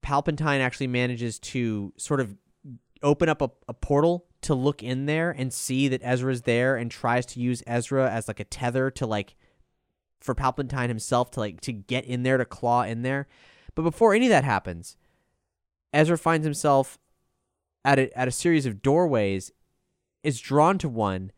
Palpatine 0.00 0.60
actually 0.60 0.86
manages 0.86 1.40
to 1.40 1.92
sort 1.96 2.20
of 2.20 2.36
open 3.02 3.28
up 3.28 3.42
a, 3.42 3.50
a 3.66 3.74
portal 3.74 4.26
to 4.42 4.54
look 4.54 4.80
in 4.80 5.06
there 5.06 5.32
and 5.32 5.52
see 5.52 5.88
that 5.88 6.02
Ezra's 6.04 6.42
there 6.42 6.76
and 6.76 6.88
tries 6.88 7.26
to 7.26 7.40
use 7.40 7.64
Ezra 7.66 8.08
as 8.08 8.28
like 8.28 8.38
a 8.38 8.44
tether 8.44 8.92
to 8.92 9.06
like 9.06 9.34
for 10.20 10.36
Palpatine 10.36 10.86
himself 10.86 11.32
to 11.32 11.40
like 11.40 11.60
to 11.62 11.72
get 11.72 12.04
in 12.04 12.22
there 12.22 12.38
to 12.38 12.44
claw 12.44 12.82
in 12.82 13.02
there. 13.02 13.26
But 13.74 13.82
before 13.82 14.14
any 14.14 14.26
of 14.26 14.30
that 14.30 14.44
happens, 14.44 14.96
Ezra 15.92 16.16
finds 16.16 16.44
himself 16.44 17.00
at 17.84 17.98
a, 17.98 18.16
at 18.16 18.28
a 18.28 18.30
series 18.30 18.66
of 18.66 18.82
doorways, 18.82 19.50
is 20.22 20.40
drawn 20.40 20.78
to 20.78 20.88
one, 20.88 21.32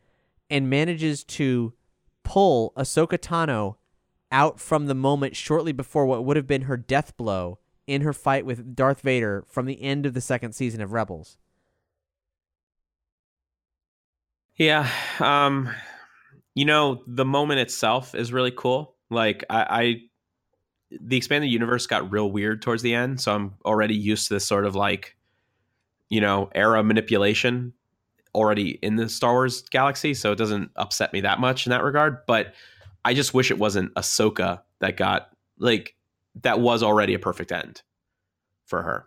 and 0.50 0.70
manages 0.70 1.24
to 1.24 1.72
pull 2.22 2.72
Ahsoka 2.76 3.18
Tano 3.18 3.76
out 4.30 4.58
from 4.58 4.86
the 4.86 4.94
moment 4.94 5.36
shortly 5.36 5.72
before 5.72 6.06
what 6.06 6.24
would 6.24 6.36
have 6.36 6.46
been 6.46 6.62
her 6.62 6.76
death 6.76 7.16
blow 7.16 7.58
in 7.86 8.02
her 8.02 8.12
fight 8.12 8.44
with 8.44 8.74
Darth 8.74 9.00
Vader 9.00 9.44
from 9.46 9.66
the 9.66 9.80
end 9.82 10.06
of 10.06 10.14
the 10.14 10.20
second 10.20 10.52
season 10.52 10.80
of 10.80 10.92
Rebels. 10.92 11.36
Yeah. 14.56 14.88
Um, 15.20 15.70
you 16.54 16.64
know, 16.64 17.02
the 17.06 17.24
moment 17.24 17.60
itself 17.60 18.14
is 18.14 18.32
really 18.32 18.52
cool. 18.52 18.94
Like 19.10 19.44
I, 19.50 19.66
I 19.68 19.94
the 20.90 21.16
expanded 21.16 21.50
universe 21.50 21.86
got 21.86 22.10
real 22.10 22.30
weird 22.30 22.62
towards 22.62 22.82
the 22.82 22.94
end, 22.94 23.20
so 23.20 23.34
I'm 23.34 23.54
already 23.64 23.96
used 23.96 24.28
to 24.28 24.34
this 24.34 24.46
sort 24.46 24.64
of 24.64 24.74
like, 24.74 25.16
you 26.08 26.20
know, 26.20 26.50
era 26.54 26.82
manipulation 26.82 27.72
already 28.34 28.70
in 28.82 28.96
the 28.96 29.08
Star 29.08 29.32
Wars 29.32 29.62
galaxy, 29.62 30.14
so 30.14 30.32
it 30.32 30.36
doesn't 30.36 30.70
upset 30.76 31.12
me 31.12 31.20
that 31.22 31.40
much 31.40 31.66
in 31.66 31.70
that 31.70 31.82
regard. 31.82 32.26
But 32.26 32.54
I 33.04 33.14
just 33.14 33.34
wish 33.34 33.50
it 33.50 33.58
wasn't 33.58 33.94
Ahsoka 33.94 34.62
that 34.80 34.96
got 34.96 35.28
like 35.58 35.94
that 36.42 36.60
was 36.60 36.82
already 36.82 37.14
a 37.14 37.18
perfect 37.18 37.52
end 37.52 37.82
for 38.64 38.82
her. 38.82 39.06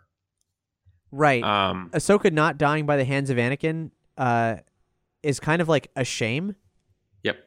Right. 1.10 1.42
Um, 1.42 1.90
Ahsoka 1.92 2.32
not 2.32 2.58
dying 2.58 2.86
by 2.86 2.96
the 2.96 3.04
hands 3.04 3.30
of 3.30 3.36
Anakin 3.36 3.90
uh, 4.16 4.56
is 5.22 5.40
kind 5.40 5.62
of 5.62 5.68
like 5.68 5.90
a 5.96 6.04
shame. 6.04 6.54
Yep. 7.22 7.38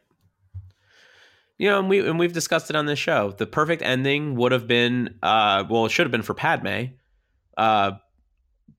You 1.57 1.69
know, 1.69 1.79
and 1.79 1.89
we 1.89 2.07
and 2.07 2.17
we've 2.19 2.33
discussed 2.33 2.69
it 2.69 2.75
on 2.75 2.85
this 2.85 2.99
show. 2.99 3.31
The 3.37 3.45
perfect 3.45 3.81
ending 3.81 4.35
would 4.35 4.51
have 4.51 4.67
been, 4.67 5.19
uh, 5.21 5.63
well, 5.69 5.85
it 5.85 5.89
should 5.89 6.05
have 6.05 6.11
been 6.11 6.23
for 6.23 6.33
Padme. 6.33 6.93
Uh, 7.55 7.93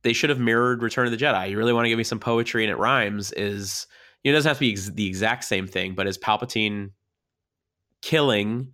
they 0.03 0.12
should 0.12 0.30
have 0.30 0.38
mirrored 0.38 0.82
Return 0.82 1.07
of 1.07 1.11
the 1.11 1.16
Jedi. 1.16 1.51
You 1.51 1.59
really 1.59 1.72
want 1.72 1.84
to 1.84 1.88
give 1.88 1.99
me 1.99 2.05
some 2.05 2.20
poetry 2.20 2.64
and 2.64 2.70
it 2.70 2.76
rhymes? 2.76 3.32
Is 3.32 3.86
you 4.22 4.30
know, 4.30 4.34
it 4.34 4.38
doesn't 4.38 4.51
have 4.51 4.57
to 4.59 4.61
be 4.61 4.72
ex- 4.72 4.90
the 4.90 5.07
exact 5.07 5.45
same 5.45 5.66
thing, 5.66 5.95
but 5.95 6.07
is 6.07 6.18
Palpatine 6.18 6.90
killing 8.01 8.72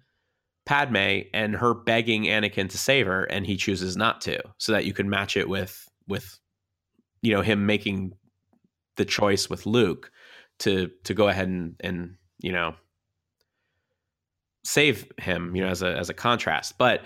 Padme 0.66 1.20
and 1.32 1.54
her 1.56 1.74
begging 1.74 2.24
Anakin 2.24 2.68
to 2.70 2.78
save 2.78 3.06
her, 3.06 3.24
and 3.24 3.46
he 3.46 3.56
chooses 3.56 3.96
not 3.96 4.20
to, 4.22 4.38
so 4.58 4.72
that 4.72 4.84
you 4.84 4.92
can 4.92 5.08
match 5.08 5.36
it 5.36 5.48
with 5.48 5.88
with 6.06 6.38
you 7.22 7.32
know 7.32 7.42
him 7.42 7.66
making 7.66 8.14
the 8.96 9.04
choice 9.04 9.48
with 9.48 9.66
Luke 9.66 10.10
to 10.60 10.90
to 11.04 11.14
go 11.14 11.28
ahead 11.28 11.48
and 11.48 11.76
and 11.80 12.16
you 12.40 12.52
know 12.52 12.74
save 14.64 15.10
him, 15.18 15.56
you 15.56 15.62
know, 15.62 15.68
as 15.68 15.82
a 15.82 15.96
as 15.96 16.10
a 16.10 16.14
contrast. 16.14 16.76
But 16.78 17.02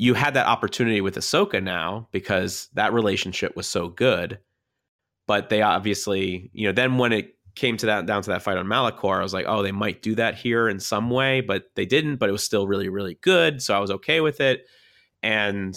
you 0.00 0.14
had 0.14 0.34
that 0.34 0.46
opportunity 0.46 1.00
with 1.00 1.16
Ahsoka 1.16 1.60
now 1.60 2.06
because 2.12 2.68
that 2.74 2.92
relationship 2.92 3.56
was 3.56 3.66
so 3.66 3.88
good. 3.88 4.38
But 5.26 5.48
they 5.48 5.60
obviously, 5.60 6.50
you 6.52 6.68
know, 6.68 6.72
then 6.72 6.98
when 6.98 7.12
it 7.12 7.36
came 7.56 7.76
to 7.78 7.86
that 7.86 8.06
down 8.06 8.22
to 8.22 8.30
that 8.30 8.42
fight 8.42 8.56
on 8.56 8.66
Malachor, 8.66 9.18
I 9.18 9.22
was 9.24 9.34
like, 9.34 9.46
oh, 9.48 9.64
they 9.64 9.72
might 9.72 10.00
do 10.00 10.14
that 10.14 10.36
here 10.36 10.68
in 10.68 10.78
some 10.78 11.10
way, 11.10 11.40
but 11.40 11.64
they 11.74 11.84
didn't. 11.84 12.16
But 12.16 12.28
it 12.28 12.32
was 12.32 12.44
still 12.44 12.68
really, 12.68 12.88
really 12.88 13.18
good, 13.22 13.60
so 13.60 13.74
I 13.74 13.80
was 13.80 13.90
okay 13.90 14.20
with 14.20 14.40
it. 14.40 14.66
And 15.20 15.76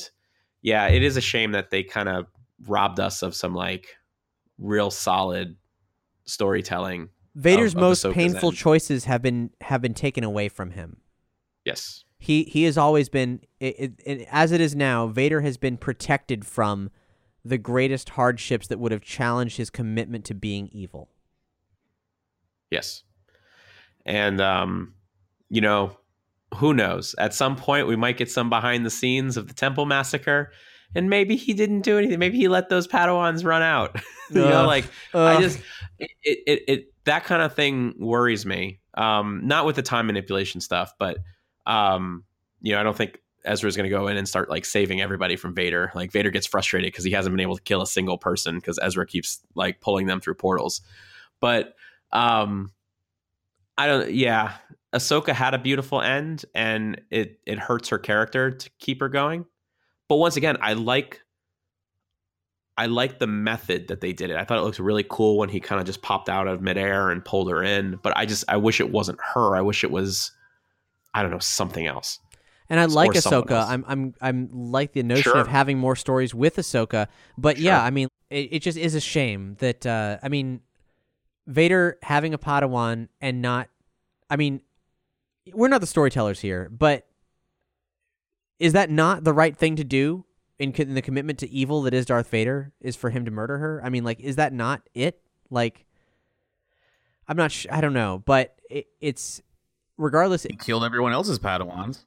yeah, 0.61 0.85
it 0.87 1.01
is 1.01 1.17
a 1.17 1.21
shame 1.21 1.53
that 1.53 1.71
they 1.71 1.81
kind 1.81 2.07
of 2.07 2.27
robbed 2.67 2.99
us 2.99 3.23
of 3.23 3.33
some 3.33 3.55
like 3.55 3.87
real 4.59 4.91
solid 4.91 5.57
storytelling. 6.25 7.09
Vader's 7.33 7.73
of- 7.73 7.77
of 7.77 7.81
most 7.81 8.05
Ahsoka's 8.05 8.13
painful 8.13 8.49
end. 8.49 8.57
choices 8.57 9.05
have 9.05 9.23
been 9.23 9.49
have 9.61 9.81
been 9.81 9.95
taken 9.95 10.23
away 10.23 10.47
from 10.47 10.69
him. 10.69 10.97
Yes. 11.65 12.05
He 12.23 12.43
he 12.43 12.65
has 12.65 12.77
always 12.77 13.09
been 13.09 13.41
it, 13.59 13.75
it, 13.79 13.93
it, 14.05 14.27
as 14.29 14.51
it 14.51 14.61
is 14.61 14.75
now. 14.75 15.07
Vader 15.07 15.41
has 15.41 15.57
been 15.57 15.75
protected 15.75 16.45
from 16.45 16.91
the 17.43 17.57
greatest 17.57 18.09
hardships 18.09 18.67
that 18.67 18.77
would 18.77 18.91
have 18.91 19.01
challenged 19.01 19.57
his 19.57 19.71
commitment 19.71 20.23
to 20.25 20.35
being 20.35 20.69
evil. 20.71 21.09
Yes. 22.69 23.01
And 24.05 24.39
um, 24.39 24.93
you 25.49 25.61
know, 25.61 25.97
who 26.57 26.75
knows? 26.75 27.15
At 27.17 27.33
some 27.33 27.55
point 27.55 27.87
we 27.87 27.95
might 27.95 28.17
get 28.17 28.29
some 28.29 28.51
behind 28.51 28.85
the 28.85 28.91
scenes 28.91 29.35
of 29.35 29.47
the 29.47 29.55
Temple 29.55 29.87
massacre. 29.87 30.51
And 30.93 31.09
maybe 31.09 31.35
he 31.35 31.55
didn't 31.55 31.81
do 31.81 31.97
anything. 31.97 32.19
Maybe 32.19 32.37
he 32.37 32.49
let 32.49 32.69
those 32.69 32.87
Padawans 32.87 33.43
run 33.43 33.63
out. 33.63 33.99
you 34.29 34.41
know, 34.41 34.67
like 34.67 34.85
I 35.11 35.41
just 35.41 35.57
it, 35.97 36.11
it 36.23 36.63
it 36.67 36.93
that 37.05 37.23
kind 37.23 37.41
of 37.41 37.55
thing 37.55 37.95
worries 37.97 38.45
me. 38.45 38.79
Um, 38.93 39.41
not 39.43 39.65
with 39.65 39.75
the 39.75 39.81
time 39.81 40.05
manipulation 40.05 40.61
stuff, 40.61 40.93
but 40.99 41.17
um, 41.65 42.23
you 42.61 42.73
know, 42.73 42.79
I 42.79 42.83
don't 42.83 42.95
think 42.95 43.19
Ezra's 43.43 43.75
going 43.75 43.89
to 43.89 43.95
go 43.95 44.07
in 44.07 44.17
and 44.17 44.27
start 44.27 44.49
like 44.49 44.65
saving 44.65 45.01
everybody 45.01 45.35
from 45.35 45.55
Vader. 45.55 45.91
Like 45.95 46.11
Vader 46.11 46.29
gets 46.29 46.45
frustrated 46.47 46.91
because 46.91 47.03
he 47.03 47.11
hasn't 47.11 47.33
been 47.33 47.41
able 47.41 47.55
to 47.55 47.63
kill 47.63 47.81
a 47.81 47.87
single 47.87 48.17
person 48.17 48.55
because 48.55 48.79
Ezra 48.81 49.05
keeps 49.05 49.39
like 49.55 49.81
pulling 49.81 50.05
them 50.05 50.19
through 50.19 50.35
portals. 50.35 50.81
But 51.39 51.75
um, 52.11 52.71
I 53.77 53.87
don't. 53.87 54.11
Yeah, 54.11 54.53
Ahsoka 54.93 55.33
had 55.33 55.53
a 55.53 55.59
beautiful 55.59 56.01
end, 56.01 56.45
and 56.53 57.01
it 57.09 57.39
it 57.45 57.57
hurts 57.57 57.89
her 57.89 57.97
character 57.97 58.51
to 58.51 58.69
keep 58.79 58.99
her 58.99 59.09
going. 59.09 59.45
But 60.07 60.17
once 60.17 60.35
again, 60.35 60.57
I 60.61 60.73
like 60.73 61.21
I 62.77 62.87
like 62.87 63.19
the 63.19 63.27
method 63.27 63.87
that 63.87 64.01
they 64.01 64.13
did 64.13 64.29
it. 64.29 64.37
I 64.37 64.43
thought 64.43 64.57
it 64.57 64.61
looked 64.61 64.79
really 64.79 65.05
cool 65.09 65.37
when 65.37 65.49
he 65.49 65.59
kind 65.59 65.79
of 65.79 65.85
just 65.85 66.01
popped 66.01 66.29
out 66.29 66.47
of 66.47 66.61
midair 66.61 67.09
and 67.09 67.23
pulled 67.23 67.49
her 67.49 67.63
in. 67.63 67.99
But 68.01 68.15
I 68.17 68.25
just 68.25 68.43
I 68.47 68.57
wish 68.57 68.79
it 68.79 68.91
wasn't 68.91 69.19
her. 69.33 69.55
I 69.55 69.61
wish 69.61 69.83
it 69.83 69.91
was 69.91 70.31
I 71.13 71.21
don't 71.21 71.31
know 71.31 71.39
something 71.39 71.85
else. 71.87 72.19
And 72.69 72.79
I 72.79 72.85
like 72.85 73.11
Ahsoka. 73.11 73.67
I'm 73.67 73.83
I'm 73.87 74.13
I'm 74.21 74.49
like 74.71 74.93
the 74.93 75.03
notion 75.03 75.23
Sure. 75.23 75.37
of 75.37 75.47
having 75.47 75.77
more 75.77 75.95
stories 75.95 76.33
with 76.33 76.55
Ahsoka. 76.55 77.07
But 77.37 77.57
yeah, 77.57 77.83
I 77.83 77.89
mean, 77.89 78.07
it, 78.29 78.49
it 78.53 78.59
just 78.61 78.77
is 78.77 78.95
a 78.95 79.01
shame 79.01 79.57
that 79.59 79.85
uh, 79.85 80.19
I 80.23 80.29
mean, 80.29 80.61
Vader 81.47 81.97
having 82.01 82.33
a 82.33 82.37
Padawan 82.37 83.09
and 83.19 83.41
not. 83.41 83.67
I 84.29 84.37
mean, 84.37 84.61
we're 85.53 85.67
not 85.67 85.81
the 85.81 85.87
storytellers 85.87 86.39
here, 86.39 86.69
but 86.71 87.05
is 88.57 88.71
that 88.71 88.89
not 88.89 89.25
the 89.25 89.33
right 89.33 89.57
thing 89.57 89.75
to 89.75 89.83
do 89.83 90.23
in, 90.57 90.71
in 90.71 90.93
the 90.93 91.01
commitment 91.01 91.39
to 91.39 91.49
evil 91.49 91.81
that 91.81 91.93
is 91.93 92.05
Darth 92.05 92.29
Vader? 92.29 92.71
Is 92.79 92.95
for 92.95 93.09
him 93.09 93.25
to 93.25 93.31
murder 93.31 93.57
her? 93.57 93.81
I 93.83 93.89
mean, 93.89 94.05
like, 94.05 94.21
is 94.21 94.37
that 94.37 94.53
not 94.53 94.81
it? 94.93 95.19
Like, 95.49 95.85
I'm 97.27 97.35
not. 97.35 97.51
Sh- 97.51 97.67
I 97.69 97.81
don't 97.81 97.93
know, 97.93 98.23
but 98.25 98.55
it, 98.69 98.87
it's 99.01 99.41
regardless. 100.01 100.43
He 100.43 100.55
killed 100.55 100.83
everyone 100.83 101.13
else's 101.13 101.39
Padawans. 101.39 102.03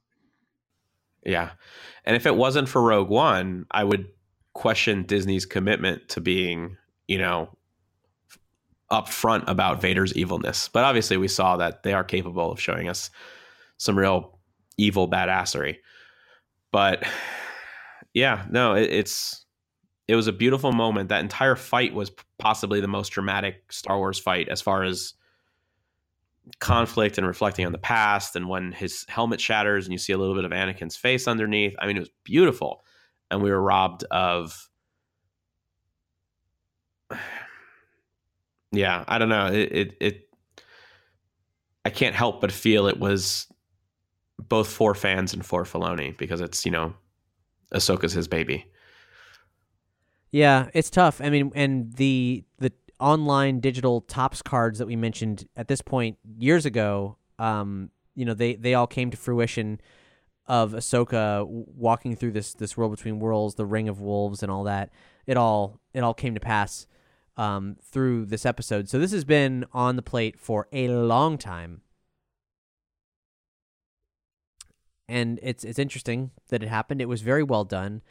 Yeah. 1.25 1.53
And 2.05 2.17
if 2.17 2.27
it 2.27 2.37
wasn't 2.37 2.69
for 2.69 2.83
Rogue 2.83 3.09
One, 3.09 3.67
I 3.71 3.85
would 3.85 4.09
question 4.53 5.05
Disney's 5.05 5.47
commitment 5.47 6.09
to 6.11 6.21
being, 6.21 6.77
you 7.09 7.19
know, 7.19 7.57
upfront 8.91 9.45
about 9.49 9.81
Vader's 9.81 10.15
evilness. 10.15 10.69
But 10.69 10.85
obviously, 10.85 11.17
we 11.17 11.29
saw 11.29 11.57
that 11.57 11.83
they 11.83 11.93
are 11.93 12.05
capable 12.05 12.53
of 12.53 12.61
showing 12.61 12.89
us 12.89 13.11
some 13.79 13.99
real 13.99 14.39
evil 14.77 15.09
badassery. 15.09 15.77
But 16.71 17.05
yeah, 18.15 18.47
no, 18.51 18.75
it, 18.75 18.91
it's 18.91 19.45
it 20.07 20.17
was 20.17 20.27
a 20.27 20.33
beautiful 20.33 20.73
moment. 20.73 21.09
That 21.09 21.23
entire 21.23 21.57
fight 21.57 21.95
was 21.95 22.13
possibly 22.39 22.81
the 22.81 22.89
most 22.89 23.09
dramatic 23.09 23.73
Star 23.73 23.97
Wars 23.97 24.19
fight 24.19 24.49
as 24.49 24.61
far 24.61 24.83
as 24.83 25.15
conflict 26.61 27.19
and 27.19 27.27
reflecting 27.27 27.65
on 27.67 27.73
the 27.73 27.79
past 27.79 28.37
and 28.37 28.49
when 28.49 28.73
his 28.73 29.07
helmet 29.09 29.41
shatters 29.41 29.87
and 29.87 29.93
you 29.93 29.99
see 29.99 30.13
a 30.13 30.19
little 30.19 30.35
bit 30.35 30.45
of 30.45 30.51
Anakin's 30.51 30.97
face 30.97 31.27
underneath. 31.27 31.75
I 31.79 31.87
mean, 31.87 31.97
it 31.97 32.01
was 32.01 32.11
beautiful. 32.25 32.85
And 33.31 33.43
we 33.43 33.51
were 33.51 33.61
robbed 33.61 34.05
of 34.11 34.69
Yeah, 38.73 39.05
I 39.07 39.19
don't 39.19 39.29
know. 39.29 39.47
It 39.47 39.73
it, 39.73 39.97
it 40.01 40.29
I 41.85 41.91
can't 41.91 42.15
help 42.17 42.41
but 42.41 42.51
feel 42.51 42.89
it 42.89 42.99
was 42.99 43.47
both 44.39 44.69
for 44.69 44.95
fans 44.95 45.33
and 45.33 45.45
for 45.45 45.65
Filoni 45.65 46.17
because 46.17 46.41
it's, 46.41 46.65
you 46.65 46.73
know, 46.73 46.95
Ahsoka's 47.73 48.13
his 48.13 48.27
baby. 48.27 48.67
Yeah, 50.31 50.69
it's 50.75 50.91
tough. 50.91 51.21
I 51.21 51.31
mean, 51.31 51.53
and 51.55 51.95
the 51.95 52.45
the 52.59 52.73
online 53.01 53.61
digital 53.61 54.01
Topps 54.01 54.43
cards 54.43 54.79
that 54.79 54.87
we 54.87 54.97
mentioned 54.97 55.49
at 55.57 55.69
this 55.69 55.83
point 55.83 56.19
years 56.39 56.67
ago, 56.67 57.17
um, 57.39 57.91
you 58.15 58.25
know, 58.25 58.35
they 58.35 58.55
they 58.55 58.75
all 58.75 58.87
came 58.87 59.11
to 59.11 59.17
fruition 59.17 59.81
of 60.47 60.73
Ahsoka 60.73 61.47
walking 61.49 62.15
through 62.17 62.33
this 62.33 62.55
this 62.55 62.77
world 62.77 62.93
between 62.93 63.19
worlds, 63.19 63.55
the 63.55 63.67
Ring 63.67 63.89
of 63.89 64.01
Wolves, 64.01 64.43
and 64.43 64.51
all 64.53 64.65
that. 64.65 64.91
It 65.27 65.37
all 65.37 65.81
it 65.93 66.01
all 66.01 66.15
came 66.15 66.35
to 66.35 66.41
pass 66.41 66.87
um, 67.37 67.77
through 67.83 68.27
this 68.27 68.47
episode. 68.47 68.89
So 68.89 68.99
this 68.99 69.13
has 69.13 69.25
been 69.25 69.65
on 69.73 69.97
the 69.97 70.03
plate 70.03 70.39
for 70.39 70.69
a 70.73 70.89
long 70.89 71.39
time, 71.39 71.81
and 75.09 75.41
it's 75.43 75.65
it's 75.65 75.79
interesting 75.79 76.31
that 76.49 76.63
it 76.63 76.69
happened. 76.69 77.01
It 77.01 77.09
was 77.09 77.23
very 77.23 77.43
well 77.43 77.65
done. 77.65 78.03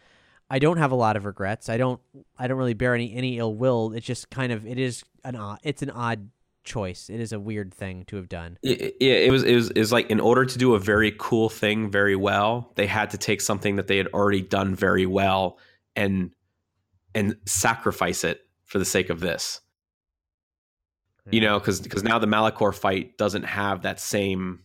I 0.53 0.59
don't 0.59 0.77
have 0.77 0.91
a 0.91 0.95
lot 0.95 1.15
of 1.15 1.25
regrets. 1.25 1.67
I 1.67 1.77
don't 1.77 1.99
I 2.37 2.45
don't 2.45 2.59
really 2.59 2.75
bear 2.75 2.93
any 2.93 3.11
any 3.15 3.39
ill 3.39 3.55
will. 3.55 3.91
It's 3.93 4.05
just 4.05 4.29
kind 4.29 4.51
of 4.51 4.67
it 4.67 4.77
is 4.77 5.03
an 5.23 5.35
odd 5.35 5.57
it's 5.63 5.81
an 5.81 5.89
odd 5.89 6.29
choice. 6.63 7.09
It 7.09 7.19
is 7.19 7.33
a 7.33 7.39
weird 7.39 7.73
thing 7.73 8.05
to 8.05 8.17
have 8.17 8.29
done. 8.29 8.59
it, 8.61 8.95
it, 8.99 9.01
it 9.01 9.31
was 9.31 9.41
it 9.41 9.55
was 9.55 9.71
it 9.71 9.79
was 9.79 9.91
like 9.91 10.11
in 10.11 10.19
order 10.19 10.45
to 10.45 10.57
do 10.59 10.75
a 10.75 10.79
very 10.79 11.11
cool 11.17 11.49
thing 11.49 11.89
very 11.89 12.15
well, 12.15 12.71
they 12.75 12.85
had 12.85 13.09
to 13.09 13.17
take 13.17 13.41
something 13.41 13.77
that 13.77 13.87
they 13.87 13.97
had 13.97 14.05
already 14.13 14.43
done 14.43 14.75
very 14.75 15.07
well 15.07 15.57
and 15.95 16.29
and 17.15 17.35
sacrifice 17.47 18.23
it 18.23 18.41
for 18.65 18.77
the 18.77 18.85
sake 18.85 19.09
of 19.09 19.21
this. 19.21 19.59
You 21.31 21.41
know, 21.41 21.57
because 21.57 21.81
because 21.81 22.03
now 22.03 22.19
the 22.19 22.27
Malachor 22.27 22.75
fight 22.75 23.17
doesn't 23.17 23.45
have 23.45 23.81
that 23.81 23.99
same 23.99 24.59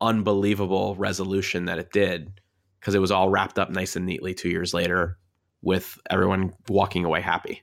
unbelievable 0.00 0.96
resolution 0.96 1.66
that 1.66 1.78
it 1.78 1.92
did 1.92 2.40
because 2.86 2.94
it 2.94 3.00
was 3.00 3.10
all 3.10 3.28
wrapped 3.28 3.58
up 3.58 3.68
nice 3.68 3.96
and 3.96 4.06
neatly 4.06 4.32
two 4.32 4.48
years 4.48 4.72
later 4.72 5.18
with 5.60 5.98
everyone 6.08 6.52
walking 6.68 7.04
away 7.04 7.20
happy. 7.20 7.62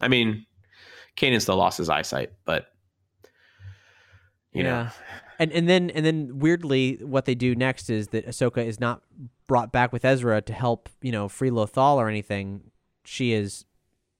I 0.00 0.06
mean, 0.06 0.46
Kanan 1.16 1.42
still 1.42 1.56
lost 1.56 1.76
his 1.76 1.88
eyesight, 1.88 2.30
but 2.44 2.68
you 4.52 4.62
know, 4.62 4.86
And 5.40 5.50
and 5.50 5.68
then 5.68 5.90
and 5.90 6.06
then 6.06 6.38
weirdly, 6.38 7.00
what 7.02 7.24
they 7.24 7.34
do 7.34 7.56
next 7.56 7.90
is 7.90 8.08
that 8.08 8.28
Ahsoka 8.28 8.64
is 8.64 8.78
not 8.78 9.02
brought 9.48 9.72
back 9.72 9.92
with 9.92 10.04
Ezra 10.04 10.40
to 10.42 10.52
help 10.52 10.88
you 11.02 11.10
know 11.10 11.28
free 11.28 11.50
Lothal 11.50 11.96
or 11.96 12.08
anything. 12.08 12.70
She 13.04 13.32
is 13.32 13.64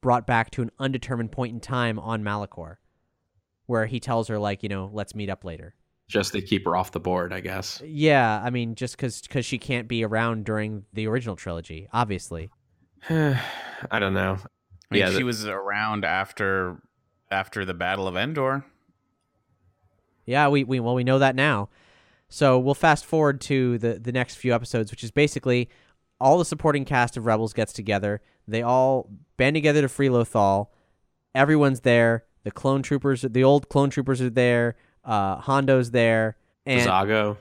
brought 0.01 0.27
back 0.27 0.51
to 0.51 0.63
an 0.63 0.73
undetermined 0.81 1.31
point 1.31 1.55
in 1.55 1.61
time 1.61 2.01
on 2.01 2.25
Malachor, 2.25 2.79
where 3.67 3.87
he 3.87 4.01
tells 4.01 4.27
her 4.27 4.41
like 4.41 4.65
you 4.65 4.69
know 4.69 4.91
let's 4.93 5.15
meet 5.15 5.31
up 5.31 5.45
later. 5.45 5.77
Just 6.09 6.33
to 6.33 6.43
keep 6.43 6.65
her 6.67 6.77
off 6.77 6.93
the 6.93 7.01
board, 7.01 7.33
I 7.33 7.41
guess. 7.41 7.81
Yeah, 7.85 8.41
I 8.45 8.51
mean 8.51 8.75
just 8.75 8.97
because 8.97 9.21
because 9.23 9.45
she 9.47 9.59
can't 9.59 9.89
be 9.89 10.05
around 10.05 10.45
during 10.45 10.85
the 10.93 11.07
original 11.07 11.37
trilogy, 11.37 11.89
obviously. 11.93 12.51
I 13.11 13.99
don't 13.99 14.15
know. 14.15 14.39
I 14.41 14.95
mean, 14.95 15.01
Yeah, 15.01 15.11
she 15.11 15.19
the- 15.19 15.23
was 15.25 15.47
around 15.47 16.05
after 16.05 16.83
after 17.31 17.65
the 17.65 17.75
Battle 17.75 18.07
of 18.07 18.17
Endor. 18.17 18.65
Yeah, 20.27 20.49
we, 20.49 20.65
we 20.65 20.81
well 20.81 20.95
we 20.95 21.05
know 21.05 21.19
that 21.19 21.35
now. 21.37 21.69
So 22.29 22.59
we'll 22.59 22.75
fast 22.75 23.05
forward 23.05 23.41
to 23.43 23.79
the 23.79 23.99
the 23.99 24.13
next 24.13 24.37
few 24.37 24.55
episodes, 24.55 24.91
which 24.91 25.05
is 25.05 25.11
basically 25.11 25.69
all 26.21 26.39
the 26.39 26.45
supporting 26.45 26.85
cast 26.85 27.17
of 27.17 27.27
Rebels 27.27 27.53
gets 27.53 27.73
together. 27.73 28.21
They 28.49 28.63
all 28.63 29.09
band 29.37 29.55
together 29.55 29.83
to 29.83 29.89
free 29.89 30.09
Lothal. 30.09 30.69
Everyone's 31.35 31.81
there. 31.81 32.25
The 32.45 32.51
clone 32.51 32.83
troopers, 32.83 33.23
the 33.23 33.43
old 33.45 33.69
clone 33.69 33.91
troopers 33.91 34.21
are 34.21 34.31
there. 34.31 34.77
Uh, 35.05 35.37
Hondo's 35.41 35.91
there, 35.91 36.37
and 36.67 36.89
Zago. 36.89 37.37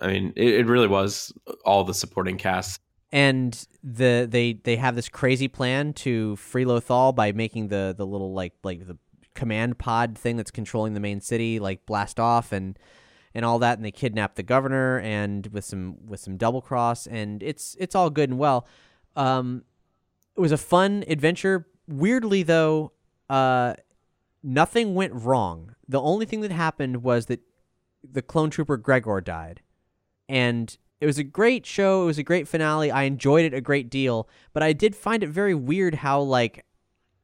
I 0.00 0.08
mean, 0.08 0.32
it, 0.36 0.54
it 0.54 0.66
really 0.66 0.88
was 0.88 1.32
all 1.64 1.82
the 1.84 1.94
supporting 1.94 2.36
cast. 2.36 2.80
and 3.12 3.66
the 3.82 4.26
they 4.30 4.54
they 4.54 4.76
have 4.76 4.94
this 4.94 5.08
crazy 5.08 5.48
plan 5.48 5.92
to 5.94 6.36
free 6.36 6.64
Lothal 6.64 7.14
by 7.14 7.32
making 7.32 7.68
the 7.68 7.94
the 7.96 8.06
little 8.06 8.34
like 8.34 8.52
like 8.62 8.86
the 8.86 8.98
command 9.34 9.78
pod 9.78 10.16
thing 10.18 10.36
that's 10.36 10.50
controlling 10.50 10.94
the 10.94 11.00
main 11.00 11.20
city 11.20 11.58
like 11.58 11.86
blast 11.86 12.18
off 12.20 12.52
and 12.52 12.78
and 13.34 13.44
all 13.44 13.58
that. 13.60 13.78
And 13.78 13.84
they 13.84 13.90
kidnap 13.90 14.34
the 14.34 14.42
governor 14.42 14.98
and 15.00 15.46
with 15.48 15.64
some 15.64 15.96
with 16.06 16.20
some 16.20 16.36
double 16.36 16.60
cross. 16.62 17.06
And 17.06 17.42
it's 17.42 17.76
it's 17.78 17.94
all 17.94 18.10
good 18.10 18.28
and 18.30 18.38
well. 18.38 18.66
Um 19.14 19.64
it 20.36 20.40
was 20.40 20.52
a 20.52 20.58
fun 20.58 21.04
adventure. 21.08 21.66
Weirdly 21.86 22.42
though 22.42 22.92
uh 23.30 23.74
nothing 24.42 24.94
went 24.94 25.12
wrong 25.14 25.74
the 25.88 26.00
only 26.00 26.26
thing 26.26 26.40
that 26.42 26.50
happened 26.50 27.02
was 27.02 27.26
that 27.26 27.40
the 28.08 28.22
clone 28.22 28.50
trooper 28.50 28.76
gregor 28.76 29.20
died 29.20 29.60
and 30.28 30.76
it 31.00 31.06
was 31.06 31.18
a 31.18 31.24
great 31.24 31.66
show. 31.66 32.04
It 32.04 32.06
was 32.06 32.18
a 32.18 32.22
great 32.22 32.48
finale. 32.48 32.90
I 32.90 33.02
enjoyed 33.02 33.44
it 33.44 33.52
a 33.52 33.60
great 33.60 33.90
deal, 33.90 34.28
but 34.54 34.62
I 34.62 34.72
did 34.72 34.96
find 34.96 35.22
it 35.22 35.28
very 35.28 35.54
weird 35.54 35.96
how 35.96 36.20
like 36.20 36.64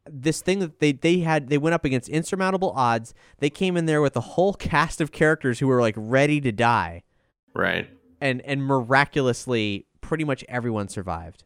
this 0.04 0.42
thing 0.42 0.58
that 0.58 0.78
they 0.80 0.92
they 0.92 1.20
had 1.20 1.48
they 1.48 1.56
went 1.58 1.72
up 1.74 1.84
against 1.84 2.08
insurmountable 2.08 2.72
odds. 2.76 3.14
They 3.38 3.48
came 3.50 3.76
in 3.76 3.86
there 3.86 4.02
with 4.02 4.16
a 4.16 4.20
whole 4.20 4.52
cast 4.70 5.00
of 5.00 5.10
characters 5.12 5.58
who 5.58 5.68
were 5.68 5.80
like 5.80 5.94
ready 5.96 6.40
to 6.42 6.52
die, 6.52 7.02
Right. 7.54 7.88
and 8.20 8.40
and 8.42 8.62
miraculously, 8.62 9.86
pretty 10.00 10.24
much 10.24 10.44
everyone 10.48 10.88
survived. 10.88 11.44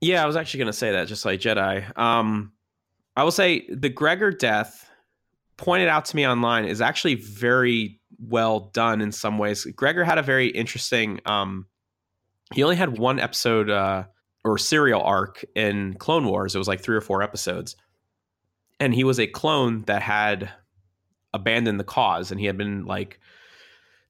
Yeah, 0.00 0.22
I 0.22 0.26
was 0.26 0.36
actually 0.36 0.58
going 0.58 0.66
to 0.72 0.72
say 0.72 0.92
that, 0.92 1.08
just 1.08 1.24
like 1.24 1.40
Jedi. 1.40 1.96
Um, 1.98 2.52
I 3.16 3.24
will 3.24 3.30
say 3.32 3.66
the 3.68 3.88
Gregor 3.90 4.30
death 4.30 4.88
pointed 5.60 5.88
out 5.88 6.06
to 6.06 6.16
me 6.16 6.26
online 6.26 6.64
is 6.64 6.80
actually 6.80 7.16
very 7.16 8.00
well 8.18 8.70
done 8.72 9.02
in 9.02 9.12
some 9.12 9.36
ways. 9.36 9.66
Gregor 9.76 10.04
had 10.04 10.16
a 10.16 10.22
very 10.22 10.48
interesting. 10.48 11.20
Um, 11.26 11.66
he 12.54 12.62
only 12.62 12.76
had 12.76 12.98
one 12.98 13.20
episode 13.20 13.68
uh, 13.68 14.04
or 14.42 14.56
serial 14.56 15.02
arc 15.02 15.44
in 15.54 15.94
Clone 15.94 16.26
Wars. 16.26 16.54
It 16.54 16.58
was 16.58 16.66
like 16.66 16.80
three 16.80 16.96
or 16.96 17.02
four 17.02 17.22
episodes, 17.22 17.76
and 18.80 18.94
he 18.94 19.04
was 19.04 19.20
a 19.20 19.26
clone 19.26 19.82
that 19.82 20.00
had 20.00 20.50
abandoned 21.34 21.78
the 21.78 21.84
cause, 21.84 22.30
and 22.30 22.40
he 22.40 22.46
had 22.46 22.56
been 22.56 22.86
like 22.86 23.20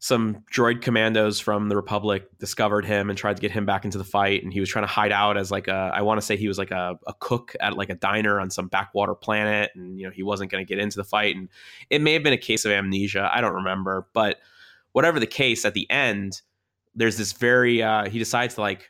some 0.02 0.42
droid 0.50 0.80
commandos 0.80 1.40
from 1.40 1.68
the 1.68 1.76
Republic 1.76 2.26
discovered 2.38 2.86
him 2.86 3.10
and 3.10 3.18
tried 3.18 3.36
to 3.36 3.40
get 3.40 3.50
him 3.50 3.66
back 3.66 3.84
into 3.84 3.98
the 3.98 4.04
fight. 4.04 4.42
And 4.42 4.50
he 4.50 4.58
was 4.58 4.70
trying 4.70 4.84
to 4.84 4.90
hide 4.90 5.12
out 5.12 5.36
as 5.36 5.50
like 5.50 5.68
a, 5.68 5.92
I 5.94 6.00
want 6.00 6.18
to 6.18 6.26
say 6.26 6.38
he 6.38 6.48
was 6.48 6.56
like 6.56 6.70
a, 6.70 6.98
a 7.06 7.12
cook 7.20 7.54
at 7.60 7.76
like 7.76 7.90
a 7.90 7.94
diner 7.94 8.40
on 8.40 8.48
some 8.48 8.68
backwater 8.68 9.14
planet. 9.14 9.70
And, 9.74 9.98
you 9.98 10.06
know, 10.06 10.10
he 10.10 10.22
wasn't 10.22 10.50
going 10.50 10.64
to 10.64 10.68
get 10.68 10.82
into 10.82 10.96
the 10.96 11.04
fight. 11.04 11.36
And 11.36 11.50
it 11.90 12.00
may 12.00 12.14
have 12.14 12.22
been 12.22 12.32
a 12.32 12.38
case 12.38 12.64
of 12.64 12.72
amnesia. 12.72 13.30
I 13.30 13.42
don't 13.42 13.52
remember. 13.52 14.08
But 14.14 14.38
whatever 14.92 15.20
the 15.20 15.26
case, 15.26 15.66
at 15.66 15.74
the 15.74 15.88
end, 15.90 16.40
there's 16.94 17.18
this 17.18 17.34
very, 17.34 17.82
uh, 17.82 18.08
he 18.08 18.18
decides 18.18 18.54
to 18.54 18.62
like 18.62 18.88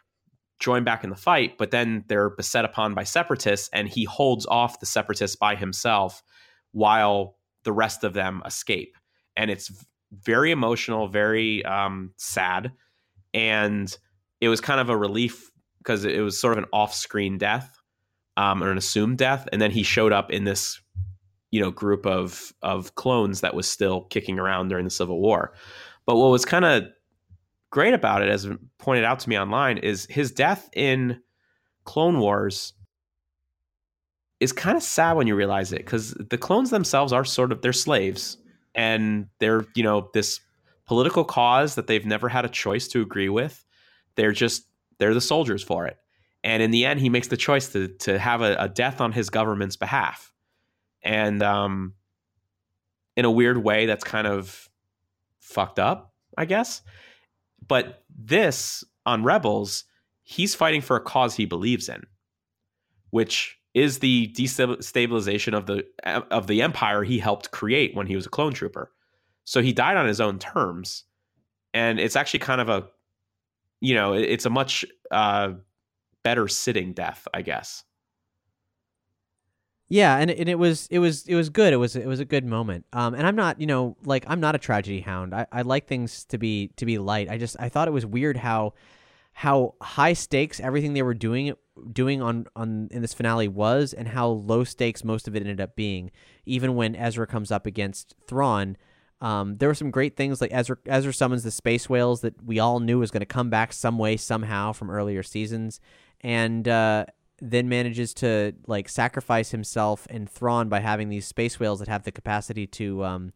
join 0.60 0.84
back 0.84 1.02
in 1.02 1.10
the 1.10 1.16
fight, 1.16 1.58
but 1.58 1.72
then 1.72 2.04
they're 2.06 2.30
beset 2.30 2.64
upon 2.64 2.94
by 2.94 3.02
separatists 3.02 3.68
and 3.72 3.88
he 3.88 4.04
holds 4.04 4.46
off 4.46 4.78
the 4.78 4.86
separatists 4.86 5.36
by 5.36 5.56
himself 5.56 6.22
while 6.70 7.36
the 7.64 7.72
rest 7.72 8.04
of 8.04 8.12
them 8.12 8.42
escape. 8.46 8.96
And 9.36 9.50
it's 9.50 9.72
very 10.12 10.50
emotional, 10.50 11.08
very 11.08 11.64
um, 11.64 12.12
sad, 12.16 12.72
and 13.34 13.96
it 14.40 14.48
was 14.48 14.60
kind 14.60 14.80
of 14.80 14.88
a 14.88 14.96
relief 14.96 15.50
because 15.78 16.04
it 16.04 16.20
was 16.20 16.38
sort 16.38 16.52
of 16.52 16.64
an 16.64 16.70
off-screen 16.72 17.38
death 17.38 17.78
um, 18.36 18.62
or 18.62 18.70
an 18.70 18.78
assumed 18.78 19.18
death, 19.18 19.48
and 19.52 19.60
then 19.60 19.70
he 19.70 19.82
showed 19.82 20.12
up 20.12 20.30
in 20.30 20.44
this, 20.44 20.80
you 21.50 21.60
know, 21.60 21.70
group 21.70 22.06
of 22.06 22.52
of 22.62 22.94
clones 22.94 23.40
that 23.40 23.54
was 23.54 23.68
still 23.68 24.02
kicking 24.04 24.38
around 24.38 24.68
during 24.68 24.84
the 24.84 24.90
Civil 24.90 25.20
War. 25.20 25.52
But 26.06 26.16
what 26.16 26.30
was 26.30 26.44
kind 26.44 26.64
of 26.64 26.84
great 27.70 27.94
about 27.94 28.22
it, 28.22 28.28
as 28.28 28.48
pointed 28.78 29.04
out 29.04 29.20
to 29.20 29.28
me 29.28 29.38
online, 29.38 29.78
is 29.78 30.06
his 30.10 30.32
death 30.32 30.68
in 30.74 31.20
Clone 31.84 32.18
Wars 32.18 32.72
is 34.40 34.52
kind 34.52 34.76
of 34.76 34.82
sad 34.82 35.16
when 35.16 35.26
you 35.26 35.36
realize 35.36 35.72
it 35.72 35.78
because 35.84 36.14
the 36.30 36.38
clones 36.38 36.70
themselves 36.70 37.12
are 37.12 37.24
sort 37.24 37.52
of 37.52 37.60
they're 37.60 37.72
slaves 37.72 38.38
and 38.74 39.26
they're 39.38 39.66
you 39.74 39.82
know 39.82 40.08
this 40.14 40.40
political 40.86 41.24
cause 41.24 41.76
that 41.76 41.86
they've 41.86 42.06
never 42.06 42.28
had 42.28 42.44
a 42.44 42.48
choice 42.48 42.88
to 42.88 43.00
agree 43.00 43.28
with 43.28 43.64
they're 44.16 44.32
just 44.32 44.66
they're 44.98 45.14
the 45.14 45.20
soldiers 45.20 45.62
for 45.62 45.86
it. 45.86 45.96
And 46.42 46.62
in 46.62 46.70
the 46.70 46.84
end 46.84 47.00
he 47.00 47.08
makes 47.08 47.28
the 47.28 47.36
choice 47.36 47.68
to 47.72 47.88
to 47.88 48.18
have 48.18 48.42
a, 48.42 48.54
a 48.56 48.68
death 48.68 49.00
on 49.00 49.12
his 49.12 49.30
government's 49.30 49.76
behalf. 49.76 50.32
And 51.02 51.42
um 51.42 51.94
in 53.16 53.24
a 53.24 53.30
weird 53.30 53.58
way 53.58 53.86
that's 53.86 54.04
kind 54.04 54.26
of 54.26 54.68
fucked 55.38 55.78
up 55.78 56.12
i 56.36 56.44
guess. 56.44 56.82
But 57.66 58.04
this 58.08 58.84
on 59.06 59.24
rebels 59.24 59.84
he's 60.22 60.54
fighting 60.54 60.80
for 60.80 60.96
a 60.96 61.00
cause 61.00 61.34
he 61.34 61.44
believes 61.44 61.88
in 61.88 62.04
which 63.10 63.58
is 63.74 64.00
the 64.00 64.32
destabilization 64.36 65.56
of 65.56 65.66
the 65.66 65.86
of 66.30 66.46
the 66.46 66.62
empire 66.62 67.04
he 67.04 67.18
helped 67.18 67.50
create 67.50 67.94
when 67.94 68.06
he 68.06 68.16
was 68.16 68.26
a 68.26 68.30
clone 68.30 68.52
trooper. 68.52 68.90
So 69.44 69.62
he 69.62 69.72
died 69.72 69.96
on 69.96 70.06
his 70.06 70.20
own 70.20 70.38
terms, 70.38 71.04
and 71.72 71.98
it's 72.00 72.16
actually 72.16 72.40
kind 72.40 72.60
of 72.60 72.68
a, 72.68 72.86
you 73.80 73.94
know, 73.94 74.12
it's 74.12 74.46
a 74.46 74.50
much 74.50 74.84
uh, 75.10 75.52
better 76.22 76.48
sitting 76.48 76.92
death, 76.92 77.26
I 77.32 77.42
guess. 77.42 77.84
Yeah, 79.88 80.18
and 80.18 80.30
and 80.30 80.48
it 80.48 80.58
was 80.58 80.86
it 80.90 81.00
was 81.00 81.26
it 81.26 81.34
was 81.34 81.48
good. 81.48 81.72
It 81.72 81.76
was 81.76 81.96
it 81.96 82.06
was 82.06 82.20
a 82.20 82.24
good 82.24 82.44
moment. 82.44 82.86
Um, 82.92 83.14
and 83.14 83.26
I'm 83.26 83.34
not 83.34 83.60
you 83.60 83.66
know 83.66 83.96
like 84.04 84.24
I'm 84.28 84.40
not 84.40 84.54
a 84.54 84.58
tragedy 84.58 85.00
hound. 85.00 85.34
I, 85.34 85.46
I 85.50 85.62
like 85.62 85.86
things 85.86 86.24
to 86.26 86.38
be 86.38 86.68
to 86.76 86.86
be 86.86 86.98
light. 86.98 87.28
I 87.28 87.38
just 87.38 87.56
I 87.58 87.68
thought 87.68 87.88
it 87.88 87.92
was 87.92 88.06
weird 88.06 88.36
how 88.36 88.74
how 89.32 89.74
high 89.80 90.12
stakes 90.12 90.60
everything 90.60 90.92
they 90.92 91.02
were 91.02 91.14
doing 91.14 91.54
doing 91.92 92.22
on 92.22 92.46
on 92.56 92.88
in 92.90 93.02
this 93.02 93.14
finale 93.14 93.48
was, 93.48 93.92
and 93.92 94.08
how 94.08 94.28
low 94.28 94.64
stakes 94.64 95.04
most 95.04 95.28
of 95.28 95.36
it 95.36 95.40
ended 95.40 95.60
up 95.60 95.76
being. 95.76 96.10
Even 96.46 96.74
when 96.74 96.96
Ezra 96.96 97.26
comes 97.26 97.50
up 97.50 97.66
against 97.66 98.14
Thrawn, 98.26 98.76
um, 99.20 99.56
there 99.58 99.68
were 99.68 99.74
some 99.74 99.90
great 99.90 100.16
things 100.16 100.40
like 100.40 100.50
Ezra 100.52 100.76
Ezra 100.86 101.12
summons 101.12 101.42
the 101.42 101.50
space 101.50 101.88
whales 101.88 102.22
that 102.22 102.42
we 102.42 102.58
all 102.58 102.80
knew 102.80 102.98
was 102.98 103.10
going 103.10 103.20
to 103.20 103.26
come 103.26 103.50
back 103.50 103.72
some 103.72 103.98
way 103.98 104.16
somehow 104.16 104.72
from 104.72 104.90
earlier 104.90 105.22
seasons, 105.22 105.80
and 106.20 106.66
uh, 106.66 107.04
then 107.40 107.68
manages 107.68 108.14
to 108.14 108.54
like 108.66 108.88
sacrifice 108.88 109.50
himself 109.50 110.06
and 110.10 110.28
Thrawn 110.28 110.68
by 110.68 110.80
having 110.80 111.08
these 111.08 111.26
space 111.26 111.60
whales 111.60 111.78
that 111.78 111.88
have 111.88 112.04
the 112.04 112.12
capacity 112.12 112.66
to 112.68 113.04
um, 113.04 113.32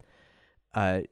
uh, 0.74 1.02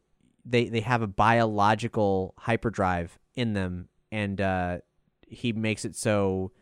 they 0.45 0.69
they 0.69 0.81
have 0.81 1.03
a 1.03 1.07
biological 1.07 2.35
hyperdrive 2.39 3.19
in 3.35 3.53
them, 3.53 3.89
and 4.11 4.41
uh, 4.41 4.79
he 5.27 5.53
makes 5.53 5.85
it 5.85 5.97
so 5.97 6.53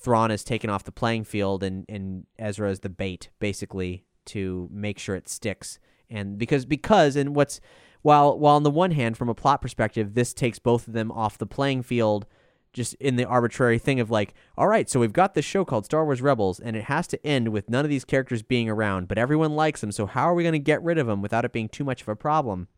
Thrawn 0.00 0.30
is 0.30 0.44
taken 0.44 0.70
off 0.70 0.84
the 0.84 0.92
playing 0.92 1.24
field, 1.24 1.62
and 1.62 1.84
and 1.88 2.26
Ezra 2.38 2.70
is 2.70 2.80
the 2.80 2.88
bait 2.88 3.30
basically 3.38 4.04
to 4.26 4.68
make 4.72 4.98
sure 4.98 5.16
it 5.16 5.28
sticks. 5.28 5.78
And 6.08 6.38
because 6.38 6.64
because 6.64 7.16
and 7.16 7.34
what's 7.34 7.60
while 8.02 8.38
while 8.38 8.56
on 8.56 8.62
the 8.62 8.70
one 8.70 8.92
hand, 8.92 9.16
from 9.16 9.28
a 9.28 9.34
plot 9.34 9.60
perspective, 9.60 10.14
this 10.14 10.32
takes 10.32 10.58
both 10.58 10.86
of 10.86 10.94
them 10.94 11.10
off 11.10 11.38
the 11.38 11.46
playing 11.46 11.82
field 11.82 12.26
just 12.72 12.94
in 12.94 13.16
the 13.16 13.24
arbitrary 13.24 13.78
thing 13.78 13.98
of 13.98 14.10
like, 14.10 14.34
all 14.56 14.68
right, 14.68 14.88
so 14.88 15.00
we've 15.00 15.12
got 15.12 15.34
this 15.34 15.44
show 15.44 15.64
called 15.64 15.84
Star 15.84 16.04
Wars 16.04 16.22
Rebels, 16.22 16.60
and 16.60 16.76
it 16.76 16.84
has 16.84 17.06
to 17.08 17.26
end 17.26 17.48
with 17.48 17.70
none 17.70 17.84
of 17.84 17.88
these 17.88 18.04
characters 18.04 18.42
being 18.42 18.68
around, 18.68 19.08
but 19.08 19.18
everyone 19.18 19.56
likes 19.56 19.80
them. 19.80 19.90
So 19.90 20.06
how 20.06 20.28
are 20.28 20.34
we 20.34 20.44
going 20.44 20.52
to 20.52 20.58
get 20.58 20.82
rid 20.82 20.98
of 20.98 21.06
them 21.06 21.22
without 21.22 21.44
it 21.44 21.52
being 21.52 21.68
too 21.68 21.82
much 21.82 22.02
of 22.02 22.08
a 22.08 22.14
problem? 22.14 22.68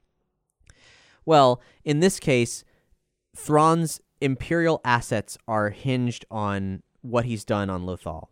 Well, 1.26 1.60
in 1.84 2.00
this 2.00 2.18
case, 2.18 2.64
Thrawn's 3.36 4.00
imperial 4.20 4.80
assets 4.84 5.36
are 5.46 5.70
hinged 5.70 6.24
on 6.30 6.82
what 7.02 7.24
he's 7.24 7.44
done 7.44 7.70
on 7.70 7.84
Lothal. 7.84 8.28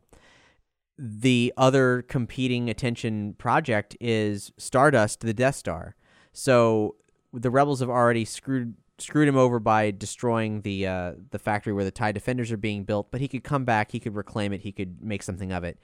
The 0.99 1.53
other 1.57 2.03
competing 2.03 2.69
attention 2.69 3.35
project 3.35 3.97
is 4.01 4.53
Stardust, 4.59 5.20
the 5.20 5.35
Death 5.35 5.55
Star. 5.55 5.95
So 6.32 6.97
the 7.32 7.51
rebels 7.51 7.81
have 7.81 7.90
already 7.90 8.24
screwed 8.24 8.74
screwed 9.01 9.28
him 9.28 9.36
over 9.36 9.61
by 9.61 9.93
destroying 9.93 10.62
the 10.62 10.86
uh, 10.86 11.12
the 11.31 11.39
factory 11.39 11.73
where 11.73 11.85
the 11.85 11.90
Tie 11.90 12.12
Defenders 12.12 12.51
are 12.51 12.57
being 12.57 12.85
built. 12.85 13.11
But 13.11 13.20
he 13.20 13.28
could 13.28 13.45
come 13.45 13.65
back, 13.65 13.93
he 13.93 14.01
could 14.01 14.15
reclaim 14.15 14.53
it, 14.53 14.62
he 14.62 14.73
could 14.73 15.03
make 15.03 15.23
something 15.23 15.53
of 15.53 15.65
it. 15.65 15.78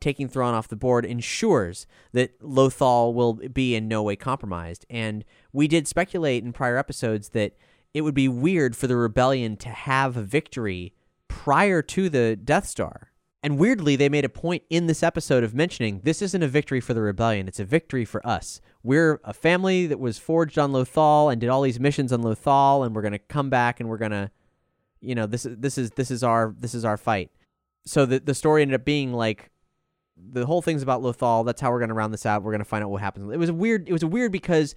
Taking 0.00 0.28
Thrawn 0.28 0.52
off 0.52 0.68
the 0.68 0.76
board 0.76 1.06
ensures 1.06 1.86
that 2.12 2.38
Lothal 2.40 3.14
will 3.14 3.34
be 3.34 3.74
in 3.74 3.88
no 3.88 4.02
way 4.02 4.14
compromised. 4.14 4.84
And 4.90 5.24
we 5.52 5.68
did 5.68 5.88
speculate 5.88 6.44
in 6.44 6.52
prior 6.52 6.76
episodes 6.76 7.30
that 7.30 7.56
it 7.94 8.02
would 8.02 8.14
be 8.14 8.28
weird 8.28 8.76
for 8.76 8.86
the 8.88 8.96
rebellion 8.96 9.56
to 9.56 9.70
have 9.70 10.16
a 10.16 10.22
victory 10.22 10.92
prior 11.28 11.82
to 11.82 12.08
the 12.08 12.36
Death 12.36 12.66
Star. 12.66 13.12
And 13.42 13.58
weirdly, 13.58 13.94
they 13.94 14.08
made 14.08 14.24
a 14.24 14.28
point 14.28 14.64
in 14.70 14.86
this 14.86 15.02
episode 15.02 15.44
of 15.44 15.54
mentioning 15.54 16.00
this 16.02 16.20
isn't 16.20 16.42
a 16.42 16.48
victory 16.48 16.80
for 16.80 16.94
the 16.94 17.00
rebellion, 17.00 17.46
it's 17.46 17.60
a 17.60 17.64
victory 17.64 18.04
for 18.04 18.26
us. 18.26 18.60
We're 18.82 19.20
a 19.24 19.32
family 19.32 19.86
that 19.86 20.00
was 20.00 20.18
forged 20.18 20.58
on 20.58 20.72
Lothal 20.72 21.30
and 21.30 21.40
did 21.40 21.50
all 21.50 21.62
these 21.62 21.78
missions 21.78 22.12
on 22.12 22.22
Lothal, 22.22 22.84
and 22.84 22.94
we're 22.94 23.02
gonna 23.02 23.18
come 23.18 23.50
back 23.50 23.78
and 23.78 23.88
we're 23.88 23.98
gonna 23.98 24.30
you 25.00 25.14
know, 25.14 25.26
this 25.26 25.46
is 25.46 25.56
this 25.58 25.78
is 25.78 25.90
this 25.92 26.10
is 26.10 26.22
our 26.22 26.54
this 26.58 26.74
is 26.74 26.84
our 26.84 26.96
fight. 26.96 27.30
So 27.84 28.06
the 28.06 28.18
the 28.18 28.34
story 28.34 28.62
ended 28.62 28.74
up 28.74 28.84
being 28.84 29.12
like 29.12 29.50
the 30.16 30.46
whole 30.46 30.62
thing's 30.62 30.82
about 30.82 31.02
Lothal. 31.02 31.44
That's 31.44 31.60
how 31.60 31.70
we're 31.70 31.80
gonna 31.80 31.94
round 31.94 32.12
this 32.12 32.26
out. 32.26 32.42
We're 32.42 32.52
gonna 32.52 32.64
find 32.64 32.82
out 32.82 32.90
what 32.90 33.02
happens. 33.02 33.32
It 33.32 33.38
was 33.38 33.52
weird. 33.52 33.88
It 33.88 33.92
was 33.92 34.04
weird 34.04 34.32
because 34.32 34.74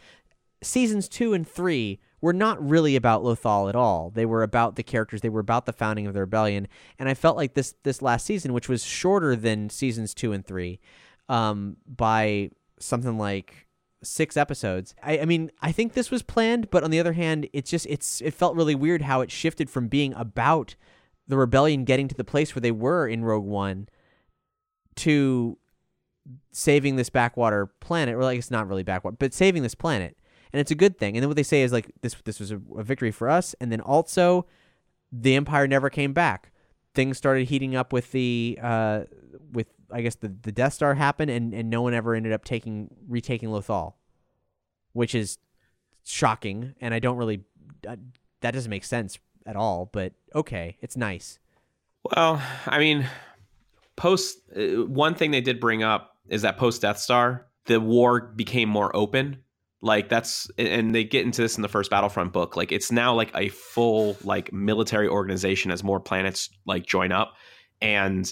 seasons 0.62 1.10
two 1.10 1.34
and 1.34 1.48
three 1.48 2.00
were 2.22 2.34
not 2.34 2.62
really 2.68 2.96
about 2.96 3.24
Lothal 3.24 3.70
at 3.70 3.76
all. 3.76 4.10
They 4.10 4.26
were 4.26 4.44
about 4.44 4.76
the 4.76 4.84
characters. 4.84 5.22
They 5.22 5.30
were 5.30 5.40
about 5.40 5.66
the 5.66 5.74
founding 5.74 6.08
of 6.08 6.14
the 6.14 6.22
rebellion. 6.22 6.68
And 6.98 7.08
I 7.08 7.14
felt 7.14 7.38
like 7.38 7.54
this 7.54 7.76
this 7.84 8.02
last 8.02 8.26
season, 8.26 8.54
which 8.54 8.70
was 8.70 8.84
shorter 8.84 9.36
than 9.36 9.70
seasons 9.70 10.14
two 10.14 10.32
and 10.32 10.46
three, 10.46 10.80
um, 11.28 11.78
by 11.88 12.52
something 12.80 13.18
like 13.18 13.68
six 14.04 14.38
episodes. 14.38 14.96
I, 15.04 15.20
I 15.20 15.26
mean, 15.26 15.52
I 15.62 15.72
think 15.72 15.94
this 15.94 16.12
was 16.12 16.24
planned, 16.24 16.70
but 16.70 16.84
on 16.84 16.92
the 16.92 17.00
other 17.00 17.14
hand, 17.14 17.48
it's 17.54 17.70
just 17.70 17.86
it's 17.88 18.22
it 18.22 18.34
felt 18.34 18.56
really 18.56 18.76
weird 18.76 19.04
how 19.04 19.22
it 19.22 19.32
shifted 19.32 19.70
from 19.70 19.88
being 19.88 20.14
about 20.14 20.76
the 21.28 21.38
rebellion 21.38 21.86
getting 21.86 22.08
to 22.08 22.16
the 22.16 22.24
place 22.24 22.56
where 22.56 22.62
they 22.62 22.72
were 22.72 23.08
in 23.08 23.24
Rogue 23.24 23.46
One 23.46 23.88
to 24.96 25.58
saving 26.52 26.96
this 26.96 27.10
backwater 27.10 27.68
planet, 27.80 28.16
or 28.16 28.24
like 28.24 28.38
it's 28.38 28.52
not 28.52 28.68
really 28.68 28.84
backwater, 28.84 29.18
but 29.20 29.34
saving 29.34 29.64
this 29.64 29.76
planet 29.76 30.18
and 30.52 30.60
it's 30.60 30.72
a 30.72 30.76
good 30.76 30.98
thing. 30.98 31.16
And 31.16 31.24
then 31.24 31.30
what 31.30 31.36
they 31.36 31.44
say 31.44 31.62
is 31.62 31.72
like 31.72 31.92
this 32.02 32.16
this 32.26 32.40
was 32.40 32.52
a, 32.52 32.60
a 32.78 32.84
victory 32.84 33.12
for 33.12 33.30
us, 33.30 33.56
and 33.60 33.72
then 33.72 33.82
also 33.82 34.46
the 35.12 35.36
Empire 35.36 35.68
never 35.68 35.90
came 35.90 36.14
back. 36.14 36.52
Things 36.94 37.18
started 37.18 37.48
heating 37.48 37.76
up 37.76 37.94
with 37.94 38.12
the 38.12 38.60
uh, 38.62 39.02
with 39.52 39.68
I 39.92 40.02
guess 40.02 40.16
the 40.16 40.34
the 40.42 40.52
Death 40.52 40.74
Star 40.74 40.96
happened, 40.96 41.32
and 41.32 41.54
and 41.54 41.70
no 41.70 41.82
one 41.82 41.94
ever 41.94 42.16
ended 42.16 42.34
up 42.34 42.44
taking 42.44 42.90
retaking 43.08 43.50
Lothal, 43.50 43.94
which 44.94 45.14
is 45.14 45.38
shocking, 46.04 46.74
and 46.82 46.94
I 46.94 47.00
don't 47.00 47.18
really 47.18 47.44
uh, 47.88 47.98
that 48.42 48.52
doesn't 48.52 48.70
make 48.70 48.84
sense 48.84 49.20
at 49.46 49.56
all. 49.56 49.90
But 49.92 50.14
okay, 50.34 50.78
it's 50.82 50.98
nice. 50.98 51.40
Well, 52.16 52.42
I 52.66 52.80
mean, 52.80 53.06
post 53.96 54.40
uh, 54.56 54.86
one 54.86 55.14
thing 55.14 55.30
they 55.32 55.42
did 55.42 55.60
bring 55.60 55.84
up 55.84 56.16
is 56.28 56.42
that 56.42 56.58
post 56.58 56.82
Death 56.82 56.98
Star, 56.98 57.46
the 57.66 57.80
war 57.80 58.22
became 58.22 58.70
more 58.70 58.96
open 58.96 59.44
like 59.82 60.10
that's 60.10 60.50
and 60.58 60.94
they 60.94 61.04
get 61.04 61.26
into 61.26 61.42
this 61.42 61.56
in 61.56 61.62
the 61.62 61.70
first 61.70 61.90
battlefront 61.90 62.34
book 62.34 62.58
like 62.58 62.72
it's 62.72 62.92
now 62.92 63.14
like 63.14 63.32
a 63.34 63.48
full 63.50 64.18
like 64.24 64.52
military 64.52 65.08
organization 65.08 65.72
as 65.72 65.84
more 65.84 66.00
planets 66.00 66.50
like 66.66 66.86
join 66.86 67.12
up. 67.12 67.36
And 67.82 68.32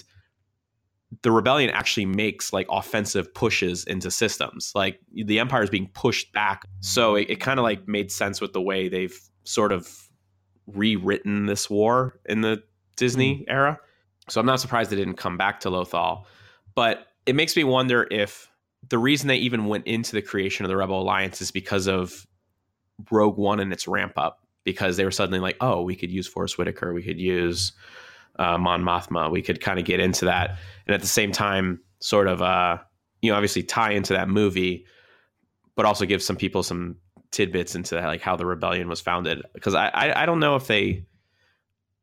the 1.22 1.30
rebellion 1.30 1.70
actually 1.70 2.04
makes 2.04 2.52
like 2.52 2.66
offensive 2.70 3.32
pushes 3.32 3.84
into 3.84 4.10
systems. 4.10 4.72
Like 4.74 5.00
the 5.10 5.38
empire 5.38 5.62
is 5.62 5.70
being 5.70 5.88
pushed 5.94 6.32
back. 6.32 6.62
So 6.80 7.14
it, 7.14 7.30
it 7.30 7.40
kind 7.40 7.58
of 7.58 7.62
like 7.62 7.88
made 7.88 8.12
sense 8.12 8.42
with 8.42 8.52
the 8.52 8.60
way 8.60 8.88
they've 8.88 9.18
sort 9.44 9.72
of 9.72 9.88
rewritten 10.66 11.46
this 11.46 11.70
war 11.70 12.20
in 12.26 12.42
the 12.42 12.62
disney 12.96 13.38
mm. 13.38 13.44
era. 13.50 13.78
So 14.28 14.38
i'm 14.38 14.46
not 14.46 14.60
surprised 14.60 14.90
they 14.90 14.96
didn't 14.96 15.16
come 15.16 15.38
back 15.38 15.60
to 15.60 15.70
lothal. 15.70 16.24
But 16.74 17.06
it 17.24 17.34
makes 17.34 17.56
me 17.56 17.64
wonder 17.64 18.06
if 18.10 18.50
the 18.86 18.98
reason 18.98 19.28
they 19.28 19.36
even 19.36 19.66
went 19.66 19.86
into 19.86 20.12
the 20.12 20.22
creation 20.22 20.64
of 20.64 20.68
the 20.68 20.76
Rebel 20.76 21.00
Alliance 21.00 21.40
is 21.40 21.50
because 21.50 21.86
of 21.86 22.26
Rogue 23.10 23.38
One 23.38 23.60
and 23.60 23.72
its 23.72 23.88
ramp 23.88 24.12
up. 24.16 24.40
Because 24.64 24.98
they 24.98 25.04
were 25.04 25.10
suddenly 25.10 25.38
like, 25.38 25.56
oh, 25.62 25.80
we 25.80 25.96
could 25.96 26.10
use 26.10 26.26
Forest 26.26 26.58
Whitaker, 26.58 26.92
we 26.92 27.02
could 27.02 27.18
use 27.18 27.72
uh, 28.38 28.58
Mon 28.58 28.82
Mothma, 28.82 29.30
we 29.30 29.40
could 29.40 29.62
kind 29.62 29.78
of 29.78 29.86
get 29.86 29.98
into 29.98 30.26
that, 30.26 30.58
and 30.86 30.94
at 30.94 31.00
the 31.00 31.06
same 31.06 31.32
time, 31.32 31.80
sort 32.00 32.26
of, 32.26 32.42
uh, 32.42 32.76
you 33.22 33.30
know, 33.30 33.36
obviously 33.36 33.62
tie 33.62 33.92
into 33.92 34.12
that 34.12 34.28
movie, 34.28 34.84
but 35.74 35.86
also 35.86 36.04
give 36.04 36.22
some 36.22 36.36
people 36.36 36.62
some 36.62 36.96
tidbits 37.30 37.74
into 37.74 37.94
that, 37.94 38.04
like 38.08 38.20
how 38.20 38.36
the 38.36 38.44
rebellion 38.44 38.90
was 38.90 39.00
founded. 39.00 39.40
Because 39.54 39.74
I, 39.74 39.88
I, 39.88 40.22
I 40.24 40.26
don't 40.26 40.40
know 40.40 40.56
if 40.56 40.66
they. 40.66 41.06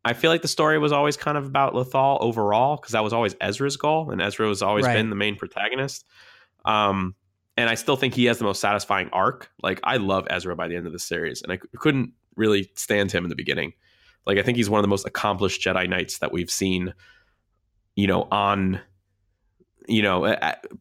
I 0.03 0.13
feel 0.13 0.31
like 0.31 0.41
the 0.41 0.47
story 0.47 0.79
was 0.79 0.91
always 0.91 1.17
kind 1.17 1.37
of 1.37 1.45
about 1.45 1.73
Lothal 1.73 2.19
overall 2.19 2.77
because 2.77 2.93
that 2.93 3.03
was 3.03 3.13
always 3.13 3.35
Ezra's 3.39 3.77
goal, 3.77 4.09
and 4.09 4.23
Ezra 4.23 4.47
has 4.47 4.63
always 4.63 4.85
right. 4.85 4.95
been 4.95 5.11
the 5.11 5.15
main 5.15 5.35
protagonist. 5.35 6.03
Um, 6.65 7.15
and 7.57 7.69
I 7.69 7.75
still 7.75 7.95
think 7.95 8.13
he 8.13 8.25
has 8.25 8.37
the 8.37 8.43
most 8.43 8.59
satisfying 8.59 9.09
arc. 9.13 9.49
Like 9.63 9.79
I 9.83 9.97
love 9.97 10.27
Ezra 10.29 10.55
by 10.55 10.67
the 10.67 10.75
end 10.75 10.87
of 10.87 10.93
the 10.93 10.99
series, 10.99 11.41
and 11.41 11.51
I 11.51 11.57
c- 11.57 11.63
couldn't 11.77 12.11
really 12.35 12.69
stand 12.75 13.11
him 13.11 13.23
in 13.23 13.29
the 13.29 13.35
beginning. 13.35 13.73
Like 14.25 14.37
I 14.37 14.41
think 14.41 14.57
he's 14.57 14.69
one 14.69 14.79
of 14.79 14.83
the 14.83 14.89
most 14.89 15.05
accomplished 15.05 15.61
Jedi 15.61 15.87
Knights 15.87 16.19
that 16.19 16.31
we've 16.31 16.49
seen. 16.49 16.93
You 17.95 18.07
know, 18.07 18.27
on 18.29 18.81
you 19.87 20.01
know 20.01 20.35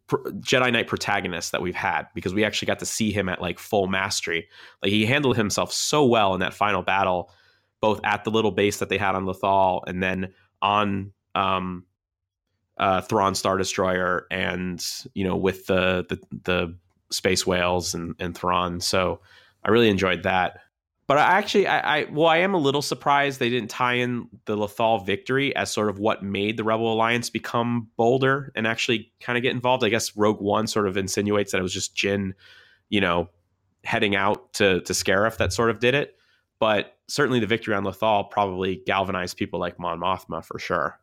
pr- 0.08 0.28
Jedi 0.40 0.72
Knight 0.72 0.88
protagonists 0.88 1.50
that 1.50 1.62
we've 1.62 1.74
had 1.74 2.08
because 2.14 2.34
we 2.34 2.44
actually 2.44 2.66
got 2.66 2.80
to 2.80 2.86
see 2.86 3.12
him 3.12 3.28
at 3.28 3.40
like 3.40 3.58
full 3.58 3.86
mastery. 3.86 4.48
Like 4.82 4.90
he 4.90 5.06
handled 5.06 5.36
himself 5.36 5.72
so 5.72 6.04
well 6.04 6.34
in 6.34 6.40
that 6.40 6.54
final 6.54 6.82
battle, 6.82 7.30
both 7.80 8.00
at 8.02 8.24
the 8.24 8.30
little 8.30 8.50
base 8.50 8.78
that 8.78 8.88
they 8.88 8.98
had 8.98 9.14
on 9.14 9.26
Lothal 9.26 9.82
and 9.86 10.02
then 10.02 10.32
on 10.60 11.12
um, 11.36 11.84
uh, 12.78 13.00
Thrawn 13.00 13.34
Star 13.34 13.56
Destroyer 13.56 14.26
and 14.30 14.84
you 15.14 15.24
know 15.24 15.36
with 15.36 15.66
the 15.66 16.06
the, 16.08 16.20
the 16.44 16.76
space 17.10 17.46
whales 17.46 17.94
and, 17.94 18.14
and 18.18 18.36
Thrawn. 18.36 18.80
So 18.80 19.20
I 19.64 19.70
really 19.70 19.88
enjoyed 19.88 20.24
that. 20.24 20.60
But 21.06 21.18
I 21.18 21.22
actually, 21.38 21.66
I, 21.66 21.98
I 21.98 22.04
well, 22.10 22.26
I 22.26 22.38
am 22.38 22.54
a 22.54 22.58
little 22.58 22.80
surprised 22.80 23.38
they 23.38 23.50
didn't 23.50 23.68
tie 23.68 23.94
in 23.94 24.28
the 24.46 24.56
Lothal 24.56 25.04
victory 25.04 25.54
as 25.54 25.70
sort 25.70 25.90
of 25.90 25.98
what 25.98 26.22
made 26.22 26.56
the 26.56 26.64
Rebel 26.64 26.92
Alliance 26.92 27.28
become 27.28 27.88
bolder 27.96 28.50
and 28.54 28.66
actually 28.66 29.12
kind 29.20 29.36
of 29.36 29.42
get 29.42 29.52
involved. 29.52 29.84
I 29.84 29.90
guess 29.90 30.16
Rogue 30.16 30.40
One 30.40 30.66
sort 30.66 30.88
of 30.88 30.96
insinuates 30.96 31.52
that 31.52 31.58
it 31.58 31.62
was 31.62 31.74
just 31.74 31.94
Jyn, 31.94 32.32
you 32.88 33.02
know, 33.02 33.28
heading 33.84 34.16
out 34.16 34.54
to 34.54 34.80
to 34.80 34.92
Scarif 34.94 35.36
that 35.36 35.52
sort 35.52 35.68
of 35.68 35.78
did 35.78 35.94
it. 35.94 36.16
But 36.58 36.96
certainly 37.06 37.38
the 37.38 37.46
victory 37.46 37.74
on 37.74 37.84
Lothal 37.84 38.30
probably 38.30 38.76
galvanized 38.86 39.36
people 39.36 39.60
like 39.60 39.78
Mon 39.78 40.00
Mothma 40.00 40.42
for 40.42 40.58
sure. 40.58 40.98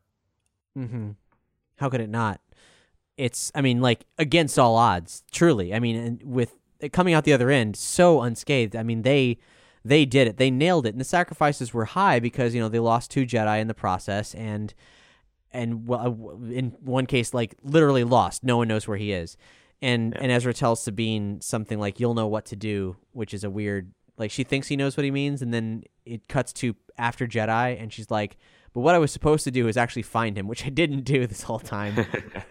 Mm-hmm. 0.75 1.11
How 1.81 1.89
could 1.89 2.01
it 2.01 2.09
not? 2.09 2.39
It's, 3.17 3.51
I 3.53 3.61
mean, 3.61 3.81
like 3.81 4.05
against 4.17 4.57
all 4.57 4.77
odds, 4.77 5.23
truly. 5.31 5.73
I 5.73 5.79
mean, 5.79 5.95
and 5.95 6.23
with 6.23 6.55
coming 6.89 7.13
out 7.13 7.23
the 7.23 7.33
other 7.33 7.49
end 7.49 7.75
so 7.75 8.21
unscathed. 8.21 8.75
I 8.75 8.83
mean, 8.83 9.03
they 9.03 9.37
they 9.83 10.05
did 10.05 10.27
it. 10.27 10.37
They 10.37 10.51
nailed 10.51 10.85
it, 10.85 10.93
and 10.93 11.01
the 11.01 11.05
sacrifices 11.05 11.73
were 11.73 11.85
high 11.85 12.19
because 12.19 12.53
you 12.53 12.61
know 12.61 12.69
they 12.69 12.79
lost 12.79 13.11
two 13.11 13.25
Jedi 13.25 13.59
in 13.59 13.67
the 13.67 13.73
process, 13.73 14.33
and 14.35 14.73
and 15.51 15.87
well, 15.87 15.99
uh, 16.21 16.45
in 16.51 16.75
one 16.81 17.05
case, 17.05 17.33
like 17.33 17.55
literally 17.63 18.03
lost. 18.03 18.43
No 18.43 18.57
one 18.57 18.67
knows 18.67 18.87
where 18.87 18.97
he 18.97 19.11
is, 19.11 19.37
and 19.81 20.13
yeah. 20.15 20.23
and 20.23 20.31
Ezra 20.31 20.53
tells 20.53 20.83
Sabine 20.83 21.41
something 21.41 21.79
like, 21.79 21.99
"You'll 21.99 22.13
know 22.13 22.27
what 22.27 22.45
to 22.45 22.55
do," 22.55 22.97
which 23.11 23.33
is 23.33 23.43
a 23.43 23.49
weird. 23.49 23.91
Like 24.17 24.31
she 24.31 24.43
thinks 24.43 24.67
he 24.67 24.75
knows 24.75 24.97
what 24.97 25.03
he 25.03 25.11
means, 25.11 25.41
and 25.41 25.53
then 25.53 25.83
it 26.05 26.27
cuts 26.27 26.53
to 26.53 26.75
after 26.97 27.27
Jedi, 27.27 27.81
and 27.81 27.91
she's 27.91 28.11
like, 28.11 28.37
but 28.73 28.81
what 28.81 28.95
I 28.95 28.99
was 28.99 29.11
supposed 29.11 29.43
to 29.45 29.51
do 29.51 29.67
is 29.67 29.77
actually 29.77 30.03
find 30.03 30.37
him, 30.37 30.47
which 30.47 30.65
I 30.65 30.69
didn't 30.69 31.01
do 31.01 31.27
this 31.27 31.43
whole 31.43 31.59
time. 31.59 32.05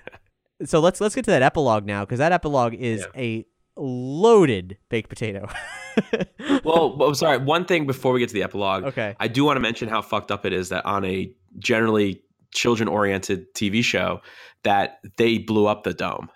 so 0.65 0.81
let's 0.81 1.01
let's 1.01 1.15
get 1.15 1.25
to 1.27 1.31
that 1.31 1.43
epilogue 1.43 1.85
now, 1.87 2.05
because 2.05 2.19
that 2.19 2.33
epilogue 2.33 2.75
is 2.75 3.01
yeah. 3.15 3.21
a 3.21 3.47
loaded 3.77 4.77
baked 4.89 5.09
potato. 5.09 5.49
well, 6.65 7.01
I'm 7.03 7.15
sorry. 7.15 7.39
One 7.39 7.65
thing 7.65 7.87
before 7.87 8.13
we 8.13 8.21
get 8.21 8.29
to 8.29 8.35
the 8.35 8.43
epilogue, 8.43 8.85
okay, 8.85 9.17
I 9.19 9.29
do 9.29 9.45
want 9.45 9.57
to 9.57 9.61
mention 9.61 9.89
how 9.89 10.03
fucked 10.03 10.31
up 10.31 10.45
it 10.45 10.53
is 10.53 10.69
that 10.69 10.85
on 10.85 11.05
a 11.05 11.33
generally 11.59 12.23
children-oriented 12.53 13.55
TV 13.55 13.83
show, 13.83 14.21
that 14.65 14.99
they 15.17 15.39
blew 15.39 15.67
up 15.67 15.85
the 15.85 15.95
dome. 15.95 16.29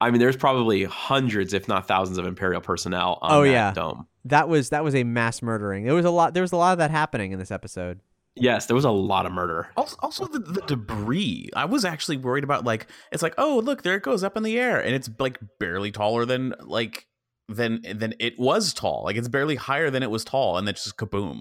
I 0.00 0.10
mean, 0.10 0.18
there's 0.18 0.36
probably 0.36 0.84
hundreds, 0.84 1.52
if 1.52 1.68
not 1.68 1.86
thousands, 1.86 2.16
of 2.16 2.26
Imperial 2.26 2.60
personnel 2.60 3.18
on 3.20 3.32
Oh, 3.32 3.42
that 3.42 3.50
yeah. 3.50 3.72
dome. 3.72 4.06
That 4.24 4.48
was 4.48 4.70
that 4.70 4.82
was 4.84 4.94
a 4.94 5.04
mass 5.04 5.42
murdering. 5.42 5.84
There 5.84 5.94
was 5.94 6.04
a 6.04 6.10
lot. 6.10 6.34
There 6.34 6.42
was 6.42 6.52
a 6.52 6.56
lot 6.56 6.72
of 6.72 6.78
that 6.78 6.90
happening 6.90 7.32
in 7.32 7.38
this 7.38 7.50
episode. 7.50 8.00
Yes, 8.36 8.66
there 8.66 8.76
was 8.76 8.84
a 8.84 8.90
lot 8.90 9.26
of 9.26 9.32
murder. 9.32 9.70
Also, 9.76 9.96
also 10.00 10.26
the, 10.26 10.38
the 10.38 10.62
debris. 10.62 11.50
I 11.54 11.64
was 11.64 11.84
actually 11.84 12.16
worried 12.16 12.44
about 12.44 12.64
like 12.64 12.86
it's 13.12 13.22
like 13.22 13.34
oh 13.38 13.60
look 13.64 13.82
there 13.82 13.96
it 13.96 14.02
goes 14.02 14.22
up 14.22 14.36
in 14.36 14.42
the 14.42 14.58
air 14.58 14.80
and 14.80 14.94
it's 14.94 15.10
like 15.18 15.38
barely 15.58 15.90
taller 15.90 16.24
than 16.24 16.54
like 16.60 17.06
than 17.48 17.82
than 17.82 18.14
it 18.20 18.38
was 18.38 18.72
tall. 18.72 19.02
Like 19.04 19.16
it's 19.16 19.28
barely 19.28 19.56
higher 19.56 19.90
than 19.90 20.02
it 20.02 20.10
was 20.10 20.24
tall 20.24 20.58
and 20.58 20.66
then 20.66 20.74
just 20.74 20.96
kaboom. 20.96 21.40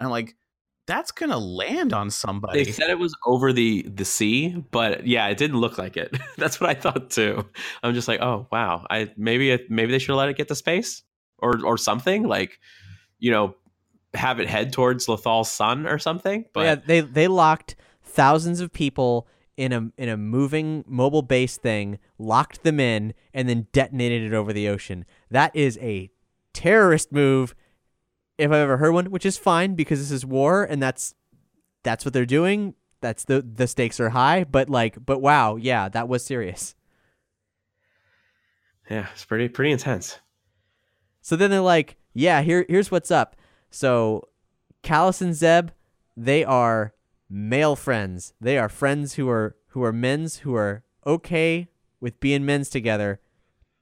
And 0.00 0.06
I'm 0.06 0.10
like 0.10 0.36
that's 0.88 1.10
gonna 1.12 1.38
land 1.38 1.92
on 1.92 2.10
somebody. 2.10 2.64
They 2.64 2.72
said 2.72 2.88
it 2.88 2.98
was 2.98 3.14
over 3.26 3.52
the 3.52 3.82
the 3.82 4.06
sea, 4.06 4.56
but 4.70 5.06
yeah, 5.06 5.28
it 5.28 5.36
didn't 5.36 5.58
look 5.58 5.76
like 5.76 5.98
it. 5.98 6.16
That's 6.38 6.60
what 6.60 6.70
I 6.70 6.74
thought 6.74 7.10
too. 7.10 7.46
I'm 7.82 7.92
just 7.92 8.08
like, 8.08 8.20
oh 8.22 8.48
wow, 8.50 8.86
I 8.90 9.12
maybe 9.16 9.50
it, 9.50 9.70
maybe 9.70 9.92
they 9.92 9.98
should 9.98 10.16
let 10.16 10.30
it 10.30 10.36
get 10.38 10.48
to 10.48 10.54
space 10.54 11.02
or 11.38 11.64
or 11.64 11.76
something 11.76 12.22
like, 12.22 12.58
you 13.18 13.30
know, 13.30 13.54
have 14.14 14.40
it 14.40 14.48
head 14.48 14.72
towards 14.72 15.08
Lothal's 15.08 15.50
sun 15.50 15.86
or 15.86 15.98
something. 15.98 16.44
But 16.52 16.60
yeah, 16.62 16.74
they 16.74 17.00
they 17.00 17.28
locked 17.28 17.76
thousands 18.02 18.60
of 18.60 18.72
people 18.72 19.28
in 19.56 19.72
a 19.72 19.90
in 19.96 20.08
a 20.08 20.16
moving 20.16 20.84
mobile 20.86 21.22
base 21.22 21.56
thing, 21.56 21.98
locked 22.18 22.62
them 22.62 22.80
in, 22.80 23.12
and 23.34 23.48
then 23.48 23.66
detonated 23.72 24.22
it 24.22 24.34
over 24.34 24.52
the 24.52 24.68
ocean. 24.68 25.04
That 25.30 25.54
is 25.54 25.78
a 25.82 26.10
terrorist 26.52 27.12
move, 27.12 27.54
if 28.38 28.50
I've 28.50 28.56
ever 28.56 28.78
heard 28.78 28.92
one. 28.92 29.10
Which 29.10 29.26
is 29.26 29.36
fine 29.36 29.74
because 29.74 29.98
this 29.98 30.10
is 30.10 30.24
war, 30.24 30.64
and 30.64 30.80
that's 30.82 31.14
that's 31.82 32.04
what 32.04 32.14
they're 32.14 32.24
doing. 32.26 32.74
That's 33.00 33.24
the 33.24 33.42
the 33.42 33.66
stakes 33.66 34.00
are 34.00 34.10
high, 34.10 34.44
but 34.44 34.70
like, 34.70 35.04
but 35.04 35.20
wow, 35.20 35.56
yeah, 35.56 35.88
that 35.88 36.08
was 36.08 36.24
serious. 36.24 36.74
yeah, 38.90 39.06
it's 39.12 39.24
pretty 39.24 39.48
pretty 39.48 39.70
intense. 39.70 40.18
So 41.20 41.36
then 41.36 41.50
they're 41.50 41.60
like, 41.60 41.96
yeah, 42.14 42.42
here 42.42 42.64
here's 42.68 42.90
what's 42.90 43.10
up. 43.10 43.36
So 43.70 44.28
Kallus 44.82 45.20
and 45.20 45.34
Zeb, 45.34 45.70
they 46.16 46.44
are 46.44 46.94
male 47.28 47.76
friends. 47.76 48.32
They 48.40 48.58
are 48.58 48.68
friends 48.68 49.14
who 49.14 49.28
are 49.28 49.56
who 49.68 49.82
are 49.84 49.92
men's 49.92 50.38
who 50.38 50.54
are 50.54 50.82
okay 51.06 51.68
with 52.00 52.20
being 52.20 52.44
men's 52.44 52.70
together. 52.70 53.20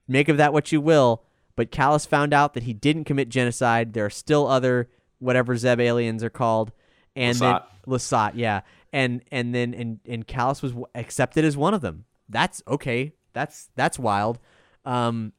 Make 0.07 0.29
of 0.29 0.37
that 0.37 0.53
what 0.53 0.71
you 0.71 0.81
will, 0.81 1.23
but 1.55 1.71
Kallus 1.71 2.07
found 2.07 2.33
out 2.33 2.53
that 2.53 2.63
he 2.63 2.73
didn't 2.73 3.05
commit 3.05 3.29
genocide. 3.29 3.93
There 3.93 4.05
are 4.05 4.09
still 4.09 4.47
other 4.47 4.89
whatever 5.19 5.55
Zeb 5.57 5.79
aliens 5.79 6.23
are 6.23 6.29
called. 6.29 6.71
And 7.15 7.35
Lasat. 7.35 7.39
then 7.39 7.61
Lasat, 7.87 8.31
yeah. 8.35 8.61
And 8.93 9.21
and 9.31 9.53
then 9.53 9.73
and 9.73 9.99
and 10.07 10.27
Kallus 10.27 10.61
was 10.61 10.71
w- 10.71 10.87
accepted 10.95 11.43
as 11.43 11.57
one 11.57 11.73
of 11.73 11.81
them. 11.81 12.05
That's 12.29 12.61
okay. 12.67 13.13
That's 13.33 13.69
that's 13.75 13.97
wild. 13.99 14.39
Um 14.85 15.33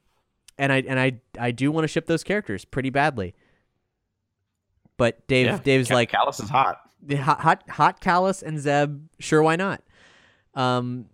and 0.57 0.71
I 0.71 0.83
and 0.87 0.99
I 0.99 1.21
I 1.39 1.51
do 1.51 1.71
want 1.71 1.83
to 1.83 1.87
ship 1.87 2.05
those 2.05 2.23
characters 2.23 2.65
pretty 2.65 2.89
badly. 2.89 3.33
But 4.99 5.25
Dave 5.27 5.45
yeah, 5.45 5.59
Dave's 5.63 5.89
like 5.89 6.11
Kallus 6.11 6.43
is 6.43 6.49
hot. 6.49 6.81
hot 7.09 7.39
hot 7.39 7.69
hot 7.69 8.01
Kallus 8.01 8.43
and 8.43 8.59
Zeb, 8.59 9.01
sure 9.17 9.41
why 9.41 9.55
not? 9.55 9.81
Um 10.53 11.05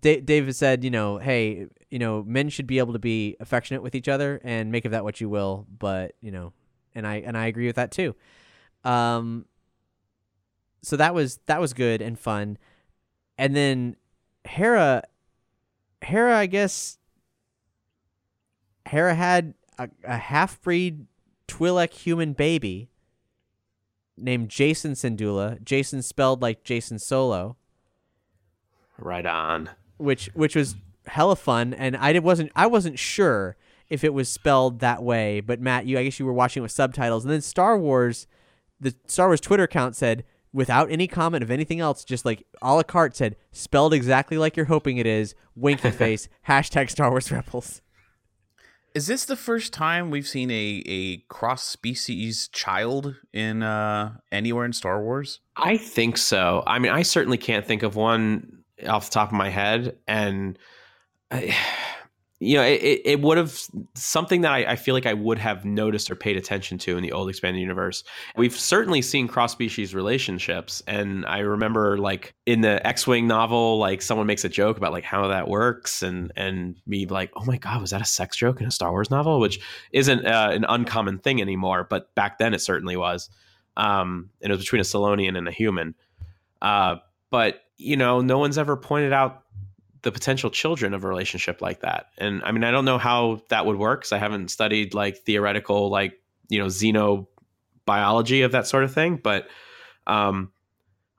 Da- 0.00 0.20
Dave 0.20 0.46
has 0.46 0.56
said, 0.56 0.84
you 0.84 0.90
know, 0.90 1.18
hey, 1.18 1.66
you 1.90 1.98
know, 1.98 2.22
men 2.22 2.48
should 2.48 2.66
be 2.68 2.78
able 2.78 2.92
to 2.92 2.98
be 3.00 3.36
affectionate 3.40 3.82
with 3.82 3.94
each 3.96 4.08
other 4.08 4.40
and 4.44 4.70
make 4.72 4.84
of 4.84 4.92
that 4.92 5.02
what 5.04 5.20
you 5.20 5.28
will, 5.28 5.66
but, 5.78 6.14
you 6.20 6.30
know, 6.30 6.52
and 6.94 7.06
I 7.06 7.16
and 7.16 7.36
I 7.36 7.46
agree 7.46 7.66
with 7.66 7.74
that 7.76 7.90
too. 7.90 8.14
Um 8.84 9.46
so 10.82 10.96
that 10.96 11.12
was 11.12 11.40
that 11.46 11.60
was 11.60 11.72
good 11.74 12.00
and 12.00 12.16
fun. 12.16 12.56
And 13.36 13.56
then 13.56 13.96
Hera 14.44 15.02
Hera 16.02 16.38
I 16.38 16.46
guess 16.46 16.98
Hera 18.86 19.16
had 19.16 19.54
a, 19.76 19.88
a 20.04 20.18
half 20.18 20.62
breed 20.62 21.06
Twi'lek 21.48 21.92
human 21.92 22.32
baby 22.32 22.90
named 24.16 24.48
Jacen 24.48 24.92
Syndulla. 24.92 25.60
Jacen 25.62 26.02
spelled 26.02 26.40
like 26.42 26.64
Jacen 26.64 27.00
Solo, 27.00 27.56
Right 28.98 29.26
on. 29.26 29.70
which 29.96 30.30
which 30.34 30.54
was 30.54 30.76
hella 31.06 31.36
fun. 31.36 31.74
And 31.74 31.96
I 31.96 32.18
wasn't 32.18 32.52
I 32.54 32.66
wasn't 32.66 32.98
sure 32.98 33.56
if 33.88 34.04
it 34.04 34.14
was 34.14 34.28
spelled 34.28 34.80
that 34.80 35.02
way. 35.02 35.40
But 35.40 35.60
Matt, 35.60 35.86
you 35.86 35.98
I 35.98 36.04
guess 36.04 36.18
you 36.18 36.26
were 36.26 36.32
watching 36.32 36.62
with 36.62 36.72
subtitles, 36.72 37.24
and 37.24 37.32
then 37.32 37.40
Star 37.40 37.76
Wars, 37.78 38.26
the 38.80 38.94
Star 39.06 39.28
Wars 39.28 39.40
Twitter 39.40 39.64
account 39.64 39.96
said 39.96 40.24
without 40.52 40.88
any 40.90 41.08
comment 41.08 41.42
of 41.42 41.50
anything 41.50 41.80
else, 41.80 42.04
just 42.04 42.24
like 42.24 42.46
a 42.62 42.72
la 42.74 42.82
carte 42.84 43.16
said, 43.16 43.34
spelled 43.50 43.92
exactly 43.92 44.38
like 44.38 44.56
you're 44.56 44.66
hoping 44.66 44.98
it 44.98 45.06
is. 45.06 45.34
Winky 45.56 45.90
face. 46.02 46.28
hashtag 46.46 46.88
Star 46.90 47.10
Wars 47.10 47.30
Rebels. 47.32 47.82
Is 48.94 49.08
this 49.08 49.24
the 49.24 49.36
first 49.36 49.72
time 49.72 50.10
we've 50.10 50.26
seen 50.26 50.50
a 50.52 50.82
a 50.86 51.16
cross 51.28 51.64
species 51.64 52.48
child 52.48 53.16
in 53.32 53.62
uh 53.62 54.12
anywhere 54.30 54.64
in 54.64 54.72
Star 54.72 55.02
Wars? 55.02 55.40
I 55.56 55.76
think 55.76 56.16
so. 56.16 56.62
I 56.66 56.78
mean, 56.78 56.92
I 56.92 57.02
certainly 57.02 57.38
can't 57.38 57.66
think 57.66 57.82
of 57.82 57.96
one 57.96 58.64
off 58.86 59.06
the 59.10 59.14
top 59.14 59.28
of 59.28 59.34
my 59.34 59.48
head, 59.50 59.96
and 60.06 60.58
I, 61.30 61.56
you 62.40 62.56
know, 62.56 62.64
it, 62.64 63.00
it, 63.04 63.20
would 63.20 63.38
have 63.38 63.58
something 63.94 64.40
that 64.40 64.52
I, 64.52 64.72
I 64.72 64.76
feel 64.76 64.92
like 64.94 65.06
I 65.06 65.14
would 65.14 65.38
have 65.38 65.64
noticed 65.64 66.10
or 66.10 66.16
paid 66.16 66.36
attention 66.36 66.78
to 66.78 66.96
in 66.96 67.02
the 67.02 67.12
old 67.12 67.28
expanded 67.28 67.60
universe. 67.60 68.02
We've 68.36 68.58
certainly 68.58 69.02
seen 69.02 69.28
cross 69.28 69.52
species 69.52 69.94
relationships, 69.94 70.82
and 70.86 71.24
I 71.26 71.38
remember 71.38 71.96
like 71.96 72.34
in 72.44 72.60
the 72.60 72.84
X 72.86 73.06
Wing 73.06 73.28
novel, 73.28 73.78
like 73.78 74.02
someone 74.02 74.26
makes 74.26 74.44
a 74.44 74.48
joke 74.48 74.76
about 74.76 74.92
like 74.92 75.04
how 75.04 75.28
that 75.28 75.48
works, 75.48 76.02
and 76.02 76.32
and 76.36 76.76
me 76.86 77.06
like, 77.06 77.30
oh 77.36 77.44
my 77.44 77.56
god, 77.56 77.80
was 77.80 77.90
that 77.90 78.02
a 78.02 78.06
sex 78.06 78.36
joke 78.36 78.60
in 78.60 78.66
a 78.66 78.72
Star 78.72 78.90
Wars 78.90 79.10
novel? 79.10 79.38
Which 79.38 79.60
isn't 79.92 80.26
uh, 80.26 80.50
an 80.52 80.66
uncommon 80.68 81.20
thing 81.20 81.40
anymore, 81.40 81.86
but 81.88 82.14
back 82.14 82.38
then 82.38 82.52
it 82.52 82.60
certainly 82.60 82.96
was. 82.96 83.30
Um, 83.76 84.30
and 84.42 84.50
it 84.50 84.56
was 84.56 84.64
between 84.64 84.80
a 84.80 84.84
Salonian 84.84 85.38
and 85.38 85.48
a 85.48 85.52
human. 85.52 85.94
Uh, 86.60 86.96
but 87.30 87.60
you 87.76 87.96
know, 87.96 88.20
no 88.20 88.38
one's 88.38 88.58
ever 88.58 88.76
pointed 88.76 89.12
out 89.12 89.43
the 90.04 90.12
potential 90.12 90.48
children 90.50 90.94
of 90.94 91.02
a 91.04 91.08
relationship 91.08 91.60
like 91.60 91.80
that. 91.80 92.06
And 92.18 92.42
I 92.44 92.52
mean, 92.52 92.62
I 92.64 92.70
don't 92.70 92.84
know 92.84 92.98
how 92.98 93.42
that 93.48 93.66
would 93.66 93.76
work 93.76 94.00
because 94.02 94.12
I 94.12 94.18
haven't 94.18 94.50
studied 94.52 94.94
like 94.94 95.18
theoretical, 95.18 95.90
like 95.90 96.20
you 96.48 96.58
know, 96.60 96.66
xenobiology 97.86 98.44
of 98.44 98.52
that 98.52 98.66
sort 98.66 98.84
of 98.84 98.92
thing. 98.94 99.16
But 99.16 99.48
um, 100.06 100.52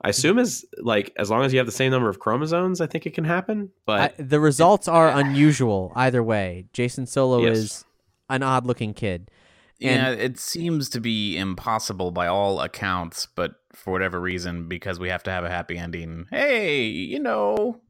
I 0.02 0.10
assume 0.10 0.40
as 0.40 0.66
like 0.78 1.12
as 1.18 1.30
long 1.30 1.44
as 1.44 1.52
you 1.53 1.60
have 1.60 1.66
the 1.66 1.72
same 1.72 1.91
number 1.91 2.10
of 2.10 2.20
chromosomes, 2.20 2.82
I 2.82 2.88
think 2.88 3.06
it 3.06 3.14
can 3.14 3.24
happen. 3.24 3.72
I, 3.88 4.12
But 4.18 4.30
the 4.30 4.40
results 4.40 4.88
are 4.88 5.10
unusual 5.10 5.91
either 5.95 6.24
way. 6.24 6.66
Jacen 6.74 7.07
Solo 7.07 7.40
Yes. 7.41 7.57
is 7.57 7.86
an 8.30 8.44
odd 8.44 8.66
looking 8.66 8.94
kid. 8.94 9.30
And- 9.82 10.18
yeah, 10.18 10.24
it 10.26 10.40
seems 10.40 10.90
to 10.91 11.02
be 11.02 11.38
impossible 11.38 12.12
by 12.12 12.28
all 12.28 12.62
accounts, 12.62 13.26
but 13.36 13.56
for 13.74 13.91
whatever 13.91 14.22
reason, 14.22 14.70
because 14.70 14.99
we 14.99 15.10
have 15.10 15.22
to 15.24 15.32
have 15.32 15.44
a 15.44 15.49
happy 15.49 15.78
ending. 15.78 16.28
Hey, 16.32 16.86
you 16.86 17.20
know, 17.20 17.82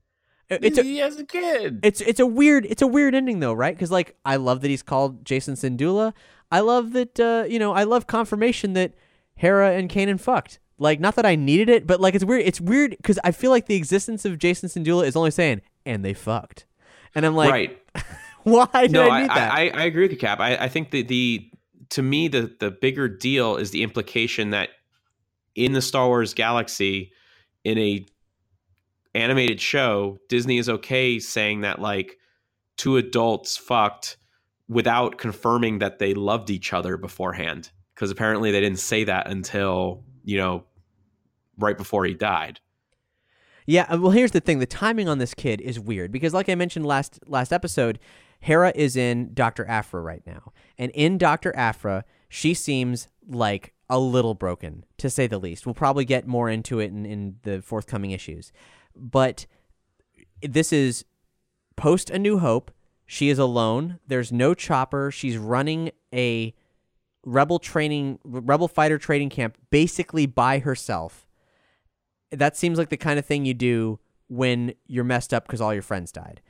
It's 0.49 0.77
a, 0.77 0.83
he 0.83 0.97
has 0.97 1.17
a 1.17 1.25
kid. 1.25 1.79
it's 1.83 2.01
it's 2.01 2.19
a 2.19 2.25
weird 2.25 2.65
it's 2.65 2.81
a 2.81 2.87
weird 2.87 3.15
ending 3.15 3.39
though, 3.39 3.53
right? 3.53 3.75
Because 3.75 3.91
like 3.91 4.15
I 4.25 4.35
love 4.35 4.61
that 4.61 4.67
he's 4.69 4.83
called 4.83 5.23
Jacen 5.23 5.53
Syndulla. 5.53 6.13
I 6.51 6.59
love 6.59 6.93
that 6.93 7.19
uh, 7.19 7.45
you 7.47 7.57
know 7.57 7.73
I 7.73 7.83
love 7.83 8.05
confirmation 8.07 8.73
that 8.73 8.93
Hera 9.35 9.71
and 9.73 9.89
Kanan 9.89 10.19
fucked. 10.19 10.59
Like 10.77 10.99
not 10.99 11.15
that 11.15 11.25
I 11.25 11.35
needed 11.35 11.69
it, 11.69 11.87
but 11.87 11.99
like 11.99 12.13
it's 12.13 12.23
weird. 12.23 12.43
It's 12.45 12.61
weird 12.61 12.91
because 12.91 13.19
I 13.23 13.31
feel 13.31 13.49
like 13.49 13.65
the 13.65 13.75
existence 13.75 14.23
of 14.25 14.37
Jacen 14.37 14.65
Syndulla 14.65 15.05
is 15.05 15.15
only 15.15 15.31
saying 15.31 15.61
and 15.85 16.05
they 16.05 16.13
fucked, 16.13 16.65
and 17.15 17.25
I'm 17.25 17.35
like, 17.35 17.49
right. 17.49 17.81
why 18.43 18.67
did 18.73 18.91
no, 18.91 19.09
I 19.09 19.17
I, 19.17 19.21
need 19.21 19.29
that? 19.29 19.51
I, 19.51 19.69
I 19.69 19.83
agree 19.85 20.03
with 20.03 20.11
you, 20.11 20.17
Cap. 20.17 20.39
I, 20.39 20.55
I 20.57 20.67
think 20.67 20.91
that 20.91 21.07
the 21.07 21.49
to 21.89 22.03
me 22.03 22.27
the 22.27 22.55
the 22.59 22.69
bigger 22.69 23.07
deal 23.07 23.55
is 23.55 23.71
the 23.71 23.83
implication 23.83 24.51
that 24.51 24.69
in 25.55 25.71
the 25.73 25.81
Star 25.81 26.07
Wars 26.07 26.33
galaxy, 26.33 27.11
in 27.63 27.77
a 27.77 28.05
animated 29.15 29.61
show, 29.61 30.17
Disney 30.29 30.57
is 30.57 30.69
okay 30.69 31.19
saying 31.19 31.61
that 31.61 31.79
like 31.79 32.17
two 32.77 32.97
adults 32.97 33.57
fucked 33.57 34.17
without 34.67 35.17
confirming 35.17 35.79
that 35.79 35.99
they 35.99 36.13
loved 36.13 36.49
each 36.49 36.73
other 36.73 36.97
beforehand. 36.97 37.71
Because 37.93 38.11
apparently 38.11 38.51
they 38.51 38.59
didn't 38.59 38.79
say 38.79 39.05
that 39.05 39.29
until 39.29 40.03
you 40.23 40.37
know 40.37 40.65
right 41.57 41.77
before 41.77 42.05
he 42.05 42.13
died. 42.13 42.59
Yeah, 43.65 43.85
uh, 43.89 43.97
well, 43.99 44.11
here's 44.11 44.31
the 44.31 44.41
thing: 44.41 44.59
the 44.59 44.65
timing 44.65 45.07
on 45.07 45.17
this 45.17 45.33
kid 45.33 45.61
is 45.61 45.79
weird 45.79 46.11
because, 46.11 46.33
like 46.33 46.49
I 46.49 46.55
mentioned 46.55 46.85
last 46.85 47.19
last 47.27 47.53
episode, 47.53 47.99
Hera 48.39 48.71
is 48.75 48.95
in 48.95 49.33
Doctor 49.33 49.65
Aphra 49.67 50.01
right 50.01 50.23
now, 50.25 50.53
and 50.77 50.91
in 50.91 51.17
Doctor 51.17 51.55
Aphra, 51.55 52.03
she 52.29 52.53
seems 52.53 53.07
like 53.27 53.73
a 53.89 53.99
little 53.99 54.33
broken, 54.33 54.83
to 54.97 55.09
say 55.09 55.27
the 55.27 55.37
least. 55.37 55.65
We'll 55.65 55.75
probably 55.75 56.05
get 56.05 56.27
more 56.27 56.49
into 56.49 56.79
it 56.79 56.87
in, 56.87 57.05
in 57.05 57.35
the 57.43 57.61
forthcoming 57.61 58.11
issues, 58.11 58.51
but 58.95 59.45
this 60.41 60.71
is 60.73 61.05
post 61.75 62.09
A 62.09 62.19
New 62.19 62.39
Hope. 62.39 62.71
She 63.05 63.29
is 63.29 63.39
alone. 63.39 63.99
There's 64.07 64.31
no 64.31 64.53
chopper. 64.53 65.11
She's 65.11 65.37
running 65.37 65.91
a 66.13 66.53
rebel 67.23 67.59
training, 67.59 68.19
rebel 68.23 68.67
fighter 68.67 68.97
training 68.97 69.29
camp, 69.29 69.57
basically 69.69 70.25
by 70.25 70.59
herself 70.59 71.25
that 72.31 72.57
seems 72.57 72.77
like 72.77 72.89
the 72.89 72.97
kind 72.97 73.19
of 73.19 73.25
thing 73.25 73.45
you 73.45 73.53
do 73.53 73.99
when 74.27 74.73
you're 74.87 75.03
messed 75.03 75.33
up 75.33 75.45
because 75.45 75.61
all 75.61 75.73
your 75.73 75.83
friends 75.83 76.11
died. 76.11 76.41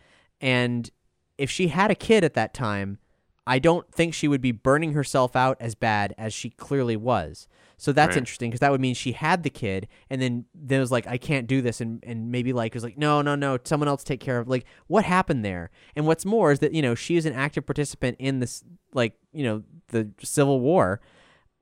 And 0.41 0.89
if 1.37 1.49
she 1.49 1.69
had 1.69 1.91
a 1.91 1.95
kid 1.95 2.23
at 2.23 2.33
that 2.35 2.53
time, 2.53 2.99
I 3.47 3.59
don't 3.59 3.89
think 3.93 4.13
she 4.13 4.27
would 4.27 4.41
be 4.41 4.51
burning 4.51 4.93
herself 4.93 5.35
out 5.35 5.57
as 5.59 5.75
bad 5.75 6.15
as 6.17 6.33
she 6.33 6.49
clearly 6.49 6.95
was. 6.97 7.47
So 7.77 7.91
that's 7.91 8.11
Right. 8.11 8.17
interesting 8.19 8.49
because 8.49 8.61
that 8.61 8.71
would 8.71 8.79
mean 8.81 8.95
she 8.95 9.11
had 9.11 9.43
the 9.43 9.49
kid 9.49 9.87
and 10.09 10.21
then 10.21 10.45
then 10.55 10.79
was 10.79 10.91
like, 10.91 11.05
I 11.07 11.17
can't 11.17 11.45
do 11.45 11.61
this, 11.61 11.81
and 11.81 12.01
and 12.03 12.31
maybe 12.31 12.53
like 12.53 12.73
was 12.73 12.83
like, 12.83 12.97
no, 12.97 13.21
no, 13.21 13.35
no, 13.35 13.57
someone 13.63 13.87
else 13.89 14.03
take 14.03 14.19
care 14.21 14.39
of. 14.39 14.47
Like, 14.47 14.65
what 14.87 15.03
happened 15.05 15.43
there? 15.43 15.69
And 15.95 16.07
what's 16.07 16.25
more 16.25 16.51
is 16.51 16.59
that 16.59 16.73
you 16.73 16.81
know 16.81 16.95
she 16.95 17.17
is 17.17 17.25
an 17.25 17.33
active 17.33 17.65
participant 17.65 18.15
in 18.19 18.39
this, 18.39 18.63
like 18.93 19.13
you 19.33 19.43
know, 19.43 19.63
the 19.89 20.09
Civil 20.23 20.59
War. 20.61 21.01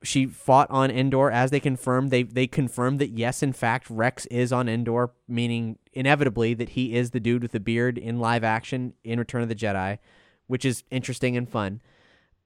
She 0.04 0.26
fought 0.26 0.70
on 0.70 0.90
Endor 0.90 1.30
as 1.30 1.50
they 1.50 1.60
confirmed. 1.60 2.10
They 2.10 2.22
they 2.22 2.46
confirmed 2.46 3.00
that 3.00 3.10
yes, 3.18 3.42
in 3.42 3.52
fact, 3.52 3.90
Rex 3.90 4.26
is 4.26 4.52
on 4.52 4.68
Endor, 4.68 5.10
meaning 5.26 5.78
inevitably 5.92 6.54
that 6.54 6.70
he 6.70 6.94
is 6.94 7.10
the 7.10 7.20
dude 7.20 7.42
with 7.42 7.52
the 7.52 7.60
beard 7.60 7.98
in 7.98 8.20
live 8.20 8.44
action 8.44 8.92
in 9.02 9.18
Return 9.18 9.42
of 9.42 9.48
the 9.48 9.54
Jedi, 9.54 9.98
which 10.46 10.64
is 10.64 10.84
interesting 10.90 11.36
and 11.36 11.48
fun 11.48 11.80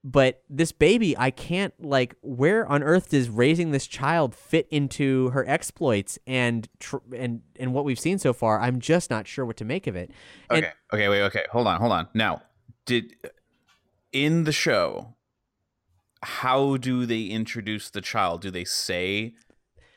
but 0.04 0.42
this 0.48 0.70
baby 0.70 1.16
i 1.18 1.30
can't 1.30 1.74
like 1.84 2.14
where 2.22 2.64
on 2.66 2.82
earth 2.84 3.10
does 3.10 3.28
raising 3.28 3.72
this 3.72 3.86
child 3.86 4.34
fit 4.34 4.66
into 4.70 5.30
her 5.30 5.44
exploits 5.48 6.18
and 6.26 6.68
tr- 6.78 6.98
and 7.16 7.40
and 7.58 7.74
what 7.74 7.84
we've 7.84 7.98
seen 7.98 8.16
so 8.18 8.32
far 8.32 8.60
i'm 8.60 8.78
just 8.80 9.10
not 9.10 9.26
sure 9.26 9.44
what 9.44 9.56
to 9.56 9.64
make 9.64 9.86
of 9.88 9.96
it 9.96 10.10
And- 10.50 10.64
Okay. 10.64 10.72
Okay. 10.92 11.08
Wait. 11.08 11.22
Okay. 11.22 11.44
Hold 11.50 11.66
on. 11.66 11.80
Hold 11.80 11.92
on. 11.92 12.08
Now, 12.14 12.42
did 12.86 13.14
in 14.12 14.44
the 14.44 14.52
show, 14.52 15.16
how 16.22 16.76
do 16.78 17.04
they 17.04 17.24
introduce 17.24 17.90
the 17.90 18.00
child? 18.00 18.40
Do 18.40 18.50
they 18.50 18.64
say 18.64 19.34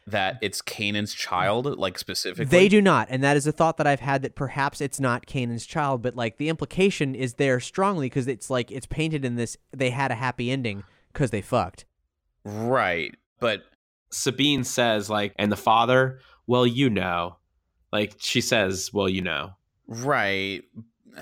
that 0.08 0.38
it's 0.42 0.62
Kanan's 0.62 1.14
child, 1.14 1.78
like 1.78 1.98
specifically? 1.98 2.46
they 2.46 2.68
do 2.68 2.82
not 2.82 3.08
and 3.10 3.24
that 3.24 3.38
is 3.38 3.46
a 3.46 3.52
thought 3.52 3.78
that 3.78 3.86
i've 3.86 4.00
had 4.00 4.24
that 4.24 4.36
perhaps 4.36 4.82
it's 4.82 5.00
not 5.00 5.26
Kanan's 5.26 5.66
child 5.66 6.02
but 6.02 6.16
like 6.16 6.38
the 6.38 6.50
implication 6.50 7.14
is 7.14 7.36
there 7.36 7.60
strongly 7.60 8.08
because 8.08 8.28
it's 8.28 8.50
like 8.50 8.72
it's 8.72 8.88
painted 8.88 9.24
in 9.24 9.36
this 9.36 9.58
they 9.72 9.92
had 9.92 10.12
a 10.12 10.16
happy 10.16 10.50
ending 10.50 10.84
because 11.14 11.32
they 11.32 11.42
fucked 11.42 11.86
Right. 12.44 13.16
But 13.40 13.64
Sabine 14.12 14.64
says 14.64 15.10
like, 15.10 15.34
and 15.38 15.52
the 15.52 15.58
father, 15.58 16.20
well, 16.48 16.66
you 16.66 16.90
know, 16.90 17.38
like 17.92 18.16
she 18.20 18.42
says, 18.42 18.92
well, 18.94 19.10
you 19.10 19.22
know. 19.22 19.52
right. 19.88 20.62
Uh, 21.18 21.22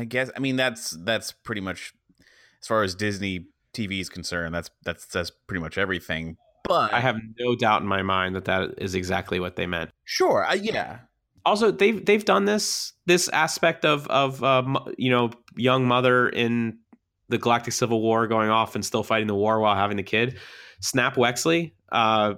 I 0.00 0.06
guess. 0.08 0.30
I 0.36 0.40
mean, 0.40 0.56
that's 0.56 0.90
that's 0.90 1.30
pretty 1.30 1.60
much 1.60 1.94
as 2.60 2.66
far 2.66 2.82
as 2.82 2.96
Disney 2.96 3.46
TV 3.72 4.00
is 4.00 4.08
concerned. 4.08 4.52
That's 4.54 4.70
that's 4.82 5.06
that's 5.06 5.30
pretty 5.30 5.60
much 5.60 5.78
everything. 5.78 6.36
But 6.64 6.92
I 6.92 7.00
have 7.00 7.16
no 7.38 7.54
doubt 7.54 7.82
in 7.82 7.88
my 7.88 8.02
mind 8.02 8.34
that 8.36 8.46
that 8.46 8.74
is 8.78 8.94
exactly 8.94 9.38
what 9.38 9.56
they 9.56 9.66
meant. 9.66 9.90
sure. 10.04 10.44
I, 10.48 10.54
yeah. 10.54 11.00
also 11.44 11.70
they've 11.70 12.04
they've 12.04 12.24
done 12.24 12.46
this 12.46 12.94
this 13.06 13.28
aspect 13.28 13.84
of 13.84 14.06
of 14.08 14.42
um, 14.42 14.78
you 14.96 15.10
know 15.10 15.30
young 15.56 15.86
mother 15.86 16.28
in 16.28 16.78
the 17.28 17.38
Galactic 17.38 17.72
Civil 17.72 18.00
War 18.00 18.26
going 18.26 18.50
off 18.50 18.74
and 18.74 18.84
still 18.84 19.02
fighting 19.02 19.26
the 19.26 19.34
war 19.34 19.60
while 19.60 19.76
having 19.76 19.96
the 19.96 20.02
kid. 20.02 20.38
Snap 20.80 21.16
Wexley, 21.16 21.72
uh, 21.92 22.34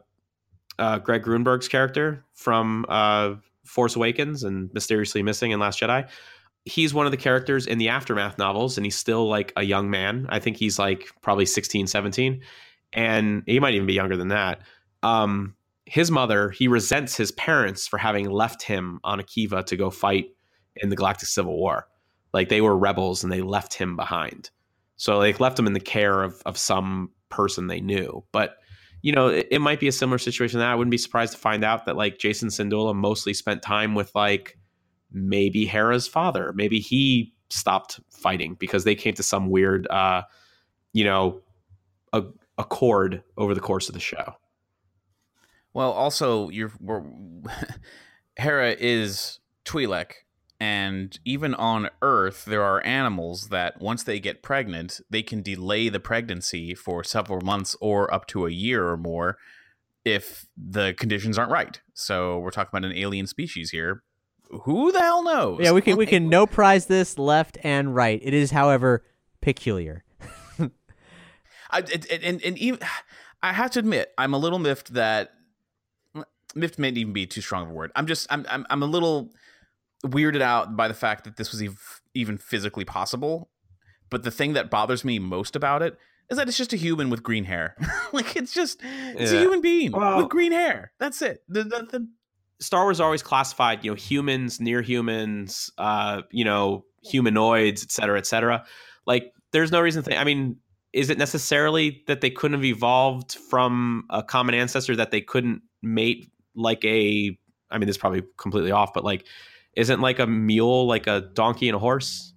uh, 0.78 0.98
Greg 0.98 1.22
Grunberg's 1.22 1.68
character 1.68 2.24
from 2.34 2.84
uh, 2.88 3.34
Force 3.64 3.96
Awakens 3.96 4.44
and 4.44 4.72
Mysteriously 4.72 5.22
Missing 5.22 5.50
in 5.50 5.60
Last 5.60 5.80
Jedi. 5.80 6.08
He's 6.64 6.92
one 6.92 7.06
of 7.06 7.12
the 7.12 7.18
characters 7.18 7.66
in 7.66 7.78
the 7.78 7.88
Aftermath 7.88 8.38
novels, 8.38 8.76
and 8.76 8.84
he's 8.84 8.96
still 8.96 9.28
like 9.28 9.52
a 9.56 9.62
young 9.62 9.88
man. 9.88 10.26
I 10.28 10.40
think 10.40 10.56
he's 10.56 10.78
like 10.78 11.10
probably 11.22 11.46
16, 11.46 11.86
17. 11.86 12.40
And 12.96 13.44
he 13.46 13.60
might 13.60 13.74
even 13.74 13.86
be 13.86 13.94
younger 13.94 14.16
than 14.16 14.28
that. 14.28 14.62
Um, 15.02 15.54
his 15.84 16.10
mother, 16.10 16.50
he 16.50 16.66
resents 16.66 17.16
his 17.16 17.30
parents 17.32 17.86
for 17.86 17.98
having 17.98 18.28
left 18.28 18.62
him 18.62 18.98
on 19.04 19.20
Akiva 19.20 19.64
to 19.66 19.76
go 19.76 19.90
fight 19.90 20.30
in 20.74 20.88
the 20.88 20.96
Galactic 20.96 21.28
Civil 21.28 21.56
War. 21.56 21.86
Like 22.32 22.48
they 22.48 22.60
were 22.60 22.76
rebels 22.76 23.22
and 23.22 23.32
they 23.32 23.42
left 23.42 23.74
him 23.74 23.94
behind. 23.94 24.50
So 24.96 25.20
they 25.20 25.32
left 25.34 25.58
him 25.58 25.66
in 25.66 25.74
the 25.74 25.80
care 25.80 26.22
of, 26.22 26.42
of 26.46 26.58
some 26.58 27.10
person 27.28 27.66
they 27.66 27.80
knew. 27.80 28.24
But, 28.32 28.56
you 29.02 29.12
know, 29.12 29.28
it, 29.28 29.46
it 29.50 29.60
might 29.60 29.78
be 29.78 29.88
a 29.88 29.92
similar 29.92 30.18
situation 30.18 30.58
that. 30.58 30.70
I 30.70 30.74
wouldn't 30.74 30.90
be 30.90 30.98
surprised 30.98 31.32
to 31.34 31.38
find 31.38 31.64
out 31.64 31.84
that 31.84 31.96
like 31.96 32.18
Jacen 32.18 32.50
Syndulla 32.50 32.94
mostly 32.94 33.34
spent 33.34 33.62
time 33.62 33.94
with 33.94 34.10
like 34.14 34.58
maybe 35.12 35.66
Hera's 35.66 36.08
father. 36.08 36.52
Maybe 36.56 36.80
he 36.80 37.34
stopped 37.50 38.00
fighting 38.10 38.56
because 38.58 38.84
they 38.84 38.94
came 38.94 39.14
to 39.14 39.22
some 39.22 39.50
weird, 39.50 39.86
uh, 39.88 40.22
you 40.92 41.04
know, 41.04 41.42
a, 42.12 42.24
accord 42.58 43.22
over 43.36 43.54
the 43.54 43.60
course 43.60 43.88
of 43.88 43.94
the 43.94 44.00
show. 44.00 44.34
Well, 45.74 45.92
also, 45.92 46.48
you're 46.48 46.72
we're, 46.80 47.02
Hera 48.36 48.74
is 48.78 49.40
Twi'lek, 49.64 50.12
and 50.58 51.18
even 51.24 51.54
on 51.54 51.90
Earth, 52.00 52.46
there 52.46 52.62
are 52.62 52.84
animals 52.86 53.48
that 53.48 53.80
once 53.80 54.02
they 54.02 54.18
get 54.18 54.42
pregnant, 54.42 55.00
they 55.10 55.22
can 55.22 55.42
delay 55.42 55.88
the 55.90 56.00
pregnancy 56.00 56.74
for 56.74 57.04
several 57.04 57.42
months 57.42 57.76
or 57.80 58.12
up 58.12 58.26
to 58.28 58.46
a 58.46 58.50
year 58.50 58.88
or 58.88 58.96
more 58.96 59.36
if 60.04 60.46
the 60.56 60.94
conditions 60.94 61.36
aren't 61.36 61.50
right. 61.50 61.80
So 61.92 62.38
we're 62.38 62.52
talking 62.52 62.70
about 62.72 62.90
an 62.90 62.96
alien 62.96 63.26
species 63.26 63.70
here. 63.70 64.02
Who 64.62 64.92
the 64.92 65.00
hell 65.00 65.24
knows? 65.24 65.58
yeah 65.60 65.72
we 65.72 65.80
can 65.80 65.96
we 65.96 66.06
can 66.06 66.28
no 66.28 66.46
prize 66.46 66.86
this 66.86 67.18
left 67.18 67.58
and 67.64 67.96
right 67.96 68.20
it 68.22 68.32
is 68.32 68.52
however 68.52 69.04
peculiar 69.40 70.04
I, 71.70 71.78
it, 71.80 72.10
it- 72.10 72.22
and 72.24 72.42
and 72.42 72.58
even 72.58 72.80
I 73.42 73.52
have 73.52 73.70
to 73.72 73.78
admit, 73.78 74.12
I'm 74.18 74.34
a 74.34 74.38
little 74.38 74.58
miffed 74.58 74.94
that 74.94 75.30
miffed 76.54 76.78
may 76.78 76.88
even 76.90 77.12
be 77.12 77.26
too 77.26 77.40
strong 77.40 77.64
of 77.64 77.70
a 77.70 77.72
word. 77.74 77.92
I'm 77.96 78.06
just 78.06 78.26
I'm 78.30 78.46
I'm, 78.48 78.66
I'm 78.70 78.82
a 78.82 78.86
little 78.86 79.32
weirded 80.04 80.40
out 80.42 80.76
by 80.76 80.88
the 80.88 80.94
fact 80.94 81.24
that 81.24 81.36
this 81.36 81.52
was 81.52 81.62
ev- 81.62 82.00
even 82.14 82.38
physically 82.38 82.84
possible. 82.84 83.50
But 84.10 84.22
the 84.22 84.30
thing 84.30 84.52
that 84.52 84.70
bothers 84.70 85.04
me 85.04 85.18
most 85.18 85.56
about 85.56 85.82
it 85.82 85.98
is 86.30 86.38
that 86.38 86.48
it's 86.48 86.56
just 86.56 86.72
a 86.72 86.76
human 86.76 87.10
with 87.10 87.22
green 87.22 87.44
hair. 87.44 87.76
like 88.12 88.36
it's 88.36 88.52
just 88.54 88.80
it's 88.82 89.32
a 89.32 89.40
human 89.40 89.60
being 89.60 89.92
Well- 89.92 90.18
with 90.18 90.28
green 90.28 90.52
hair. 90.52 90.92
That's 90.98 91.22
it. 91.22 91.42
The, 91.48 91.64
the, 91.64 91.86
the, 91.90 92.08
Star 92.58 92.84
Wars 92.84 93.00
always 93.00 93.22
classified, 93.22 93.84
you 93.84 93.90
know, 93.90 93.94
humans, 93.94 94.60
near 94.62 94.80
humans, 94.80 95.70
uh, 95.76 96.22
you 96.30 96.42
know, 96.42 96.86
humanoids, 97.04 97.82
et 97.82 97.90
cetera, 97.92 98.16
et 98.16 98.26
cetera. 98.26 98.64
Like, 99.06 99.30
there's 99.52 99.70
no 99.70 99.80
reason 99.82 100.02
to 100.02 100.08
think. 100.08 100.18
I 100.18 100.24
mean, 100.24 100.56
is 100.96 101.10
it 101.10 101.18
necessarily 101.18 102.02
that 102.06 102.22
they 102.22 102.30
couldn't 102.30 102.54
have 102.54 102.64
evolved 102.64 103.34
from 103.34 104.06
a 104.08 104.22
common 104.22 104.54
ancestor 104.54 104.96
that 104.96 105.10
they 105.10 105.20
couldn't 105.20 105.60
mate 105.82 106.32
like 106.54 106.82
a? 106.86 107.38
I 107.70 107.78
mean, 107.78 107.86
this 107.86 107.96
is 107.96 107.98
probably 107.98 108.22
completely 108.38 108.70
off, 108.70 108.94
but 108.94 109.04
like, 109.04 109.26
isn't 109.74 110.00
like 110.00 110.18
a 110.18 110.26
mule 110.26 110.86
like 110.86 111.06
a 111.06 111.20
donkey 111.34 111.68
and 111.68 111.76
a 111.76 111.78
horse 111.78 112.32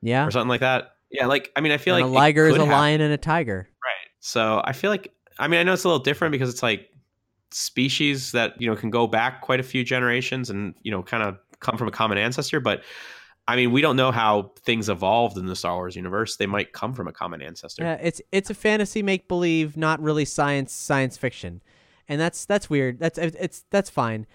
yeah 0.00 0.26
or 0.26 0.30
something 0.30 0.48
like 0.48 0.60
that? 0.60 0.96
Yeah, 1.10 1.26
like 1.26 1.52
I 1.54 1.60
mean, 1.60 1.72
I 1.72 1.76
feel 1.76 1.94
and 1.94 2.06
like 2.06 2.10
a 2.10 2.14
liger 2.14 2.48
is 2.48 2.56
a 2.56 2.60
have- 2.60 2.68
lion 2.68 3.00
and 3.02 3.12
a 3.12 3.18
tiger 3.18 3.68
Right. 3.84 4.10
So 4.20 4.62
I 4.64 4.72
feel 4.72 4.90
like 4.90 5.12
I 5.38 5.46
mean 5.46 5.60
I 5.60 5.62
know 5.62 5.74
it's 5.74 5.84
a 5.84 5.88
little 5.88 6.02
different 6.02 6.32
because 6.32 6.48
it's 6.48 6.62
like 6.62 6.88
species 7.50 8.32
that 8.32 8.58
you 8.60 8.68
know 8.68 8.74
can 8.76 8.88
go 8.88 9.06
back 9.06 9.42
quite 9.42 9.60
a 9.60 9.62
few 9.62 9.84
generations 9.84 10.48
and 10.48 10.74
you 10.82 10.90
know 10.90 11.02
kind 11.02 11.22
of 11.22 11.36
come 11.60 11.76
from 11.76 11.86
a 11.86 11.92
common 11.92 12.16
ancestor, 12.16 12.60
but 12.60 12.82
I 13.46 13.56
mean 13.56 13.72
we 13.72 13.80
don't 13.82 13.96
know 13.96 14.10
how 14.10 14.52
things 14.62 14.88
evolved 14.88 15.36
in 15.36 15.46
the 15.46 15.56
Star 15.56 15.74
Wars 15.74 15.96
universe. 15.96 16.36
They 16.36 16.46
might 16.46 16.72
come 16.72 16.94
from 16.94 17.08
a 17.08 17.12
common 17.12 17.42
ancestor. 17.42 17.82
Yeah, 17.84 17.98
it's 18.00 18.22
it's 18.32 18.50
a 18.50 18.54
fantasy 18.54 19.02
make 19.02 19.28
believe, 19.28 19.76
not 19.76 20.00
really 20.00 20.24
science 20.24 20.72
science 20.72 21.16
fiction, 21.18 21.62
and 22.08 22.20
that's 22.20 22.44
that's 22.46 22.70
weird. 22.70 22.98
That's 22.98 23.18
it's 23.18 23.64
that's 23.70 23.90
fine. 23.90 24.26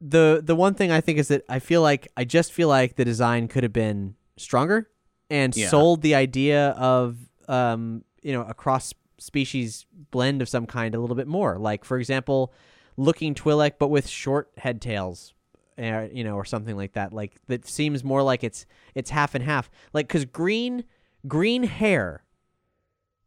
the 0.00 0.40
The 0.44 0.54
one 0.54 0.74
thing 0.74 0.90
I 0.92 1.00
think 1.00 1.18
is 1.18 1.28
that 1.28 1.42
I 1.48 1.58
feel 1.58 1.82
like 1.82 2.06
I 2.16 2.24
just 2.24 2.52
feel 2.52 2.68
like 2.68 2.96
the 2.96 3.04
design 3.04 3.48
could 3.48 3.64
have 3.64 3.72
been 3.72 4.14
stronger 4.36 4.88
and 5.30 5.56
Yeah. 5.56 5.68
sold 5.68 6.02
the 6.02 6.14
idea 6.14 6.68
of 6.70 7.16
um 7.48 8.04
you 8.22 8.32
know 8.32 8.42
a 8.42 8.54
cross 8.54 8.94
species 9.18 9.84
blend 10.12 10.40
of 10.42 10.48
some 10.48 10.64
kind 10.66 10.94
a 10.94 11.00
little 11.00 11.16
bit 11.16 11.26
more. 11.26 11.58
Like 11.58 11.84
for 11.84 11.98
example, 11.98 12.52
looking 12.96 13.34
Twi'lek 13.34 13.72
but 13.80 13.88
with 13.88 14.06
short 14.06 14.50
head 14.58 14.80
tails. 14.80 15.34
Uh, 15.78 16.08
you 16.12 16.24
know, 16.24 16.34
or 16.34 16.44
something 16.44 16.76
like 16.76 16.94
that. 16.94 17.12
Like 17.12 17.36
that 17.46 17.66
seems 17.66 18.02
more 18.02 18.22
like 18.22 18.42
it's 18.42 18.66
it's 18.94 19.10
half 19.10 19.34
and 19.34 19.44
half. 19.44 19.70
Like 19.92 20.08
because 20.08 20.24
green 20.24 20.84
green 21.26 21.62
hair 21.62 22.24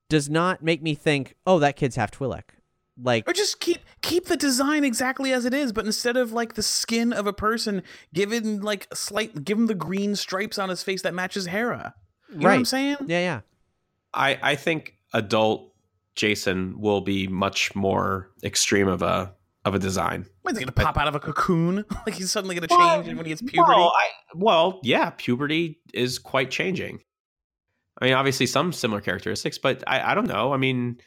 does 0.10 0.30
not 0.30 0.62
make 0.62 0.82
me 0.82 0.94
think, 0.94 1.36
oh, 1.48 1.60
that 1.60 1.78
kid's 1.78 1.96
half 1.96 2.12
Twi'lek. 2.12 2.44
Like, 3.02 3.28
or 3.28 3.34
just 3.34 3.62
keep 3.62 3.80
keep 4.02 4.26
the 4.26 4.36
design 4.36 4.84
exactly 4.84 5.32
as 5.32 5.46
it 5.46 5.54
is, 5.54 5.72
but 5.72 5.86
instead 5.86 6.18
of 6.18 6.34
like 6.34 6.56
the 6.56 6.62
skin 6.62 7.14
of 7.14 7.26
a 7.26 7.34
person, 7.34 7.84
give 8.14 8.32
him 8.32 8.60
like 8.60 8.94
slight, 8.94 9.46
give 9.46 9.58
him 9.58 9.68
the 9.68 9.74
green 9.74 10.16
stripes 10.16 10.60
on 10.60 10.68
his 10.70 10.84
face 10.84 11.02
that 11.04 11.14
matches 11.14 11.48
Hera. 11.48 11.96
You 12.30 12.40
know 12.40 12.50
what 12.50 12.56
I'm 12.56 12.66
saying? 12.66 12.98
yeah, 13.08 13.20
yeah. 13.20 13.42
I 14.14 14.38
I 14.44 14.56
think 14.56 14.96
adult 15.14 15.74
Jacen 16.18 16.76
will 16.76 17.02
be 17.02 17.28
much 17.28 17.74
more 17.74 18.30
extreme 18.44 18.90
of 18.90 19.02
a 19.02 19.34
of 19.66 19.76
a 19.76 19.80
design. 19.80 20.26
When's 20.42 20.58
he 20.58 20.66
gonna 20.66 20.72
pop 20.72 20.98
out 20.98 21.08
of 21.08 21.16
a 21.16 21.20
cocoon? 21.20 21.86
like 22.06 22.16
he's 22.16 22.32
suddenly 22.32 22.56
gonna 22.56 22.68
change 22.68 23.08
when 23.08 23.26
he 23.26 23.30
gets 23.30 23.42
puberty? 23.42 23.74
Well, 23.76 23.94
I, 23.96 24.08
well, 24.36 24.80
yeah, 24.84 25.12
puberty 25.12 25.80
is 25.94 26.20
quite 26.20 26.52
changing. 26.52 27.00
I 28.02 28.06
mean, 28.06 28.14
obviously 28.14 28.48
some 28.48 28.74
similar 28.74 29.02
characteristics, 29.02 29.58
but 29.58 29.84
I, 29.86 30.12
I 30.12 30.16
don't 30.16 30.28
know. 30.28 30.54
I 30.54 30.58
mean, 30.58 31.00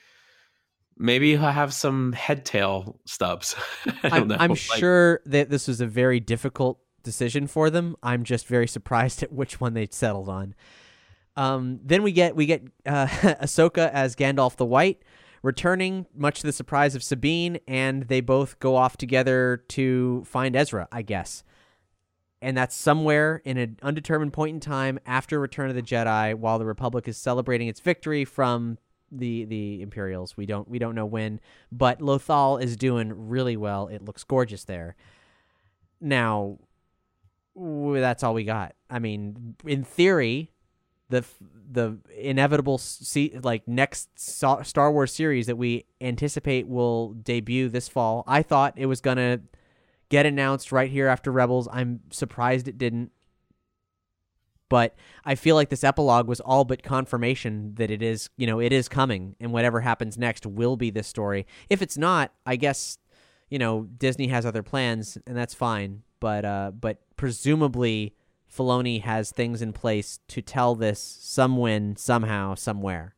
maybe 0.96 1.30
he'll 1.30 1.40
have 1.40 1.74
some 1.74 2.12
head 2.12 2.44
tail 2.44 3.00
stubs. 3.06 3.56
I 4.02 4.10
don't 4.10 4.12
I'm, 4.12 4.28
know. 4.28 4.36
I'm 4.38 4.50
Like, 4.50 4.58
sure 4.58 5.20
that 5.26 5.50
this 5.50 5.66
was 5.66 5.80
a 5.80 5.86
very 5.86 6.20
difficult 6.20 6.78
decision 7.02 7.46
for 7.46 7.70
them. 7.70 7.96
I'm 8.02 8.22
just 8.24 8.46
very 8.46 8.68
surprised 8.68 9.22
at 9.24 9.32
which 9.32 9.60
one 9.60 9.74
they 9.74 9.88
settled 9.90 10.28
on. 10.28 10.54
Um, 11.36 11.80
then 11.82 12.04
we 12.04 12.12
get 12.12 12.36
we 12.36 12.46
get 12.46 12.62
uh, 12.86 13.06
Ahsoka 13.06 13.90
as 13.90 14.14
Gandalf 14.14 14.54
the 14.54 14.64
White 14.64 15.02
returning, 15.44 16.06
much 16.16 16.40
to 16.40 16.46
the 16.46 16.52
surprise 16.52 16.94
of 16.94 17.02
Sabine, 17.02 17.58
and 17.68 18.04
they 18.04 18.22
both 18.22 18.58
go 18.60 18.76
off 18.76 18.96
together 18.96 19.62
to 19.68 20.24
find 20.24 20.56
Ezra, 20.56 20.88
I 20.90 21.02
guess. 21.02 21.44
And 22.40 22.56
that's 22.56 22.74
somewhere 22.74 23.42
in 23.44 23.58
an 23.58 23.78
undetermined 23.82 24.32
point 24.32 24.54
in 24.54 24.60
time 24.60 24.98
after 25.04 25.38
Return 25.38 25.68
of 25.68 25.76
the 25.76 25.82
Jedi, 25.82 26.34
while 26.34 26.58
the 26.58 26.64
Republic 26.64 27.06
is 27.08 27.18
celebrating 27.18 27.68
its 27.68 27.80
victory 27.80 28.24
from 28.24 28.78
the 29.12 29.44
the 29.44 29.82
Imperials. 29.82 30.34
We 30.34 30.46
don't 30.46 30.66
we 30.66 30.78
don't 30.78 30.94
know 30.94 31.06
when, 31.06 31.40
but 31.70 32.00
Lothal 32.00 32.60
is 32.60 32.76
doing 32.78 33.12
really 33.28 33.56
well. 33.56 33.88
It 33.88 34.02
looks 34.02 34.24
gorgeous 34.24 34.64
there. 34.64 34.96
Now, 36.00 36.58
that's 37.54 38.22
all 38.22 38.32
we 38.32 38.44
got. 38.44 38.74
I 38.88 38.98
mean, 38.98 39.56
in 39.66 39.84
theory, 39.84 40.53
the 41.08 41.24
the 41.70 41.98
inevitable 42.16 42.78
se- 42.78 43.38
like 43.42 43.66
next 43.66 44.08
Star 44.18 44.92
Wars 44.92 45.12
series 45.12 45.46
that 45.46 45.56
we 45.56 45.84
anticipate 46.00 46.68
will 46.68 47.12
debut 47.14 47.68
this 47.68 47.88
fall. 47.88 48.24
I 48.26 48.42
thought 48.42 48.74
it 48.76 48.86
was 48.86 49.00
gonna 49.00 49.40
get 50.08 50.26
announced 50.26 50.72
right 50.72 50.90
here 50.90 51.08
after 51.08 51.30
Rebels. 51.32 51.68
I'm 51.72 52.00
surprised 52.10 52.68
it 52.68 52.78
didn't. 52.78 53.10
But 54.70 54.96
I 55.24 55.34
feel 55.34 55.56
like 55.56 55.68
this 55.68 55.84
epilogue 55.84 56.26
was 56.26 56.40
all 56.40 56.64
but 56.64 56.82
confirmation 56.82 57.74
that 57.76 57.90
it 57.90 58.02
is, 58.02 58.30
you 58.36 58.46
know, 58.46 58.60
it 58.60 58.72
is 58.72 58.88
coming 58.88 59.36
and 59.38 59.52
whatever 59.52 59.80
happens 59.80 60.16
next 60.16 60.46
will 60.46 60.76
be 60.76 60.90
this 60.90 61.06
story. 61.06 61.46
If 61.68 61.82
it's 61.82 61.98
not, 61.98 62.32
I 62.46 62.56
guess, 62.56 62.98
you 63.50 63.58
know, 63.58 63.88
Disney 63.98 64.28
has 64.28 64.46
other 64.46 64.62
plans 64.62 65.18
and 65.26 65.36
that's 65.36 65.54
fine. 65.54 66.02
But 66.18 66.44
uh 66.44 66.72
but 66.72 67.02
presumably 67.16 68.14
Filoni 68.54 69.02
has 69.02 69.30
things 69.30 69.62
in 69.62 69.72
place 69.72 70.20
to 70.28 70.40
tell 70.40 70.74
this 70.74 71.00
some 71.00 71.56
when, 71.56 71.96
somehow, 71.96 72.54
somewhere. 72.54 73.14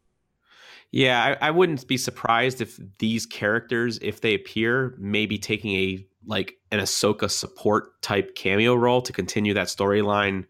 Yeah, 0.92 1.36
I, 1.40 1.48
I 1.48 1.50
wouldn't 1.50 1.86
be 1.86 1.96
surprised 1.96 2.60
if 2.60 2.80
these 2.98 3.26
characters, 3.26 3.98
if 4.00 4.20
they 4.20 4.34
appear, 4.34 4.94
maybe 4.98 5.38
taking 5.38 5.72
a 5.72 6.06
like 6.24 6.54
an 6.72 6.80
Ahsoka 6.80 7.30
support 7.30 8.00
type 8.02 8.34
cameo 8.34 8.74
role 8.74 9.02
to 9.02 9.12
continue 9.12 9.54
that 9.54 9.68
storyline 9.68 10.46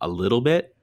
a 0.00 0.08
little 0.08 0.40
bit. 0.40 0.74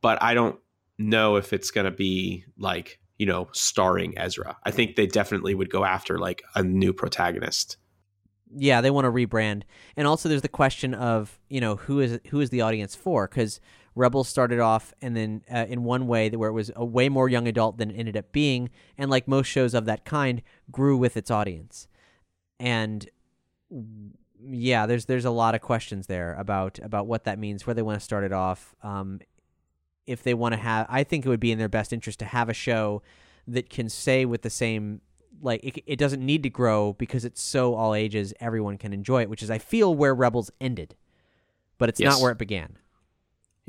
But 0.00 0.22
I 0.22 0.34
don't 0.34 0.58
know 0.98 1.36
if 1.36 1.52
it's 1.52 1.70
gonna 1.70 1.90
be 1.90 2.44
like, 2.56 3.00
you 3.18 3.26
know, 3.26 3.48
starring 3.52 4.16
Ezra. 4.16 4.56
I 4.64 4.70
think 4.70 4.96
they 4.96 5.06
definitely 5.06 5.54
would 5.54 5.70
go 5.70 5.84
after 5.84 6.18
like 6.18 6.42
a 6.54 6.62
new 6.62 6.92
protagonist. 6.92 7.76
Yeah, 8.56 8.80
they 8.80 8.90
want 8.90 9.04
to 9.04 9.10
rebrand, 9.10 9.62
and 9.96 10.06
also 10.06 10.28
there's 10.28 10.42
the 10.42 10.48
question 10.48 10.94
of 10.94 11.38
you 11.48 11.60
know 11.60 11.76
who 11.76 12.00
is 12.00 12.18
who 12.30 12.40
is 12.40 12.50
the 12.50 12.62
audience 12.62 12.94
for? 12.94 13.28
Because 13.28 13.60
Rebels 13.94 14.28
started 14.28 14.60
off 14.60 14.94
and 15.02 15.16
then 15.16 15.42
uh, 15.52 15.66
in 15.68 15.82
one 15.82 16.06
way 16.06 16.30
where 16.30 16.48
it 16.48 16.52
was 16.52 16.70
a 16.76 16.84
way 16.84 17.08
more 17.08 17.28
young 17.28 17.48
adult 17.48 17.78
than 17.78 17.90
it 17.90 17.96
ended 17.96 18.16
up 18.16 18.32
being, 18.32 18.70
and 18.96 19.10
like 19.10 19.26
most 19.26 19.46
shows 19.46 19.74
of 19.74 19.84
that 19.86 20.04
kind, 20.04 20.42
grew 20.70 20.96
with 20.96 21.16
its 21.16 21.30
audience. 21.30 21.88
And 22.60 23.08
yeah, 24.40 24.86
there's 24.86 25.06
there's 25.06 25.24
a 25.24 25.30
lot 25.30 25.54
of 25.54 25.60
questions 25.60 26.06
there 26.06 26.34
about 26.34 26.78
about 26.82 27.06
what 27.06 27.24
that 27.24 27.38
means, 27.38 27.66
where 27.66 27.74
they 27.74 27.82
want 27.82 27.98
to 27.98 28.04
start 28.04 28.24
it 28.24 28.32
off. 28.32 28.74
Um, 28.82 29.20
if 30.06 30.22
they 30.22 30.32
want 30.32 30.54
to 30.54 30.60
have, 30.60 30.86
I 30.88 31.04
think 31.04 31.26
it 31.26 31.28
would 31.28 31.40
be 31.40 31.52
in 31.52 31.58
their 31.58 31.68
best 31.68 31.92
interest 31.92 32.18
to 32.20 32.24
have 32.24 32.48
a 32.48 32.54
show 32.54 33.02
that 33.46 33.68
can 33.68 33.88
say 33.88 34.24
with 34.24 34.42
the 34.42 34.50
same 34.50 35.00
like 35.42 35.62
it, 35.64 35.82
it 35.86 35.96
doesn't 35.96 36.24
need 36.24 36.42
to 36.42 36.50
grow 36.50 36.92
because 36.94 37.24
it's 37.24 37.40
so 37.42 37.74
all 37.74 37.94
ages 37.94 38.32
everyone 38.40 38.76
can 38.78 38.92
enjoy 38.92 39.22
it 39.22 39.30
which 39.30 39.42
is 39.42 39.50
i 39.50 39.58
feel 39.58 39.94
where 39.94 40.14
rebels 40.14 40.50
ended 40.60 40.94
but 41.78 41.88
it's 41.88 42.00
Yes. 42.00 42.14
not 42.14 42.22
where 42.22 42.32
it 42.32 42.38
began 42.38 42.76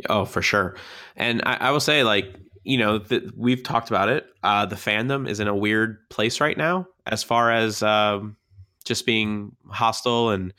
Oh, 0.08 0.24
for 0.24 0.42
sure. 0.42 0.76
And 1.18 1.42
I, 1.46 1.56
I 1.56 1.72
will 1.72 1.82
say, 1.82 2.04
like, 2.04 2.34
you 2.64 2.78
know, 2.78 3.00
th- 3.00 3.32
we've 3.36 3.62
talked 3.64 3.90
about 3.90 4.08
it. 4.08 4.28
Uh, 4.44 4.66
the 4.66 4.78
fandom 4.78 5.28
is 5.28 5.42
in 5.42 5.50
a 5.50 5.56
weird 5.56 6.10
place 6.10 6.40
right 6.40 6.58
now 6.58 6.88
as 7.06 7.22
far 7.22 7.52
as 7.52 7.84
um, 7.84 8.38
just 8.86 9.06
being 9.06 9.58
hostile. 9.70 10.30
And, 10.30 10.54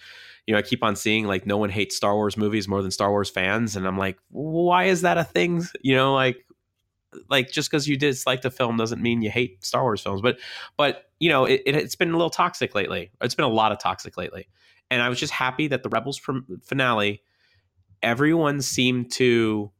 you 0.46 0.52
know, 0.52 0.58
I 0.58 0.62
keep 0.62 0.84
on 0.84 0.94
seeing 0.94 1.26
like 1.26 1.46
no 1.46 1.56
one 1.56 1.70
hates 1.70 1.96
Star 1.96 2.14
Wars 2.16 2.36
movies 2.36 2.68
more 2.68 2.82
than 2.82 2.90
Star 2.90 3.08
Wars 3.10 3.30
fans. 3.30 3.76
And 3.76 3.86
I'm 3.86 3.96
like, 3.96 4.18
why 4.28 4.84
is 4.84 5.00
that 5.00 5.16
a 5.16 5.24
thing? 5.24 5.64
You 5.80 5.94
know, 5.94 6.12
like, 6.12 6.44
like 7.28 7.50
just 7.50 7.70
because 7.70 7.88
you 7.88 7.96
dislike 7.96 8.42
the 8.42 8.50
film 8.50 8.76
doesn't 8.76 9.02
mean 9.02 9.22
you 9.22 9.30
hate 9.30 9.64
Star 9.64 9.82
Wars 9.82 10.00
films. 10.00 10.20
But, 10.22 10.38
but 10.76 11.10
you 11.18 11.28
know, 11.28 11.44
it, 11.44 11.62
it, 11.66 11.74
it's 11.74 11.96
been 11.96 12.10
a 12.10 12.16
little 12.16 12.30
toxic 12.30 12.74
lately. 12.74 13.10
It's 13.20 13.34
been 13.34 13.44
a 13.44 13.48
lot 13.48 13.72
of 13.72 13.78
toxic 13.78 14.16
lately. 14.16 14.48
And 14.90 15.02
I 15.02 15.08
was 15.08 15.18
just 15.18 15.32
happy 15.32 15.68
that 15.68 15.82
the 15.82 15.88
Rebels 15.88 16.18
prom- 16.18 16.60
finale 16.62 17.22
everyone 18.02 18.60
seemed 18.60 19.10
to 19.12 19.70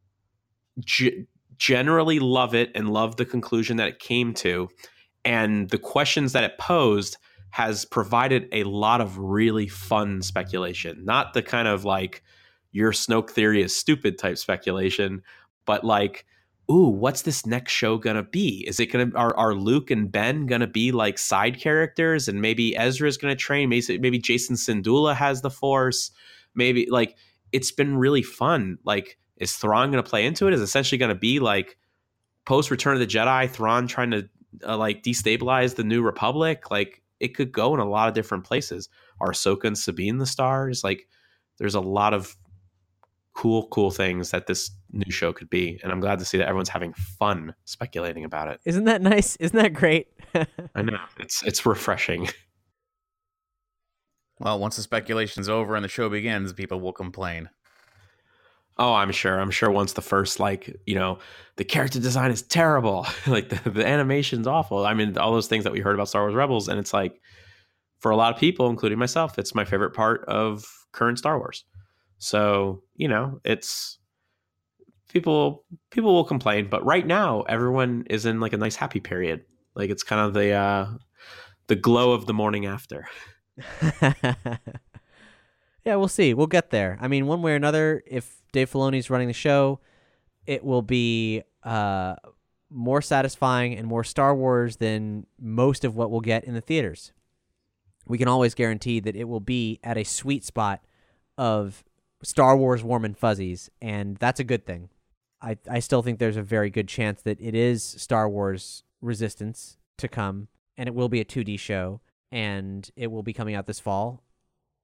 g- 0.85 1.27
generally 1.57 2.19
love 2.19 2.55
it 2.55 2.70
and 2.74 2.90
love 2.90 3.16
the 3.16 3.24
conclusion 3.24 3.77
that 3.77 3.89
it 3.89 3.98
came 3.98 4.35
to 4.35 4.69
and 5.24 5.69
the 5.70 5.78
questions 5.78 6.32
that 6.32 6.44
it 6.44 6.59
posed 6.59 7.16
has 7.51 7.85
provided 7.85 8.48
a 8.52 8.65
lot 8.65 9.01
of 9.01 9.19
really 9.19 9.69
fun 9.69 10.23
speculation 10.23 11.05
not 11.05 11.35
the 11.35 11.43
kind 11.43 11.69
of 11.69 11.85
like 11.85 12.23
your 12.73 12.93
snoke 12.93 13.31
theory 13.31 13.62
is 13.62 13.74
stupid 13.74 14.19
type 14.19 14.39
speculation 14.39 15.23
but 15.66 15.85
like 15.85 16.24
ooh 16.70 16.88
what's 16.88 17.22
this 17.22 17.44
next 17.47 17.72
show 17.72 17.98
gonna 17.98 18.22
be 18.22 18.64
is 18.68 18.78
it 18.78 18.86
gonna 18.86 19.10
are, 19.14 19.36
are 19.36 19.55
luke 19.55 19.90
and 19.90 20.12
ben 20.12 20.47
gonna 20.47 20.66
be 20.66 20.92
like 20.92 21.18
side 21.18 21.59
characters 21.59 22.28
and 22.28 22.40
maybe 22.40 22.76
ezra's 22.76 23.16
gonna 23.16 23.34
train 23.34 23.68
maybe, 23.68 23.98
maybe 23.98 24.18
Jacen 24.18 24.52
Syndulla 24.52 25.14
has 25.14 25.42
the 25.42 25.51
force 25.51 26.10
maybe 26.55 26.86
like 26.90 27.16
it's 27.52 27.72
been 27.72 27.97
really 27.97 28.22
fun. 28.22 28.78
Like, 28.84 29.18
is 29.36 29.56
Thrawn 29.56 29.92
to 29.92 30.02
play 30.02 30.24
into 30.24 30.47
it? 30.47 30.55
Is 30.55 30.60
essentially 30.60 30.98
to 30.98 31.14
be 31.14 31.40
like 31.40 31.78
post 32.44 32.70
Return 32.70 32.94
of 32.94 33.01
the 33.01 33.06
Jedi, 33.06 33.48
Thrawn 33.48 33.86
trying 33.86 34.10
to 34.12 34.28
uh, 34.66 34.76
like 34.76 35.02
destabilize 35.02 35.74
the 35.74 35.84
New 35.84 36.02
Republic? 36.02 36.70
Like, 36.70 37.02
it 37.18 37.34
could 37.34 37.52
go 37.52 37.74
in 37.74 37.80
a 37.80 37.88
lot 37.88 38.09
of 38.09 38.14
different 38.14 38.44
places. 38.44 38.88
Are 39.20 39.32
Ahsoka 39.32 39.64
and 39.64 39.78
Sabine 39.78 40.18
the 40.18 40.26
stars? 40.26 40.82
Like, 40.84 41.09
there's 41.59 41.74
a 41.74 41.80
lot 41.80 42.14
of 42.14 42.36
cool, 43.34 43.68
cool 43.68 43.90
things 43.90 44.30
that 44.30 44.47
this 44.47 44.70
new 44.93 45.11
show 45.11 45.33
could 45.33 45.51
be, 45.51 45.79
and 45.83 45.93
I'm 45.93 46.01
glad 46.01 46.19
to 46.19 46.25
see 46.25 46.39
that 46.39 46.47
everyone's 46.49 46.69
having 46.69 46.93
fun 46.95 47.55
speculating 47.65 48.25
about 48.25 48.49
it. 48.49 48.61
isn't 48.65 48.85
that 48.85 49.03
nice 49.03 49.37
isn't 49.37 49.57
that 49.57 49.73
great 49.73 50.09
I 50.75 50.83
know 50.83 50.99
it's 51.19 51.43
it's 51.43 51.67
refreshing. 51.67 52.29
Well, 54.41 54.59
once 54.59 54.77
the 54.77 54.83
speculation's 54.83 55.51
over 55.51 55.77
and 55.77 55.85
the 55.85 55.89
show 55.89 56.09
begins, 56.09 56.55
people 56.55 56.81
will 56.81 56.95
complain. 56.95 57.51
Oh, 58.79 58.95
I'm 58.95 59.12
sure. 59.12 59.39
I'm 59.39 59.51
sure 59.51 59.71
once 59.71 59.93
the 59.93 60.01
first, 60.01 60.41
like, 60.41 60.75
you 60.87 60.95
know, 60.95 61.19
the 61.57 61.65
character 61.65 62.01
design 62.01 62.31
is 62.31 62.41
terrible, 62.41 63.07
like 63.27 63.51
the, 63.51 63.71
the 63.71 63.87
animation's 63.87 64.47
awful. 64.47 64.87
I 64.87 64.95
mean, 64.95 65.19
all 65.19 65.33
those 65.33 65.47
things 65.47 65.65
that 65.65 65.75
we 65.75 65.81
heard 65.81 65.95
about 65.95 66.09
Star 66.09 66.23
Wars 66.23 66.35
Rebels. 66.35 66.69
And 66.69 66.79
it's 66.79 66.95
like, 66.95 67.21
for 67.99 68.11
a 68.11 68.17
lot 68.17 68.33
of 68.33 68.41
people, 68.41 68.71
including 68.71 68.99
myself, 68.99 69.39
it's 69.39 69.55
my 69.55 69.67
favorite 69.67 69.93
part 69.93 70.25
of 70.25 70.65
current 70.93 71.19
Star 71.19 71.39
Wars. 71.39 71.65
So, 72.17 72.83
you 72.97 73.09
know, 73.09 73.41
it's 73.45 73.99
people 75.12 75.65
people 75.91 76.15
will 76.15 76.24
complain, 76.24 76.69
but 76.69 76.85
right 76.85 77.07
now 77.07 77.43
everyone 77.43 78.05
is 78.09 78.27
in 78.27 78.41
like 78.41 78.53
a 78.53 78.57
nice 78.57 78.77
happy 78.77 79.01
period. 79.01 79.45
Like 79.74 79.91
it's 79.91 80.03
kind 80.03 80.20
of 80.20 80.35
the 80.35 80.53
uh 80.53 80.87
the 81.66 81.77
glow 81.77 82.12
of 82.12 82.27
the 82.27 82.35
morning 82.35 82.66
after. 82.66 83.09
yeah 85.85 85.97
we'll 85.97 86.09
see 86.09 86.32
we'll 86.32 86.47
get 86.47 86.70
there 86.70 86.97
i 87.01 87.09
mean 87.09 87.27
one 87.27 87.43
way 87.43 87.53
or 87.53 87.57
another 87.57 88.03
if 88.07 88.41
dave 88.53 88.70
filoni's 88.70 89.11
running 89.11 89.28
the 89.28 89.35
show 89.35 89.81
it 90.47 90.65
will 90.65 90.81
be 90.81 91.43
uh 91.65 92.15
more 92.70 93.03
satisfying 93.03 93.74
and 93.74 93.87
more 93.87 94.03
star 94.03 94.35
wars 94.35 94.77
than 94.77 95.27
most 95.39 95.85
of 95.85 95.95
what 95.95 96.11
we'll 96.11 96.23
get 96.23 96.45
in 96.45 96.55
the 96.55 96.61
theaters 96.61 97.12
we 98.07 98.19
can 98.19 98.28
always 98.28 98.55
guarantee 98.55 99.01
that 99.01 99.15
it 99.15 99.24
will 99.24 99.41
be 99.41 99.78
at 99.85 99.97
a 99.97 100.05
sweet 100.05 100.45
spot 100.45 100.82
of 101.39 101.85
Star 102.23 102.57
Wars 102.57 102.82
warm 102.82 103.05
and 103.05 103.16
fuzzies, 103.16 103.70
and 103.81 104.16
that's 104.16 104.41
a 104.41 104.45
good 104.45 104.66
thing. 104.66 104.91
I 105.43 105.57
I 105.71 105.81
still 105.81 106.03
think 106.03 106.19
there's 106.19 106.37
a 106.37 106.43
very 106.43 106.71
good 106.71 106.89
chance 106.89 107.23
that 107.23 107.41
it 107.41 107.55
is 107.55 107.83
Star 107.83 108.29
Wars 108.29 108.83
Resistance 109.01 109.79
to 109.99 110.09
come, 110.09 110.49
and 110.77 110.89
it 110.89 110.95
will 110.95 111.09
be 111.09 111.21
a 111.21 111.25
2D 111.25 111.59
show, 111.59 112.01
and 112.31 112.91
it 112.97 113.11
will 113.11 113.23
be 113.23 113.33
coming 113.33 113.55
out 113.55 113.67
this 113.67 113.81
fall. 113.81 114.23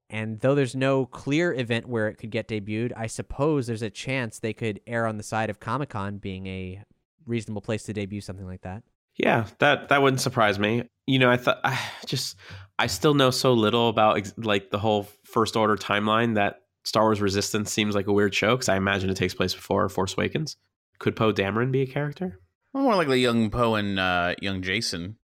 And 0.09 0.41
though 0.41 0.55
there's 0.55 0.77
no 0.77 1.05
clear 1.05 1.53
event 1.53 1.89
where 1.89 2.09
it 2.09 2.15
could 2.15 2.31
get 2.31 2.49
debuted, 2.49 2.93
I 2.97 3.09
suppose 3.09 3.67
there's 3.67 3.83
a 3.83 3.91
chance 3.91 4.39
they 4.39 4.53
could 4.53 4.81
err 4.87 5.07
on 5.07 5.17
the 5.17 5.23
side 5.23 5.51
of 5.51 5.59
Comic 5.59 5.91
Con 5.91 6.19
being 6.19 6.47
a 6.47 6.83
reasonable 7.27 7.61
place 7.61 7.83
to 7.85 7.93
debut 7.93 8.21
something 8.21 8.47
like 8.47 8.63
that. 8.63 8.85
Yeah, 9.17 9.47
that 9.59 9.89
that 9.89 10.03
wouldn't 10.03 10.21
surprise 10.21 10.59
me. 10.59 10.85
You 11.07 11.19
know, 11.19 11.31
I 11.31 11.37
thought 11.37 11.61
I 11.65 11.79
just 12.07 12.37
I 12.79 12.87
still 12.87 13.15
know 13.15 13.31
so 13.31 13.53
little 13.53 13.89
about 13.89 14.19
ex- 14.19 14.35
like 14.37 14.71
the 14.71 14.79
whole 14.79 15.09
First 15.25 15.57
Order 15.57 15.77
timeline 15.77 16.35
that 16.37 16.63
Star 16.87 17.03
Wars 17.03 17.21
Resistance 17.21 17.73
seems 17.73 17.97
like 17.97 18.07
a 18.07 18.13
weird 18.13 18.33
show 18.33 18.55
because 18.55 18.69
I 18.69 18.77
imagine 18.77 19.11
it 19.11 19.17
takes 19.17 19.35
place 19.35 19.53
before 19.53 19.89
Force 19.89 20.15
Awakens. 20.15 20.57
Could 21.01 21.17
Poe 21.17 21.33
Dameron 21.33 21.73
be 21.73 21.83
a 21.83 21.87
character? 21.87 22.39
Well, 22.73 22.85
more 22.85 22.95
likely 22.95 23.21
young 23.21 23.51
Poe 23.51 23.75
and 23.75 23.99
uh, 23.99 24.37
young 24.41 24.63
Jacen. 24.63 25.17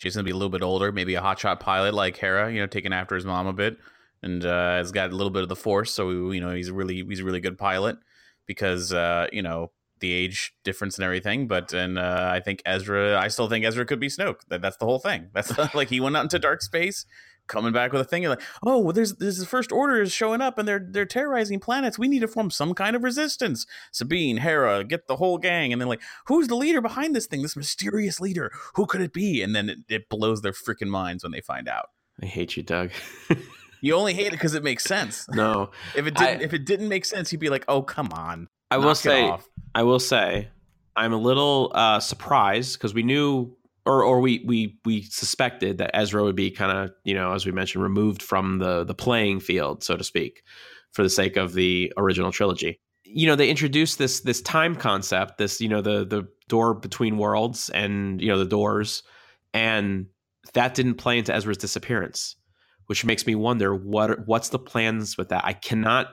Jacen 0.00 0.18
will 0.18 0.22
be 0.22 0.30
a 0.30 0.34
little 0.34 0.48
bit 0.48 0.62
older, 0.62 0.92
maybe 0.92 1.16
a 1.16 1.20
hotshot 1.20 1.58
pilot 1.58 1.92
like 1.92 2.16
Hera, 2.16 2.52
you 2.52 2.60
know, 2.60 2.68
taking 2.68 2.92
after 2.92 3.16
his 3.16 3.26
mom 3.26 3.48
a 3.48 3.52
bit. 3.52 3.78
and 4.22 4.44
uh, 4.44 4.76
has 4.76 4.92
got 4.92 5.10
a 5.10 5.16
little 5.16 5.32
bit 5.32 5.42
of 5.42 5.48
the 5.48 5.56
Force, 5.56 5.90
so 5.90 6.30
you 6.30 6.40
know 6.40 6.50
he's 6.50 6.70
really 6.70 7.04
he's 7.08 7.20
a 7.20 7.24
really 7.24 7.40
good 7.40 7.58
pilot 7.58 7.98
because 8.46 8.92
uh, 8.92 9.26
you 9.32 9.42
know 9.42 9.72
the 10.00 10.12
age 10.12 10.54
difference 10.64 10.98
and 10.98 11.04
everything. 11.04 11.48
But 11.48 11.72
and 11.72 11.98
uh, 11.98 12.30
I 12.32 12.40
think 12.40 12.62
Ezra, 12.64 13.18
I 13.18 13.28
still 13.28 13.48
think 13.48 13.64
Ezra 13.64 13.84
could 13.84 14.00
be 14.00 14.08
Snoke. 14.08 14.40
That, 14.48 14.62
that's 14.62 14.76
the 14.76 14.86
whole 14.86 15.00
thing. 15.00 15.30
That's 15.34 15.56
like 15.74 15.88
he 15.88 16.00
went 16.00 16.16
out 16.16 16.22
into 16.22 16.38
dark 16.38 16.62
space, 16.62 17.04
coming 17.48 17.72
back 17.72 17.92
with 17.92 18.00
a 18.00 18.04
thing. 18.04 18.22
You're 18.22 18.30
like, 18.30 18.42
oh, 18.62 18.78
well, 18.78 18.92
there's 18.92 19.14
there's 19.14 19.38
the 19.38 19.46
first 19.46 19.72
order 19.72 20.00
is 20.00 20.12
showing 20.12 20.40
up 20.40 20.58
and 20.58 20.68
they're 20.68 20.86
they're 20.86 21.06
terrorizing 21.06 21.60
planets. 21.60 21.98
We 21.98 22.08
need 22.08 22.20
to 22.20 22.28
form 22.28 22.50
some 22.50 22.74
kind 22.74 22.94
of 22.94 23.02
resistance. 23.02 23.66
Sabine, 23.92 24.38
Hera, 24.38 24.84
get 24.84 25.06
the 25.08 25.16
whole 25.16 25.38
gang, 25.38 25.72
and 25.72 25.80
then 25.80 25.88
like, 25.88 26.02
who's 26.26 26.48
the 26.48 26.56
leader 26.56 26.80
behind 26.80 27.16
this 27.16 27.26
thing? 27.26 27.42
This 27.42 27.56
mysterious 27.56 28.20
leader. 28.20 28.52
Who 28.74 28.86
could 28.86 29.00
it 29.00 29.12
be? 29.12 29.42
And 29.42 29.54
then 29.54 29.68
it, 29.68 29.78
it 29.88 30.08
blows 30.08 30.42
their 30.42 30.52
freaking 30.52 30.88
minds 30.88 31.22
when 31.22 31.32
they 31.32 31.40
find 31.40 31.68
out. 31.68 31.86
I 32.22 32.26
hate 32.26 32.56
you, 32.56 32.62
Doug. 32.62 32.90
You 33.80 33.94
only 33.94 34.12
hate 34.12 34.28
it 34.28 34.32
because 34.32 34.54
it 34.54 34.64
makes 34.64 34.84
sense. 34.84 35.28
no, 35.28 35.70
If 35.94 36.06
it 36.06 36.14
didn't, 36.14 36.42
if 36.42 36.52
it 36.52 36.64
didn't 36.64 36.88
make 36.88 37.04
sense, 37.04 37.32
you'd 37.32 37.40
be 37.40 37.48
like, 37.48 37.64
"Oh, 37.68 37.82
come 37.82 38.08
on." 38.12 38.48
I 38.70 38.78
will 38.78 38.94
say. 38.94 39.32
I 39.74 39.82
will 39.84 40.00
say, 40.00 40.48
I'm 40.96 41.12
a 41.12 41.16
little 41.16 41.70
uh, 41.74 42.00
surprised 42.00 42.76
because 42.76 42.92
we 42.92 43.04
knew, 43.04 43.56
or 43.88 44.04
or 44.04 44.20
we 44.20 44.44
we 44.44 44.76
we 44.84 45.02
suspected 45.02 45.78
that 45.78 45.90
Ezra 45.94 46.22
would 46.22 46.36
be 46.36 46.50
kind 46.50 46.76
of, 46.76 46.94
you 47.04 47.14
know, 47.14 47.32
as 47.32 47.46
we 47.46 47.52
mentioned, 47.52 47.82
removed 47.82 48.22
from 48.22 48.58
the 48.58 48.84
the 48.84 48.94
playing 48.94 49.40
field, 49.40 49.82
so 49.82 49.96
to 49.96 50.04
speak, 50.04 50.42
for 50.92 51.02
the 51.02 51.08
sake 51.08 51.36
of 51.36 51.54
the 51.54 51.90
original 51.96 52.30
trilogy. 52.30 52.80
You 53.04 53.26
know, 53.26 53.34
they 53.34 53.48
introduced 53.48 53.98
this 53.98 54.20
this 54.20 54.42
time 54.42 54.76
concept, 54.76 55.38
this 55.38 55.60
you 55.60 55.68
know 55.68 55.80
the 55.80 56.04
the 56.04 56.28
door 56.48 56.74
between 56.74 57.16
worlds, 57.16 57.70
and 57.70 58.20
you 58.20 58.28
know 58.28 58.38
the 58.38 58.44
doors, 58.44 59.02
and 59.54 60.06
that 60.52 60.74
didn't 60.74 60.96
play 60.96 61.18
into 61.18 61.34
Ezra's 61.34 61.56
disappearance, 61.56 62.36
which 62.86 63.06
makes 63.06 63.26
me 63.26 63.34
wonder 63.34 63.74
what 63.74 64.26
what's 64.26 64.50
the 64.50 64.58
plans 64.58 65.16
with 65.16 65.30
that. 65.30 65.46
I 65.46 65.54
cannot 65.54 66.08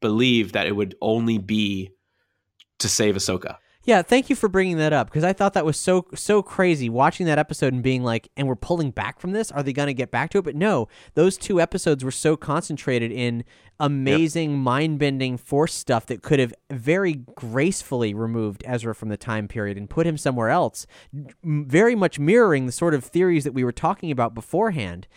believe 0.00 0.52
that 0.52 0.66
it 0.66 0.74
would 0.74 0.94
only 1.02 1.36
be 1.36 1.90
to 2.78 2.88
save 2.88 3.16
Ahsoka. 3.16 3.56
Yeah, 3.88 4.02
thank 4.02 4.28
you 4.28 4.36
for 4.36 4.50
bringing 4.50 4.76
that 4.76 4.92
up 4.92 5.06
because 5.08 5.24
I 5.24 5.32
thought 5.32 5.54
that 5.54 5.64
was 5.64 5.78
so 5.78 6.04
so 6.14 6.42
crazy 6.42 6.90
watching 6.90 7.24
that 7.24 7.38
episode 7.38 7.72
and 7.72 7.82
being 7.82 8.02
like, 8.02 8.28
and 8.36 8.46
we're 8.46 8.54
pulling 8.54 8.90
back 8.90 9.18
from 9.18 9.32
this. 9.32 9.50
Are 9.50 9.62
they 9.62 9.72
going 9.72 9.86
to 9.86 9.94
get 9.94 10.10
back 10.10 10.28
to 10.32 10.38
it? 10.38 10.44
But 10.44 10.56
no, 10.56 10.88
those 11.14 11.38
two 11.38 11.58
episodes 11.58 12.04
were 12.04 12.10
so 12.10 12.36
concentrated 12.36 13.10
in 13.10 13.44
amazing, 13.80 14.58
mind-bending 14.58 15.38
force 15.38 15.72
stuff 15.72 16.04
that 16.04 16.22
could 16.22 16.38
have 16.38 16.52
very 16.70 17.24
gracefully 17.34 18.12
removed 18.12 18.62
Ezra 18.66 18.94
from 18.94 19.08
the 19.08 19.16
time 19.16 19.48
period 19.48 19.78
and 19.78 19.88
put 19.88 20.06
him 20.06 20.18
somewhere 20.18 20.50
else, 20.50 20.86
very 21.42 21.94
much 21.94 22.18
mirroring 22.18 22.66
the 22.66 22.72
sort 22.72 22.92
of 22.92 23.02
theories 23.02 23.44
that 23.44 23.54
we 23.54 23.64
were 23.64 23.72
talking 23.72 24.10
about 24.10 24.34
beforehand. 24.34 25.08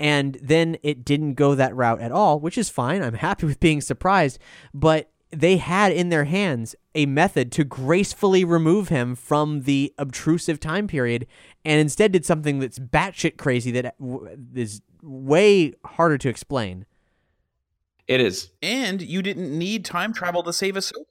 And 0.00 0.38
then 0.40 0.78
it 0.82 1.04
didn't 1.04 1.34
go 1.34 1.54
that 1.54 1.76
route 1.76 2.00
at 2.00 2.10
all, 2.10 2.40
which 2.40 2.56
is 2.56 2.70
fine. 2.70 3.02
I'm 3.02 3.14
happy 3.14 3.44
with 3.44 3.60
being 3.60 3.82
surprised, 3.82 4.38
but 4.72 5.10
they 5.40 5.56
had 5.56 5.92
in 5.92 6.08
their 6.08 6.24
hands 6.24 6.74
a 6.94 7.06
method 7.06 7.50
to 7.52 7.64
gracefully 7.64 8.44
remove 8.44 8.88
him 8.88 9.14
from 9.14 9.62
the 9.62 9.92
obtrusive 9.98 10.60
time 10.60 10.86
period 10.86 11.26
and 11.64 11.80
instead 11.80 12.12
did 12.12 12.24
something 12.24 12.58
that's 12.60 12.78
batshit 12.78 13.36
crazy 13.36 13.70
that 13.72 13.98
w- 13.98 14.36
is 14.54 14.80
way 15.02 15.72
harder 15.84 16.18
to 16.18 16.28
explain. 16.28 16.86
It 18.06 18.20
is. 18.20 18.50
And 18.62 19.00
you 19.00 19.22
didn't 19.22 19.56
need 19.56 19.84
time 19.84 20.12
travel 20.12 20.42
to 20.42 20.52
save 20.52 20.74
Ahsoka. 20.74 21.04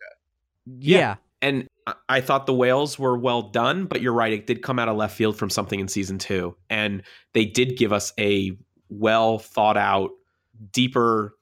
Yeah. 0.66 1.16
And 1.42 1.68
I- 1.88 1.96
I 2.08 2.22
thought 2.22 2.46
the 2.46 2.54
whales 2.54 2.98
were 2.98 3.18
well 3.18 3.42
done, 3.42 3.86
but 3.86 4.02
you're 4.02 4.14
right. 4.14 4.32
It 4.32 4.48
did 4.48 4.62
come 4.62 4.80
out 4.80 4.88
of 4.88 4.96
left 4.96 5.18
field 5.18 5.38
from 5.38 5.50
something 5.50 5.80
in 5.80 5.88
season 5.88 6.18
two. 6.18 6.56
And 6.70 7.04
they 7.34 7.46
did 7.46 7.78
give 7.78 7.92
us 7.92 8.14
a 8.20 8.58
well 8.90 9.40
thought 9.40 9.76
out, 9.76 10.12
deeper 10.72 11.36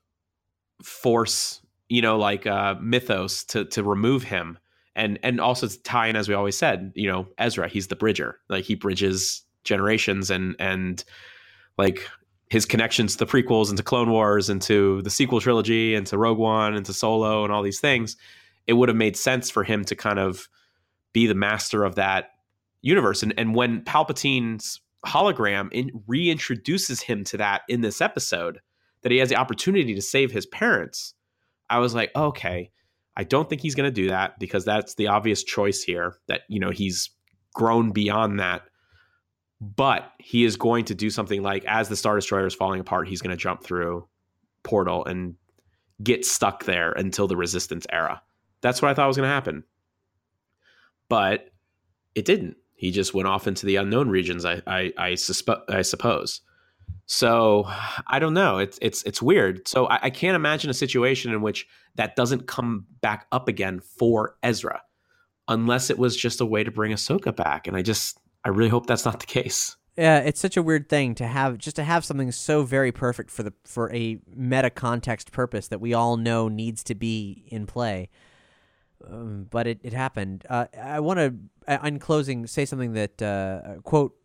force, 0.82 1.61
you 1.91 2.01
know, 2.01 2.18
like 2.18 2.47
uh, 2.47 2.76
mythos 2.81 3.43
to 3.43 3.65
to 3.65 3.84
remove 3.84 4.23
him. 4.23 4.57
And 4.95 5.19
and 5.23 5.41
also 5.41 5.68
to 5.68 5.84
tie 5.84 6.07
in, 6.07 6.15
as 6.15 6.30
we 6.30 6.34
always 6.34 6.57
said, 6.57 6.93
you 6.95 7.11
know, 7.11 7.27
Ezra, 7.38 7.68
he's 7.68 7.88
the 7.88 7.97
bridger. 7.97 8.39
Like 8.47 8.63
he 8.63 8.76
bridges 8.76 9.43
generations 9.65 10.31
and 10.31 10.55
and 10.57 11.03
like 11.77 12.09
his 12.49 12.65
connections 12.65 13.15
to 13.15 13.26
the 13.26 13.31
prequels 13.31 13.68
and 13.68 13.77
to 13.77 13.84
Clone 13.84 14.09
Wars 14.09 14.49
and 14.49 14.61
to 14.61 15.01
the 15.01 15.09
sequel 15.09 15.41
trilogy 15.41 15.93
and 15.93 16.07
to 16.07 16.18
Rogue 16.18 16.38
One 16.38 16.76
and 16.76 16.85
to 16.85 16.93
Solo 16.93 17.43
and 17.43 17.51
all 17.51 17.61
these 17.61 17.81
things, 17.81 18.15
it 18.68 18.73
would 18.73 18.88
have 18.88 18.97
made 18.97 19.18
sense 19.18 19.49
for 19.49 19.65
him 19.65 19.84
to 19.85 19.95
kind 19.95 20.19
of 20.19 20.47
be 21.11 21.27
the 21.27 21.35
master 21.35 21.84
of 21.84 21.95
that 21.95 22.30
universe. 22.81 23.22
And 23.22 23.34
and 23.38 23.53
when 23.53 23.81
Palpatine's 23.81 24.80
hologram 25.05 25.69
in, 25.73 25.89
reintroduces 26.07 27.01
him 27.01 27.26
to 27.26 27.38
that 27.38 27.63
in 27.68 27.81
this 27.81 27.99
episode, 27.99 28.61
that 29.01 29.11
he 29.11 29.18
has 29.18 29.27
the 29.27 29.35
opportunity 29.35 29.93
to 29.93 30.01
save 30.01 30.31
his 30.31 30.45
parents, 30.45 31.15
I 31.72 31.80
was 31.80 31.95
like, 31.95 32.11
okay, 32.15 32.69
I 33.15 33.23
don't 33.23 33.49
think 33.49 33.61
he's 33.61 33.76
going 33.76 33.88
to 33.88 33.91
do 34.02 34.10
that 34.10 34.38
because 34.39 34.65
that's 34.65 34.95
the 34.95 35.07
obvious 35.07 35.43
choice 35.43 35.81
here. 35.81 36.18
That 36.27 36.41
you 36.49 36.60
know 36.60 36.69
he's 36.69 37.10
grown 37.53 37.91
beyond 37.91 38.39
that. 38.39 38.64
But 39.61 40.11
he 40.19 40.43
is 40.43 40.57
going 40.57 40.85
to 40.85 40.95
do 40.95 41.10
something 41.10 41.41
like 41.41 41.64
as 41.65 41.88
the 41.88 41.95
star 41.95 42.15
destroyer 42.15 42.48
is 42.48 42.56
falling 42.56 42.80
apart 42.80 43.07
he's 43.07 43.22
going 43.22 43.35
to 43.35 43.41
jump 43.41 43.64
through 43.64 44.07
portal 44.64 45.06
and 45.06 45.35
get 46.02 46.26
stuck 46.26 46.65
there 46.65 46.91
until 46.93 47.27
the 47.27 47.38
resistance 47.38 47.85
era. 47.91 48.22
That's 48.61 48.81
what 48.81 48.89
i 48.89 48.93
thought 48.93 49.07
was 49.07 49.18
going 49.18 49.27
to 49.30 49.34
happen. 49.34 49.64
But 51.10 51.52
it 52.15 52.26
didn't. 52.26 52.57
He 52.73 52.91
just 52.91 53.14
went 53.14 53.27
off 53.27 53.48
into 53.48 53.65
the 53.65 53.76
unknown 53.76 54.10
regions 54.10 54.45
i 54.45 54.61
i 54.65 54.91
i, 54.98 55.15
I 55.69 55.81
suppose 55.84 56.41
so 57.05 57.65
i 58.07 58.19
don't 58.19 58.34
know 58.34 58.57
it's 58.57 58.80
it's 58.81 59.03
it's 59.03 59.22
weird 59.22 59.68
so 59.68 59.88
I, 59.88 59.99
I 60.03 60.09
can't 60.09 60.35
imagine 60.35 60.69
a 60.69 60.73
situation 60.73 61.31
in 61.31 61.41
which 61.41 61.68
that 61.95 62.15
doesn't 62.15 62.47
come 62.47 62.85
back 63.01 63.27
up 63.31 63.47
again 63.47 63.80
for 63.80 64.38
ezra 64.43 64.81
unless 65.47 65.89
it 65.89 65.97
was 65.97 66.15
just 66.15 66.41
a 66.41 66.45
way 66.45 66.63
to 66.63 66.72
bring 66.72 66.91
ahsoka 66.91 67.35
back 67.35 67.68
and 67.68 67.76
i 67.76 67.81
just 67.81 68.18
I 68.43 68.49
really 68.49 68.69
hope 68.69 68.88
that's 68.88 69.05
not 69.05 69.19
the 69.19 69.26
case. 69.26 69.76
Yeah, 69.97 70.19
it's 70.19 70.39
such 70.39 70.57
a 70.57 70.63
weird 70.63 70.89
thing 70.89 71.15
to 71.15 71.27
have 71.27 71.57
just 71.57 71.76
to 71.76 71.84
have 71.84 72.05
something 72.05 72.31
so 72.31 72.63
very 72.63 72.91
perfect 72.91 73.30
for 73.30 73.43
the 73.43 73.53
for 73.65 73.93
a 73.93 74.19
meta 74.34 74.69
context 74.69 75.31
purpose 75.31 75.68
that 75.68 75.81
we 75.81 75.93
all 75.93 76.18
know 76.18 76.47
needs 76.47 76.84
to 76.85 76.95
be 76.95 77.43
in 77.47 77.68
play. 77.68 78.09
Um, 79.05 79.47
but 79.49 79.68
it, 79.68 79.80
it 79.84 79.93
happened. 79.93 80.45
Uh, 80.49 80.68
I 80.81 80.99
want 80.99 81.18
to, 81.19 81.77
in 81.85 81.97
closing, 81.99 82.45
say 82.47 82.65
something 82.65 82.93
that 82.93 83.22
uh, 83.22 83.81
quote 83.84 84.15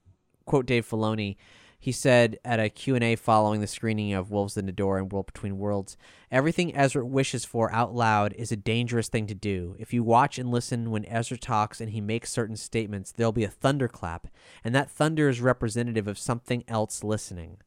quote 0.45 0.67
Dave 0.67 0.89
Filoni. 0.89 1.37
He 1.79 1.93
said 1.93 2.39
at 2.45 2.59
a 2.59 2.69
Q&A 2.69 3.17
following 3.17 3.61
the 3.61 3.67
screening 3.67 4.13
of 4.13 4.31
Wolves 4.31 4.57
and 4.57 4.69
a 4.69 4.73
Door 4.73 4.99
and 4.99 5.13
World 5.13 5.27
Between 5.27 5.59
Worlds, 5.59 5.97
everything 6.31 6.75
Ezra 6.75 7.05
wishes 7.05 7.45
for 7.45 7.73
out 7.73 7.95
loud 7.95 8.33
is 8.33 8.51
a 8.51 8.57
dangerous 8.57 9.09
thing 9.09 9.27
to 9.27 9.35
do. 9.35 9.77
If 9.79 9.93
you 9.93 10.03
watch 10.03 10.39
and 10.39 10.51
listen 10.51 10.91
when 10.91 11.05
Ezra 11.05 11.39
talks 11.39 11.81
and 11.81 11.91
he 11.91 12.01
makes 12.01 12.33
certain 12.33 12.57
statements, 12.57 13.13
there'll 13.13 13.33
be 13.33 13.45
a 13.45 13.49
thunderclap, 13.49 14.27
and 14.65 14.75
that 14.75 14.91
thunder 14.91 15.29
is 15.29 15.41
representative 15.41 16.09
of 16.09 16.19
something 16.19 16.65
else 16.67 17.05
listening. 17.05 17.59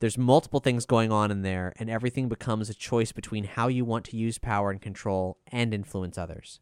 There's 0.00 0.18
multiple 0.18 0.60
things 0.60 0.86
going 0.86 1.12
on 1.12 1.30
in 1.30 1.42
there, 1.42 1.74
and 1.76 1.90
everything 1.90 2.28
becomes 2.28 2.70
a 2.70 2.74
choice 2.74 3.12
between 3.12 3.44
how 3.44 3.68
you 3.68 3.84
want 3.84 4.06
to 4.06 4.16
use 4.16 4.38
power 4.38 4.70
and 4.70 4.80
control 4.80 5.38
and 5.46 5.72
influence 5.74 6.16
others. 6.18 6.60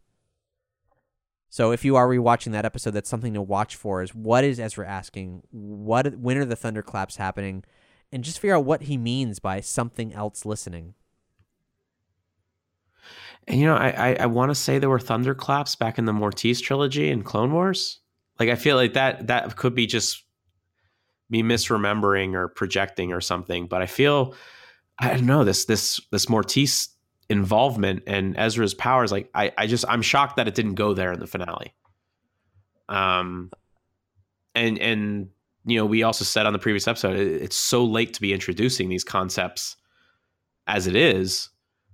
So 1.50 1.72
if 1.72 1.84
you 1.84 1.96
are 1.96 2.06
rewatching 2.06 2.52
that 2.52 2.64
episode, 2.64 2.90
that's 2.90 3.08
something 3.08 3.34
to 3.34 3.42
watch 3.42 3.74
for. 3.74 4.02
Is 4.02 4.14
what 4.14 4.44
is 4.44 4.60
Ezra 4.60 4.86
asking? 4.86 5.42
What 5.50 6.16
when 6.16 6.36
are 6.36 6.44
the 6.44 6.56
thunderclaps 6.56 7.16
happening? 7.16 7.64
And 8.12 8.24
just 8.24 8.38
figure 8.38 8.56
out 8.56 8.64
what 8.64 8.82
he 8.82 8.96
means 8.96 9.38
by 9.38 9.60
something 9.60 10.12
else 10.14 10.44
listening. 10.44 10.94
And 13.46 13.58
you 13.60 13.66
know, 13.66 13.76
I 13.76 13.88
I, 13.88 14.16
I 14.20 14.26
want 14.26 14.50
to 14.50 14.54
say 14.54 14.78
there 14.78 14.90
were 14.90 14.98
thunderclaps 14.98 15.74
back 15.74 15.98
in 15.98 16.04
the 16.04 16.12
Mortis 16.12 16.60
trilogy 16.60 17.10
and 17.10 17.24
Clone 17.24 17.52
Wars. 17.52 18.00
Like 18.38 18.50
I 18.50 18.54
feel 18.54 18.76
like 18.76 18.92
that 18.92 19.26
that 19.28 19.56
could 19.56 19.74
be 19.74 19.86
just 19.86 20.24
me 21.30 21.42
misremembering 21.42 22.34
or 22.34 22.48
projecting 22.48 23.12
or 23.12 23.20
something. 23.20 23.66
But 23.66 23.80
I 23.80 23.86
feel 23.86 24.34
I 24.98 25.14
don't 25.14 25.26
know 25.26 25.44
this 25.44 25.64
this 25.64 25.98
this 26.12 26.28
Mortis 26.28 26.90
involvement 27.28 28.02
and 28.06 28.36
Ezra's 28.36 28.74
powers. 28.74 29.12
Like 29.12 29.30
I 29.34 29.52
I 29.56 29.66
just 29.66 29.84
I'm 29.88 30.02
shocked 30.02 30.36
that 30.36 30.48
it 30.48 30.54
didn't 30.54 30.74
go 30.74 30.94
there 30.94 31.12
in 31.12 31.20
the 31.20 31.26
finale. 31.26 31.74
Um, 32.88 33.50
and 34.54 34.78
and 34.78 35.28
you 35.66 35.78
know 35.78 35.86
we 35.86 36.02
also 36.02 36.24
said 36.24 36.46
on 36.46 36.52
the 36.52 36.58
previous 36.58 36.88
episode 36.88 37.16
it, 37.16 37.42
it's 37.42 37.56
so 37.56 37.84
late 37.84 38.14
to 38.14 38.20
be 38.20 38.32
introducing 38.32 38.88
these 38.88 39.04
concepts 39.04 39.76
as 40.66 40.86
it 40.86 40.96
is 40.96 41.50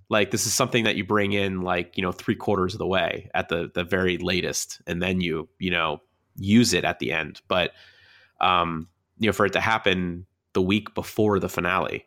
like 0.09 0.31
this 0.31 0.45
is 0.45 0.53
something 0.53 0.83
that 0.83 0.95
you 0.95 1.03
bring 1.03 1.33
in 1.33 1.61
like 1.61 1.97
you 1.97 2.03
know 2.03 2.11
three 2.11 2.35
quarters 2.35 2.73
of 2.73 2.79
the 2.79 2.87
way 2.87 3.29
at 3.33 3.49
the 3.49 3.69
the 3.73 3.83
very 3.83 4.17
latest 4.17 4.81
and 4.87 5.01
then 5.01 5.21
you 5.21 5.49
you 5.59 5.71
know 5.71 5.99
use 6.37 6.73
it 6.73 6.83
at 6.83 6.99
the 6.99 7.11
end 7.11 7.41
but 7.47 7.71
um 8.41 8.87
you 9.17 9.27
know 9.27 9.33
for 9.33 9.45
it 9.45 9.53
to 9.53 9.61
happen 9.61 10.25
the 10.53 10.61
week 10.61 10.93
before 10.93 11.39
the 11.39 11.49
finale 11.49 12.05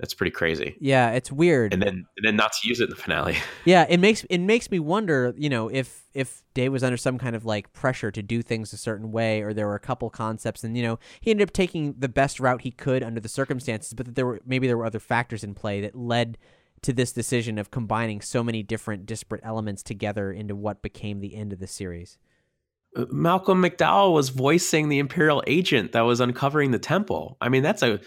That's 0.00 0.14
pretty 0.14 0.30
crazy. 0.30 0.76
Yeah, 0.80 1.10
it's 1.10 1.30
weird. 1.30 1.74
And 1.74 1.82
then 1.82 2.06
and 2.16 2.24
then 2.24 2.34
not 2.34 2.52
to 2.54 2.68
use 2.68 2.80
it 2.80 2.84
in 2.84 2.90
the 2.90 2.96
finale. 2.96 3.36
Yeah, 3.66 3.84
it 3.88 4.00
makes 4.00 4.24
it 4.30 4.38
makes 4.38 4.70
me 4.70 4.78
wonder, 4.78 5.34
you 5.36 5.50
know, 5.50 5.68
if 5.68 6.06
if 6.14 6.42
Dave 6.54 6.72
was 6.72 6.82
under 6.82 6.96
some 6.96 7.18
kind 7.18 7.36
of 7.36 7.44
like 7.44 7.72
pressure 7.74 8.10
to 8.10 8.22
do 8.22 8.40
things 8.40 8.72
a 8.72 8.78
certain 8.78 9.12
way, 9.12 9.42
or 9.42 9.52
there 9.52 9.66
were 9.66 9.74
a 9.74 9.80
couple 9.80 10.08
concepts, 10.08 10.64
and 10.64 10.74
you 10.76 10.82
know, 10.82 10.98
he 11.20 11.30
ended 11.30 11.46
up 11.46 11.52
taking 11.52 11.94
the 11.98 12.08
best 12.08 12.40
route 12.40 12.62
he 12.62 12.70
could 12.70 13.02
under 13.02 13.20
the 13.20 13.28
circumstances, 13.28 13.92
but 13.92 14.06
that 14.06 14.14
there 14.14 14.24
were 14.24 14.40
maybe 14.46 14.66
there 14.66 14.78
were 14.78 14.86
other 14.86 14.98
factors 14.98 15.44
in 15.44 15.54
play 15.54 15.82
that 15.82 15.94
led 15.94 16.38
to 16.82 16.94
this 16.94 17.12
decision 17.12 17.58
of 17.58 17.70
combining 17.70 18.22
so 18.22 18.42
many 18.42 18.62
different 18.62 19.04
disparate 19.04 19.42
elements 19.44 19.82
together 19.82 20.32
into 20.32 20.56
what 20.56 20.80
became 20.80 21.20
the 21.20 21.36
end 21.36 21.52
of 21.52 21.58
the 21.58 21.66
series. 21.66 22.16
Uh, 22.96 23.04
Malcolm 23.10 23.62
McDowell 23.62 24.14
was 24.14 24.30
voicing 24.30 24.88
the 24.88 24.98
Imperial 24.98 25.44
agent 25.46 25.92
that 25.92 26.00
was 26.00 26.20
uncovering 26.20 26.70
the 26.70 26.78
temple. 26.78 27.36
I 27.42 27.50
mean, 27.50 27.62
that's 27.62 27.82
a 27.82 28.00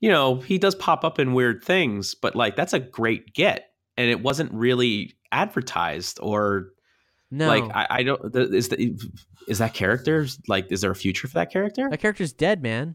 you 0.00 0.08
know, 0.10 0.36
he 0.36 0.58
does 0.58 0.74
pop 0.74 1.04
up 1.04 1.18
in 1.18 1.32
weird 1.34 1.62
things, 1.64 2.14
but 2.14 2.34
like 2.36 2.56
that's 2.56 2.72
a 2.72 2.78
great 2.80 3.32
get. 3.34 3.72
And 3.96 4.08
it 4.10 4.20
wasn't 4.22 4.52
really 4.52 5.16
advertised 5.32 6.18
or 6.22 6.68
No, 7.30 7.48
like 7.48 7.64
I, 7.74 7.86
I 7.90 8.02
don't 8.04 8.34
is 8.34 8.68
the, 8.68 8.96
is 9.48 9.58
that 9.58 9.74
character 9.74 10.26
like 10.46 10.70
is 10.70 10.80
there 10.82 10.90
a 10.90 10.94
future 10.96 11.26
for 11.28 11.34
that 11.34 11.50
character? 11.52 11.88
that 11.90 12.00
character's 12.00 12.32
dead, 12.32 12.62
man. 12.62 12.94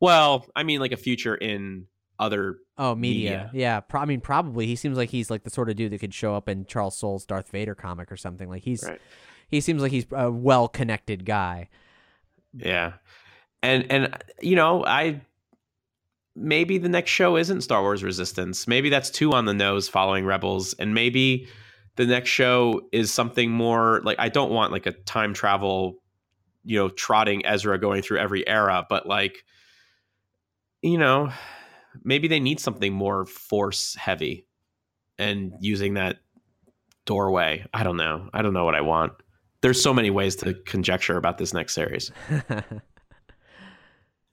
Well, 0.00 0.46
I 0.56 0.62
mean 0.62 0.80
like 0.80 0.92
a 0.92 0.96
future 0.96 1.34
in 1.34 1.86
other 2.18 2.56
Oh, 2.78 2.94
media. 2.94 3.30
Media. 3.30 3.50
Yeah, 3.52 3.80
pro- 3.80 4.00
I 4.00 4.04
mean, 4.06 4.20
probably 4.20 4.66
he 4.66 4.74
seems 4.76 4.96
like 4.96 5.10
he's 5.10 5.30
like 5.30 5.44
the 5.44 5.50
sort 5.50 5.68
of 5.68 5.76
dude 5.76 5.92
that 5.92 5.98
could 5.98 6.14
show 6.14 6.34
up 6.34 6.48
in 6.48 6.64
Charles 6.66 6.96
Soule's 6.98 7.26
Darth 7.26 7.50
Vader 7.50 7.74
comic 7.74 8.10
or 8.10 8.16
something. 8.16 8.48
Like 8.48 8.62
he's 8.62 8.82
Right. 8.84 9.00
he 9.48 9.60
seems 9.60 9.82
like 9.82 9.92
he's 9.92 10.06
a 10.12 10.30
well-connected 10.30 11.24
guy. 11.26 11.68
Yeah. 12.54 12.94
And 13.62 13.86
and 13.92 14.16
you 14.40 14.56
know, 14.56 14.84
I 14.84 15.20
maybe 16.34 16.78
the 16.78 16.88
next 16.88 17.10
show 17.10 17.36
isn't 17.36 17.62
Star 17.62 17.82
Wars 17.82 18.02
Resistance. 18.02 18.66
Maybe 18.66 18.88
that's 18.88 19.10
too 19.10 19.32
on 19.32 19.44
the 19.44 19.54
nose 19.54 19.88
following 19.88 20.24
Rebels 20.24 20.74
and 20.74 20.94
maybe 20.94 21.48
the 21.96 22.06
next 22.06 22.30
show 22.30 22.82
is 22.92 23.12
something 23.12 23.50
more 23.50 24.00
like 24.04 24.18
I 24.18 24.28
don't 24.28 24.50
want 24.50 24.72
like 24.72 24.86
a 24.86 24.92
time 24.92 25.34
travel 25.34 25.96
you 26.64 26.78
know 26.78 26.88
trotting 26.88 27.44
Ezra 27.44 27.78
going 27.78 28.02
through 28.02 28.18
every 28.18 28.46
era, 28.46 28.86
but 28.88 29.06
like 29.06 29.44
you 30.82 30.98
know, 30.98 31.32
maybe 32.02 32.28
they 32.28 32.40
need 32.40 32.58
something 32.58 32.92
more 32.92 33.24
force 33.24 33.94
heavy 33.94 34.46
and 35.18 35.52
using 35.60 35.94
that 35.94 36.18
doorway. 37.06 37.64
I 37.72 37.84
don't 37.84 37.96
know. 37.96 38.28
I 38.32 38.42
don't 38.42 38.52
know 38.52 38.64
what 38.64 38.74
I 38.74 38.80
want. 38.80 39.12
There's 39.60 39.80
so 39.80 39.94
many 39.94 40.10
ways 40.10 40.34
to 40.36 40.54
conjecture 40.54 41.16
about 41.16 41.38
this 41.38 41.54
next 41.54 41.74
series. 41.74 42.10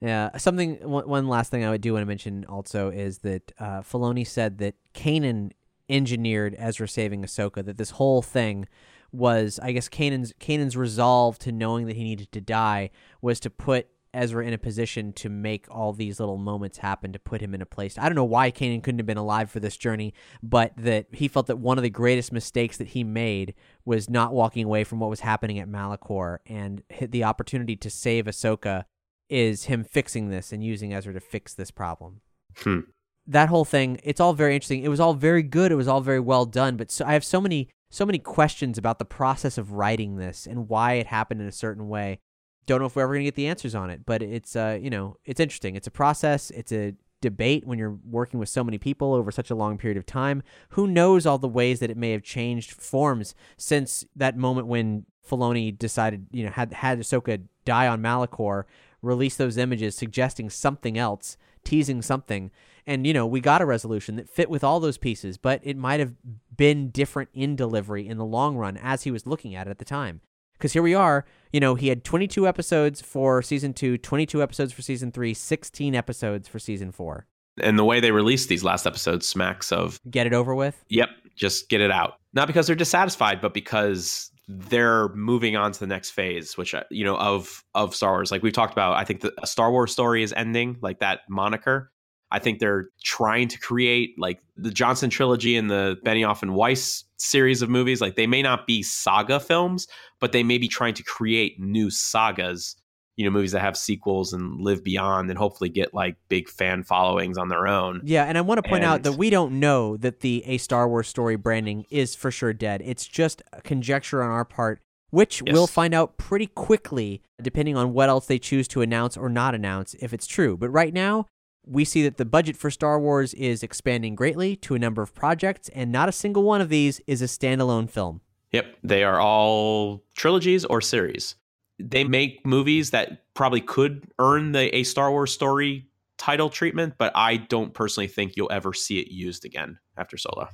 Yeah, 0.01 0.37
something. 0.37 0.75
One, 0.75 1.27
last 1.27 1.51
thing 1.51 1.65
I 1.65 1.69
would 1.69 1.81
do 1.81 1.93
want 1.93 2.03
to 2.03 2.07
mention 2.07 2.45
also 2.47 2.89
is 2.89 3.19
that 3.19 3.51
uh, 3.59 3.81
Filoni 3.81 4.25
said 4.25 4.57
that 4.59 4.75
Kanan 4.93 5.51
engineered 5.89 6.55
Ezra 6.57 6.87
saving 6.87 7.23
Ahsoka. 7.23 7.65
That 7.65 7.77
this 7.77 7.91
whole 7.91 8.21
thing 8.21 8.67
was, 9.11 9.59
I 9.61 9.73
guess, 9.73 9.89
Kanan's 9.89 10.33
Kanan's 10.39 10.77
resolve 10.77 11.37
to 11.39 11.51
knowing 11.51 11.87
that 11.87 11.97
he 11.97 12.03
needed 12.03 12.31
to 12.31 12.41
die 12.41 12.91
was 13.21 13.41
to 13.41 13.49
put 13.49 13.89
Ezra 14.13 14.45
in 14.45 14.53
a 14.53 14.57
position 14.57 15.13
to 15.13 15.29
make 15.29 15.65
all 15.69 15.93
these 15.93 16.19
little 16.19 16.37
moments 16.37 16.79
happen 16.79 17.11
to 17.13 17.19
put 17.19 17.41
him 17.41 17.53
in 17.53 17.61
a 17.61 17.65
place. 17.65 17.97
I 17.97 18.07
don't 18.07 18.15
know 18.15 18.23
why 18.23 18.51
Kanan 18.51 18.81
couldn't 18.81 18.99
have 18.99 19.05
been 19.05 19.17
alive 19.17 19.51
for 19.51 19.59
this 19.59 19.77
journey, 19.77 20.13
but 20.41 20.71
that 20.77 21.07
he 21.11 21.27
felt 21.27 21.47
that 21.47 21.59
one 21.59 21.77
of 21.77 21.83
the 21.83 21.89
greatest 21.89 22.31
mistakes 22.31 22.77
that 22.77 22.87
he 22.87 23.03
made 23.03 23.53
was 23.85 24.09
not 24.09 24.33
walking 24.33 24.65
away 24.65 24.83
from 24.83 24.99
what 24.99 25.09
was 25.09 25.19
happening 25.19 25.59
at 25.59 25.67
Malachor 25.67 26.37
and 26.47 26.83
hit 26.89 27.11
the 27.11 27.25
opportunity 27.25 27.75
to 27.75 27.89
save 27.89 28.25
Ahsoka 28.25 28.85
is 29.29 29.65
him 29.65 29.83
fixing 29.83 30.29
this 30.29 30.51
and 30.51 30.63
using 30.63 30.93
Ezra 30.93 31.13
to 31.13 31.19
fix 31.19 31.53
this 31.53 31.71
problem. 31.71 32.21
Hmm. 32.57 32.79
That 33.27 33.49
whole 33.49 33.65
thing, 33.65 33.99
it's 34.03 34.19
all 34.19 34.33
very 34.33 34.55
interesting. 34.55 34.83
It 34.83 34.89
was 34.89 34.99
all 34.99 35.13
very 35.13 35.43
good. 35.43 35.71
It 35.71 35.75
was 35.75 35.87
all 35.87 36.01
very 36.01 36.19
well 36.19 36.45
done, 36.45 36.77
but 36.77 36.89
so 36.89 37.05
I 37.05 37.13
have 37.13 37.23
so 37.23 37.39
many 37.39 37.69
so 37.91 38.05
many 38.05 38.19
questions 38.19 38.77
about 38.77 38.99
the 38.99 39.05
process 39.05 39.57
of 39.57 39.71
writing 39.71 40.17
this 40.17 40.45
and 40.45 40.69
why 40.69 40.93
it 40.93 41.07
happened 41.07 41.41
in 41.41 41.47
a 41.47 41.51
certain 41.51 41.89
way. 41.89 42.19
Don't 42.67 42.79
know 42.79 42.85
if 42.85 42.95
we're 42.95 43.01
ever 43.01 43.13
going 43.13 43.21
to 43.21 43.27
get 43.27 43.35
the 43.35 43.47
answers 43.47 43.73
on 43.73 43.89
it, 43.89 44.05
but 44.05 44.21
it's 44.21 44.55
uh, 44.55 44.77
you 44.81 44.89
know, 44.89 45.15
it's 45.25 45.39
interesting. 45.39 45.75
It's 45.75 45.87
a 45.87 45.91
process, 45.91 46.51
it's 46.51 46.71
a 46.71 46.95
debate 47.21 47.67
when 47.67 47.77
you're 47.77 47.97
working 48.09 48.39
with 48.39 48.49
so 48.49 48.63
many 48.63 48.77
people 48.77 49.13
over 49.13 49.31
such 49.31 49.49
a 49.49 49.55
long 49.55 49.77
period 49.77 49.97
of 49.97 50.05
time. 50.05 50.41
Who 50.69 50.87
knows 50.87 51.25
all 51.25 51.37
the 51.37 51.47
ways 51.47 51.79
that 51.79 51.89
it 51.89 51.97
may 51.97 52.11
have 52.11 52.23
changed 52.23 52.71
forms 52.71 53.35
since 53.57 54.05
that 54.15 54.37
moment 54.37 54.67
when 54.67 55.05
Filoni 55.27 55.77
decided, 55.77 56.27
you 56.31 56.45
know, 56.45 56.51
had 56.51 56.73
had 56.73 56.99
Ahsoka 56.99 57.41
die 57.65 57.87
on 57.87 58.01
Malachor, 58.01 58.63
release 59.01 59.35
those 59.35 59.57
images 59.57 59.95
suggesting 59.95 60.49
something 60.49 60.97
else, 60.97 61.37
teasing 61.63 62.01
something. 62.01 62.51
And, 62.87 63.05
you 63.05 63.13
know, 63.13 63.27
we 63.27 63.39
got 63.39 63.61
a 63.61 63.65
resolution 63.65 64.15
that 64.15 64.29
fit 64.29 64.49
with 64.49 64.63
all 64.63 64.79
those 64.79 64.97
pieces, 64.97 65.37
but 65.37 65.59
it 65.63 65.77
might 65.77 65.99
have 65.99 66.13
been 66.55 66.89
different 66.89 67.29
in 67.33 67.55
delivery 67.55 68.07
in 68.07 68.17
the 68.17 68.25
long 68.25 68.57
run 68.57 68.77
as 68.77 69.03
he 69.03 69.11
was 69.11 69.27
looking 69.27 69.55
at 69.55 69.67
it 69.67 69.69
at 69.71 69.77
the 69.79 69.85
time. 69.85 70.21
Because 70.53 70.73
here 70.73 70.81
we 70.81 70.93
are, 70.93 71.25
you 71.53 71.59
know, 71.59 71.75
he 71.75 71.87
had 71.87 72.03
22 72.03 72.45
episodes 72.47 73.01
for 73.01 73.41
season 73.41 73.73
two, 73.73 73.97
22 73.97 74.43
episodes 74.43 74.73
for 74.73 74.81
season 74.81 75.11
three, 75.11 75.33
16 75.33 75.95
episodes 75.95 76.47
for 76.49 76.59
season 76.59 76.91
four. 76.91 77.27
And 77.61 77.79
the 77.79 77.85
way 77.85 77.99
they 77.99 78.11
released 78.11 78.49
these 78.49 78.63
last 78.63 78.85
episodes 78.85 79.25
smacks 79.27 79.71
of, 79.71 79.99
Get 80.09 80.27
it 80.27 80.33
over 80.33 80.53
with? 80.55 80.83
yep, 80.89 81.09
just 81.35 81.69
get 81.69 81.79
it 81.79 81.91
out. 81.91 82.15
Not 82.33 82.47
because 82.47 82.67
they're 82.67 82.75
dissatisfied, 82.75 83.39
but 83.39 83.53
because 83.53 84.31
they're 84.51 85.09
moving 85.09 85.55
on 85.55 85.71
to 85.71 85.79
the 85.79 85.85
next 85.85 86.09
phase, 86.09 86.57
which 86.57 86.73
uh, 86.73 86.83
you 86.89 87.05
know 87.05 87.15
of 87.15 87.63
of 87.75 87.93
Star 87.93 88.13
Wars. 88.13 88.31
Like 88.31 88.41
we've 88.41 88.51
talked 88.51 88.73
about, 88.73 88.97
I 88.97 89.03
think 89.03 89.21
the 89.21 89.31
Star 89.45 89.71
Wars 89.71 89.91
story 89.91 90.23
is 90.23 90.33
ending, 90.33 90.77
like 90.81 90.99
that 90.99 91.21
moniker. 91.29 91.91
I 92.31 92.39
think 92.39 92.59
they're 92.59 92.89
trying 93.03 93.47
to 93.49 93.59
create 93.59 94.15
like 94.17 94.41
the 94.57 94.71
Johnson 94.71 95.11
trilogy 95.11 95.55
and 95.55 95.69
the 95.69 95.97
Benioff 96.03 96.41
and 96.41 96.55
Weiss 96.55 97.03
series 97.17 97.61
of 97.61 97.69
movies. 97.69 98.01
Like 98.01 98.15
they 98.15 98.27
may 98.27 98.41
not 98.41 98.65
be 98.65 98.81
saga 98.81 99.39
films, 99.39 99.87
but 100.19 100.31
they 100.31 100.43
may 100.43 100.57
be 100.57 100.67
trying 100.67 100.95
to 100.95 101.03
create 101.03 101.59
new 101.59 101.91
sagas. 101.91 102.75
You 103.19 103.25
know, 103.25 103.31
movies 103.31 103.51
that 103.51 103.59
have 103.59 103.75
sequels 103.75 104.31
and 104.31 104.61
live 104.61 104.81
beyond, 104.81 105.29
and 105.29 105.37
hopefully 105.37 105.69
get 105.69 105.93
like 105.93 106.15
big 106.29 106.47
fan 106.47 106.83
followings 106.83 107.37
on 107.37 107.49
their 107.49 107.67
own. 107.67 107.99
Yeah, 108.05 108.23
and 108.23 108.37
I 108.37 108.41
want 108.41 108.63
to 108.63 108.69
point 108.69 108.85
out 108.85 109.03
that 109.03 109.17
we 109.17 109.29
don't 109.29 109.59
know 109.59 109.97
that 109.97 110.21
the 110.21 110.41
A 110.45 110.57
Star 110.57 110.87
Wars 110.87 111.09
story 111.09 111.35
branding 111.35 111.85
is 111.89 112.15
for 112.15 112.31
sure 112.31 112.53
dead. 112.53 112.81
It's 112.85 113.05
just 113.05 113.41
a 113.51 113.61
conjecture 113.61 114.23
on 114.23 114.31
our 114.31 114.45
part, 114.45 114.79
which 115.09 115.43
Yes. 115.45 115.51
we'll 115.53 115.67
find 115.67 115.93
out 115.93 116.17
pretty 116.17 116.47
quickly, 116.47 117.21
depending 117.41 117.75
on 117.75 117.91
what 117.91 118.07
else 118.07 118.25
they 118.27 118.39
choose 118.39 118.69
to 118.69 118.79
announce 118.81 119.17
or 119.17 119.27
not 119.27 119.53
announce, 119.53 119.95
if 119.95 120.13
it's 120.13 120.25
true. 120.25 120.55
But 120.55 120.69
right 120.69 120.93
now, 120.93 121.25
we 121.67 121.83
see 121.83 122.03
that 122.03 122.15
the 122.15 122.23
budget 122.23 122.55
for 122.55 122.71
Star 122.71 122.97
Wars 123.01 123.33
is 123.33 123.63
expanding 123.63 124.15
greatly 124.15 124.55
to 124.55 124.75
a 124.75 124.79
number 124.79 125.01
of 125.01 125.13
projects, 125.13 125.67
and 125.75 125.91
not 125.91 126.07
a 126.07 126.13
single 126.13 126.43
one 126.43 126.61
of 126.61 126.69
these 126.69 127.01
is 127.05 127.21
a 127.21 127.25
standalone 127.25 127.89
film. 127.89 128.21
Yep, 128.53 128.77
they 128.81 129.03
are 129.03 129.19
all 129.19 130.05
trilogies 130.15 130.63
or 130.63 130.79
series. 130.79 131.35
They 131.79 132.03
make 132.03 132.45
movies 132.45 132.91
that 132.91 133.33
probably 133.33 133.61
could 133.61 134.11
earn 134.19 134.51
the 134.51 134.75
a 134.75 134.83
Star 134.83 135.11
Wars 135.11 135.31
story 135.31 135.87
title 136.17 136.49
treatment, 136.49 136.95
but 136.97 137.11
I 137.15 137.37
don't 137.37 137.73
personally 137.73 138.07
think 138.07 138.35
you'll 138.35 138.51
ever 138.51 138.73
see 138.73 138.99
it 138.99 139.07
used 139.07 139.45
again 139.45 139.79
after 139.97 140.17
Solo, 140.17 140.49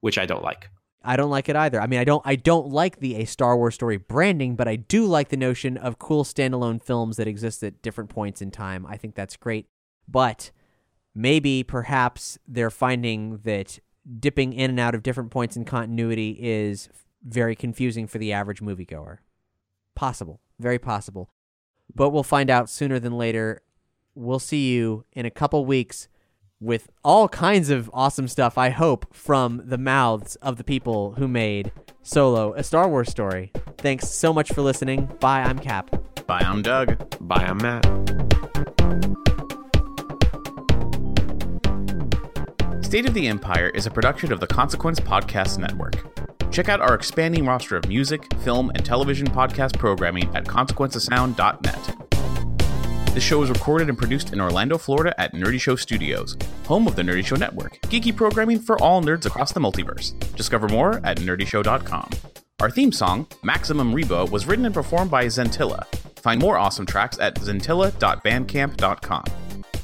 which 0.00 0.18
I 0.18 0.26
don't 0.26 0.44
like. 0.44 0.70
I 1.02 1.16
don't 1.16 1.30
like 1.30 1.48
it 1.48 1.56
either. 1.56 1.80
I 1.80 1.86
mean, 1.86 2.00
I 2.00 2.04
don't 2.04 2.22
I 2.26 2.36
don't 2.36 2.68
like 2.68 2.98
the 2.98 3.14
A 3.16 3.24
Star 3.24 3.56
Wars 3.56 3.74
story 3.74 3.96
branding, 3.96 4.56
but 4.56 4.68
I 4.68 4.76
do 4.76 5.06
like 5.06 5.28
the 5.28 5.36
notion 5.36 5.76
of 5.76 5.98
cool 5.98 6.24
standalone 6.24 6.82
films 6.82 7.16
that 7.16 7.28
exist 7.28 7.62
at 7.62 7.80
different 7.80 8.10
points 8.10 8.42
in 8.42 8.50
time. 8.50 8.84
I 8.86 8.96
think 8.96 9.14
that's 9.14 9.36
great. 9.36 9.68
But 10.08 10.50
maybe 11.14 11.62
perhaps 11.62 12.38
they're 12.46 12.70
finding 12.70 13.38
that 13.44 13.78
dipping 14.18 14.52
in 14.52 14.70
and 14.70 14.80
out 14.80 14.94
of 14.94 15.02
different 15.02 15.30
points 15.30 15.56
in 15.56 15.64
continuity 15.64 16.36
is 16.40 16.88
very 17.24 17.56
confusing 17.56 18.06
for 18.06 18.18
the 18.18 18.32
average 18.32 18.60
moviegoer. 18.60 19.18
Possible. 19.94 20.40
Very 20.58 20.78
possible. 20.78 21.30
But 21.94 22.10
we'll 22.10 22.22
find 22.22 22.50
out 22.50 22.68
sooner 22.68 22.98
than 22.98 23.16
later. 23.16 23.62
We'll 24.14 24.38
see 24.38 24.72
you 24.72 25.04
in 25.12 25.26
a 25.26 25.30
couple 25.30 25.64
weeks 25.66 26.08
with 26.60 26.88
all 27.04 27.28
kinds 27.28 27.68
of 27.70 27.90
awesome 27.92 28.28
stuff, 28.28 28.56
I 28.56 28.70
hope, 28.70 29.14
from 29.14 29.62
the 29.64 29.78
mouths 29.78 30.36
of 30.36 30.56
the 30.56 30.64
people 30.64 31.12
who 31.18 31.28
made 31.28 31.70
Solo, 32.02 32.54
a 32.54 32.62
Star 32.62 32.88
Wars 32.88 33.10
story. 33.10 33.52
Thanks 33.78 34.08
so 34.08 34.32
much 34.32 34.52
for 34.52 34.62
listening. 34.62 35.06
Bye, 35.20 35.42
I'm 35.42 35.58
Cap. 35.58 35.90
Bye, 36.26 36.40
I'm 36.40 36.62
Doug. 36.62 36.96
Bye, 37.20 37.44
I'm 37.44 37.58
Matt. 37.58 37.84
State 42.86 43.08
of 43.08 43.14
the 43.14 43.26
Empire 43.26 43.72
is 43.74 43.86
a 43.86 43.90
production 43.90 44.32
of 44.32 44.38
the 44.38 44.46
Consequence 44.46 45.00
Podcast 45.00 45.58
Network. 45.58 46.06
Check 46.52 46.68
out 46.68 46.80
our 46.80 46.94
expanding 46.94 47.44
roster 47.44 47.76
of 47.76 47.88
music, 47.88 48.32
film, 48.44 48.70
and 48.76 48.84
television 48.84 49.26
podcast 49.26 49.76
programming 49.76 50.32
at 50.36 50.44
consequencesound.net. 50.44 51.96
The 53.12 53.20
show 53.20 53.42
is 53.42 53.50
recorded 53.50 53.88
and 53.88 53.98
produced 53.98 54.32
in 54.32 54.40
Orlando, 54.40 54.78
Florida 54.78 55.20
at 55.20 55.32
Nerdy 55.32 55.60
Show 55.60 55.74
Studios, 55.74 56.36
home 56.66 56.86
of 56.86 56.94
the 56.94 57.02
Nerdy 57.02 57.26
Show 57.26 57.34
Network, 57.34 57.80
geeky 57.88 58.14
programming 58.14 58.60
for 58.60 58.80
all 58.80 59.02
nerds 59.02 59.26
across 59.26 59.50
the 59.50 59.58
multiverse. 59.58 60.14
Discover 60.36 60.68
more 60.68 61.04
at 61.04 61.18
nerdyshow.com. 61.18 62.10
Our 62.60 62.70
theme 62.70 62.92
song, 62.92 63.26
Maximum 63.42 63.94
Rebo, 63.94 64.30
was 64.30 64.46
written 64.46 64.64
and 64.64 64.72
performed 64.72 65.10
by 65.10 65.26
Zentilla. 65.26 65.84
Find 66.20 66.40
more 66.40 66.56
awesome 66.56 66.86
tracks 66.86 67.18
at 67.18 67.34
zentilla.bandcamp.com. 67.34 69.24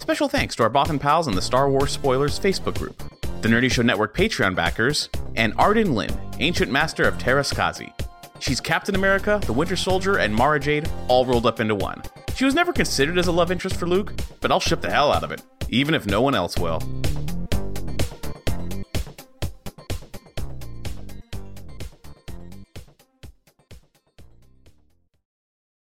Special 0.03 0.29
thanks 0.29 0.57
to 0.57 0.65
our 0.65 0.69
Bothan 0.69 0.99
pals 0.99 1.29
in 1.29 1.37
the 1.37 1.41
Star 1.41 1.71
Wars 1.71 1.93
Spoilers 1.93 2.37
Facebook 2.37 2.77
group, 2.77 3.01
the 3.41 3.49
Nerdy 3.49 3.71
Show 3.71 3.83
Network 3.83 4.17
Patreon 4.17 4.53
backers, 4.53 5.09
and 5.37 5.55
Arden 5.59 5.95
Lin, 5.95 6.11
Ancient 6.41 6.73
Master 6.73 7.05
of 7.05 7.19
Teräs 7.19 7.55
Käsi. 7.55 7.93
She's 8.41 8.61
Captain 8.61 8.97
America, 8.97 9.41
the 9.47 9.53
Winter 9.53 9.77
Soldier, 9.77 10.17
and 10.17 10.35
Mara 10.35 10.59
Jade 10.59 10.91
all 11.07 11.25
rolled 11.25 11.47
up 11.47 11.61
into 11.61 11.77
one. 11.77 12.03
She 12.35 12.45
was 12.45 12.53
never 12.53 12.73
considered 12.73 13.17
as 13.17 13.29
a 13.29 13.33
love 13.33 13.53
interest 13.53 13.77
for 13.77 13.87
Luke, 13.87 14.13
but 14.41 14.51
I'll 14.51 14.59
ship 14.59 14.81
the 14.81 14.91
hell 14.91 15.13
out 15.13 15.23
of 15.23 15.31
it, 15.31 15.41
even 15.69 15.95
if 15.95 16.05
no 16.05 16.21
one 16.21 16.35
else 16.35 16.59
will. 16.59 16.83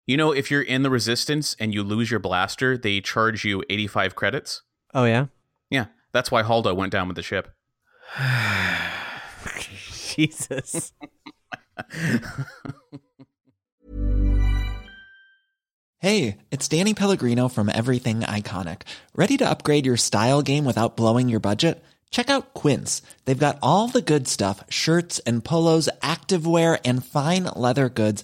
You 0.09 0.17
know, 0.17 0.31
if 0.31 0.49
you're 0.49 0.63
in 0.63 0.81
the 0.81 0.89
resistance 0.89 1.55
and 1.59 1.71
you 1.71 1.83
lose 1.83 2.09
your 2.09 2.19
blaster, 2.19 2.75
they 2.79 2.99
charge 2.99 3.45
you 3.45 3.63
85 3.69 4.15
credits. 4.15 4.63
Oh 4.91 5.05
yeah. 5.05 5.27
Yeah, 5.69 5.85
that's 6.11 6.31
why 6.31 6.41
Holdo 6.41 6.75
went 6.75 6.91
down 6.91 7.07
with 7.07 7.15
the 7.15 7.21
ship. 7.21 7.53
Jesus. 10.15 10.93
Hey, 16.01 16.37
it's 16.49 16.69
Danny 16.69 16.93
Pellegrino 16.93 17.49
from 17.49 17.67
Everything 17.67 18.21
Iconic. 18.21 18.83
Ready 19.13 19.35
to 19.35 19.49
upgrade 19.49 19.85
your 19.85 19.97
style 19.97 20.41
game 20.41 20.63
without 20.63 20.95
blowing 20.95 21.27
your 21.27 21.41
budget? 21.41 21.83
Check 22.09 22.29
out 22.29 22.53
Quince. 22.53 23.01
They've 23.25 23.37
got 23.37 23.59
all 23.61 23.87
the 23.87 24.01
good 24.01 24.27
stuff 24.27 24.63
shirts 24.69 25.19
and 25.19 25.43
polos, 25.43 25.89
activewear, 26.01 26.79
and 26.85 27.05
fine 27.05 27.49
leather 27.55 27.89
goods, 27.89 28.23